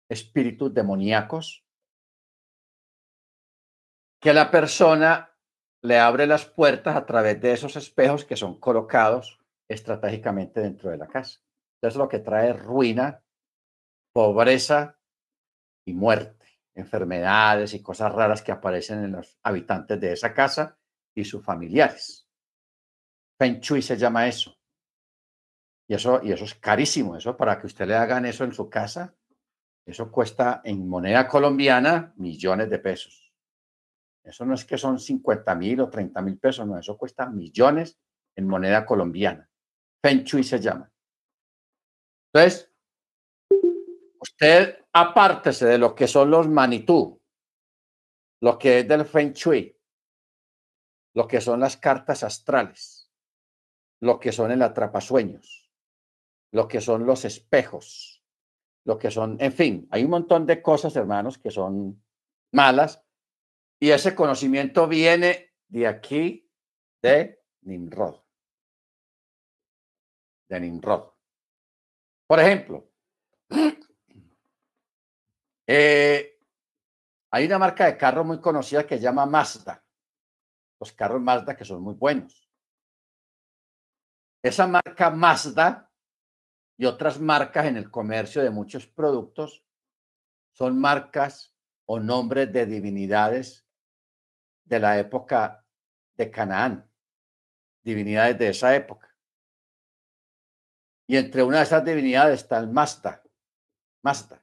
espíritus 0.10 0.73
demoníacos 0.73 1.65
que 4.22 4.34
la 4.34 4.51
persona 4.51 5.34
le 5.81 5.97
abre 5.97 6.27
las 6.27 6.45
puertas 6.45 6.95
a 6.95 7.06
través 7.06 7.39
de 7.39 7.53
esos 7.53 7.76
espejos 7.76 8.26
que 8.26 8.35
son 8.35 8.60
colocados 8.60 9.39
estratégicamente 9.69 10.60
dentro 10.60 10.89
de 10.89 10.97
la 10.97 11.07
casa. 11.07 11.39
Eso 11.81 11.88
es 11.88 11.95
lo 11.95 12.10
que 12.10 12.19
trae 12.19 12.51
ruina, 12.51 13.23
pobreza 14.14 14.99
y 15.85 15.93
muerte 15.93 16.39
enfermedades 16.80 17.73
y 17.73 17.81
cosas 17.81 18.11
raras 18.11 18.41
que 18.41 18.51
aparecen 18.51 19.03
en 19.03 19.11
los 19.11 19.38
habitantes 19.43 19.99
de 19.99 20.14
esa 20.14 20.34
casa 20.34 20.77
y 21.15 21.26
sus 21.26 21.43
familiares. 21.43 22.28
Feng 23.39 23.59
Shui 23.61 23.81
se 23.81 23.97
llama 23.97 24.27
eso. 24.27 24.55
Y 25.87 25.95
eso, 25.95 26.19
y 26.21 26.31
eso 26.31 26.43
es 26.43 26.55
carísimo. 26.55 27.15
Eso 27.15 27.35
para 27.37 27.59
que 27.59 27.67
usted 27.67 27.87
le 27.87 27.95
hagan 27.95 28.25
eso 28.25 28.43
en 28.43 28.53
su 28.53 28.69
casa, 28.69 29.15
eso 29.85 30.11
cuesta 30.11 30.61
en 30.63 30.87
moneda 30.87 31.27
colombiana 31.27 32.13
millones 32.17 32.69
de 32.69 32.79
pesos. 32.79 33.33
Eso 34.23 34.45
no 34.45 34.53
es 34.53 34.65
que 34.65 34.77
son 34.77 34.99
50 34.99 35.55
mil 35.55 35.81
o 35.81 35.89
30 35.89 36.21
mil 36.21 36.37
pesos, 36.37 36.67
no, 36.67 36.77
eso 36.77 36.97
cuesta 36.97 37.27
millones 37.27 37.97
en 38.35 38.47
moneda 38.47 38.85
colombiana. 38.85 39.49
Feng 40.03 40.23
Shui 40.23 40.43
se 40.43 40.59
llama. 40.59 40.91
Entonces, 42.31 42.71
usted 44.21 44.85
apártese 44.93 45.65
de 45.65 45.77
lo 45.77 45.95
que 45.95 46.07
son 46.07 46.29
los 46.29 46.47
manitú, 46.47 47.19
lo 48.41 48.59
que 48.59 48.79
es 48.79 48.87
del 48.87 49.05
Feng 49.05 49.33
Shui, 49.33 49.75
lo 51.15 51.27
que 51.27 51.41
son 51.41 51.59
las 51.61 51.77
cartas 51.77 52.23
astrales, 52.23 52.98
lo 54.01 54.19
que 54.19 54.31
son 54.31 54.51
el 54.51 54.61
atrapasueños, 54.61 55.69
lo 56.51 56.67
que 56.67 56.81
son 56.81 57.05
los 57.05 57.26
espejos, 57.26 58.23
lo 58.85 58.97
que 58.97 59.11
son, 59.11 59.38
en 59.39 59.53
fin, 59.53 59.88
hay 59.91 60.03
un 60.03 60.11
montón 60.11 60.45
de 60.45 60.61
cosas, 60.61 60.95
hermanos, 60.95 61.38
que 61.38 61.51
son 61.51 62.03
malas 62.51 63.03
y 63.80 63.91
ese 63.91 64.15
conocimiento 64.15 64.88
viene 64.88 65.53
de 65.67 65.88
aquí, 65.88 66.49
de 67.01 67.43
Nimrod. 67.61 68.21
De 70.49 70.59
Nimrod. 70.59 71.11
Por 72.27 72.39
ejemplo, 72.39 72.91
eh, 75.67 76.39
hay 77.31 77.45
una 77.45 77.59
marca 77.59 77.85
de 77.85 77.97
carro 77.97 78.23
muy 78.23 78.41
conocida 78.41 78.85
que 78.85 78.97
se 78.97 79.03
llama 79.03 79.26
Mazda. 79.26 79.84
Los 80.80 80.93
carros 80.93 81.21
Mazda 81.21 81.55
que 81.55 81.65
son 81.65 81.81
muy 81.81 81.93
buenos. 81.93 82.48
Esa 84.41 84.67
marca 84.67 85.09
Mazda 85.09 85.91
y 86.77 86.85
otras 86.85 87.19
marcas 87.19 87.65
en 87.65 87.75
el 87.75 87.91
comercio 87.91 88.41
de 88.41 88.49
muchos 88.49 88.87
productos 88.87 89.65
son 90.53 90.79
marcas 90.79 91.53
o 91.85 91.99
nombres 91.99 92.51
de 92.53 92.65
divinidades 92.65 93.67
de 94.63 94.79
la 94.79 94.97
época 94.97 95.65
de 96.15 96.31
Canaán, 96.31 96.89
divinidades 97.83 98.37
de 98.37 98.49
esa 98.49 98.75
época. 98.75 99.13
Y 101.07 101.17
entre 101.17 101.43
una 101.43 101.57
de 101.57 101.63
esas 101.63 101.83
divinidades 101.83 102.41
está 102.41 102.59
el 102.59 102.69
Mazda, 102.69 103.23
Mazda, 104.03 104.41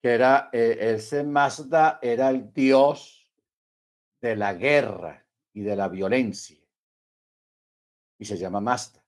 que 0.00 0.14
era, 0.14 0.48
eh, 0.52 0.94
ese 0.94 1.22
Mazda 1.22 1.98
era 2.02 2.30
el 2.30 2.52
dios 2.52 3.30
de 4.20 4.34
la 4.34 4.54
guerra 4.54 5.24
y 5.52 5.60
de 5.60 5.76
la 5.76 5.88
violencia. 5.88 6.67
Y 8.18 8.24
se 8.24 8.36
llama 8.36 8.60
Mazda. 8.60 9.02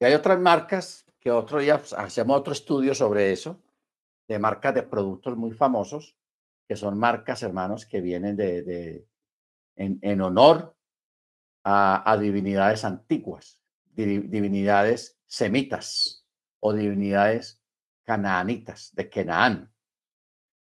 Y 0.00 0.04
hay 0.06 0.14
otras 0.14 0.40
marcas 0.40 1.04
que 1.20 1.30
otro 1.30 1.58
día 1.58 1.76
pues, 1.78 1.92
hacemos 1.92 2.38
otro 2.38 2.52
estudio 2.52 2.94
sobre 2.94 3.32
eso, 3.32 3.60
de 4.26 4.38
marcas 4.38 4.74
de 4.74 4.82
productos 4.82 5.36
muy 5.36 5.52
famosos, 5.52 6.16
que 6.66 6.76
son 6.76 6.98
marcas, 6.98 7.42
hermanos, 7.42 7.84
que 7.84 8.00
vienen 8.00 8.36
de, 8.36 9.06
en, 9.76 10.20
honor 10.20 10.76
a, 11.64 12.16
divinidades 12.18 12.84
antiguas, 12.84 13.60
divinidades 13.94 15.18
semitas 15.26 16.26
o 16.60 16.72
divinidades 16.72 17.60
canaanitas, 18.04 18.94
de 18.94 19.10
Canaán. 19.10 19.72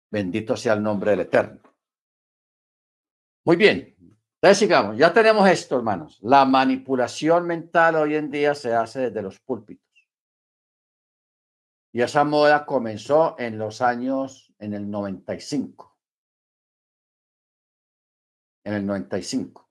Bendito 0.09 0.55
sea 0.55 0.73
el 0.73 0.83
nombre 0.83 1.11
del 1.11 1.21
Eterno. 1.21 1.61
Muy 3.43 3.55
bien, 3.55 3.95
entonces 4.39 4.59
sigamos, 4.59 4.97
ya 4.97 5.11
tenemos 5.13 5.49
esto, 5.49 5.77
hermanos. 5.77 6.19
La 6.21 6.45
manipulación 6.45 7.47
mental 7.47 7.95
hoy 7.95 8.15
en 8.15 8.29
día 8.29 8.53
se 8.53 8.73
hace 8.73 9.09
desde 9.09 9.23
los 9.23 9.39
púlpitos. 9.39 9.87
Y 11.91 12.03
esa 12.03 12.23
moda 12.23 12.63
comenzó 12.67 13.35
en 13.39 13.57
los 13.57 13.81
años, 13.81 14.53
en 14.59 14.75
el 14.75 14.91
95. 14.91 15.97
En 18.63 18.73
el 18.75 18.85
95. 18.85 19.67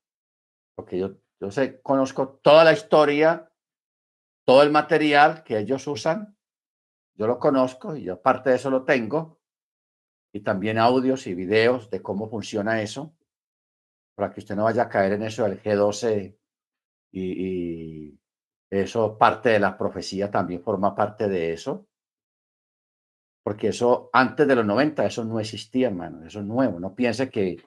Porque 0.75 0.99
yo, 0.99 1.17
yo 1.39 1.53
sé, 1.53 1.81
conozco 1.81 2.41
toda 2.43 2.65
la 2.65 2.73
historia, 2.73 3.53
todo 4.45 4.65
el 4.65 4.73
material 4.73 5.45
que 5.45 5.59
ellos 5.59 5.87
usan. 5.87 6.37
Yo 7.15 7.29
lo 7.29 7.39
conozco 7.39 7.95
y 7.95 8.03
yo 8.03 8.15
aparte 8.15 8.51
de 8.51 8.57
eso 8.57 8.71
lo 8.71 8.85
tengo. 8.85 9.39
Y 10.35 10.41
también 10.41 10.79
audios 10.79 11.29
y 11.29 11.35
videos 11.35 11.89
de 11.89 12.03
cómo 12.03 12.29
funciona 12.29 12.83
eso. 12.83 13.16
Para 14.17 14.33
que 14.33 14.41
usted 14.41 14.57
no 14.57 14.65
vaya 14.65 14.83
a 14.83 14.89
caer 14.89 15.13
en 15.13 15.23
eso 15.23 15.45
del 15.45 15.63
G12 15.63 16.37
y, 17.13 18.19
eso 18.69 19.17
parte 19.17 19.51
de 19.51 19.61
la 19.61 19.79
profecía, 19.79 20.29
también 20.29 20.61
forma 20.61 20.93
parte 20.93 21.29
de 21.29 21.53
eso 21.53 21.87
porque 23.47 23.69
eso 23.69 24.11
antes 24.13 24.45
de 24.49 24.57
los 24.57 24.67
90, 24.67 25.07
eso 25.07 25.25
no 25.25 25.39
existía, 25.39 25.87
hermano, 25.87 26.27
eso 26.27 26.41
es 26.41 26.45
nuevo. 26.45 26.81
No 26.81 26.97
piense 26.97 27.31
que, 27.31 27.63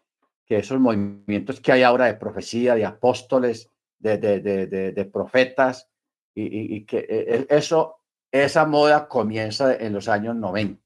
que 0.45 0.57
esos 0.57 0.77
movimientos 0.77 1.61
que 1.61 1.71
hay 1.71 1.83
ahora 1.83 2.07
de 2.07 2.15
profecía, 2.15 2.75
de 2.75 2.83
apóstoles, 2.83 3.71
de, 3.97 4.17
de, 4.17 4.41
de, 4.41 4.67
de 4.91 5.05
profetas, 5.05 5.89
y, 6.35 6.75
y, 6.75 6.85
que 6.85 6.97
e, 6.97 7.33
e, 7.33 7.47
eso, 7.49 8.01
esa 8.29 8.65
moda 8.65 9.07
comienza 9.07 9.73
en 9.73 9.93
los 9.93 10.09
años 10.09 10.35
90. 10.35 10.83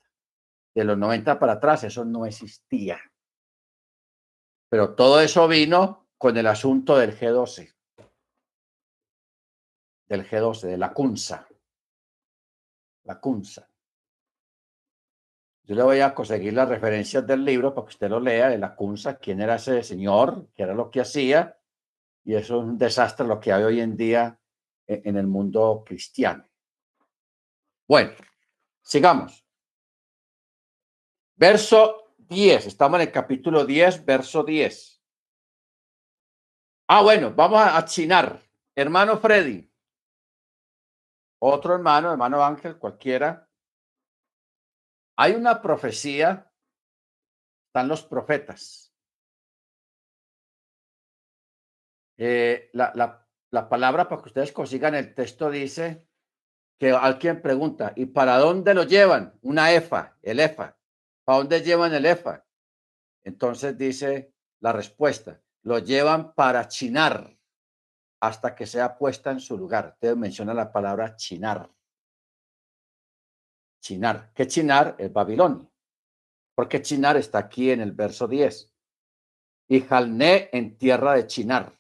De 0.76 0.84
los 0.84 0.95
90 0.95 1.40
para 1.40 1.53
atrás, 1.53 1.84
eso 1.85 2.06
no 2.06 2.27
existía. 2.27 2.99
Pero 4.73 4.95
todo 4.95 5.21
eso 5.21 5.47
vino 5.47 6.07
con 6.17 6.35
el 6.35 6.47
asunto 6.47 6.97
del 6.97 7.15
G12, 7.15 7.75
del 10.07 10.27
G12, 10.27 10.61
de 10.61 10.77
la 10.79 10.91
CUNSA, 10.91 11.47
la 13.03 13.19
CUNSA. 13.19 13.69
Yo 15.65 15.75
le 15.75 15.83
voy 15.83 15.99
a 15.99 16.15
conseguir 16.15 16.53
las 16.53 16.69
referencias 16.69 17.27
del 17.27 17.45
libro 17.45 17.71
para 17.71 17.85
que 17.85 17.91
usted 17.91 18.09
lo 18.09 18.19
lea, 18.19 18.49
de 18.49 18.57
la 18.57 18.75
Kunza, 18.75 19.19
quién 19.19 19.41
era 19.41 19.57
ese 19.57 19.83
señor, 19.83 20.47
qué 20.55 20.63
era 20.63 20.73
lo 20.73 20.89
que 20.89 21.01
hacía, 21.01 21.55
y 22.23 22.33
eso 22.33 22.57
es 22.57 22.63
un 22.63 22.75
desastre 22.75 23.27
lo 23.27 23.39
que 23.39 23.53
hay 23.53 23.61
hoy 23.61 23.79
en 23.79 23.95
día 23.95 24.39
e-, 24.87 25.03
en 25.05 25.17
el 25.17 25.27
mundo 25.27 25.83
cristiano. 25.85 26.49
Bueno, 27.87 28.13
sigamos. 28.81 29.45
Verso 31.35 32.02
10, 32.34 32.65
estamos 32.68 32.99
en 32.99 33.07
el 33.07 33.14
capítulo 33.14 33.65
10, 33.65 34.05
verso 34.05 34.43
10. 34.43 35.01
Ah, 36.88 37.01
bueno, 37.01 37.34
vamos 37.34 37.61
a 37.61 37.85
chinar. 37.85 38.41
Hermano 38.76 39.18
Freddy, 39.19 39.72
otro 41.39 41.76
hermano, 41.76 42.11
hermano 42.11 42.43
Ángel, 42.43 42.77
cualquiera, 42.77 43.47
hay 45.15 45.34
una 45.34 45.61
profecía, 45.61 46.51
están 47.68 47.88
los 47.88 48.03
profetas. 48.03 48.91
Eh, 52.18 52.69
la, 52.73 53.26
la, 53.51 53.69
palabra 53.69 54.07
para 54.07 54.22
que 54.22 54.30
ustedes 54.30 54.51
consigan 54.51 54.95
el 54.95 55.14
texto 55.14 55.49
dice 55.49 56.07
que 56.80 56.91
alguien 56.91 57.41
pregunta, 57.41 57.93
¿y 57.95 58.07
para 58.07 58.38
dónde 58.38 58.73
lo 58.73 58.84
llevan? 58.84 59.38
Una 59.41 59.72
EFA, 59.72 60.18
el 60.22 60.39
EFA. 60.39 60.77
¿Para 61.23 61.39
dónde 61.39 61.61
llevan 61.61 61.93
el 61.93 62.05
EFA? 62.05 62.45
Entonces 63.23 63.77
dice 63.77 64.33
la 64.59 64.73
respuesta, 64.73 65.41
lo 65.63 65.79
llevan 65.79 66.33
para 66.33 66.67
chinar 66.67 67.37
hasta 68.19 68.55
que 68.55 68.65
sea 68.65 68.97
puesta 68.97 69.31
en 69.31 69.39
su 69.39 69.57
lugar. 69.57 69.93
Usted 69.95 70.15
menciona 70.15 70.53
la 70.53 70.71
palabra 70.71 71.15
chinar. 71.15 71.69
Chinar. 73.81 74.31
¿Qué 74.33 74.47
Chinar? 74.47 74.95
Es 74.97 75.11
Babilonia. 75.11 75.69
Porque 76.55 76.81
Chinar 76.81 77.17
está 77.17 77.39
aquí 77.39 77.69
en 77.69 77.81
el 77.81 77.91
verso 77.91 78.27
10. 78.29 78.71
Y 79.67 79.81
Jalné 79.81 80.49
en 80.53 80.77
tierra 80.77 81.15
de 81.15 81.27
Chinar. 81.27 81.77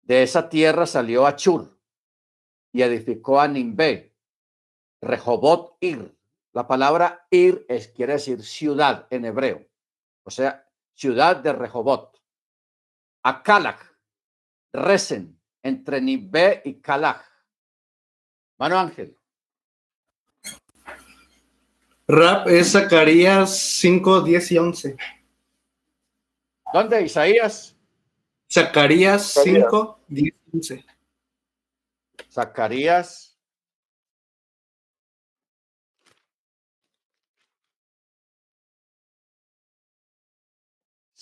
De 0.00 0.22
esa 0.22 0.48
tierra 0.48 0.86
salió 0.86 1.26
Achur 1.26 1.78
y 2.72 2.82
edificó 2.82 3.40
a 3.40 3.48
Nimbe, 3.48 4.14
Rehobot 5.02 5.76
Ir. 5.80 6.13
La 6.54 6.68
palabra 6.68 7.26
Ir 7.30 7.66
es, 7.68 7.88
quiere 7.88 8.12
decir 8.14 8.42
ciudad 8.42 9.08
en 9.10 9.24
hebreo, 9.24 9.66
o 10.22 10.30
sea, 10.30 10.70
ciudad 10.94 11.36
de 11.36 11.52
Rehobot. 11.52 12.22
A 13.24 13.42
Kalach, 13.42 13.80
Resen, 14.72 15.40
entre 15.62 16.00
Nimbe 16.00 16.62
y 16.64 16.74
Kalach. 16.74 17.24
Mano 18.58 18.78
Ángel. 18.78 19.18
Rap 22.06 22.46
es 22.46 22.70
Zacarías 22.70 23.58
5, 23.58 24.20
10 24.20 24.52
y 24.52 24.58
11. 24.58 24.96
¿Dónde, 26.72 27.02
Isaías? 27.02 27.76
Zacarías 28.48 29.26
5, 29.42 30.04
10 30.06 30.34
y 30.34 30.56
11. 30.56 30.84
Zacarías. 32.30 33.33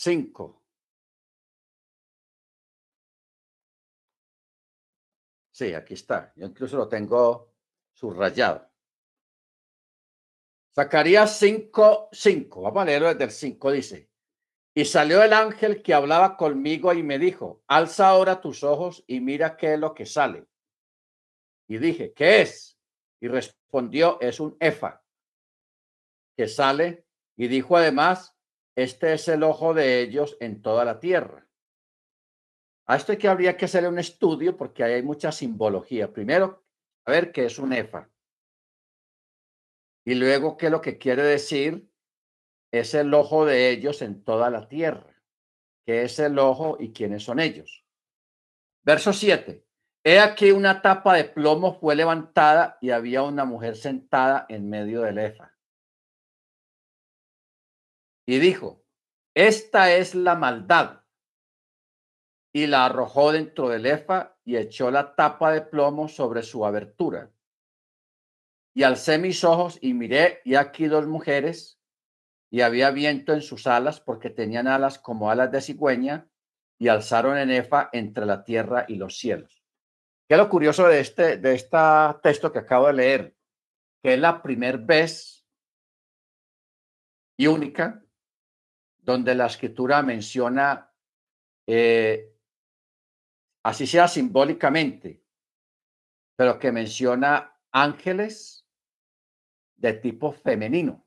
Cinco. 0.04 0.60
Sí, 5.52 5.72
aquí 5.74 5.94
está. 5.94 6.32
Yo 6.34 6.46
incluso 6.46 6.76
lo 6.76 6.88
tengo 6.88 7.54
subrayado. 7.92 8.68
Zacarías 10.74 11.38
5, 11.38 12.08
5. 12.10 12.62
Vamos 12.62 12.82
a 12.82 12.86
leerlo 12.86 13.08
desde 13.10 13.22
el 13.22 13.30
5. 13.30 13.70
Dice, 13.70 14.10
y 14.74 14.84
salió 14.86 15.22
el 15.22 15.32
ángel 15.32 15.84
que 15.84 15.94
hablaba 15.94 16.36
conmigo 16.36 16.92
y 16.92 17.04
me 17.04 17.20
dijo, 17.20 17.62
alza 17.68 18.08
ahora 18.08 18.40
tus 18.40 18.64
ojos 18.64 19.04
y 19.06 19.20
mira 19.20 19.56
qué 19.56 19.74
es 19.74 19.78
lo 19.78 19.94
que 19.94 20.06
sale. 20.06 20.48
Y 21.68 21.78
dije, 21.78 22.12
¿qué 22.12 22.42
es? 22.42 22.76
Y 23.20 23.28
respondió, 23.28 24.20
es 24.20 24.40
un 24.40 24.56
efa 24.58 25.04
que 26.36 26.48
sale. 26.48 27.06
Y 27.36 27.46
dijo 27.46 27.76
además, 27.76 28.36
este 28.76 29.12
es 29.12 29.28
el 29.28 29.42
ojo 29.42 29.74
de 29.74 30.00
ellos 30.00 30.36
en 30.40 30.62
toda 30.62 30.84
la 30.84 30.98
tierra. 30.98 31.46
A 32.86 32.96
esto 32.96 33.16
que 33.16 33.28
habría 33.28 33.56
que 33.56 33.66
hacer 33.66 33.86
un 33.86 33.98
estudio 33.98 34.56
porque 34.56 34.82
hay 34.82 35.02
mucha 35.02 35.30
simbología. 35.30 36.12
Primero, 36.12 36.64
a 37.04 37.10
ver 37.10 37.32
qué 37.32 37.46
es 37.46 37.58
un 37.58 37.72
efa. 37.72 38.10
Y 40.04 40.14
luego, 40.14 40.56
¿qué 40.56 40.66
es 40.66 40.72
lo 40.72 40.80
que 40.80 40.98
quiere 40.98 41.22
decir? 41.22 41.88
Es 42.72 42.94
el 42.94 43.14
ojo 43.14 43.44
de 43.44 43.70
ellos 43.70 44.02
en 44.02 44.24
toda 44.24 44.50
la 44.50 44.68
tierra. 44.68 45.08
qué 45.84 46.02
es 46.02 46.18
el 46.18 46.38
ojo 46.38 46.76
y 46.80 46.92
quiénes 46.92 47.24
son 47.24 47.40
ellos. 47.40 47.84
Verso 48.84 49.12
7. 49.12 49.64
He 50.04 50.18
aquí 50.18 50.50
una 50.50 50.82
tapa 50.82 51.14
de 51.14 51.24
plomo 51.24 51.78
fue 51.78 51.94
levantada 51.94 52.78
y 52.80 52.90
había 52.90 53.22
una 53.22 53.44
mujer 53.44 53.76
sentada 53.76 54.46
en 54.48 54.68
medio 54.68 55.02
del 55.02 55.18
efa. 55.18 55.51
Y 58.32 58.38
dijo, 58.38 58.82
esta 59.34 59.94
es 59.94 60.14
la 60.14 60.34
maldad. 60.36 61.02
Y 62.50 62.66
la 62.66 62.86
arrojó 62.86 63.30
dentro 63.30 63.68
del 63.68 63.84
efa 63.84 64.38
y 64.42 64.56
echó 64.56 64.90
la 64.90 65.14
tapa 65.14 65.52
de 65.52 65.60
plomo 65.60 66.08
sobre 66.08 66.42
su 66.42 66.64
abertura. 66.64 67.30
Y 68.74 68.84
alcé 68.84 69.18
mis 69.18 69.44
ojos 69.44 69.78
y 69.82 69.92
miré, 69.92 70.40
y 70.46 70.54
aquí 70.54 70.86
dos 70.86 71.06
mujeres, 71.06 71.78
y 72.50 72.62
había 72.62 72.90
viento 72.90 73.34
en 73.34 73.42
sus 73.42 73.66
alas, 73.66 74.00
porque 74.00 74.30
tenían 74.30 74.66
alas 74.66 74.98
como 74.98 75.30
alas 75.30 75.52
de 75.52 75.60
cigüeña, 75.60 76.26
y 76.78 76.88
alzaron 76.88 77.36
en 77.36 77.50
efa 77.50 77.90
entre 77.92 78.24
la 78.24 78.44
tierra 78.44 78.86
y 78.88 78.94
los 78.94 79.18
cielos. 79.18 79.62
¿Qué 80.26 80.38
lo 80.38 80.48
curioso 80.48 80.88
de 80.88 81.00
este, 81.00 81.36
de 81.36 81.54
este 81.54 81.76
texto 82.22 82.50
que 82.50 82.60
acabo 82.60 82.86
de 82.86 82.94
leer? 82.94 83.36
Que 84.02 84.14
es 84.14 84.18
la 84.18 84.40
primera 84.40 84.78
vez 84.78 85.46
y 87.36 87.46
única 87.46 88.01
donde 89.02 89.34
la 89.34 89.46
escritura 89.46 90.02
menciona, 90.02 90.90
eh, 91.66 92.34
así 93.64 93.86
sea 93.86 94.08
simbólicamente, 94.08 95.22
pero 96.36 96.58
que 96.58 96.72
menciona 96.72 97.60
ángeles 97.72 98.66
de 99.76 99.92
tipo 99.94 100.32
femenino. 100.32 101.04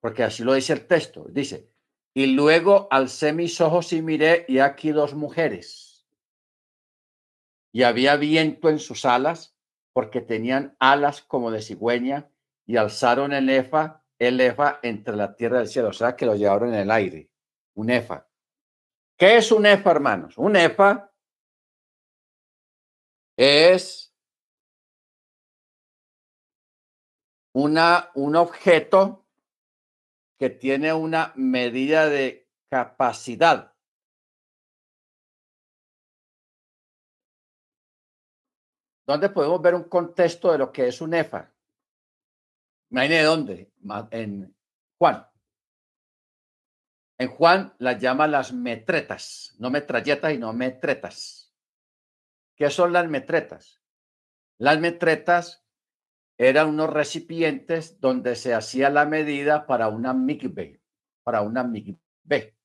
Porque 0.00 0.22
así 0.22 0.44
lo 0.44 0.54
dice 0.54 0.74
el 0.74 0.86
texto. 0.86 1.26
Dice, 1.30 1.72
y 2.14 2.26
luego 2.26 2.86
alcé 2.90 3.32
mis 3.32 3.60
ojos 3.60 3.92
y 3.92 4.02
miré 4.02 4.44
y 4.46 4.58
aquí 4.58 4.92
dos 4.92 5.14
mujeres. 5.14 6.06
Y 7.72 7.82
había 7.82 8.16
viento 8.16 8.68
en 8.68 8.78
sus 8.78 9.04
alas 9.04 9.56
porque 9.92 10.20
tenían 10.20 10.76
alas 10.78 11.22
como 11.22 11.50
de 11.50 11.62
cigüeña 11.62 12.30
y 12.66 12.76
alzaron 12.76 13.32
el 13.32 13.48
efa, 13.48 14.04
el 14.18 14.40
efa 14.40 14.80
entre 14.82 15.16
la 15.16 15.34
tierra 15.34 15.58
y 15.58 15.62
el 15.62 15.68
cielo. 15.68 15.88
O 15.88 15.92
sea, 15.92 16.16
que 16.16 16.26
lo 16.26 16.34
llevaron 16.34 16.74
en 16.74 16.80
el 16.80 16.90
aire. 16.90 17.30
Un 17.74 17.90
efa. 17.90 18.26
¿Qué 19.18 19.36
es 19.36 19.50
un 19.52 19.66
efa, 19.66 19.90
hermanos? 19.90 20.36
Un 20.38 20.56
efa 20.56 21.12
es 23.36 24.14
una, 27.54 28.10
un 28.14 28.36
objeto 28.36 29.26
que 30.38 30.50
tiene 30.50 30.92
una 30.92 31.32
medida 31.36 32.08
de 32.08 32.48
capacidad. 32.68 33.74
¿Dónde 39.06 39.30
podemos 39.30 39.62
ver 39.62 39.74
un 39.74 39.84
contexto 39.84 40.50
de 40.50 40.58
lo 40.58 40.72
que 40.72 40.88
es 40.88 41.00
un 41.00 41.14
EFA? 41.14 41.55
Imagínate 42.96 43.24
dónde, 43.24 43.72
en 44.10 44.56
Juan. 44.96 45.26
En 47.18 47.28
Juan 47.28 47.74
las 47.78 48.00
llama 48.00 48.26
las 48.26 48.54
metretas, 48.54 49.54
no 49.58 49.68
metralletas, 49.70 50.32
y 50.32 50.38
no 50.38 50.54
metretas. 50.54 51.54
¿Qué 52.56 52.70
son 52.70 52.94
las 52.94 53.06
metretas? 53.06 53.82
Las 54.56 54.80
metretas 54.80 55.62
eran 56.38 56.70
unos 56.70 56.88
recipientes 56.88 58.00
donde 58.00 58.34
se 58.34 58.54
hacía 58.54 58.88
la 58.88 59.04
medida 59.04 59.66
para 59.66 59.88
una 59.88 60.14
mikve, 60.14 60.80
para 61.22 61.42
una 61.42 61.64
mikve. 61.64 62.56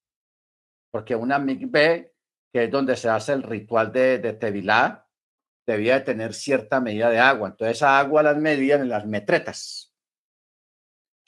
Porque 0.91 1.13
una 1.13 1.39
mikve, 1.39 2.15
que 2.53 2.63
es 2.63 2.71
donde 2.71 2.95
se 2.95 3.09
hace 3.09 3.33
el 3.33 3.43
ritual 3.43 3.91
de, 3.91 4.19
de 4.19 4.31
tevilá, 4.31 5.09
debía 5.67 5.95
de 5.95 6.05
tener 6.05 6.33
cierta 6.33 6.79
medida 6.79 7.09
de 7.09 7.19
agua. 7.19 7.49
Entonces 7.49 7.75
esa 7.75 7.99
agua 7.99 8.23
las 8.23 8.37
medían 8.37 8.79
en 8.79 8.87
las 8.87 9.05
metretas. 9.05 9.90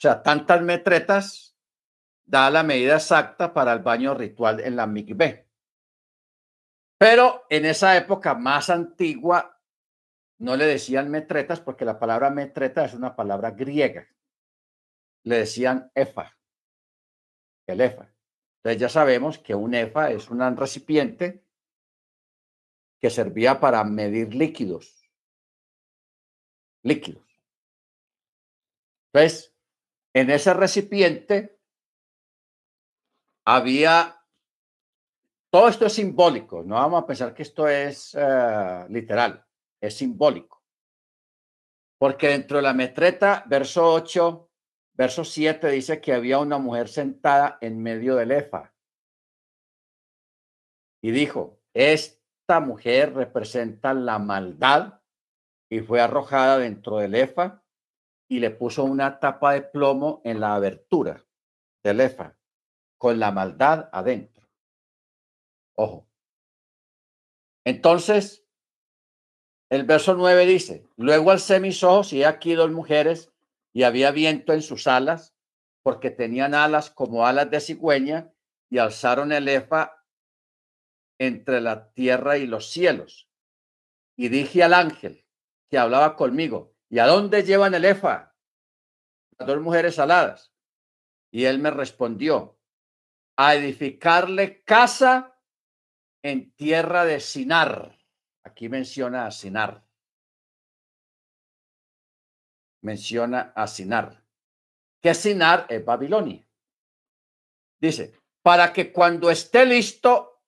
Sea, 0.04 0.22
tantas 0.22 0.60
metretas 0.60 1.56
da 2.26 2.50
la 2.50 2.62
medida 2.62 2.96
exacta 2.96 3.54
para 3.54 3.72
el 3.72 3.78
baño 3.78 4.12
ritual 4.12 4.60
en 4.60 4.76
la 4.76 4.86
mikve. 4.86 5.48
Pero 6.98 7.46
en 7.48 7.64
esa 7.64 7.96
época 7.96 8.34
más 8.34 8.68
antigua 8.68 9.58
no 10.40 10.56
le 10.56 10.66
decían 10.66 11.10
metretas 11.10 11.62
porque 11.62 11.86
la 11.86 11.98
palabra 11.98 12.28
metreta 12.28 12.84
es 12.84 12.92
una 12.92 13.16
palabra 13.16 13.52
griega. 13.52 14.06
Le 15.22 15.38
decían 15.38 15.90
efa, 15.94 16.36
el 17.66 17.80
efa. 17.80 18.12
Entonces 18.58 18.78
ya 18.82 18.90
sabemos 18.90 19.38
que 19.38 19.54
un 19.54 19.72
efa 19.72 20.10
es 20.10 20.28
un 20.28 20.54
recipiente 20.54 21.46
que 23.00 23.08
servía 23.08 23.58
para 23.58 23.82
medir 23.84 24.34
líquidos. 24.34 25.10
Líquidos. 26.82 27.24
Entonces, 29.14 29.53
en 30.14 30.30
ese 30.30 30.54
recipiente 30.54 31.58
había, 33.44 34.22
todo 35.50 35.68
esto 35.68 35.86
es 35.86 35.92
simbólico, 35.92 36.62
no 36.62 36.76
vamos 36.76 37.02
a 37.02 37.06
pensar 37.06 37.34
que 37.34 37.42
esto 37.42 37.68
es 37.68 38.16
eh, 38.18 38.86
literal 38.88 39.44
es 39.84 39.96
simbólico. 39.96 40.62
Porque 41.98 42.28
dentro 42.28 42.56
de 42.56 42.62
la 42.62 42.74
metreta, 42.74 43.44
verso 43.46 43.92
8, 43.92 44.50
verso 44.94 45.24
7 45.24 45.68
dice 45.70 46.00
que 46.00 46.12
había 46.12 46.38
una 46.38 46.58
mujer 46.58 46.88
sentada 46.88 47.58
en 47.60 47.82
medio 47.82 48.16
del 48.16 48.32
efa. 48.32 48.72
Y 51.02 51.10
dijo, 51.10 51.60
esta 51.74 52.60
mujer 52.60 53.14
representa 53.14 53.94
la 53.94 54.18
maldad 54.18 55.00
y 55.68 55.80
fue 55.80 56.00
arrojada 56.00 56.58
dentro 56.58 56.98
del 56.98 57.14
efa 57.14 57.63
y 58.28 58.40
le 58.40 58.50
puso 58.50 58.84
una 58.84 59.20
tapa 59.20 59.52
de 59.52 59.62
plomo 59.62 60.20
en 60.24 60.40
la 60.40 60.54
abertura 60.54 61.24
del 61.82 62.00
efa 62.00 62.36
con 62.98 63.18
la 63.18 63.30
maldad 63.30 63.88
adentro. 63.92 64.48
Ojo. 65.74 66.08
Entonces, 67.64 68.44
el 69.70 69.84
verso 69.84 70.14
9 70.14 70.46
dice, 70.46 70.86
luego 70.96 71.30
alcé 71.30 71.60
mis 71.60 71.82
ojos 71.82 72.12
y 72.12 72.24
aquí 72.24 72.54
dos 72.54 72.70
mujeres 72.70 73.32
y 73.72 73.82
había 73.82 74.10
viento 74.10 74.52
en 74.52 74.62
sus 74.62 74.86
alas, 74.86 75.34
porque 75.82 76.10
tenían 76.10 76.54
alas 76.54 76.90
como 76.90 77.26
alas 77.26 77.50
de 77.50 77.60
cigüeña 77.60 78.32
y 78.70 78.78
alzaron 78.78 79.32
el 79.32 79.48
efa 79.48 80.04
entre 81.18 81.60
la 81.60 81.92
tierra 81.92 82.38
y 82.38 82.46
los 82.46 82.70
cielos. 82.70 83.28
Y 84.16 84.28
dije 84.28 84.62
al 84.62 84.74
ángel 84.74 85.24
que 85.68 85.78
hablaba 85.78 86.16
conmigo, 86.16 86.73
¿y 86.94 87.00
a 87.00 87.06
dónde 87.06 87.42
llevan 87.42 87.74
el 87.74 87.84
efa? 87.86 88.36
Las 89.36 89.48
dos 89.48 89.60
mujeres 89.60 89.98
aladas. 89.98 90.54
Y 91.32 91.44
él 91.44 91.58
me 91.58 91.72
respondió, 91.72 92.56
a 93.36 93.56
edificarle 93.56 94.62
casa 94.62 95.36
en 96.22 96.54
tierra 96.54 97.04
de 97.04 97.18
Sinar 97.18 97.98
Aquí 98.44 98.68
menciona 98.68 99.26
a 99.26 99.32
Sinar. 99.32 99.84
Menciona 102.82 103.52
a 103.56 103.66
Sinar. 103.66 104.24
Que 105.02 105.14
Sinar 105.14 105.66
es 105.68 105.84
Babilonia. 105.84 106.48
Dice, 107.80 108.20
para 108.40 108.72
que 108.72 108.92
cuando 108.92 109.32
esté 109.32 109.66
listo 109.66 110.44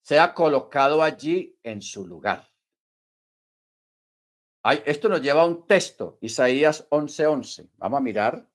sea 0.00 0.32
colocado 0.32 1.02
allí 1.02 1.58
en 1.64 1.82
su 1.82 2.06
lugar. 2.06 2.48
Esto 4.84 5.08
nos 5.08 5.22
lleva 5.22 5.42
a 5.42 5.46
un 5.46 5.66
texto, 5.66 6.18
Isaías 6.20 6.86
11:11. 6.90 7.68
Vamos 7.76 7.98
a 7.98 8.02
mirar. 8.02 8.48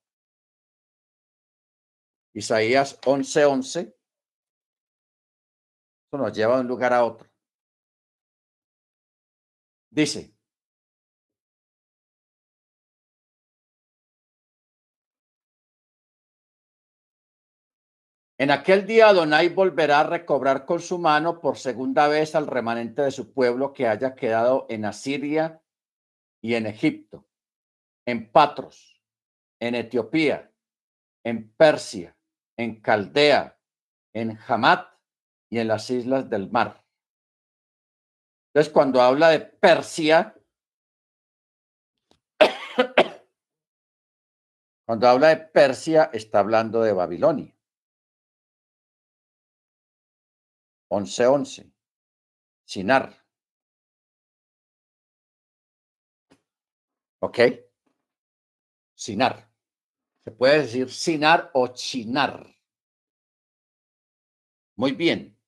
Isaías 2.33 2.99
11:11. 3.05 3.95
Esto 6.05 6.17
nos 6.17 6.33
lleva 6.33 6.55
de 6.55 6.61
un 6.61 6.67
lugar 6.67 6.93
a 6.93 7.03
otro. 7.05 7.29
Dice, 9.89 10.33
En 18.43 18.51
aquel 18.51 18.85
día 18.85 19.07
Adonai 19.07 19.47
volverá 19.47 20.01
a 20.01 20.03
recobrar 20.03 20.65
con 20.65 20.81
su 20.81 20.97
mano 20.99 21.39
por 21.39 21.57
segunda 21.57 22.09
vez 22.09 22.35
al 22.35 22.47
remanente 22.47 23.01
de 23.01 23.11
su 23.11 23.31
pueblo 23.31 23.71
que 23.71 23.87
haya 23.87 24.15
quedado 24.15 24.65
en 24.67 24.83
Asiria 24.83 25.62
y 26.43 26.55
en 26.55 26.67
Egipto, 26.67 27.25
en 28.05 28.29
Patros, 28.29 29.01
en 29.61 29.75
Etiopía, 29.75 30.51
en 31.23 31.49
Persia, 31.53 32.17
en 32.57 32.81
Caldea, 32.81 33.57
en 34.13 34.37
Hamat 34.47 34.93
y 35.49 35.59
en 35.59 35.69
las 35.69 35.89
islas 35.89 36.29
del 36.29 36.51
mar. 36.51 36.85
Entonces, 38.49 38.73
cuando 38.73 39.01
habla 39.01 39.29
de 39.29 39.39
Persia, 39.39 40.35
cuando 44.85 45.07
habla 45.07 45.29
de 45.29 45.37
Persia, 45.37 46.09
está 46.11 46.39
hablando 46.39 46.81
de 46.81 46.91
Babilonia. 46.91 47.55
11.11. 50.91 51.71
Sinar. 52.65 53.22
¿Ok? 57.23 57.39
Sinar. 58.95 59.49
Se 60.25 60.31
puede 60.31 60.63
decir 60.63 60.91
sinar 60.91 61.51
o 61.53 61.69
chinar. 61.69 62.53
Muy 64.75 64.91
bien. 64.91 65.39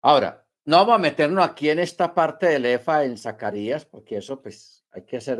Ahora, 0.00 0.48
no 0.64 0.78
vamos 0.78 0.94
a 0.94 0.98
meternos 0.98 1.44
aquí 1.44 1.68
en 1.68 1.80
esta 1.80 2.14
parte 2.14 2.46
del 2.46 2.64
EFA 2.64 3.04
en 3.04 3.18
Zacarías, 3.18 3.84
porque 3.84 4.16
eso 4.16 4.40
pues 4.40 4.86
hay 4.90 5.04
que 5.04 5.18
hacer, 5.18 5.38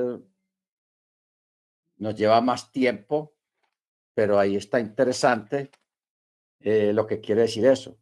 nos 1.96 2.14
lleva 2.14 2.42
más 2.42 2.70
tiempo, 2.70 3.34
pero 4.12 4.38
ahí 4.38 4.56
está 4.56 4.78
interesante 4.78 5.70
eh, 6.60 6.92
lo 6.92 7.06
que 7.06 7.22
quiere 7.22 7.42
decir 7.42 7.64
eso. 7.64 7.98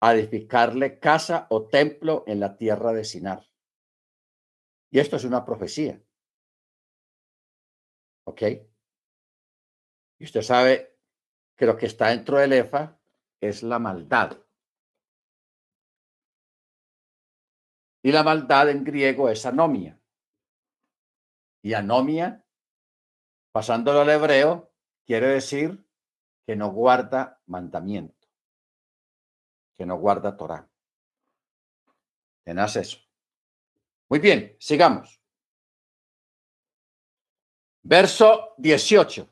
edificarle 0.00 0.98
casa 0.98 1.46
o 1.50 1.68
templo 1.68 2.24
en 2.26 2.40
la 2.40 2.56
tierra 2.56 2.92
de 2.92 3.04
Sinar. 3.04 3.46
Y 4.90 4.98
esto 4.98 5.14
es 5.14 5.22
una 5.22 5.44
profecía. 5.44 6.02
¿Ok? 8.24 8.42
Y 10.18 10.24
usted 10.24 10.42
sabe 10.42 10.98
que 11.56 11.66
lo 11.66 11.76
que 11.76 11.86
está 11.86 12.08
dentro 12.08 12.38
del 12.38 12.52
EFA 12.52 12.98
es 13.40 13.62
la 13.62 13.78
maldad. 13.78 14.38
Y 18.02 18.12
la 18.12 18.22
maldad 18.22 18.70
en 18.70 18.84
griego 18.84 19.28
es 19.28 19.44
anomia. 19.44 20.00
Y 21.62 21.74
anomia, 21.74 22.44
pasándolo 23.52 24.00
al 24.00 24.10
hebreo, 24.10 24.72
quiere 25.04 25.28
decir 25.28 25.86
que 26.46 26.56
no 26.56 26.70
guarda 26.72 27.40
mandamiento, 27.46 28.28
que 29.76 29.84
no 29.84 29.96
guarda 29.98 30.36
Torah. 30.36 30.68
Tenás 32.44 32.76
eso. 32.76 32.98
Muy 34.08 34.18
bien, 34.18 34.56
sigamos. 34.58 35.19
Verso 37.82 38.54
18. 38.58 39.28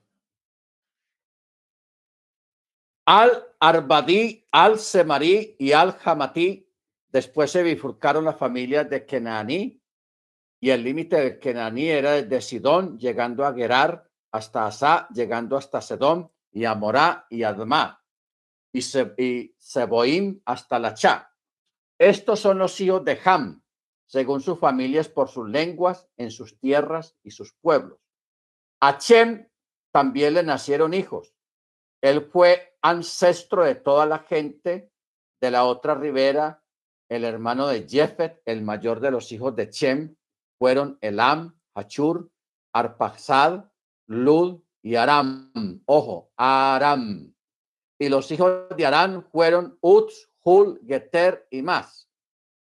Al 3.06 3.44
Arbadí, 3.60 4.46
al 4.50 4.78
Semarí 4.78 5.56
y 5.58 5.72
al 5.72 5.96
Hamatí, 6.04 6.68
después 7.08 7.50
se 7.50 7.62
bifurcaron 7.62 8.24
las 8.24 8.36
familias 8.36 8.88
de 8.88 9.06
Kenaní, 9.06 9.82
y 10.60 10.70
el 10.70 10.82
límite 10.82 11.16
de 11.20 11.38
Kenaní 11.38 11.88
era 11.88 12.12
desde 12.12 12.40
Sidón, 12.40 12.98
llegando 12.98 13.44
a 13.46 13.54
Gerar, 13.54 14.10
hasta 14.30 14.66
Asá, 14.66 15.08
llegando 15.14 15.56
hasta 15.56 15.80
Sedón, 15.80 16.30
y 16.52 16.64
Amorá 16.64 17.26
y 17.30 17.44
Adma, 17.44 18.02
y, 18.72 18.82
Seboim 18.82 20.40
hasta 20.44 20.78
Lachá. 20.78 21.32
Estos 21.98 22.40
son 22.40 22.58
los 22.58 22.80
hijos 22.80 23.04
de 23.04 23.18
Ham, 23.24 23.62
según 24.06 24.40
sus 24.40 24.58
familias 24.58 25.08
por 25.08 25.28
sus 25.28 25.48
lenguas, 25.48 26.06
en 26.16 26.30
sus 26.30 26.58
tierras 26.58 27.16
y 27.22 27.30
sus 27.30 27.54
pueblos. 27.54 27.98
A 28.80 28.98
también 29.92 30.34
le 30.34 30.42
nacieron 30.42 30.94
hijos. 30.94 31.34
Él 32.00 32.28
fue 32.30 32.76
ancestro 32.82 33.64
de 33.64 33.74
toda 33.74 34.06
la 34.06 34.20
gente 34.20 34.92
de 35.40 35.50
la 35.50 35.64
otra 35.64 35.94
ribera, 35.94 36.62
el 37.10 37.24
hermano 37.24 37.66
de 37.68 37.88
Jefet, 37.88 38.40
el 38.44 38.62
mayor 38.62 39.00
de 39.00 39.10
los 39.10 39.32
hijos 39.32 39.56
de 39.56 39.70
Chem, 39.70 40.14
fueron 40.58 40.98
Elam, 41.00 41.58
Hachur, 41.74 42.30
Arpaxad, 42.72 43.64
Lud 44.08 44.60
y 44.82 44.94
Aram. 44.94 45.52
Ojo, 45.86 46.30
Aram. 46.36 47.34
Y 47.98 48.08
los 48.08 48.30
hijos 48.30 48.68
de 48.76 48.86
Aram 48.86 49.22
fueron 49.30 49.78
Utz, 49.80 50.30
Hul, 50.42 50.80
Geter 50.86 51.46
y 51.50 51.62
más. 51.62 52.08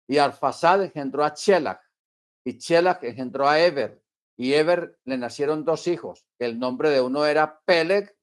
Y 0.09 0.19
Arfasad 0.19 0.85
engendró 0.85 1.25
a 1.25 1.35
Chelach, 1.35 1.83
y 2.45 2.57
Chelach 2.57 3.03
engendró 3.05 3.47
a 3.47 3.61
Eber, 3.61 4.03
y 4.39 4.55
Eber 4.55 4.97
le 5.05 5.19
nacieron 5.19 5.65
dos 5.65 5.89
hijos. 5.89 6.25
El 6.39 6.61
nombre 6.61 6.91
de 6.91 7.01
uno 7.01 7.27
era 7.27 7.61
Peleg 7.65 8.17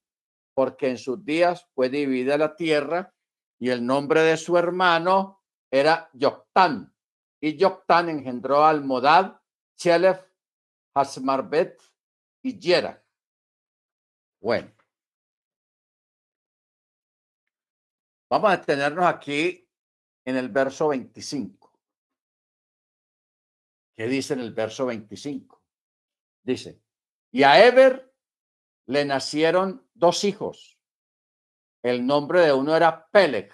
porque 0.54 0.88
en 0.88 0.96
sus 0.96 1.22
días 1.22 1.68
fue 1.74 1.90
dividida 1.90 2.38
la 2.38 2.56
tierra 2.56 3.14
y 3.60 3.68
el 3.68 3.84
nombre 3.84 4.22
de 4.22 4.38
su 4.38 4.56
hermano 4.56 5.42
era 5.70 6.08
Yoctán. 6.14 6.94
Y 7.38 7.56
Yoctán 7.58 8.08
engendró 8.08 8.64
al 8.64 8.82
Modad, 8.82 9.38
Chelef, 9.76 10.26
Hasmarbet 10.94 11.82
y 12.42 12.58
Yera. 12.58 13.04
Bueno. 14.40 14.72
Vamos 18.30 18.50
a 18.50 18.56
detenernos 18.56 19.04
aquí 19.04 19.68
en 20.24 20.36
el 20.36 20.48
verso 20.48 20.88
25. 20.88 21.78
¿Qué 23.94 24.06
dice 24.06 24.32
en 24.32 24.40
el 24.40 24.54
verso 24.54 24.86
25? 24.86 25.55
Dice, 26.46 26.80
y 27.32 27.42
a 27.42 27.66
Eber 27.66 28.14
le 28.86 29.04
nacieron 29.04 29.84
dos 29.94 30.22
hijos. 30.22 30.78
El 31.82 32.06
nombre 32.06 32.40
de 32.40 32.52
uno 32.52 32.76
era 32.76 33.08
Peleg, 33.10 33.52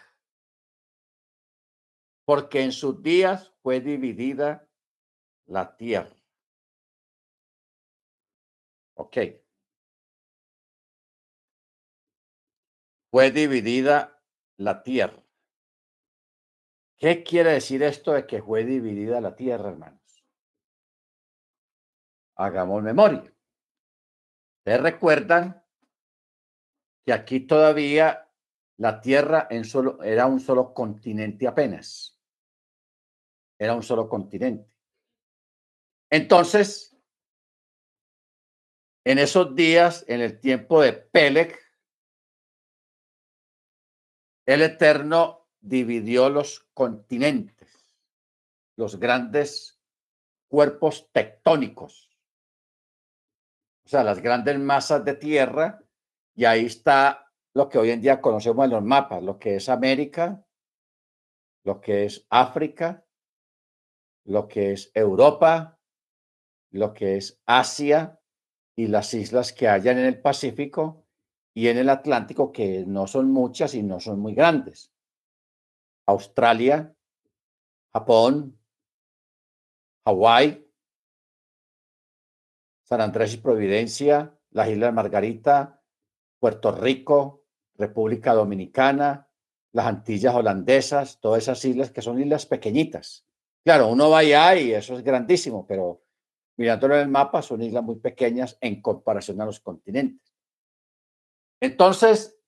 porque 2.27 2.61
en 2.63 2.71
sus 2.71 3.03
días 3.03 3.55
fue 3.63 3.81
dividida 3.81 4.69
la 5.47 5.75
tierra. 5.75 6.15
Ok. 8.95 9.17
Fue 13.11 13.31
dividida 13.31 14.23
la 14.59 14.83
tierra. 14.83 15.25
¿Qué 16.99 17.23
quiere 17.25 17.53
decir 17.53 17.83
esto 17.83 18.13
de 18.13 18.27
que 18.27 18.43
fue 18.43 18.65
dividida 18.65 19.21
la 19.23 19.35
tierra, 19.35 19.71
hermanos? 19.71 20.02
Hagamos 22.37 22.83
memoria. 22.83 23.33
¿Ustedes 24.59 24.81
recuerdan 24.81 25.65
que 27.05 27.13
aquí 27.13 27.41
todavía 27.41 28.31
la 28.79 29.01
Tierra 29.01 29.49
en 29.51 29.65
solo, 29.65 30.03
era 30.03 30.27
un 30.27 30.41
solo 30.41 30.73
continente 30.73 31.49
apenas? 31.49 32.17
Era 33.59 33.75
un 33.75 33.83
solo 33.83 34.09
continente. 34.09 34.73
Entonces, 36.11 36.97
en 39.05 39.19
esos 39.19 39.55
días, 39.55 40.05
en 40.07 40.21
el 40.21 40.41
tiempo 40.41 40.81
de 40.81 40.93
Peleg, 40.93 41.59
el 44.47 44.63
Eterno 44.63 45.49
dividió 45.61 46.29
los 46.29 46.61
continentes, 46.73 47.97
los 48.77 48.99
grandes 48.99 49.81
cuerpos 50.49 51.11
tectónicos 51.13 52.12
las 53.93 54.21
grandes 54.21 54.59
masas 54.59 55.05
de 55.05 55.15
tierra, 55.15 55.83
y 56.35 56.45
ahí 56.45 56.67
está 56.67 57.31
lo 57.55 57.69
que 57.69 57.79
hoy 57.79 57.91
en 57.91 58.01
día 58.01 58.21
conocemos 58.21 58.65
en 58.65 58.71
los 58.71 58.83
mapas, 58.83 59.23
lo 59.23 59.39
que 59.39 59.57
es 59.57 59.69
América, 59.69 60.45
lo 61.65 61.81
que 61.81 62.05
es 62.05 62.27
África, 62.31 63.05
lo 64.25 64.49
que 64.49 64.73
es 64.73 64.91
Europa, 64.95 65.79
lo 66.71 66.95
que 66.95 67.17
es 67.17 67.41
Asia 67.45 68.19
y 68.75 68.87
las 68.87 69.13
islas 69.15 69.53
que 69.53 69.69
hayan 69.69 69.99
en 69.99 70.07
el 70.07 70.21
Pacífico 70.21 71.05
y 71.55 71.69
en 71.69 71.77
el 71.77 71.91
Atlántico, 71.91 72.51
que 72.51 72.85
no 72.87 73.07
son 73.07 73.31
muchas 73.31 73.75
y 73.75 73.83
no 73.83 74.01
son 74.01 74.21
muy 74.21 74.35
grandes. 74.35 74.91
Australia, 76.07 76.95
Japón, 77.93 78.59
Hawái, 80.07 80.62
San 82.93 83.01
Andrés 83.01 83.33
y 83.33 83.39
Providencia, 83.39 84.39
las 84.51 84.69
Islas 84.69 84.93
Margarita, 84.93 85.81
Puerto 86.39 86.73
Rico, 86.73 87.47
República 87.79 88.35
Dominicana, 88.35 89.31
las 89.73 89.87
Antillas 89.87 90.35
holandesas, 90.35 91.19
todas 91.19 91.45
esas 91.45 91.65
islas 91.65 91.91
que 91.91 92.03
son 92.03 92.21
islas 92.21 92.45
pequeñitas. 92.45 93.27
Claro, 93.65 93.89
uno 93.89 94.11
va 94.11 94.19
allá 94.19 94.57
y 94.57 94.75
eso 94.75 94.95
es 94.95 95.03
grandísimo, 95.03 95.67
pero 95.67 96.03
mirándolo 96.59 96.97
en 96.97 97.01
el 97.01 97.09
mapa 97.09 97.41
son 97.41 97.63
islas 97.63 97.83
muy 97.83 97.97
pequeñas 97.97 98.59
en 98.61 98.83
comparación 98.83 99.41
a 99.41 99.47
los 99.47 99.61
continentes. 99.61 100.31
Entonces, 101.63 102.39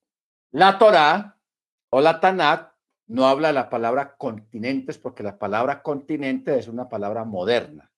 la 0.51 0.79
Torá 0.79 1.41
o 1.89 2.03
la 2.03 2.21
Tanakh 2.21 2.77
no 3.07 3.27
habla 3.27 3.49
de 3.49 3.55
la 3.55 3.71
palabra 3.71 4.15
continentes 4.19 4.99
porque 4.99 5.23
la 5.23 5.39
palabra 5.39 5.83
continente 5.83 6.59
es 6.59 6.69
una 6.69 6.87
palabra 6.87 7.25
moderna. 7.25 7.94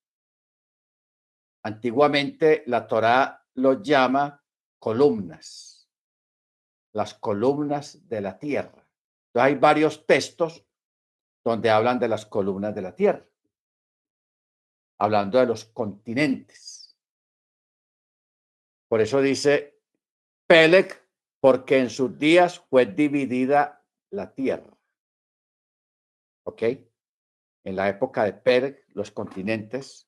Antiguamente 1.66 2.62
la 2.66 2.86
Torá 2.86 3.44
lo 3.54 3.82
llama 3.82 4.40
columnas, 4.78 5.90
las 6.92 7.14
columnas 7.14 8.08
de 8.08 8.20
la 8.20 8.38
tierra. 8.38 8.86
Hay 9.34 9.56
varios 9.56 10.06
textos 10.06 10.64
donde 11.42 11.68
hablan 11.68 11.98
de 11.98 12.06
las 12.06 12.24
columnas 12.24 12.72
de 12.72 12.82
la 12.82 12.94
tierra, 12.94 13.26
hablando 15.00 15.40
de 15.40 15.46
los 15.46 15.64
continentes. 15.64 16.96
Por 18.86 19.00
eso 19.00 19.20
dice 19.20 19.80
Pelec, 20.46 21.04
porque 21.40 21.80
en 21.80 21.90
sus 21.90 22.16
días 22.16 22.60
fue 22.70 22.86
dividida 22.86 23.84
la 24.10 24.32
tierra. 24.32 24.78
¿Ok? 26.44 26.62
En 27.64 27.74
la 27.74 27.88
época 27.88 28.22
de 28.22 28.34
Perg, 28.34 28.84
los 28.94 29.10
continentes 29.10 30.05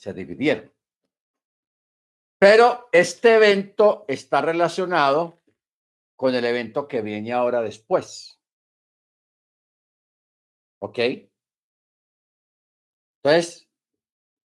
se 0.00 0.14
dividieron. 0.14 0.72
Pero 2.38 2.88
este 2.90 3.34
evento 3.34 4.06
está 4.08 4.40
relacionado 4.40 5.42
con 6.16 6.34
el 6.34 6.46
evento 6.46 6.88
que 6.88 7.02
viene 7.02 7.34
ahora 7.34 7.60
después. 7.60 8.40
¿Ok? 10.80 10.98
Entonces, 13.22 13.68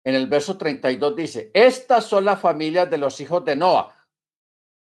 en 0.04 0.14
el 0.14 0.26
verso 0.26 0.58
32 0.58 1.16
dice, 1.16 1.50
estas 1.54 2.04
son 2.04 2.26
las 2.26 2.42
familias 2.42 2.90
de 2.90 2.98
los 2.98 3.18
hijos 3.18 3.42
de 3.46 3.56
Noah, 3.56 4.06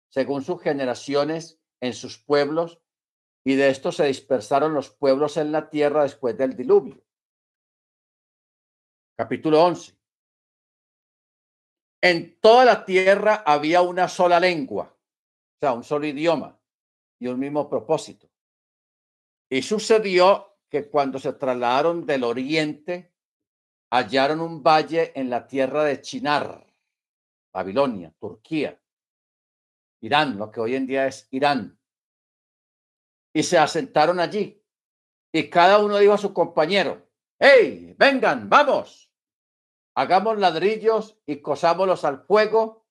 según 0.07 0.43
sus 0.43 0.61
generaciones 0.61 1.59
en 1.81 1.91
sus 1.91 2.17
pueblos, 2.17 2.79
y 3.43 3.55
de 3.55 3.67
esto 3.67 3.91
se 3.91 4.05
dispersaron 4.05 4.73
los 4.73 4.91
pueblos 4.91 5.35
en 5.35 5.51
la 5.51 5.69
tierra 5.69 6.03
después 6.03 6.37
del 6.37 6.55
diluvio. 6.55 7.03
Capítulo 9.17 9.61
11. 9.61 10.02
En 12.03 12.37
toda 12.41 12.65
la 12.65 12.83
tierra 12.83 13.43
había 13.45 13.81
una 13.81 14.09
sola 14.09 14.37
lengua, 14.37 14.93
o 14.93 15.57
sea, 15.57 15.71
un 15.71 15.85
solo 15.85 16.05
idioma 16.05 16.59
y 17.17 17.27
un 17.27 17.39
mismo 17.39 17.69
propósito. 17.69 18.29
Y 19.49 19.61
sucedió 19.61 20.57
que 20.69 20.89
cuando 20.89 21.17
se 21.17 21.31
trasladaron 21.31 22.05
del 22.05 22.25
oriente, 22.25 23.13
hallaron 23.89 24.41
un 24.41 24.61
valle 24.61 25.13
en 25.15 25.29
la 25.29 25.47
tierra 25.47 25.85
de 25.85 26.01
Chinar, 26.01 26.67
Babilonia, 27.53 28.13
Turquía, 28.19 28.77
Irán, 30.01 30.37
lo 30.37 30.51
que 30.51 30.59
hoy 30.59 30.75
en 30.75 30.85
día 30.85 31.07
es 31.07 31.29
Irán. 31.31 31.79
Y 33.31 33.43
se 33.43 33.57
asentaron 33.57 34.19
allí. 34.19 34.61
Y 35.31 35.49
cada 35.49 35.79
uno 35.79 35.97
dijo 35.99 36.11
a 36.11 36.17
su 36.17 36.33
compañero, 36.33 37.07
hey, 37.39 37.95
vengan, 37.97 38.49
vamos 38.49 39.09
hagamos 39.95 40.37
ladrillos 40.39 41.17
y 41.25 41.41
cosámoslos 41.41 42.03
al 42.05 42.25
fuego, 42.25 42.85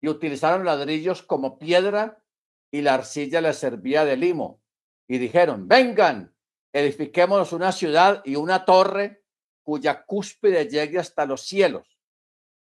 y 0.00 0.08
utilizaron 0.08 0.64
ladrillos 0.64 1.22
como 1.22 1.58
piedra, 1.58 2.22
y 2.70 2.82
la 2.82 2.94
arcilla 2.94 3.40
les 3.40 3.56
servía 3.58 4.04
de 4.04 4.16
limo. 4.16 4.60
Y 5.08 5.18
dijeron, 5.18 5.68
vengan, 5.68 6.34
edifiquémonos 6.72 7.52
una 7.52 7.72
ciudad 7.72 8.22
y 8.24 8.36
una 8.36 8.64
torre 8.64 9.24
cuya 9.62 10.04
cúspide 10.04 10.68
llegue 10.68 10.98
hasta 10.98 11.26
los 11.26 11.42
cielos, 11.42 11.98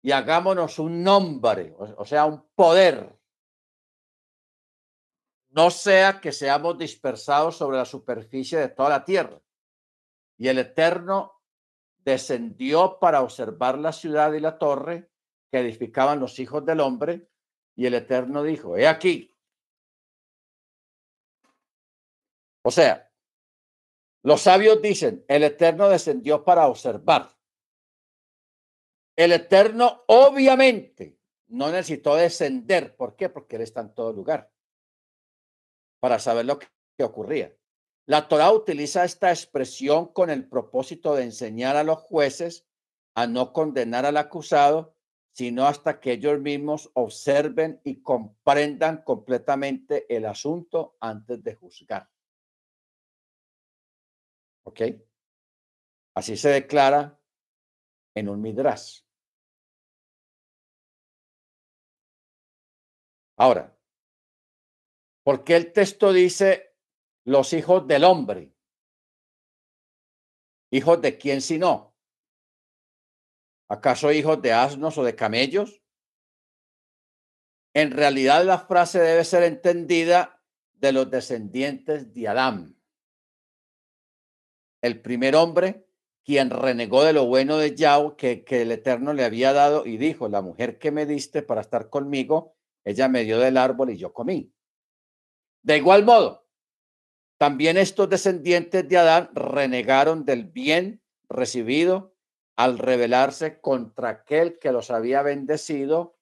y 0.03 0.12
hagámonos 0.12 0.80
un 0.80 1.03
nombre, 1.03 1.76
o 1.78 2.06
sea, 2.06 2.26
un 2.26 2.48
poder. 2.56 3.16
No 5.49 5.70
sea 5.70 6.22
que 6.22 6.32
seamos 6.32 6.78
dispersados 6.78 7.58
sobre 7.58 7.78
la 7.78 7.86
superficie 7.86 8.58
de 8.58 8.70
toda 8.70 8.90
la 8.90 9.06
tierra. 9.06 9.41
Y 10.38 10.48
el 10.48 10.60
Eterno 10.60 11.40
descendió 12.03 12.99
para 12.99 13.22
observar 13.22 13.78
la 13.78 13.91
ciudad 13.91 14.34
y 14.34 14.40
la 14.40 14.57
torre 14.57 15.10
que 15.52 15.60
edificaban 15.60 16.19
los 16.19 16.40
hijos 16.40 16.65
del 16.65 16.80
hombre, 16.80 17.28
y 17.76 17.86
el 17.86 17.94
Eterno 17.94 18.44
dijo, 18.44 18.78
he 18.78 18.88
aquí. 18.88 19.36
O 22.64 22.72
sea, 22.72 23.11
los 24.23 24.41
sabios 24.41 24.82
dicen, 24.82 25.26
el 25.28 25.44
Eterno 25.44 25.90
descendió 25.90 26.44
para 26.44 26.68
observar. 26.68 27.36
El 29.15 29.32
Eterno 29.34 30.03
obviamente 30.07 31.19
no 31.48 31.69
necesitó 31.69 32.15
descender. 32.15 32.95
¿Por 32.95 33.15
qué? 33.15 33.30
Porque 33.30 33.56
Él 33.57 33.64
está 33.64 33.82
en 33.82 33.94
todo 33.94 34.14
lugar 34.14 34.52
para 35.99 36.19
saber 36.19 36.45
lo 36.45 36.60
que 36.60 36.68
ocurría. 37.03 37.56
La 38.06 38.28
Torah 38.28 38.52
utiliza 38.52 39.03
esta 39.03 39.30
expresión 39.30 40.11
con 40.11 40.30
el 40.30 40.48
propósito 40.48 41.15
de 41.15 41.23
enseñar 41.23 41.76
a 41.76 41.84
los 41.84 41.99
jueces 41.99 42.68
a 43.15 43.28
no 43.28 43.53
condenar 43.53 44.06
al 44.06 44.18
acusado, 44.18 44.95
sino 45.34 45.65
hasta 45.65 45.99
que 45.99 46.14
ellos 46.14 46.40
mismos 46.40 46.90
observen 46.94 47.80
y 47.84 48.02
comprendan 48.02 49.03
completamente 49.03 50.14
el 50.14 50.26
asunto 50.26 50.98
antes 50.99 51.44
de 51.44 51.56
juzgar. 51.56 52.10
¿Ok? 54.64 54.82
Así 56.14 56.36
se 56.36 56.49
declara 56.49 57.19
en 58.15 58.30
un 58.30 58.41
midrash. 58.41 59.02
Ahora, 63.38 63.76
¿por 65.23 65.44
qué 65.44 65.56
el 65.56 65.72
texto 65.72 66.11
dice 66.11 66.70
los 67.23 67.53
hijos 67.53 67.88
del 67.88 68.03
hombre. 68.03 68.53
¿Hijos 70.72 71.02
de 71.02 71.18
quién 71.18 71.41
si 71.41 71.57
no? 71.57 71.95
¿Acaso 73.68 74.11
hijos 74.11 74.41
de 74.41 74.53
asnos 74.53 74.98
o 74.98 75.03
de 75.03 75.15
camellos? 75.15 75.81
En 77.73 77.91
realidad 77.91 78.43
la 78.45 78.60
frase 78.60 78.99
debe 78.99 79.23
ser 79.23 79.43
entendida 79.43 80.43
de 80.73 80.91
los 80.91 81.10
descendientes 81.10 82.14
de 82.14 82.27
Adán. 82.27 82.77
El 84.81 85.02
primer 85.02 85.35
hombre 85.35 85.88
quien 86.23 86.49
renegó 86.49 87.03
de 87.03 87.14
lo 87.14 87.26
bueno 87.26 87.57
de 87.57 87.76
Yahweh 87.76 88.15
que, 88.15 88.43
que 88.43 88.61
el 88.61 88.72
Eterno 88.72 89.14
le 89.14 89.26
había 89.26 89.53
dado 89.53 89.85
y 89.85 89.98
dijo, 89.98 90.30
la 90.30 90.41
mujer 90.41 90.77
que 90.77 90.91
me 90.91 91.06
diste 91.06 91.41
para 91.41 91.61
estar 91.61 91.89
conmigo, 91.89 92.56
ella 92.84 93.07
me 93.07 93.23
dio 93.23 93.39
del 93.39 93.57
árbol 93.57 93.89
y 93.89 93.98
yo 93.98 94.14
comí. 94.14 94.53
De 95.64 95.77
igual 95.77 96.06
modo, 96.06 96.40
también 97.41 97.76
estos 97.77 98.07
descendientes 98.07 98.88
de 98.88 98.99
Adán 98.99 99.31
renegaron 99.34 100.26
del 100.26 100.43
bien 100.43 101.01
recibido 101.27 102.15
al 102.55 102.77
rebelarse 102.77 103.59
contra 103.59 104.09
aquel 104.09 104.59
que 104.59 104.72
los 104.72 104.91
había 104.91 105.23
bendecido 105.23 106.19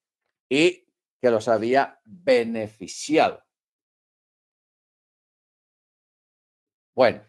y 0.47 0.87
que 1.21 1.29
los 1.29 1.49
había 1.49 1.99
beneficiado. 2.05 3.43
Bueno, 6.95 7.21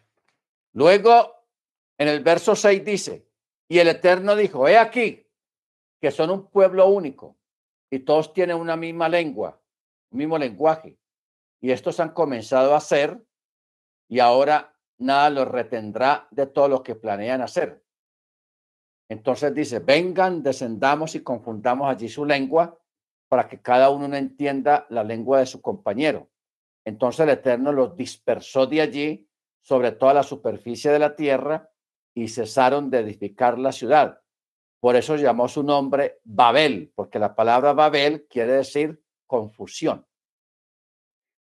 luego 0.71 1.35
en 1.97 2.07
el 2.07 2.23
verso 2.23 2.55
6 2.55 2.85
dice, 2.85 3.27
y 3.67 3.79
el 3.79 3.89
Eterno 3.89 4.37
dijo, 4.37 4.69
he 4.69 4.77
aquí 4.77 5.27
que 5.99 6.11
son 6.11 6.29
un 6.29 6.49
pueblo 6.49 6.87
único 6.87 7.37
y 7.89 7.99
todos 7.99 8.31
tienen 8.31 8.55
una 8.55 8.77
misma 8.77 9.09
lengua, 9.09 9.61
un 10.11 10.17
mismo 10.17 10.37
lenguaje, 10.37 10.97
y 11.59 11.71
estos 11.71 11.99
han 11.99 12.13
comenzado 12.13 12.73
a 12.73 12.77
hacer 12.77 13.21
y 14.11 14.19
ahora 14.19 14.75
nada 14.97 15.29
los 15.29 15.47
retendrá 15.47 16.27
de 16.31 16.45
todo 16.45 16.67
lo 16.67 16.83
que 16.83 16.95
planean 16.95 17.41
hacer. 17.41 17.81
Entonces 19.09 19.53
dice, 19.55 19.79
vengan, 19.79 20.43
descendamos 20.43 21.15
y 21.15 21.23
confundamos 21.23 21.89
allí 21.89 22.09
su 22.09 22.25
lengua 22.25 22.77
para 23.29 23.47
que 23.47 23.61
cada 23.61 23.89
uno 23.89 24.09
no 24.09 24.17
entienda 24.17 24.85
la 24.89 25.05
lengua 25.05 25.39
de 25.39 25.45
su 25.45 25.61
compañero. 25.61 26.29
Entonces 26.83 27.21
el 27.21 27.29
Eterno 27.29 27.71
los 27.71 27.95
dispersó 27.95 28.67
de 28.67 28.81
allí 28.81 29.29
sobre 29.61 29.93
toda 29.93 30.13
la 30.13 30.23
superficie 30.23 30.91
de 30.91 30.99
la 30.99 31.15
tierra 31.15 31.71
y 32.13 32.27
cesaron 32.27 32.89
de 32.89 32.99
edificar 32.99 33.57
la 33.57 33.71
ciudad. 33.71 34.19
Por 34.81 34.97
eso 34.97 35.15
llamó 35.15 35.47
su 35.47 35.63
nombre 35.63 36.19
Babel, 36.25 36.91
porque 36.95 37.17
la 37.17 37.33
palabra 37.33 37.71
Babel 37.71 38.27
quiere 38.27 38.53
decir 38.53 39.01
confusión. 39.25 40.05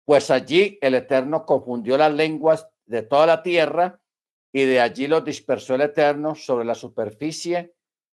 Pues 0.07 0.31
allí 0.31 0.79
el 0.81 0.95
Eterno 0.95 1.45
confundió 1.45 1.99
las 1.99 2.15
lenguas 2.15 2.69
de 2.87 3.03
toda 3.03 3.27
la 3.27 3.43
tierra 3.43 4.01
y 4.53 4.65
de 4.65 4.81
allí 4.81 5.09
los 5.09 5.25
dispersó 5.25 5.75
el 5.75 5.81
Eterno 5.81 6.37
sobre 6.37 6.65
la 6.65 6.77
superficie 6.77 7.75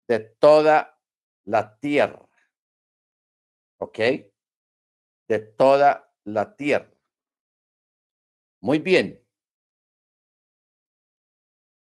de 0.08 0.20
toda 0.20 1.02
la 1.46 1.78
tierra. 1.80 2.30
¿Ok? 3.80 3.98
De 5.28 5.40
toda 5.58 6.14
la 6.26 6.56
tierra. 6.56 6.94
Muy 8.62 8.78
bien. 8.80 9.26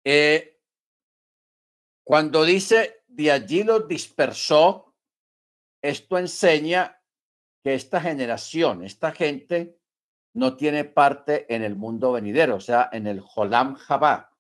Eh, 0.06 0.62
cuando 2.06 2.46
dice 2.46 3.04
de 3.08 3.30
allí 3.30 3.64
los 3.64 3.90
dispersó, 3.90 4.96
esto 5.82 6.18
enseña 6.18 7.04
que 7.62 7.74
esta 7.74 8.00
generación, 8.00 8.86
esta 8.86 9.12
gente, 9.12 9.78
no 10.38 10.56
tiene 10.56 10.86
parte 10.86 11.52
en 11.54 11.64
el 11.64 11.76
mundo 11.76 12.12
venidero, 12.12 12.58
o 12.58 12.60
sea, 12.60 12.92
en 12.94 13.08
el 13.08 13.22
Jolam 13.22 13.74
Jabá. 13.74 14.38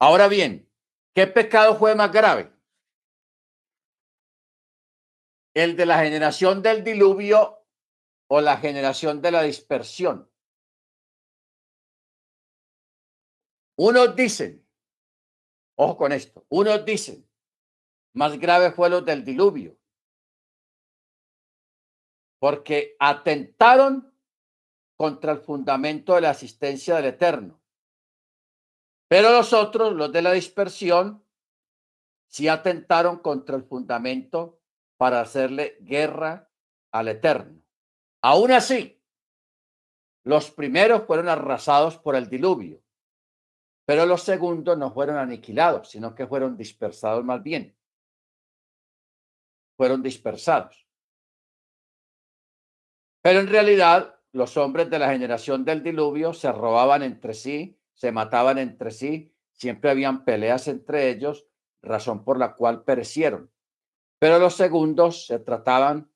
Ahora 0.00 0.26
bien, 0.26 0.68
¿qué 1.14 1.28
pecado 1.28 1.76
fue 1.76 1.94
más 1.94 2.10
grave? 2.10 2.52
¿El 5.54 5.76
de 5.76 5.86
la 5.86 6.02
generación 6.02 6.60
del 6.60 6.82
diluvio 6.82 7.64
o 8.28 8.40
la 8.40 8.56
generación 8.56 9.22
de 9.22 9.30
la 9.30 9.42
dispersión? 9.42 10.28
Unos 13.78 14.16
dicen, 14.16 14.66
ojo 15.76 15.96
con 15.96 16.10
esto, 16.10 16.44
unos 16.48 16.84
dicen, 16.84 17.30
más 18.12 18.36
grave 18.40 18.72
fue 18.72 18.90
lo 18.90 19.02
del 19.02 19.24
diluvio, 19.24 19.78
porque 22.40 22.96
atentaron 22.98 24.15
contra 24.96 25.32
el 25.32 25.38
fundamento 25.38 26.14
de 26.14 26.22
la 26.22 26.30
asistencia 26.30 26.96
del 26.96 27.06
Eterno 27.06 27.60
Pero 29.08 29.30
los 29.30 29.52
otros, 29.52 29.92
los 29.92 30.10
de 30.12 30.22
la 30.22 30.32
dispersión, 30.32 31.22
sí 32.28 32.48
atentaron 32.48 33.18
contra 33.18 33.56
el 33.56 33.64
fundamento 33.64 34.60
para 34.96 35.20
hacerle 35.20 35.76
guerra 35.80 36.50
al 36.90 37.08
Eterno. 37.08 37.62
Aún 38.22 38.50
así, 38.52 39.00
los 40.24 40.50
primeros 40.50 41.04
fueron 41.06 41.28
arrasados 41.28 41.98
por 41.98 42.16
el 42.16 42.28
diluvio, 42.28 42.82
pero 43.84 44.04
los 44.06 44.22
segundos 44.22 44.76
no 44.76 44.92
fueron 44.92 45.16
aniquilados, 45.16 45.90
sino 45.90 46.14
que 46.14 46.26
fueron 46.26 46.56
dispersados 46.56 47.24
más 47.24 47.42
bien. 47.42 47.76
Fueron 49.76 50.02
dispersados. 50.02 50.84
Pero 53.22 53.40
en 53.40 53.46
realidad, 53.46 54.15
los 54.36 54.58
hombres 54.58 54.90
de 54.90 54.98
la 54.98 55.10
generación 55.10 55.64
del 55.64 55.82
diluvio 55.82 56.34
se 56.34 56.52
robaban 56.52 57.02
entre 57.02 57.32
sí, 57.32 57.80
se 57.94 58.12
mataban 58.12 58.58
entre 58.58 58.90
sí, 58.90 59.34
siempre 59.50 59.90
habían 59.90 60.26
peleas 60.26 60.68
entre 60.68 61.08
ellos, 61.08 61.46
razón 61.80 62.22
por 62.22 62.38
la 62.38 62.54
cual 62.54 62.84
perecieron. 62.84 63.50
Pero 64.18 64.38
los 64.38 64.54
segundos 64.54 65.26
se 65.26 65.38
trataban 65.38 66.10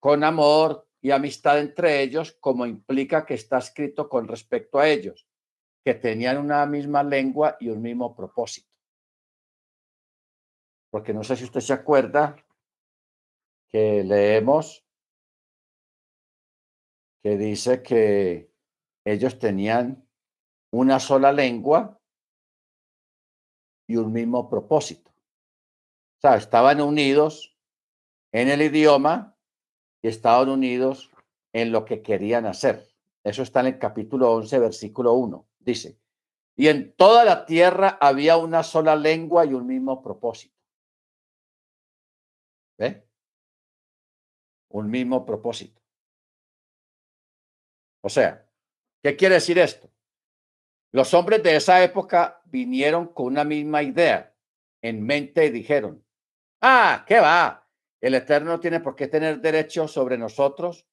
con 0.00 0.24
amor 0.24 0.88
y 1.00 1.12
amistad 1.12 1.60
entre 1.60 2.02
ellos, 2.02 2.36
como 2.40 2.66
implica 2.66 3.24
que 3.24 3.34
está 3.34 3.58
escrito 3.58 4.08
con 4.08 4.26
respecto 4.26 4.80
a 4.80 4.88
ellos, 4.88 5.28
que 5.84 5.94
tenían 5.94 6.38
una 6.38 6.66
misma 6.66 7.04
lengua 7.04 7.56
y 7.60 7.68
un 7.68 7.80
mismo 7.80 8.16
propósito. 8.16 8.68
Porque 10.90 11.14
no 11.14 11.22
sé 11.22 11.36
si 11.36 11.44
usted 11.44 11.60
se 11.60 11.72
acuerda 11.72 12.34
que 13.68 14.02
leemos 14.02 14.84
que 17.22 17.36
dice 17.36 17.82
que 17.82 18.50
ellos 19.04 19.38
tenían 19.38 20.06
una 20.72 21.00
sola 21.00 21.32
lengua 21.32 22.00
y 23.88 23.96
un 23.96 24.12
mismo 24.12 24.48
propósito. 24.48 25.10
O 25.10 26.20
sea, 26.20 26.36
estaban 26.36 26.80
unidos 26.80 27.56
en 28.32 28.48
el 28.48 28.62
idioma 28.62 29.36
y 30.02 30.08
estaban 30.08 30.48
unidos 30.48 31.10
en 31.52 31.72
lo 31.72 31.84
que 31.84 32.02
querían 32.02 32.46
hacer. 32.46 32.88
Eso 33.24 33.42
está 33.42 33.60
en 33.60 33.66
el 33.66 33.78
capítulo 33.78 34.32
11, 34.32 34.58
versículo 34.58 35.14
1. 35.14 35.46
Dice, 35.58 35.98
y 36.56 36.68
en 36.68 36.94
toda 36.94 37.24
la 37.24 37.46
tierra 37.46 37.98
había 38.00 38.36
una 38.36 38.62
sola 38.62 38.96
lengua 38.96 39.44
y 39.44 39.54
un 39.54 39.66
mismo 39.66 40.02
propósito. 40.02 40.54
¿Ve? 42.78 43.06
Un 44.68 44.90
mismo 44.90 45.24
propósito. 45.24 45.79
O 48.02 48.08
sea, 48.08 48.46
¿qué 49.02 49.16
quiere 49.16 49.36
decir 49.36 49.58
esto? 49.58 49.90
Los 50.92 51.14
hombres 51.14 51.42
de 51.42 51.56
esa 51.56 51.82
época 51.82 52.40
vinieron 52.46 53.08
con 53.08 53.26
una 53.26 53.44
misma 53.44 53.82
idea 53.82 54.34
en 54.82 55.04
mente 55.04 55.46
y 55.46 55.50
dijeron, 55.50 56.04
ah, 56.60 57.04
¿qué 57.06 57.20
va? 57.20 57.68
El 58.00 58.14
Eterno 58.14 58.52
no 58.52 58.60
tiene 58.60 58.80
por 58.80 58.96
qué 58.96 59.06
tener 59.06 59.40
derecho 59.40 59.86
sobre 59.86 60.16
nosotros 60.16 60.86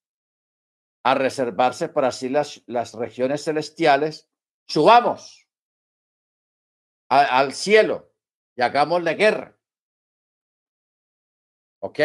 a 1.03 1.15
reservarse 1.15 1.89
para 1.89 2.11
sí 2.11 2.29
las, 2.29 2.61
las 2.67 2.93
regiones 2.93 3.43
celestiales. 3.43 4.29
Subamos 4.67 5.47
al 7.09 7.53
cielo 7.53 8.13
y 8.55 8.61
hagámosle 8.61 9.15
guerra. 9.15 9.57
¿Ok? 11.79 11.99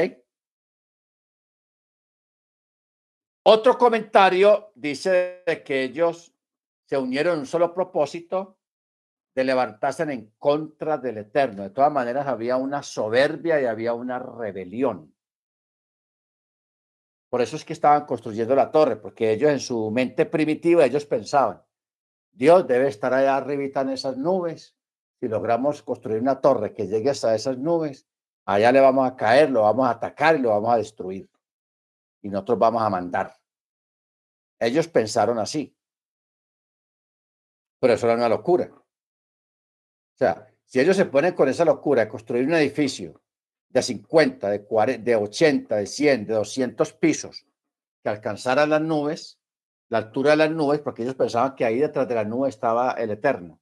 Otro 3.44 3.76
comentario 3.76 4.70
dice 4.74 5.42
que 5.64 5.82
ellos 5.82 6.32
se 6.86 6.96
unieron 6.96 7.34
en 7.34 7.40
un 7.40 7.46
solo 7.46 7.74
propósito 7.74 8.58
de 9.34 9.44
levantarse 9.44 10.04
en 10.04 10.32
contra 10.38 10.98
del 10.98 11.18
Eterno. 11.18 11.62
De 11.62 11.70
todas 11.70 11.90
maneras, 11.90 12.26
había 12.26 12.56
una 12.56 12.82
soberbia 12.82 13.60
y 13.60 13.64
había 13.64 13.94
una 13.94 14.18
rebelión. 14.18 15.12
Por 17.30 17.40
eso 17.40 17.56
es 17.56 17.64
que 17.64 17.72
estaban 17.72 18.04
construyendo 18.04 18.54
la 18.54 18.70
torre, 18.70 18.96
porque 18.96 19.32
ellos 19.32 19.50
en 19.50 19.60
su 19.60 19.90
mente 19.90 20.26
primitiva, 20.26 20.84
ellos 20.84 21.06
pensaban, 21.06 21.62
Dios 22.30 22.66
debe 22.66 22.88
estar 22.88 23.12
allá 23.14 23.36
arriba 23.36 23.80
en 23.80 23.88
esas 23.90 24.18
nubes. 24.18 24.76
Si 25.18 25.28
logramos 25.28 25.82
construir 25.82 26.20
una 26.20 26.40
torre 26.40 26.74
que 26.74 26.86
llegue 26.86 27.10
hasta 27.10 27.34
esas 27.34 27.58
nubes, 27.58 28.06
allá 28.44 28.70
le 28.70 28.80
vamos 28.80 29.08
a 29.08 29.16
caer, 29.16 29.50
lo 29.50 29.62
vamos 29.62 29.86
a 29.86 29.92
atacar 29.92 30.36
y 30.36 30.40
lo 30.40 30.50
vamos 30.50 30.74
a 30.74 30.76
destruir. 30.76 31.31
Y 32.22 32.28
nosotros 32.28 32.58
vamos 32.58 32.82
a 32.82 32.90
mandar. 32.90 33.36
Ellos 34.58 34.88
pensaron 34.88 35.38
así. 35.38 35.76
Pero 37.80 37.94
eso 37.94 38.06
era 38.06 38.16
una 38.16 38.28
locura. 38.28 38.72
O 38.72 40.16
sea, 40.16 40.46
si 40.64 40.80
ellos 40.80 40.96
se 40.96 41.06
ponen 41.06 41.34
con 41.34 41.48
esa 41.48 41.64
locura 41.64 42.02
de 42.02 42.08
construir 42.08 42.46
un 42.46 42.54
edificio 42.54 43.20
de 43.68 43.82
50, 43.82 44.50
de, 44.50 44.64
40, 44.64 45.02
de 45.02 45.16
80, 45.16 45.76
de 45.76 45.86
100, 45.86 46.26
de 46.26 46.34
200 46.34 46.92
pisos, 46.92 47.46
que 48.02 48.08
alcanzaran 48.08 48.70
las 48.70 48.82
nubes, 48.82 49.40
la 49.88 49.98
altura 49.98 50.30
de 50.30 50.36
las 50.36 50.50
nubes, 50.50 50.80
porque 50.80 51.02
ellos 51.02 51.14
pensaban 51.14 51.54
que 51.56 51.64
ahí 51.64 51.78
detrás 51.78 52.06
de 52.08 52.14
la 52.14 52.24
nube 52.24 52.48
estaba 52.48 52.92
el 52.92 53.10
Eterno. 53.10 53.60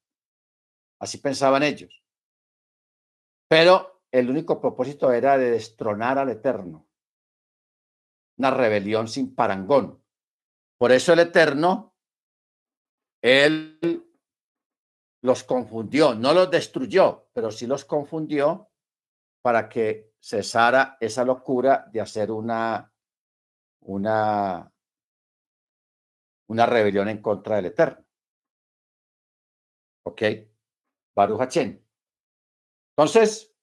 Así 0.99 1.19
pensaban 1.19 1.63
ellos. 1.63 2.03
Pero 3.49 4.03
el 4.13 4.29
único 4.29 4.61
propósito 4.61 5.13
era 5.13 5.39
de 5.39 5.51
destronar 5.51 6.19
al 6.19 6.29
Eterno. 6.29 6.87
Una 8.41 8.51
rebelión 8.51 9.07
sin 9.07 9.35
parangón. 9.35 10.03
Por 10.79 10.93
eso 10.93 11.13
el 11.13 11.19
Eterno, 11.19 11.95
él 13.21 13.79
los 15.21 15.45
confundió, 15.45 16.15
no 16.15 16.33
los 16.33 16.51
destruyó, 16.51 17.29
pero 17.35 17.51
sí 17.51 17.67
los 17.67 17.85
confundió 17.85 18.71
para 19.43 19.69
que 19.69 20.15
cesara 20.19 20.97
esa 21.01 21.23
locura 21.23 21.87
de 21.93 22.01
hacer 22.01 22.31
una, 22.31 22.91
una, 23.81 24.73
una 26.49 26.65
rebelión 26.65 27.11
en 27.11 27.21
contra 27.21 27.57
del 27.57 27.67
Eterno. 27.67 28.07
¿Ok? 30.05 30.23
Baruch 31.15 31.43
Hachén. 31.43 31.87
Entonces, 32.97 33.55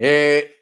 eh, 0.00 0.56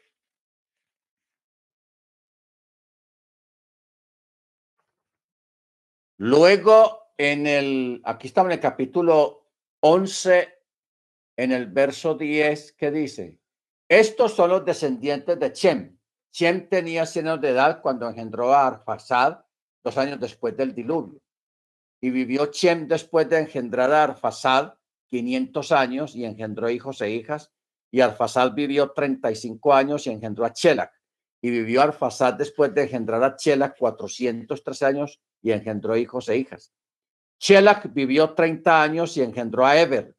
Luego, 6.21 7.13
en 7.17 7.47
el, 7.47 8.01
aquí 8.03 8.27
estamos 8.27 8.49
en 8.49 8.55
el 8.55 8.59
capítulo 8.59 9.45
11, 9.79 10.49
en 11.37 11.53
el 11.53 11.67
verso 11.67 12.15
10, 12.15 12.73
que 12.73 12.91
dice, 12.91 13.39
estos 13.87 14.33
son 14.33 14.49
los 14.49 14.65
descendientes 14.65 15.39
de 15.39 15.53
Chem. 15.53 15.97
Chem 16.29 16.67
tenía 16.67 17.05
100 17.05 17.25
años 17.25 17.41
de 17.41 17.49
edad 17.51 17.81
cuando 17.81 18.09
engendró 18.09 18.53
a 18.53 18.67
Arfasad, 18.67 19.39
dos 19.81 19.97
años 19.97 20.19
después 20.19 20.57
del 20.57 20.75
diluvio. 20.75 21.21
Y 22.01 22.09
vivió 22.09 22.47
Chem 22.47 22.85
después 22.85 23.29
de 23.29 23.39
engendrar 23.39 23.89
a 23.93 24.03
Arfasad 24.03 24.73
500 25.07 25.71
años 25.71 26.15
y 26.17 26.25
engendró 26.25 26.69
hijos 26.69 26.99
e 26.99 27.11
hijas. 27.11 27.49
Y 27.91 28.01
Arfasad 28.01 28.51
vivió 28.51 28.91
35 28.91 29.73
años 29.73 30.05
y 30.05 30.09
engendró 30.09 30.43
a 30.43 30.51
Chelak. 30.51 30.91
Y 31.41 31.49
vivió 31.49 31.81
Arfasad 31.81 32.33
después 32.33 32.73
de 32.73 32.83
engendrar 32.83 33.23
a 33.23 33.37
Chelak 33.37 33.77
403 33.77 34.83
años 34.83 35.21
y 35.41 35.51
engendró 35.51 35.95
hijos 35.97 36.29
e 36.29 36.37
hijas. 36.37 36.73
Chelak 37.39 37.93
vivió 37.93 38.33
30 38.33 38.83
años 38.83 39.15
y 39.15 39.21
engendró 39.21 39.65
a 39.65 39.79
Eber. 39.79 40.15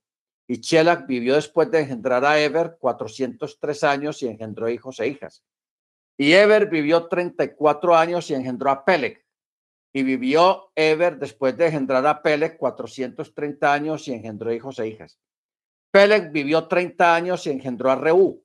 Y 0.49 0.61
Chelak 0.61 1.07
vivió 1.07 1.35
después 1.35 1.71
de 1.71 1.81
engendrar 1.81 2.25
a 2.25 2.41
Eber 2.41 2.77
403 2.81 3.85
años 3.85 4.23
y 4.23 4.29
engendró 4.29 4.69
hijos 4.69 4.99
e 5.01 5.07
hijas. 5.07 5.45
Y 6.17 6.33
Eber 6.33 6.69
vivió 6.69 7.07
34 7.07 7.97
años 7.97 8.31
y 8.31 8.35
engendró 8.35 8.71
a 8.71 8.85
Pelec. 8.85 9.25
Y 9.93 10.03
vivió 10.03 10.71
Eber 10.75 11.19
después 11.19 11.57
de 11.57 11.67
engendrar 11.67 12.07
a 12.07 12.23
Pelec 12.23 12.57
430 12.57 13.73
años 13.73 14.09
y 14.09 14.13
engendró 14.13 14.53
hijos 14.53 14.79
e 14.79 14.89
hijas. 14.89 15.19
Pelec 15.91 16.33
vivió 16.33 16.69
30 16.69 17.15
años 17.15 17.47
y 17.47 17.51
engendró 17.51 17.91
a 17.91 17.97
Reú. 17.97 18.45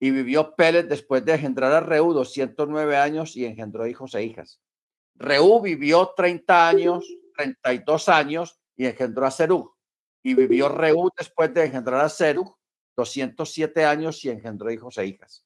Y 0.00 0.10
vivió 0.10 0.54
Pelec 0.54 0.86
después 0.86 1.24
de 1.24 1.34
engendrar 1.34 1.72
a 1.72 1.80
Reú 1.80 2.12
209 2.12 2.96
años 2.96 3.36
y 3.36 3.46
engendró 3.46 3.86
hijos 3.86 4.14
e 4.14 4.24
hijas. 4.24 4.60
Reú 5.18 5.60
vivió 5.60 6.12
30 6.16 6.68
años, 6.68 7.06
32 7.36 8.08
años 8.08 8.58
y 8.76 8.86
engendró 8.86 9.26
a 9.26 9.30
Serug. 9.30 9.74
Y 10.22 10.34
vivió 10.34 10.68
Reú 10.68 11.10
después 11.16 11.52
de 11.52 11.64
engendrar 11.64 12.04
a 12.04 12.08
Serug 12.08 12.56
207 12.96 13.84
años 13.84 14.24
y 14.24 14.30
engendró 14.30 14.70
hijos 14.70 14.96
e 14.98 15.06
hijas. 15.06 15.44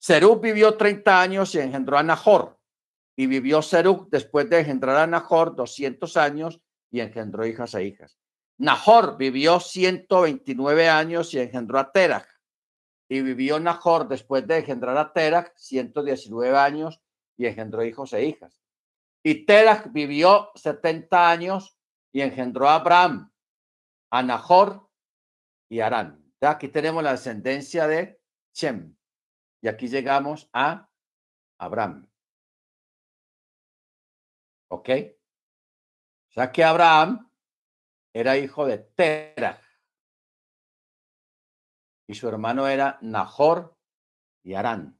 Serug 0.00 0.40
vivió 0.40 0.76
30 0.76 1.20
años 1.20 1.54
y 1.54 1.60
engendró 1.60 1.98
a 1.98 2.02
Nahor. 2.02 2.58
Y 3.16 3.26
vivió 3.26 3.62
Serug 3.62 4.08
después 4.10 4.48
de 4.50 4.60
engendrar 4.60 4.96
a 4.96 5.06
Nahor 5.06 5.54
200 5.54 6.16
años 6.16 6.60
y 6.90 7.00
engendró 7.00 7.46
hijas 7.46 7.74
e 7.74 7.84
hijas. 7.84 8.18
Nahor 8.58 9.16
vivió 9.16 9.60
129 9.60 10.88
años 10.88 11.32
y 11.34 11.38
engendró 11.38 11.78
a 11.78 11.92
Terach. 11.92 12.28
Y 13.08 13.22
vivió 13.22 13.60
Nahor 13.60 14.08
después 14.08 14.46
de 14.46 14.58
engendrar 14.58 14.96
a 14.98 15.12
Terach 15.12 15.52
119 15.56 16.56
años 16.56 17.00
y 17.36 17.46
engendró 17.46 17.84
hijos 17.84 18.12
e 18.12 18.24
hijas. 18.24 18.60
Y 19.28 19.44
Terach 19.44 19.92
vivió 19.92 20.50
70 20.54 21.30
años 21.30 21.78
y 22.14 22.22
engendró 22.22 22.66
a 22.66 22.76
Abraham, 22.76 23.30
a 24.10 24.22
Nahor 24.22 24.88
y 25.70 25.80
Arán. 25.80 26.32
Aquí 26.40 26.68
tenemos 26.68 27.02
la 27.02 27.10
descendencia 27.10 27.86
de 27.86 28.22
Shem. 28.54 28.96
Y 29.60 29.68
aquí 29.68 29.86
llegamos 29.86 30.48
a 30.54 30.88
Abraham. 31.60 32.10
¿Ok? 34.70 34.88
O 36.30 36.32
sea 36.32 36.50
que 36.50 36.64
Abraham 36.64 37.30
era 38.14 38.38
hijo 38.38 38.64
de 38.64 38.78
Terah. 38.78 39.60
Y 42.06 42.14
su 42.14 42.26
hermano 42.26 42.66
era 42.66 42.98
Nahor 43.02 43.76
y 44.42 44.54
Arán. 44.54 44.98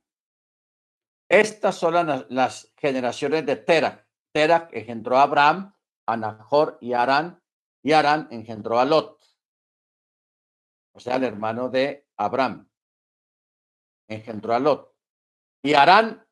Estas 1.30 1.76
son 1.76 1.94
las, 2.28 2.74
generaciones 2.76 3.46
de 3.46 3.56
Terah. 3.56 4.04
Terah 4.38 4.68
engendró 4.70 5.18
a 5.18 5.24
Abraham, 5.24 5.74
a 6.06 6.16
Nahor 6.16 6.78
y 6.80 6.92
Arán, 6.92 7.42
y 7.82 7.90
Arán 7.90 8.28
engendró 8.30 8.78
a 8.78 8.84
Lot. 8.84 9.20
O 10.92 11.00
sea, 11.00 11.16
el 11.16 11.24
hermano 11.24 11.68
de 11.70 12.06
Abraham. 12.16 12.70
Engendró 14.06 14.54
a 14.54 14.60
Lot. 14.60 14.94
Y 15.60 15.74
Arán 15.74 16.24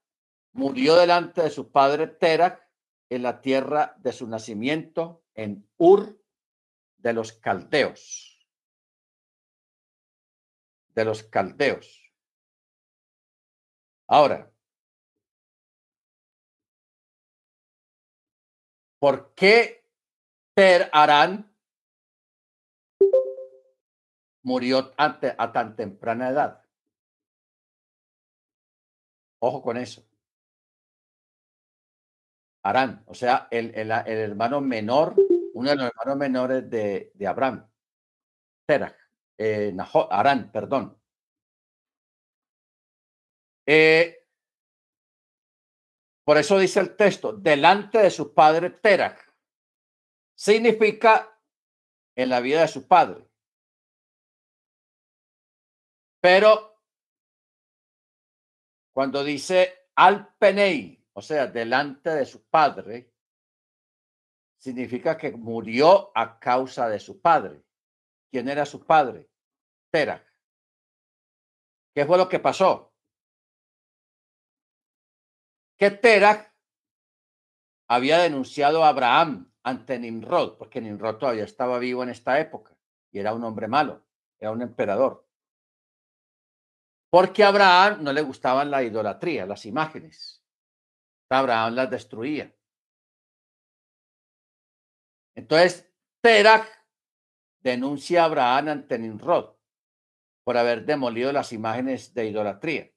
murió 0.52 0.94
delante 0.94 1.42
de 1.42 1.50
su 1.50 1.72
padre 1.72 2.06
Terah 2.06 2.70
en 3.10 3.24
la 3.24 3.40
tierra 3.40 3.96
de 3.98 4.12
su 4.12 4.28
nacimiento, 4.28 5.24
en 5.34 5.68
Ur 5.76 6.16
de 6.98 7.12
los 7.12 7.32
caldeos. 7.32 8.46
De 10.90 11.04
los 11.04 11.24
caldeos. 11.24 12.14
Ahora, 14.06 14.48
¿por 18.98 19.34
qué 19.34 19.84
Per 20.54 20.88
Arán 20.92 21.52
murió 24.42 24.94
ante, 24.96 25.34
a 25.36 25.52
tan 25.52 25.76
temprana 25.76 26.30
edad? 26.30 26.64
Ojo 29.40 29.62
con 29.62 29.76
eso. 29.76 30.02
Arán, 32.62 33.04
o 33.06 33.14
sea, 33.14 33.46
el, 33.50 33.90
hermano 33.90 34.60
menor, 34.60 35.14
uno 35.54 35.70
de 35.70 35.76
los 35.76 35.86
hermanos 35.86 36.16
menores 36.16 36.68
de, 36.68 37.12
Abraham, 37.26 37.64
Terah, 38.66 38.96
eh, 39.38 39.76
Arán, 40.10 40.50
perdón. 40.50 40.98
Eh, 43.66 44.25
por 46.26 46.38
eso 46.38 46.58
dice 46.58 46.80
el 46.80 46.96
texto, 46.96 47.32
delante 47.32 47.98
de 47.98 48.10
su 48.10 48.34
padre 48.34 48.70
Terah, 48.70 49.16
significa 50.34 51.40
en 52.16 52.28
la 52.28 52.40
vida 52.40 52.62
de 52.62 52.68
su 52.68 52.88
padre. 52.88 53.24
Pero 56.20 56.82
cuando 58.92 59.22
dice 59.22 59.90
al 59.94 60.34
penei, 60.34 61.00
o 61.12 61.22
sea, 61.22 61.46
delante 61.46 62.10
de 62.10 62.26
su 62.26 62.44
padre, 62.48 63.14
significa 64.58 65.16
que 65.16 65.30
murió 65.30 66.10
a 66.12 66.40
causa 66.40 66.88
de 66.88 66.98
su 66.98 67.20
padre. 67.20 67.62
¿Quién 68.32 68.48
era 68.48 68.66
su 68.66 68.84
padre? 68.84 69.30
Terah. 69.92 70.26
¿Qué 71.94 72.04
fue 72.04 72.18
lo 72.18 72.28
que 72.28 72.40
pasó? 72.40 72.95
Que 75.76 75.90
Terah 75.90 76.52
había 77.88 78.18
denunciado 78.18 78.84
a 78.84 78.88
Abraham 78.88 79.52
ante 79.62 79.98
Nimrod, 79.98 80.56
porque 80.56 80.80
Nimrod 80.80 81.16
todavía 81.16 81.44
estaba 81.44 81.78
vivo 81.78 82.02
en 82.02 82.10
esta 82.10 82.40
época 82.40 82.76
y 83.10 83.18
era 83.18 83.34
un 83.34 83.44
hombre 83.44 83.68
malo, 83.68 84.04
era 84.38 84.50
un 84.50 84.62
emperador. 84.62 85.26
Porque 87.10 87.44
a 87.44 87.48
Abraham 87.48 88.02
no 88.02 88.12
le 88.12 88.22
gustaban 88.22 88.70
la 88.70 88.82
idolatría, 88.82 89.46
las 89.46 89.64
imágenes. 89.66 90.42
Abraham 91.30 91.74
las 91.74 91.90
destruía. 91.90 92.54
Entonces, 95.34 95.92
Terach 96.20 96.68
denuncia 97.60 98.22
a 98.22 98.26
Abraham 98.26 98.68
ante 98.68 98.98
Nimrod 98.98 99.56
por 100.44 100.56
haber 100.56 100.84
demolido 100.84 101.32
las 101.32 101.52
imágenes 101.52 102.14
de 102.14 102.26
idolatría. 102.26 102.90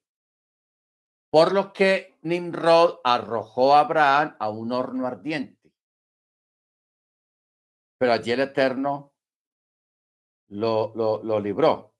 Por 1.31 1.51
lo 1.51 1.73
que 1.73 2.08
Nimrod 2.21 2.99
arrojó 3.03 3.75
a 3.75 3.81
Abraham 3.81 4.35
a 4.39 4.49
un 4.49 4.71
horno 4.71 5.07
ardiente. 5.07 5.71
Pero 7.97 8.13
allí 8.13 8.31
el 8.31 8.41
Eterno 8.41 9.13
lo, 10.47 10.93
lo, 10.95 11.23
lo 11.23 11.39
libró. 11.39 11.93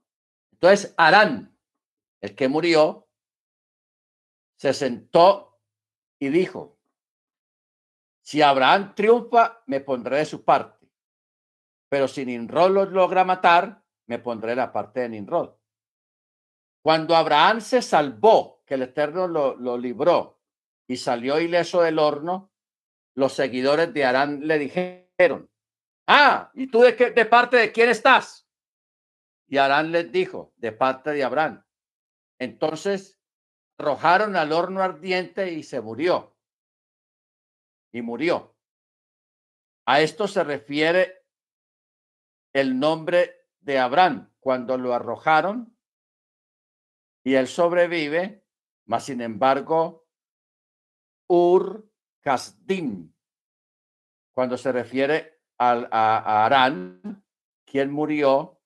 Entonces, 0.52 0.94
Arán, 0.98 1.58
el 2.22 2.36
que 2.36 2.48
murió, 2.48 3.08
se 4.58 4.74
sentó 4.74 5.62
y 6.20 6.30
dijo, 6.30 6.78
si 8.22 8.42
Abraham 8.42 8.94
triunfa, 8.94 9.64
me 9.68 9.80
pondré 9.80 10.18
de 10.18 10.26
su 10.26 10.44
parte, 10.44 10.88
pero 11.88 12.08
si 12.08 12.26
Ninrod 12.26 12.72
lo 12.72 12.86
logra 12.86 13.24
matar, 13.24 13.84
me 14.06 14.20
pondré 14.20 14.52
de 14.52 14.58
la 14.58 14.72
parte 14.72 15.00
de 15.00 15.10
Ninrod. 15.10 15.56
Cuando 16.82 17.16
Abraham 17.16 17.62
se 17.62 17.82
salvó, 17.82 18.59
que 18.70 18.76
el 18.76 18.84
Eterno 18.84 19.28
lo, 19.28 19.56
lo 19.56 19.80
libró 19.80 20.40
y 20.88 20.98
salió 20.98 21.40
ileso 21.40 21.82
del 21.82 21.98
horno, 21.98 22.52
los 23.16 23.34
seguidores 23.34 23.92
de 23.96 24.06
Arán 24.06 24.46
le 24.46 24.60
dijeron, 24.60 25.50
ah, 26.06 26.52
¿y 26.54 26.68
tú 26.68 26.82
de, 26.82 26.96
qué, 26.96 27.10
de 27.10 27.26
parte 27.26 27.58
de 27.58 27.72
quién 27.72 27.90
estás? 27.90 28.48
Y 29.48 29.58
Arán 29.58 29.92
les 29.92 30.12
dijo, 30.12 30.54
de 30.58 30.72
parte 30.72 31.10
de 31.10 31.24
Abraham. 31.24 31.66
Entonces 32.38 33.20
arrojaron 33.80 34.36
al 34.36 34.52
horno 34.52 34.84
ardiente 34.84 35.52
y 35.52 35.64
se 35.64 35.82
murió. 35.82 36.38
Y 37.92 38.04
murió. 38.04 38.56
A 39.88 40.02
esto 40.02 40.28
se 40.28 40.44
refiere 40.44 41.26
el 42.54 42.78
nombre 42.78 43.48
de 43.62 43.80
Abraham 43.80 44.32
cuando 44.40 44.78
lo 44.78 44.94
arrojaron 44.94 45.76
y 47.24 47.36
él 47.36 47.48
sobrevive, 47.48 48.44
mas 48.90 49.06
sin 49.06 49.22
embargo, 49.22 50.08
Ur 51.28 51.90
Kasdim, 52.22 53.14
cuando 54.34 54.58
se 54.58 54.72
refiere 54.72 55.42
a, 55.58 55.88
a 55.92 56.46
Arán, 56.46 57.24
quien 57.66 57.92
murió 57.92 58.60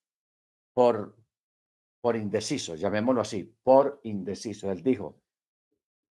por 0.72 1.16
por 2.04 2.16
indeciso, 2.16 2.74
llamémoslo 2.74 3.22
así, 3.22 3.56
por 3.62 3.98
indeciso. 4.02 4.70
Él 4.70 4.82
dijo, 4.82 5.22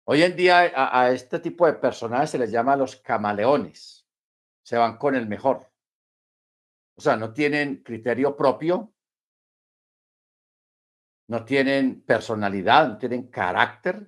hoy 0.05 0.23
en 0.23 0.35
día 0.35 0.71
a, 0.75 1.11
este 1.11 1.37
tipo 1.37 1.67
de 1.67 1.73
personajes 1.73 2.31
se 2.31 2.39
les 2.39 2.49
llama 2.49 2.75
los 2.75 2.95
camaleones, 2.95 4.03
se 4.63 4.77
van 4.77 4.97
con 4.97 5.13
el 5.13 5.27
mejor. 5.27 5.71
O 6.97 7.01
sea, 7.01 7.15
no 7.17 7.33
tienen 7.33 7.83
criterio 7.83 8.35
propio, 8.35 8.94
no 11.27 11.43
tienen 11.45 12.01
personalidad, 12.01 12.87
no 12.87 12.97
tienen 12.97 13.29
carácter, 13.29 14.07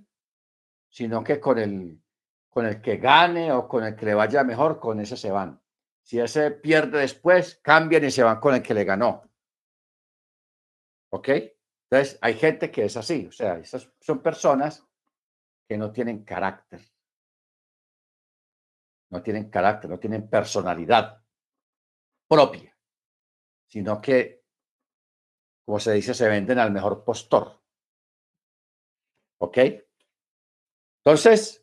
sino 0.89 1.23
que 1.23 1.39
con 1.39 1.57
el, 1.57 2.01
con 2.49 2.65
el 2.65 2.81
que 2.81 2.97
gane 2.97 3.51
o 3.51 3.67
con 3.67 3.83
el 3.83 3.95
que 3.95 4.05
le 4.05 4.13
vaya 4.13 4.43
mejor, 4.43 4.79
con 4.79 4.99
ese 4.99 5.17
se 5.17 5.31
van. 5.31 5.61
Si 6.03 6.19
ese 6.19 6.51
pierde 6.51 6.99
después, 6.99 7.59
cambian 7.61 8.05
y 8.05 8.11
se 8.11 8.23
van 8.23 8.39
con 8.39 8.55
el 8.55 8.61
que 8.61 8.73
le 8.73 8.83
ganó. 8.83 9.23
¿Ok? 11.09 11.29
Entonces, 11.89 12.19
hay 12.21 12.33
gente 12.35 12.69
que 12.69 12.85
es 12.85 12.97
así, 12.97 13.25
o 13.27 13.31
sea, 13.31 13.57
esas 13.57 13.89
son 13.99 14.21
personas 14.21 14.85
que 15.67 15.77
no 15.77 15.91
tienen 15.91 16.23
carácter. 16.23 16.81
No 19.09 19.21
tienen 19.21 19.49
carácter, 19.49 19.89
no 19.89 19.99
tienen 19.99 20.29
personalidad 20.29 21.23
propia, 22.27 22.77
sino 23.67 24.01
que, 24.01 24.36
como 25.67 25.81
se 25.81 25.91
dice, 25.91 26.13
se 26.13 26.29
venden 26.29 26.59
al 26.59 26.71
mejor 26.71 27.03
postor. 27.03 27.59
¿Ok? 29.41 29.57
Entonces, 31.03 31.61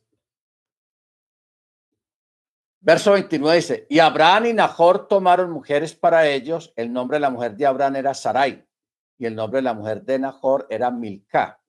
verso 2.81 3.13
29 3.13 3.57
dice, 3.57 3.87
y 3.89 4.01
Abraham 4.01 4.45
y 4.45 4.53
Nahor 4.53 5.09
tomaron 5.09 5.51
mujeres 5.51 5.95
para 5.95 6.29
ellos, 6.29 6.75
el 6.77 6.93
nombre 6.93 7.17
de 7.17 7.21
la 7.21 7.31
mujer 7.31 7.57
de 7.57 7.65
Abraham 7.65 7.97
era 7.97 8.13
Sarai 8.13 8.69
y 9.17 9.25
el 9.25 9.35
nombre 9.35 9.61
de 9.61 9.63
la 9.63 9.73
mujer 9.73 10.03
de 10.03 10.19
Nahor 10.19 10.67
era 10.69 10.91
Milca, 10.91 11.63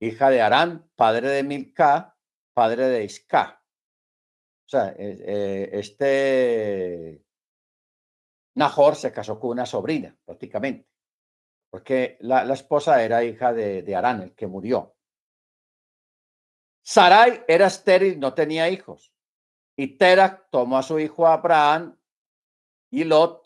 hija 0.00 0.30
de 0.30 0.42
Arán, 0.42 0.90
padre 0.96 1.28
de 1.28 1.44
Milca, 1.44 2.18
padre 2.54 2.88
de 2.88 3.04
Isca. 3.04 3.62
O 4.66 4.68
sea, 4.68 4.88
eh, 4.98 5.22
eh, 5.24 5.70
este 5.74 7.24
Nahor 8.56 8.96
se 8.96 9.12
casó 9.12 9.38
con 9.38 9.50
una 9.50 9.64
sobrina, 9.64 10.16
prácticamente, 10.24 10.95
porque 11.76 12.16
la, 12.20 12.50
esposa 12.54 13.04
era 13.04 13.22
hija 13.22 13.52
de, 13.52 13.82
de 13.82 13.94
Arán, 13.94 14.22
el 14.22 14.34
que 14.34 14.46
murió. 14.46 14.96
Sarai 16.82 17.44
era 17.46 17.66
estéril, 17.66 18.18
no 18.18 18.32
tenía 18.32 18.70
hijos. 18.70 19.12
Y 19.76 19.98
Terak 19.98 20.48
tomó 20.48 20.78
a 20.78 20.82
su 20.82 20.98
hijo 20.98 21.26
Abraham 21.26 21.94
y 22.90 23.04
Lot, 23.04 23.44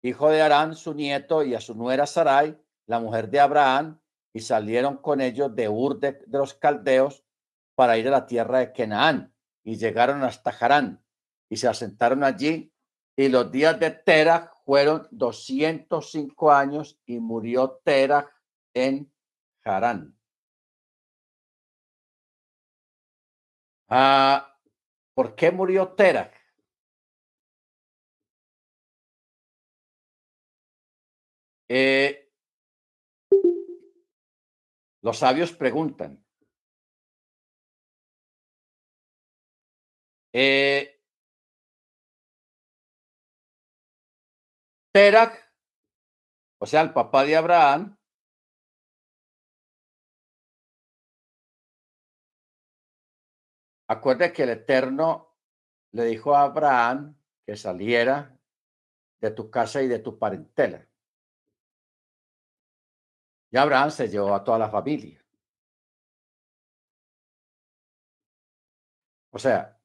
hijo 0.00 0.30
de 0.30 0.40
Arán, 0.40 0.74
su 0.74 0.94
nieto, 0.94 1.42
y 1.42 1.54
a 1.54 1.60
su 1.60 1.74
nuera 1.74 2.06
Sarai, 2.06 2.58
la 2.86 2.98
mujer 2.98 3.28
de 3.28 3.40
Abraham, 3.40 4.00
y 4.32 4.40
salieron 4.40 4.96
con 4.96 5.20
ellos 5.20 5.54
de 5.54 5.68
Ur 5.68 6.00
de, 6.00 6.18
los 6.28 6.54
caldeos 6.54 7.26
para 7.74 7.98
ir 7.98 8.08
a 8.08 8.12
la 8.12 8.26
tierra 8.26 8.60
de 8.60 8.72
Canaán, 8.72 9.34
y 9.64 9.76
llegaron 9.76 10.24
hasta 10.24 10.48
Harán, 10.48 11.04
y 11.50 11.58
se 11.58 11.68
asentaron 11.68 12.24
allí, 12.24 12.72
y 13.18 13.28
los 13.28 13.52
días 13.52 13.78
de 13.78 13.90
Terach 13.90 14.50
fueron 14.70 15.08
205 15.10 16.52
años, 16.52 16.96
y 17.04 17.18
murió 17.18 17.80
Terach 17.82 18.28
en 18.72 19.12
Harán. 19.64 20.16
Ah, 23.88 24.56
¿Por 25.12 25.34
qué 25.34 25.50
murió 25.50 25.88
Terach? 25.94 26.32
Eh, 31.68 32.30
los 35.02 35.18
sabios 35.18 35.52
preguntan. 35.52 36.24
Eh, 40.32 40.99
o 46.58 46.66
sea, 46.66 46.80
el 46.82 46.92
papá 46.92 47.24
de 47.24 47.36
Abraham, 47.36 47.96
acuerde 53.88 54.32
que 54.32 54.42
el 54.42 54.50
Eterno 54.50 55.36
le 55.92 56.04
dijo 56.06 56.34
a 56.34 56.42
Abraham 56.42 57.16
que 57.46 57.56
saliera 57.56 58.36
de 59.20 59.30
tu 59.30 59.50
casa 59.50 59.82
y 59.82 59.88
de 59.88 59.98
tu 60.00 60.18
parentela. 60.18 60.86
Y 63.52 63.56
Abraham 63.56 63.90
se 63.90 64.08
llevó 64.08 64.34
a 64.34 64.44
toda 64.44 64.58
la 64.58 64.70
familia. 64.70 65.24
O 69.32 69.38
sea, 69.38 69.80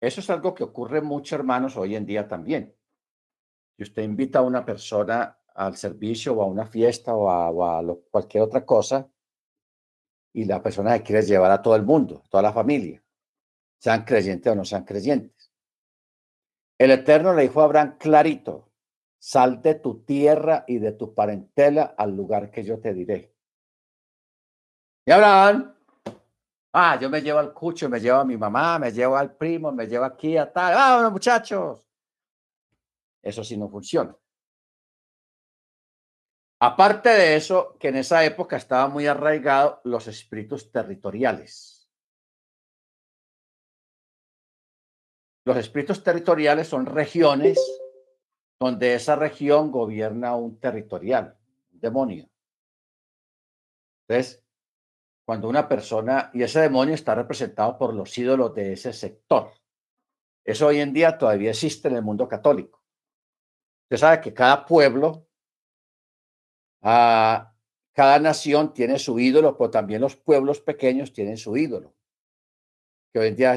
eso 0.00 0.20
es 0.20 0.30
algo 0.30 0.54
que 0.54 0.64
ocurre 0.64 1.00
mucho, 1.00 1.34
hermanos, 1.34 1.76
hoy 1.76 1.96
en 1.96 2.06
día 2.06 2.28
también. 2.28 2.76
Si 3.76 3.82
usted 3.82 4.02
invita 4.02 4.38
a 4.38 4.42
una 4.42 4.64
persona 4.64 5.36
al 5.54 5.76
servicio 5.76 6.34
o 6.34 6.42
a 6.42 6.46
una 6.46 6.66
fiesta 6.66 7.14
o 7.14 7.30
a, 7.30 7.82
cualquier 8.10 8.42
otra 8.42 8.64
cosa 8.64 9.08
y 10.32 10.44
la 10.44 10.62
persona 10.62 10.98
quiere 11.00 11.22
llevar 11.22 11.50
a 11.50 11.62
todo 11.62 11.76
el 11.76 11.82
mundo, 11.82 12.22
toda 12.28 12.42
la 12.42 12.52
familia, 12.52 13.02
sean 13.78 14.04
creyentes 14.04 14.52
o 14.52 14.54
no 14.54 14.64
sean 14.64 14.84
creyentes. 14.84 15.52
El 16.78 16.90
Eterno 16.90 17.34
le 17.34 17.42
dijo 17.42 17.60
a 17.60 17.64
Abraham 17.64 17.96
clarito, 17.98 18.70
Sal 19.18 19.62
de 19.62 19.76
tu 19.76 20.04
tierra 20.04 20.64
y 20.66 20.78
de 20.78 20.92
tu 20.92 21.14
parentela 21.14 21.94
al 21.96 22.14
lugar 22.14 22.50
que 22.50 22.62
yo 22.62 22.78
te 22.78 22.92
diré. 22.92 23.34
Y 25.06 25.10
Abraham, 25.12 25.74
ah, 26.74 26.98
yo 27.00 27.08
me 27.08 27.22
llevo 27.22 27.38
al 27.38 27.54
cucho, 27.54 27.88
me 27.88 28.00
llevo 28.00 28.18
a 28.18 28.24
mi 28.26 28.36
mamá, 28.36 28.78
me 28.78 28.92
llevo 28.92 29.16
al 29.16 29.34
primo, 29.34 29.72
me 29.72 29.86
llevo 29.86 30.04
aquí 30.04 30.36
a 30.36 30.52
tal. 30.52 30.74
Ah, 30.76 31.08
muchachos. 31.10 31.83
Eso 33.24 33.42
sí 33.42 33.56
no 33.56 33.68
funciona. 33.68 34.14
Aparte 36.60 37.08
de 37.08 37.36
eso, 37.36 37.76
que 37.80 37.88
en 37.88 37.96
esa 37.96 38.24
época 38.24 38.56
estaban 38.56 38.92
muy 38.92 39.06
arraigados 39.06 39.80
los 39.84 40.06
espíritus 40.06 40.70
territoriales. 40.70 41.90
Los 45.46 45.56
espíritus 45.56 46.02
territoriales 46.02 46.68
son 46.68 46.86
regiones 46.86 47.58
donde 48.60 48.94
esa 48.94 49.16
región 49.16 49.70
gobierna 49.70 50.36
un 50.36 50.58
territorial, 50.58 51.36
un 51.72 51.80
demonio. 51.80 52.30
Entonces, 54.06 54.42
cuando 55.26 55.48
una 55.48 55.68
persona, 55.68 56.30
y 56.34 56.42
ese 56.42 56.60
demonio 56.60 56.94
está 56.94 57.14
representado 57.14 57.78
por 57.78 57.94
los 57.94 58.16
ídolos 58.16 58.54
de 58.54 58.74
ese 58.74 58.92
sector. 58.92 59.52
Eso 60.44 60.66
hoy 60.66 60.80
en 60.80 60.92
día 60.92 61.16
todavía 61.16 61.50
existe 61.50 61.88
en 61.88 61.96
el 61.96 62.02
mundo 62.02 62.28
católico. 62.28 62.83
Usted 63.84 63.96
sabe 63.98 64.20
que 64.20 64.32
cada 64.32 64.64
pueblo, 64.64 65.26
ah, 66.82 67.54
cada 67.92 68.18
nación 68.18 68.72
tiene 68.72 68.98
su 68.98 69.18
ídolo, 69.18 69.56
pero 69.56 69.70
también 69.70 70.00
los 70.00 70.16
pueblos 70.16 70.60
pequeños 70.60 71.12
tienen 71.12 71.36
su 71.36 71.56
ídolo. 71.56 71.94
Que 73.12 73.20
hoy 73.20 73.28
en 73.28 73.36
día, 73.36 73.54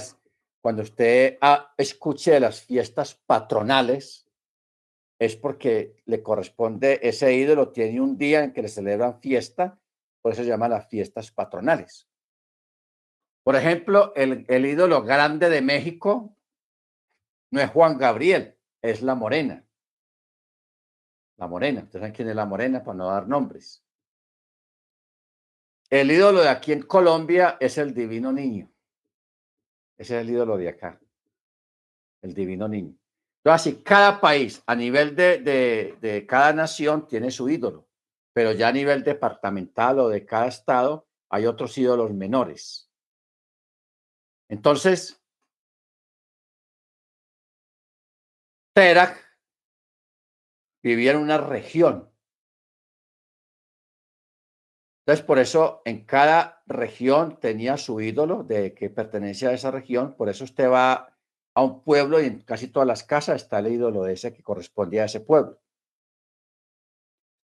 cuando 0.61 0.83
usted 0.83 1.37
ah, 1.41 1.73
escuche 1.77 2.39
las 2.39 2.61
fiestas 2.61 3.15
patronales, 3.15 4.27
es 5.19 5.35
porque 5.35 5.95
le 6.05 6.21
corresponde, 6.21 6.99
ese 7.01 7.33
ídolo 7.33 7.71
tiene 7.71 7.99
un 8.01 8.17
día 8.17 8.43
en 8.43 8.53
que 8.53 8.61
le 8.61 8.67
celebran 8.67 9.19
fiesta, 9.19 9.79
por 10.21 10.33
eso 10.33 10.43
se 10.43 10.49
llaman 10.49 10.71
las 10.71 10.87
fiestas 10.87 11.31
patronales. 11.31 12.07
Por 13.43 13.55
ejemplo, 13.55 14.13
el, 14.15 14.45
el 14.49 14.65
ídolo 14.65 15.01
grande 15.03 15.49
de 15.49 15.61
México 15.61 16.35
no 17.49 17.61
es 17.61 17.69
Juan 17.71 17.97
Gabriel, 17.97 18.57
es 18.81 19.01
la 19.01 19.15
morena. 19.15 19.66
La 21.37 21.47
morena, 21.47 21.81
ustedes 21.81 22.01
saben 22.01 22.15
quién 22.15 22.29
es 22.29 22.35
la 22.35 22.45
morena 22.45 22.83
para 22.83 22.97
no 22.97 23.07
dar 23.07 23.27
nombres. 23.27 23.83
El 25.89 26.11
ídolo 26.11 26.41
de 26.41 26.49
aquí 26.49 26.73
en 26.73 26.81
Colombia 26.81 27.57
es 27.59 27.77
el 27.77 27.93
divino 27.93 28.31
niño. 28.31 28.69
Ese 29.97 30.17
es 30.17 30.21
el 30.21 30.29
ídolo 30.31 30.57
de 30.57 30.69
acá, 30.69 30.99
el 32.21 32.33
divino 32.33 32.67
niño. 32.67 32.95
Así, 33.45 33.81
cada 33.81 34.19
país 34.19 34.61
a 34.65 34.75
nivel 34.75 35.15
de, 35.15 36.25
cada 36.27 36.51
nación 36.53 37.07
tiene 37.07 37.31
su 37.31 37.49
ídolo, 37.49 37.87
pero 38.33 38.51
ya 38.51 38.67
a 38.67 38.73
nivel 38.73 39.03
departamental 39.03 39.99
o 39.99 40.09
de 40.09 40.25
cada 40.25 40.47
estado 40.47 41.07
hay 41.29 41.45
otros 41.45 41.77
ídolos 41.77 42.13
menores. 42.13 42.91
Entonces, 44.49 45.21
Terak 48.73 49.26
vivía 50.87 51.11
en 51.11 51.17
una 51.17 51.37
región. 51.37 52.09
Entonces, 55.05 55.25
por 55.25 55.39
eso 55.39 55.81
en 55.85 56.05
cada 56.05 56.63
región 56.65 57.39
tenía 57.39 57.77
su 57.77 58.01
ídolo 58.01 58.43
de 58.43 58.73
que 58.73 58.89
pertenece 58.89 59.47
a 59.47 59.53
esa 59.53 59.71
región. 59.71 60.15
Por 60.15 60.27
eso 60.27 60.43
usted 60.43 60.69
va 60.69 61.17
a 61.53 61.63
un 61.63 61.81
pueblo 61.81 62.21
y 62.21 62.25
en 62.25 62.41
casi 62.41 62.67
todas 62.67 62.87
las 62.87 63.03
casas 63.03 63.41
está 63.41 63.59
el 63.59 63.67
ídolo 63.67 64.03
de 64.03 64.13
ese 64.13 64.33
que 64.33 64.43
correspondía 64.43 65.03
a 65.03 65.05
ese 65.05 65.21
pueblo. 65.21 65.61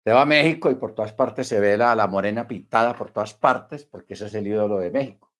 Se 0.03 0.11
va 0.11 0.24
a 0.24 0.26
México 0.26 0.70
y 0.70 0.76
por 0.76 0.94
todas 0.94 1.14
partes 1.14 1.48
se 1.48 1.60
ve 1.61 1.78
la, 1.78 1.95
la 1.95 2.07
morena 2.07 2.45
pintada 2.45 2.95
por 2.95 3.11
todas 3.11 3.34
partes 3.34 3.86
porque 3.86 4.15
ese 4.15 4.26
es 4.26 4.34
el 4.34 4.48
ídolo 4.48 4.80
de 4.80 4.91
México. 4.91 5.32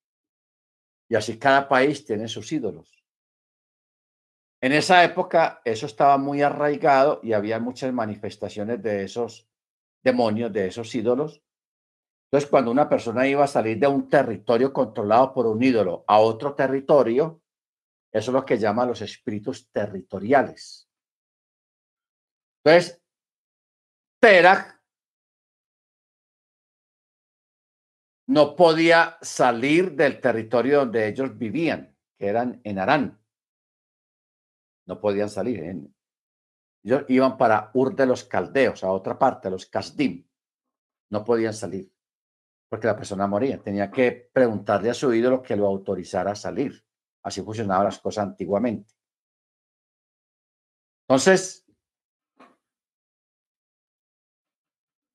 Y 1.09 1.15
así 1.15 1.38
cada 1.38 1.67
país 1.67 2.05
tiene 2.05 2.30
sus 2.30 2.49
ídolos. 2.53 3.02
En 4.64 4.72
esa 4.72 5.03
época 5.03 5.60
eso 5.65 5.88
estaba 5.88 6.18
muy 6.18 6.41
arraigado 6.41 7.19
y 7.22 7.34
había 7.34 7.60
muchas 7.60 7.91
manifestaciones 7.91 8.81
de 8.81 9.03
esos 9.03 9.45
demonios, 10.02 10.53
de 10.53 10.68
esos 10.68 10.95
ídolos. 10.95 11.44
Entonces, 12.27 12.49
cuando 12.49 12.72
una 12.72 12.88
persona 12.88 13.27
iba 13.27 13.44
a 13.44 13.48
salir 13.48 13.77
de 13.77 13.88
un 13.88 14.07
territorio 14.07 14.72
controlado 14.72 15.34
por 15.34 15.48
un 15.48 15.61
ídolo 15.61 16.06
a 16.07 16.19
otro 16.19 16.56
territorio, 16.56 17.41
eso 18.10 18.31
es 18.31 18.34
lo 18.34 18.45
que 18.45 18.57
llaman 18.57 18.88
los 18.88 19.02
espíritus 19.02 19.69
territoriales. 19.69 20.90
Entonces, 22.64 23.03
Terach 24.22 24.80
no 28.27 28.56
podía 28.56 29.18
salir 29.22 29.91
del 29.91 30.22
territorio 30.22 30.80
donde 30.80 31.10
ellos 31.10 31.38
vivían, 31.38 31.98
que 32.18 32.27
eran 32.27 32.61
en 32.64 32.80
Arán. 32.80 33.22
No 34.85 34.99
podían 34.99 35.30
salir. 35.30 35.64
Ellos 36.84 37.05
iban 37.07 37.38
para 37.38 37.72
Ur 37.73 37.95
de 37.95 38.05
los 38.05 38.23
Caldeos, 38.23 38.84
a 38.84 38.91
otra 38.91 39.18
parte, 39.18 39.49
los 39.49 39.65
Kasdim. 39.65 40.27
No 41.10 41.23
podían 41.23 41.53
salir 41.53 41.93
porque 42.73 42.88
la 42.88 42.95
persona 42.95 43.27
moría. 43.27 43.61
Tenía 43.61 43.91
que 43.91 44.31
preguntarle 44.34 44.89
a 44.89 44.95
su 44.95 45.14
ídolo 45.14 45.43
que 45.43 45.55
lo 45.55 45.68
autorizara 45.68 46.31
a 46.31 46.35
salir. 46.35 46.84
Así 47.22 47.39
funcionaban 47.43 47.85
las 47.85 47.99
cosas 47.99 48.23
antiguamente. 48.26 48.95
Entonces, 51.07 51.68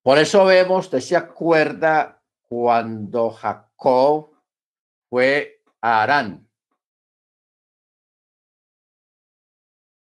por 0.04 0.18
eso 0.18 0.44
vemos, 0.44 0.84
usted 0.84 1.00
se 1.00 1.16
acuerda 1.16 2.22
cuando 2.42 3.30
Jacob 3.30 4.36
fue 5.10 5.64
a 5.80 6.04
Arán. 6.04 6.47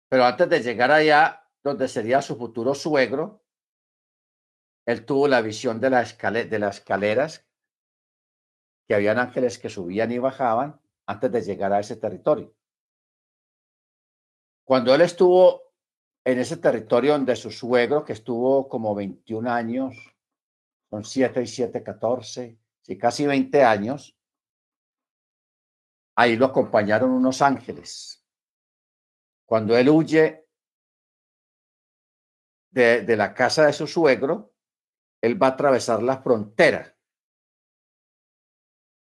Pero 0.09 0.25
antes 0.25 0.49
de 0.49 0.61
llegar 0.61 0.91
allá, 0.91 1.49
donde 1.63 1.87
sería 1.87 2.21
su 2.21 2.37
futuro 2.37 2.75
suegro, 2.75 3.43
él 4.85 5.05
tuvo 5.05 5.27
la 5.27 5.41
visión 5.41 5.79
de, 5.79 5.89
la 5.89 6.03
de 6.03 6.59
las 6.59 6.77
escaleras, 6.77 7.45
que 8.87 8.93
habían 8.93 9.17
ángeles 9.17 9.57
que 9.57 9.69
subían 9.69 10.11
y 10.11 10.19
bajaban, 10.19 10.79
antes 11.07 11.31
de 11.31 11.41
llegar 11.41 11.73
a 11.73 11.79
ese 11.79 11.95
territorio. 11.95 12.55
Cuando 14.63 14.93
él 14.93 15.01
estuvo 15.01 15.73
en 16.23 16.39
ese 16.39 16.57
territorio 16.57 17.13
donde 17.13 17.35
su 17.35 17.51
suegro, 17.51 18.03
que 18.03 18.13
estuvo 18.13 18.67
como 18.67 18.95
21 18.95 19.51
años, 19.51 19.95
son 20.89 21.03
7 21.03 21.41
y 21.41 21.47
7, 21.47 21.83
14, 21.83 22.59
sí, 22.81 22.97
casi 22.97 23.25
20 23.27 23.63
años, 23.63 24.17
ahí 26.15 26.35
lo 26.35 26.45
acompañaron 26.45 27.11
unos 27.11 27.41
ángeles. 27.41 28.24
Cuando 29.45 29.77
él 29.77 29.89
huye 29.89 30.47
de, 32.71 33.15
la 33.15 33.33
casa 33.33 33.65
de 33.65 33.73
su 33.73 33.87
suegro, 33.87 34.53
él 35.21 35.41
va 35.41 35.47
a 35.47 35.49
atravesar 35.51 36.03
la 36.03 36.21
frontera. 36.21 36.97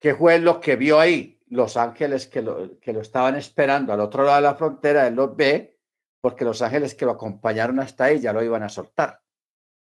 ¿Qué 0.01 0.15
fue 0.15 0.39
lo 0.39 0.61
que 0.61 0.77
vio 0.77 1.01
ahí? 1.01 1.43
Los 1.49 1.77
ángeles 1.77 2.27
que 2.27 2.43
lo, 2.43 2.79
que 2.81 2.93
lo 2.93 3.01
estaban 3.01 3.37
esperando 3.37 3.93
al 3.93 4.01
otro 4.01 4.25
lado 4.25 4.37
de 4.37 4.43
la 4.43 4.55
frontera, 4.55 5.07
él 5.07 5.15
los 5.15 5.35
ve 5.35 5.81
porque 6.21 6.45
los 6.45 6.61
ángeles 6.61 6.95
que 6.95 7.05
lo 7.05 7.13
acompañaron 7.13 7.79
hasta 7.81 8.05
ahí 8.05 8.21
ya 8.21 8.33
lo 8.33 8.43
iban 8.43 8.63
a 8.63 8.69
soltar. 8.69 9.23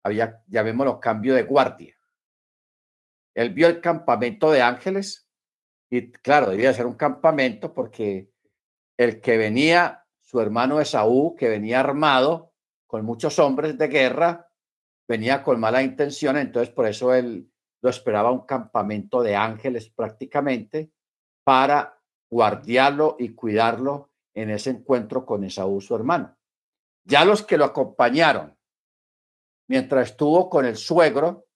Había, 0.03 0.43
llamémoslo, 0.47 0.99
cambio 0.99 1.35
de 1.35 1.43
guardia. 1.43 1.95
Él 3.35 3.51
vio 3.51 3.69
el 3.69 3.81
campamento 3.81 4.51
de 4.51 4.63
ángeles 4.63 5.31
y 5.91 6.13
claro, 6.13 6.51
debía 6.51 6.73
ser 6.73 6.87
un 6.87 6.95
campamento 6.95 7.75
porque 7.75 8.31
el 8.97 9.21
que 9.21 9.37
venía, 9.37 10.07
su 10.31 10.41
hermano 10.41 10.81
Esaú, 10.81 11.35
que 11.35 11.49
venía 11.49 11.81
armado 11.81 12.53
con 12.87 13.05
muchos 13.05 13.41
hombres 13.41 13.77
de 13.77 13.89
guerra, 13.89 14.49
venía 15.09 15.43
con 15.43 15.59
mala 15.59 15.83
intención, 15.83 16.37
entonces 16.37 16.73
por 16.73 16.87
eso 16.87 17.13
él 17.13 17.51
lo 17.83 17.91
esperaba 17.91 18.31
un 18.31 18.47
campamento 18.47 19.23
de 19.23 19.35
ángeles 19.35 19.91
prácticamente 19.91 20.93
para 21.43 22.01
guardiarlo 22.31 23.17
y 23.19 23.35
cuidarlo 23.35 24.13
en 24.33 24.51
ese 24.51 24.71
encuentro 24.71 25.27
con 25.27 25.43
Esaú, 25.43 25.81
su 25.81 25.97
hermano. 25.97 26.39
Ya 27.03 27.25
los 27.25 27.43
que 27.43 27.59
lo 27.59 27.65
acompañaron 27.65 28.57
mientras 29.67 30.11
estuvo 30.11 30.49
con 30.49 30.65
el 30.65 30.77
suegro, 30.77 31.49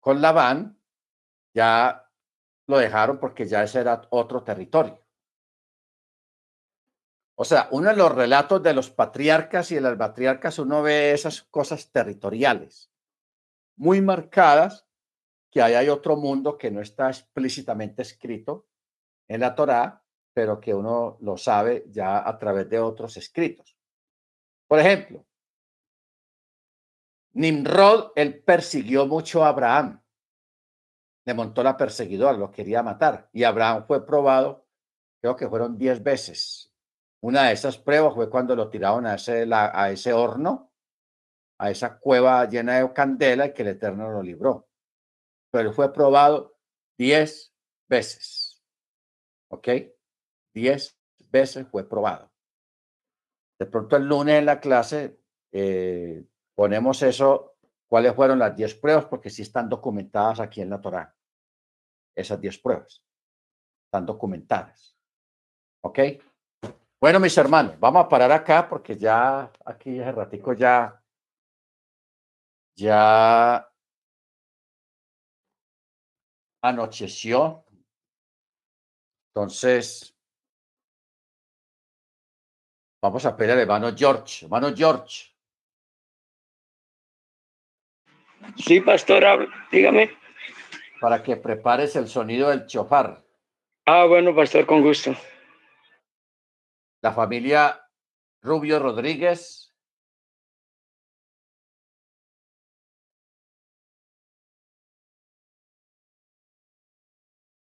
con 0.00 0.22
Labán, 0.22 0.80
ya 1.52 2.10
lo 2.66 2.78
dejaron 2.78 3.20
porque 3.20 3.46
ya 3.46 3.64
ese 3.64 3.80
era 3.80 4.00
otro 4.08 4.42
territorio. 4.42 5.07
O 7.40 7.44
sea, 7.44 7.68
uno 7.70 7.88
de 7.88 7.94
los 7.94 8.12
relatos 8.12 8.60
de 8.64 8.74
los 8.74 8.90
patriarcas 8.90 9.70
y 9.70 9.76
de 9.76 9.80
las 9.80 9.96
patriarcas, 9.96 10.58
uno 10.58 10.82
ve 10.82 11.12
esas 11.12 11.42
cosas 11.42 11.92
territoriales 11.92 12.90
muy 13.76 14.00
marcadas, 14.00 14.88
que 15.48 15.62
ahí 15.62 15.74
hay 15.74 15.88
otro 15.88 16.16
mundo 16.16 16.58
que 16.58 16.72
no 16.72 16.80
está 16.80 17.06
explícitamente 17.06 18.02
escrito 18.02 18.66
en 19.28 19.42
la 19.42 19.54
Torá, 19.54 20.04
pero 20.34 20.58
que 20.58 20.74
uno 20.74 21.16
lo 21.20 21.36
sabe 21.36 21.84
ya 21.88 22.28
a 22.28 22.36
través 22.38 22.68
de 22.68 22.80
otros 22.80 23.16
escritos. 23.16 23.78
Por 24.66 24.80
ejemplo, 24.80 25.24
Nimrod, 27.34 28.10
él 28.16 28.42
persiguió 28.42 29.06
mucho 29.06 29.44
a 29.44 29.50
Abraham. 29.50 30.02
Le 31.24 31.34
montó 31.34 31.62
la 31.62 31.76
perseguidora, 31.76 32.36
lo 32.36 32.50
quería 32.50 32.82
matar. 32.82 33.30
Y 33.32 33.44
Abraham 33.44 33.84
fue 33.86 34.04
probado, 34.04 34.66
creo 35.20 35.36
que 35.36 35.48
fueron 35.48 35.78
diez 35.78 36.02
veces. 36.02 36.67
Una 37.20 37.48
de 37.48 37.52
esas 37.52 37.78
pruebas 37.78 38.14
fue 38.14 38.30
cuando 38.30 38.54
lo 38.54 38.70
tiraron 38.70 39.06
a 39.06 39.14
ese, 39.14 39.46
a 39.52 39.90
ese 39.90 40.12
horno, 40.12 40.72
a 41.58 41.70
esa 41.70 41.98
cueva 41.98 42.48
llena 42.48 42.78
de 42.78 42.92
candela 42.92 43.46
y 43.46 43.52
que 43.52 43.62
el 43.62 43.68
Eterno 43.68 44.10
lo 44.10 44.22
libró. 44.22 44.68
Pero 45.50 45.72
fue 45.72 45.92
probado 45.92 46.56
diez 46.96 47.52
veces. 47.88 48.62
¿Ok? 49.50 49.68
Diez 50.54 50.96
veces 51.30 51.66
fue 51.68 51.88
probado. 51.88 52.30
De 53.58 53.66
pronto 53.66 53.96
el 53.96 54.04
lunes 54.04 54.36
en 54.36 54.46
la 54.46 54.60
clase 54.60 55.20
eh, 55.50 56.24
ponemos 56.54 57.02
eso, 57.02 57.56
cuáles 57.88 58.14
fueron 58.14 58.38
las 58.38 58.54
diez 58.54 58.74
pruebas, 58.74 59.06
porque 59.06 59.30
sí 59.30 59.42
están 59.42 59.68
documentadas 59.68 60.38
aquí 60.38 60.60
en 60.60 60.70
la 60.70 60.80
Torá. 60.80 61.16
Esas 62.14 62.40
diez 62.40 62.58
pruebas 62.58 63.02
están 63.86 64.06
documentadas. 64.06 64.96
¿Ok? 65.82 65.98
Bueno, 67.00 67.20
mis 67.20 67.38
hermanos, 67.38 67.78
vamos 67.78 68.04
a 68.04 68.08
parar 68.08 68.32
acá 68.32 68.68
porque 68.68 68.96
ya 68.96 69.52
aquí 69.64 70.00
hace 70.00 70.10
ratico 70.10 70.52
ya, 70.52 71.00
ya 72.74 73.70
anocheció. 76.60 77.64
Entonces, 79.28 80.12
vamos 83.00 83.24
a 83.24 83.36
pedir 83.36 83.52
al 83.52 83.60
hermano 83.60 83.94
George. 83.96 84.46
Hermano 84.46 84.74
George. 84.74 85.32
Sí, 88.56 88.80
pastor, 88.80 89.48
dígame. 89.70 90.18
Para 91.00 91.22
que 91.22 91.36
prepares 91.36 91.94
el 91.94 92.08
sonido 92.08 92.48
del 92.48 92.66
chofar. 92.66 93.24
Ah, 93.86 94.04
bueno, 94.04 94.34
pastor, 94.34 94.66
con 94.66 94.82
gusto 94.82 95.14
la 97.02 97.12
familia 97.12 97.80
Rubio 98.42 98.78
Rodríguez. 98.78 99.74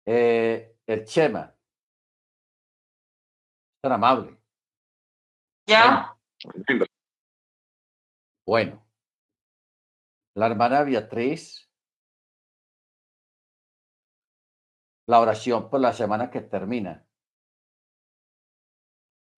Eh, 0.07 0.77
el 0.87 1.05
Chema. 1.05 1.55
Tan 3.83 3.93
amable. 3.93 4.37
Ya. 5.67 6.17
Bueno. 8.45 8.85
La 10.35 10.47
hermana 10.47 10.83
Beatriz. 10.83 11.71
La 15.07 15.21
oración 15.21 15.71
por 15.71 15.81
la 15.81 15.93
semana 15.93 16.31
que 16.31 16.41
termina. 16.41 17.07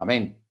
Amén. 0.03 0.42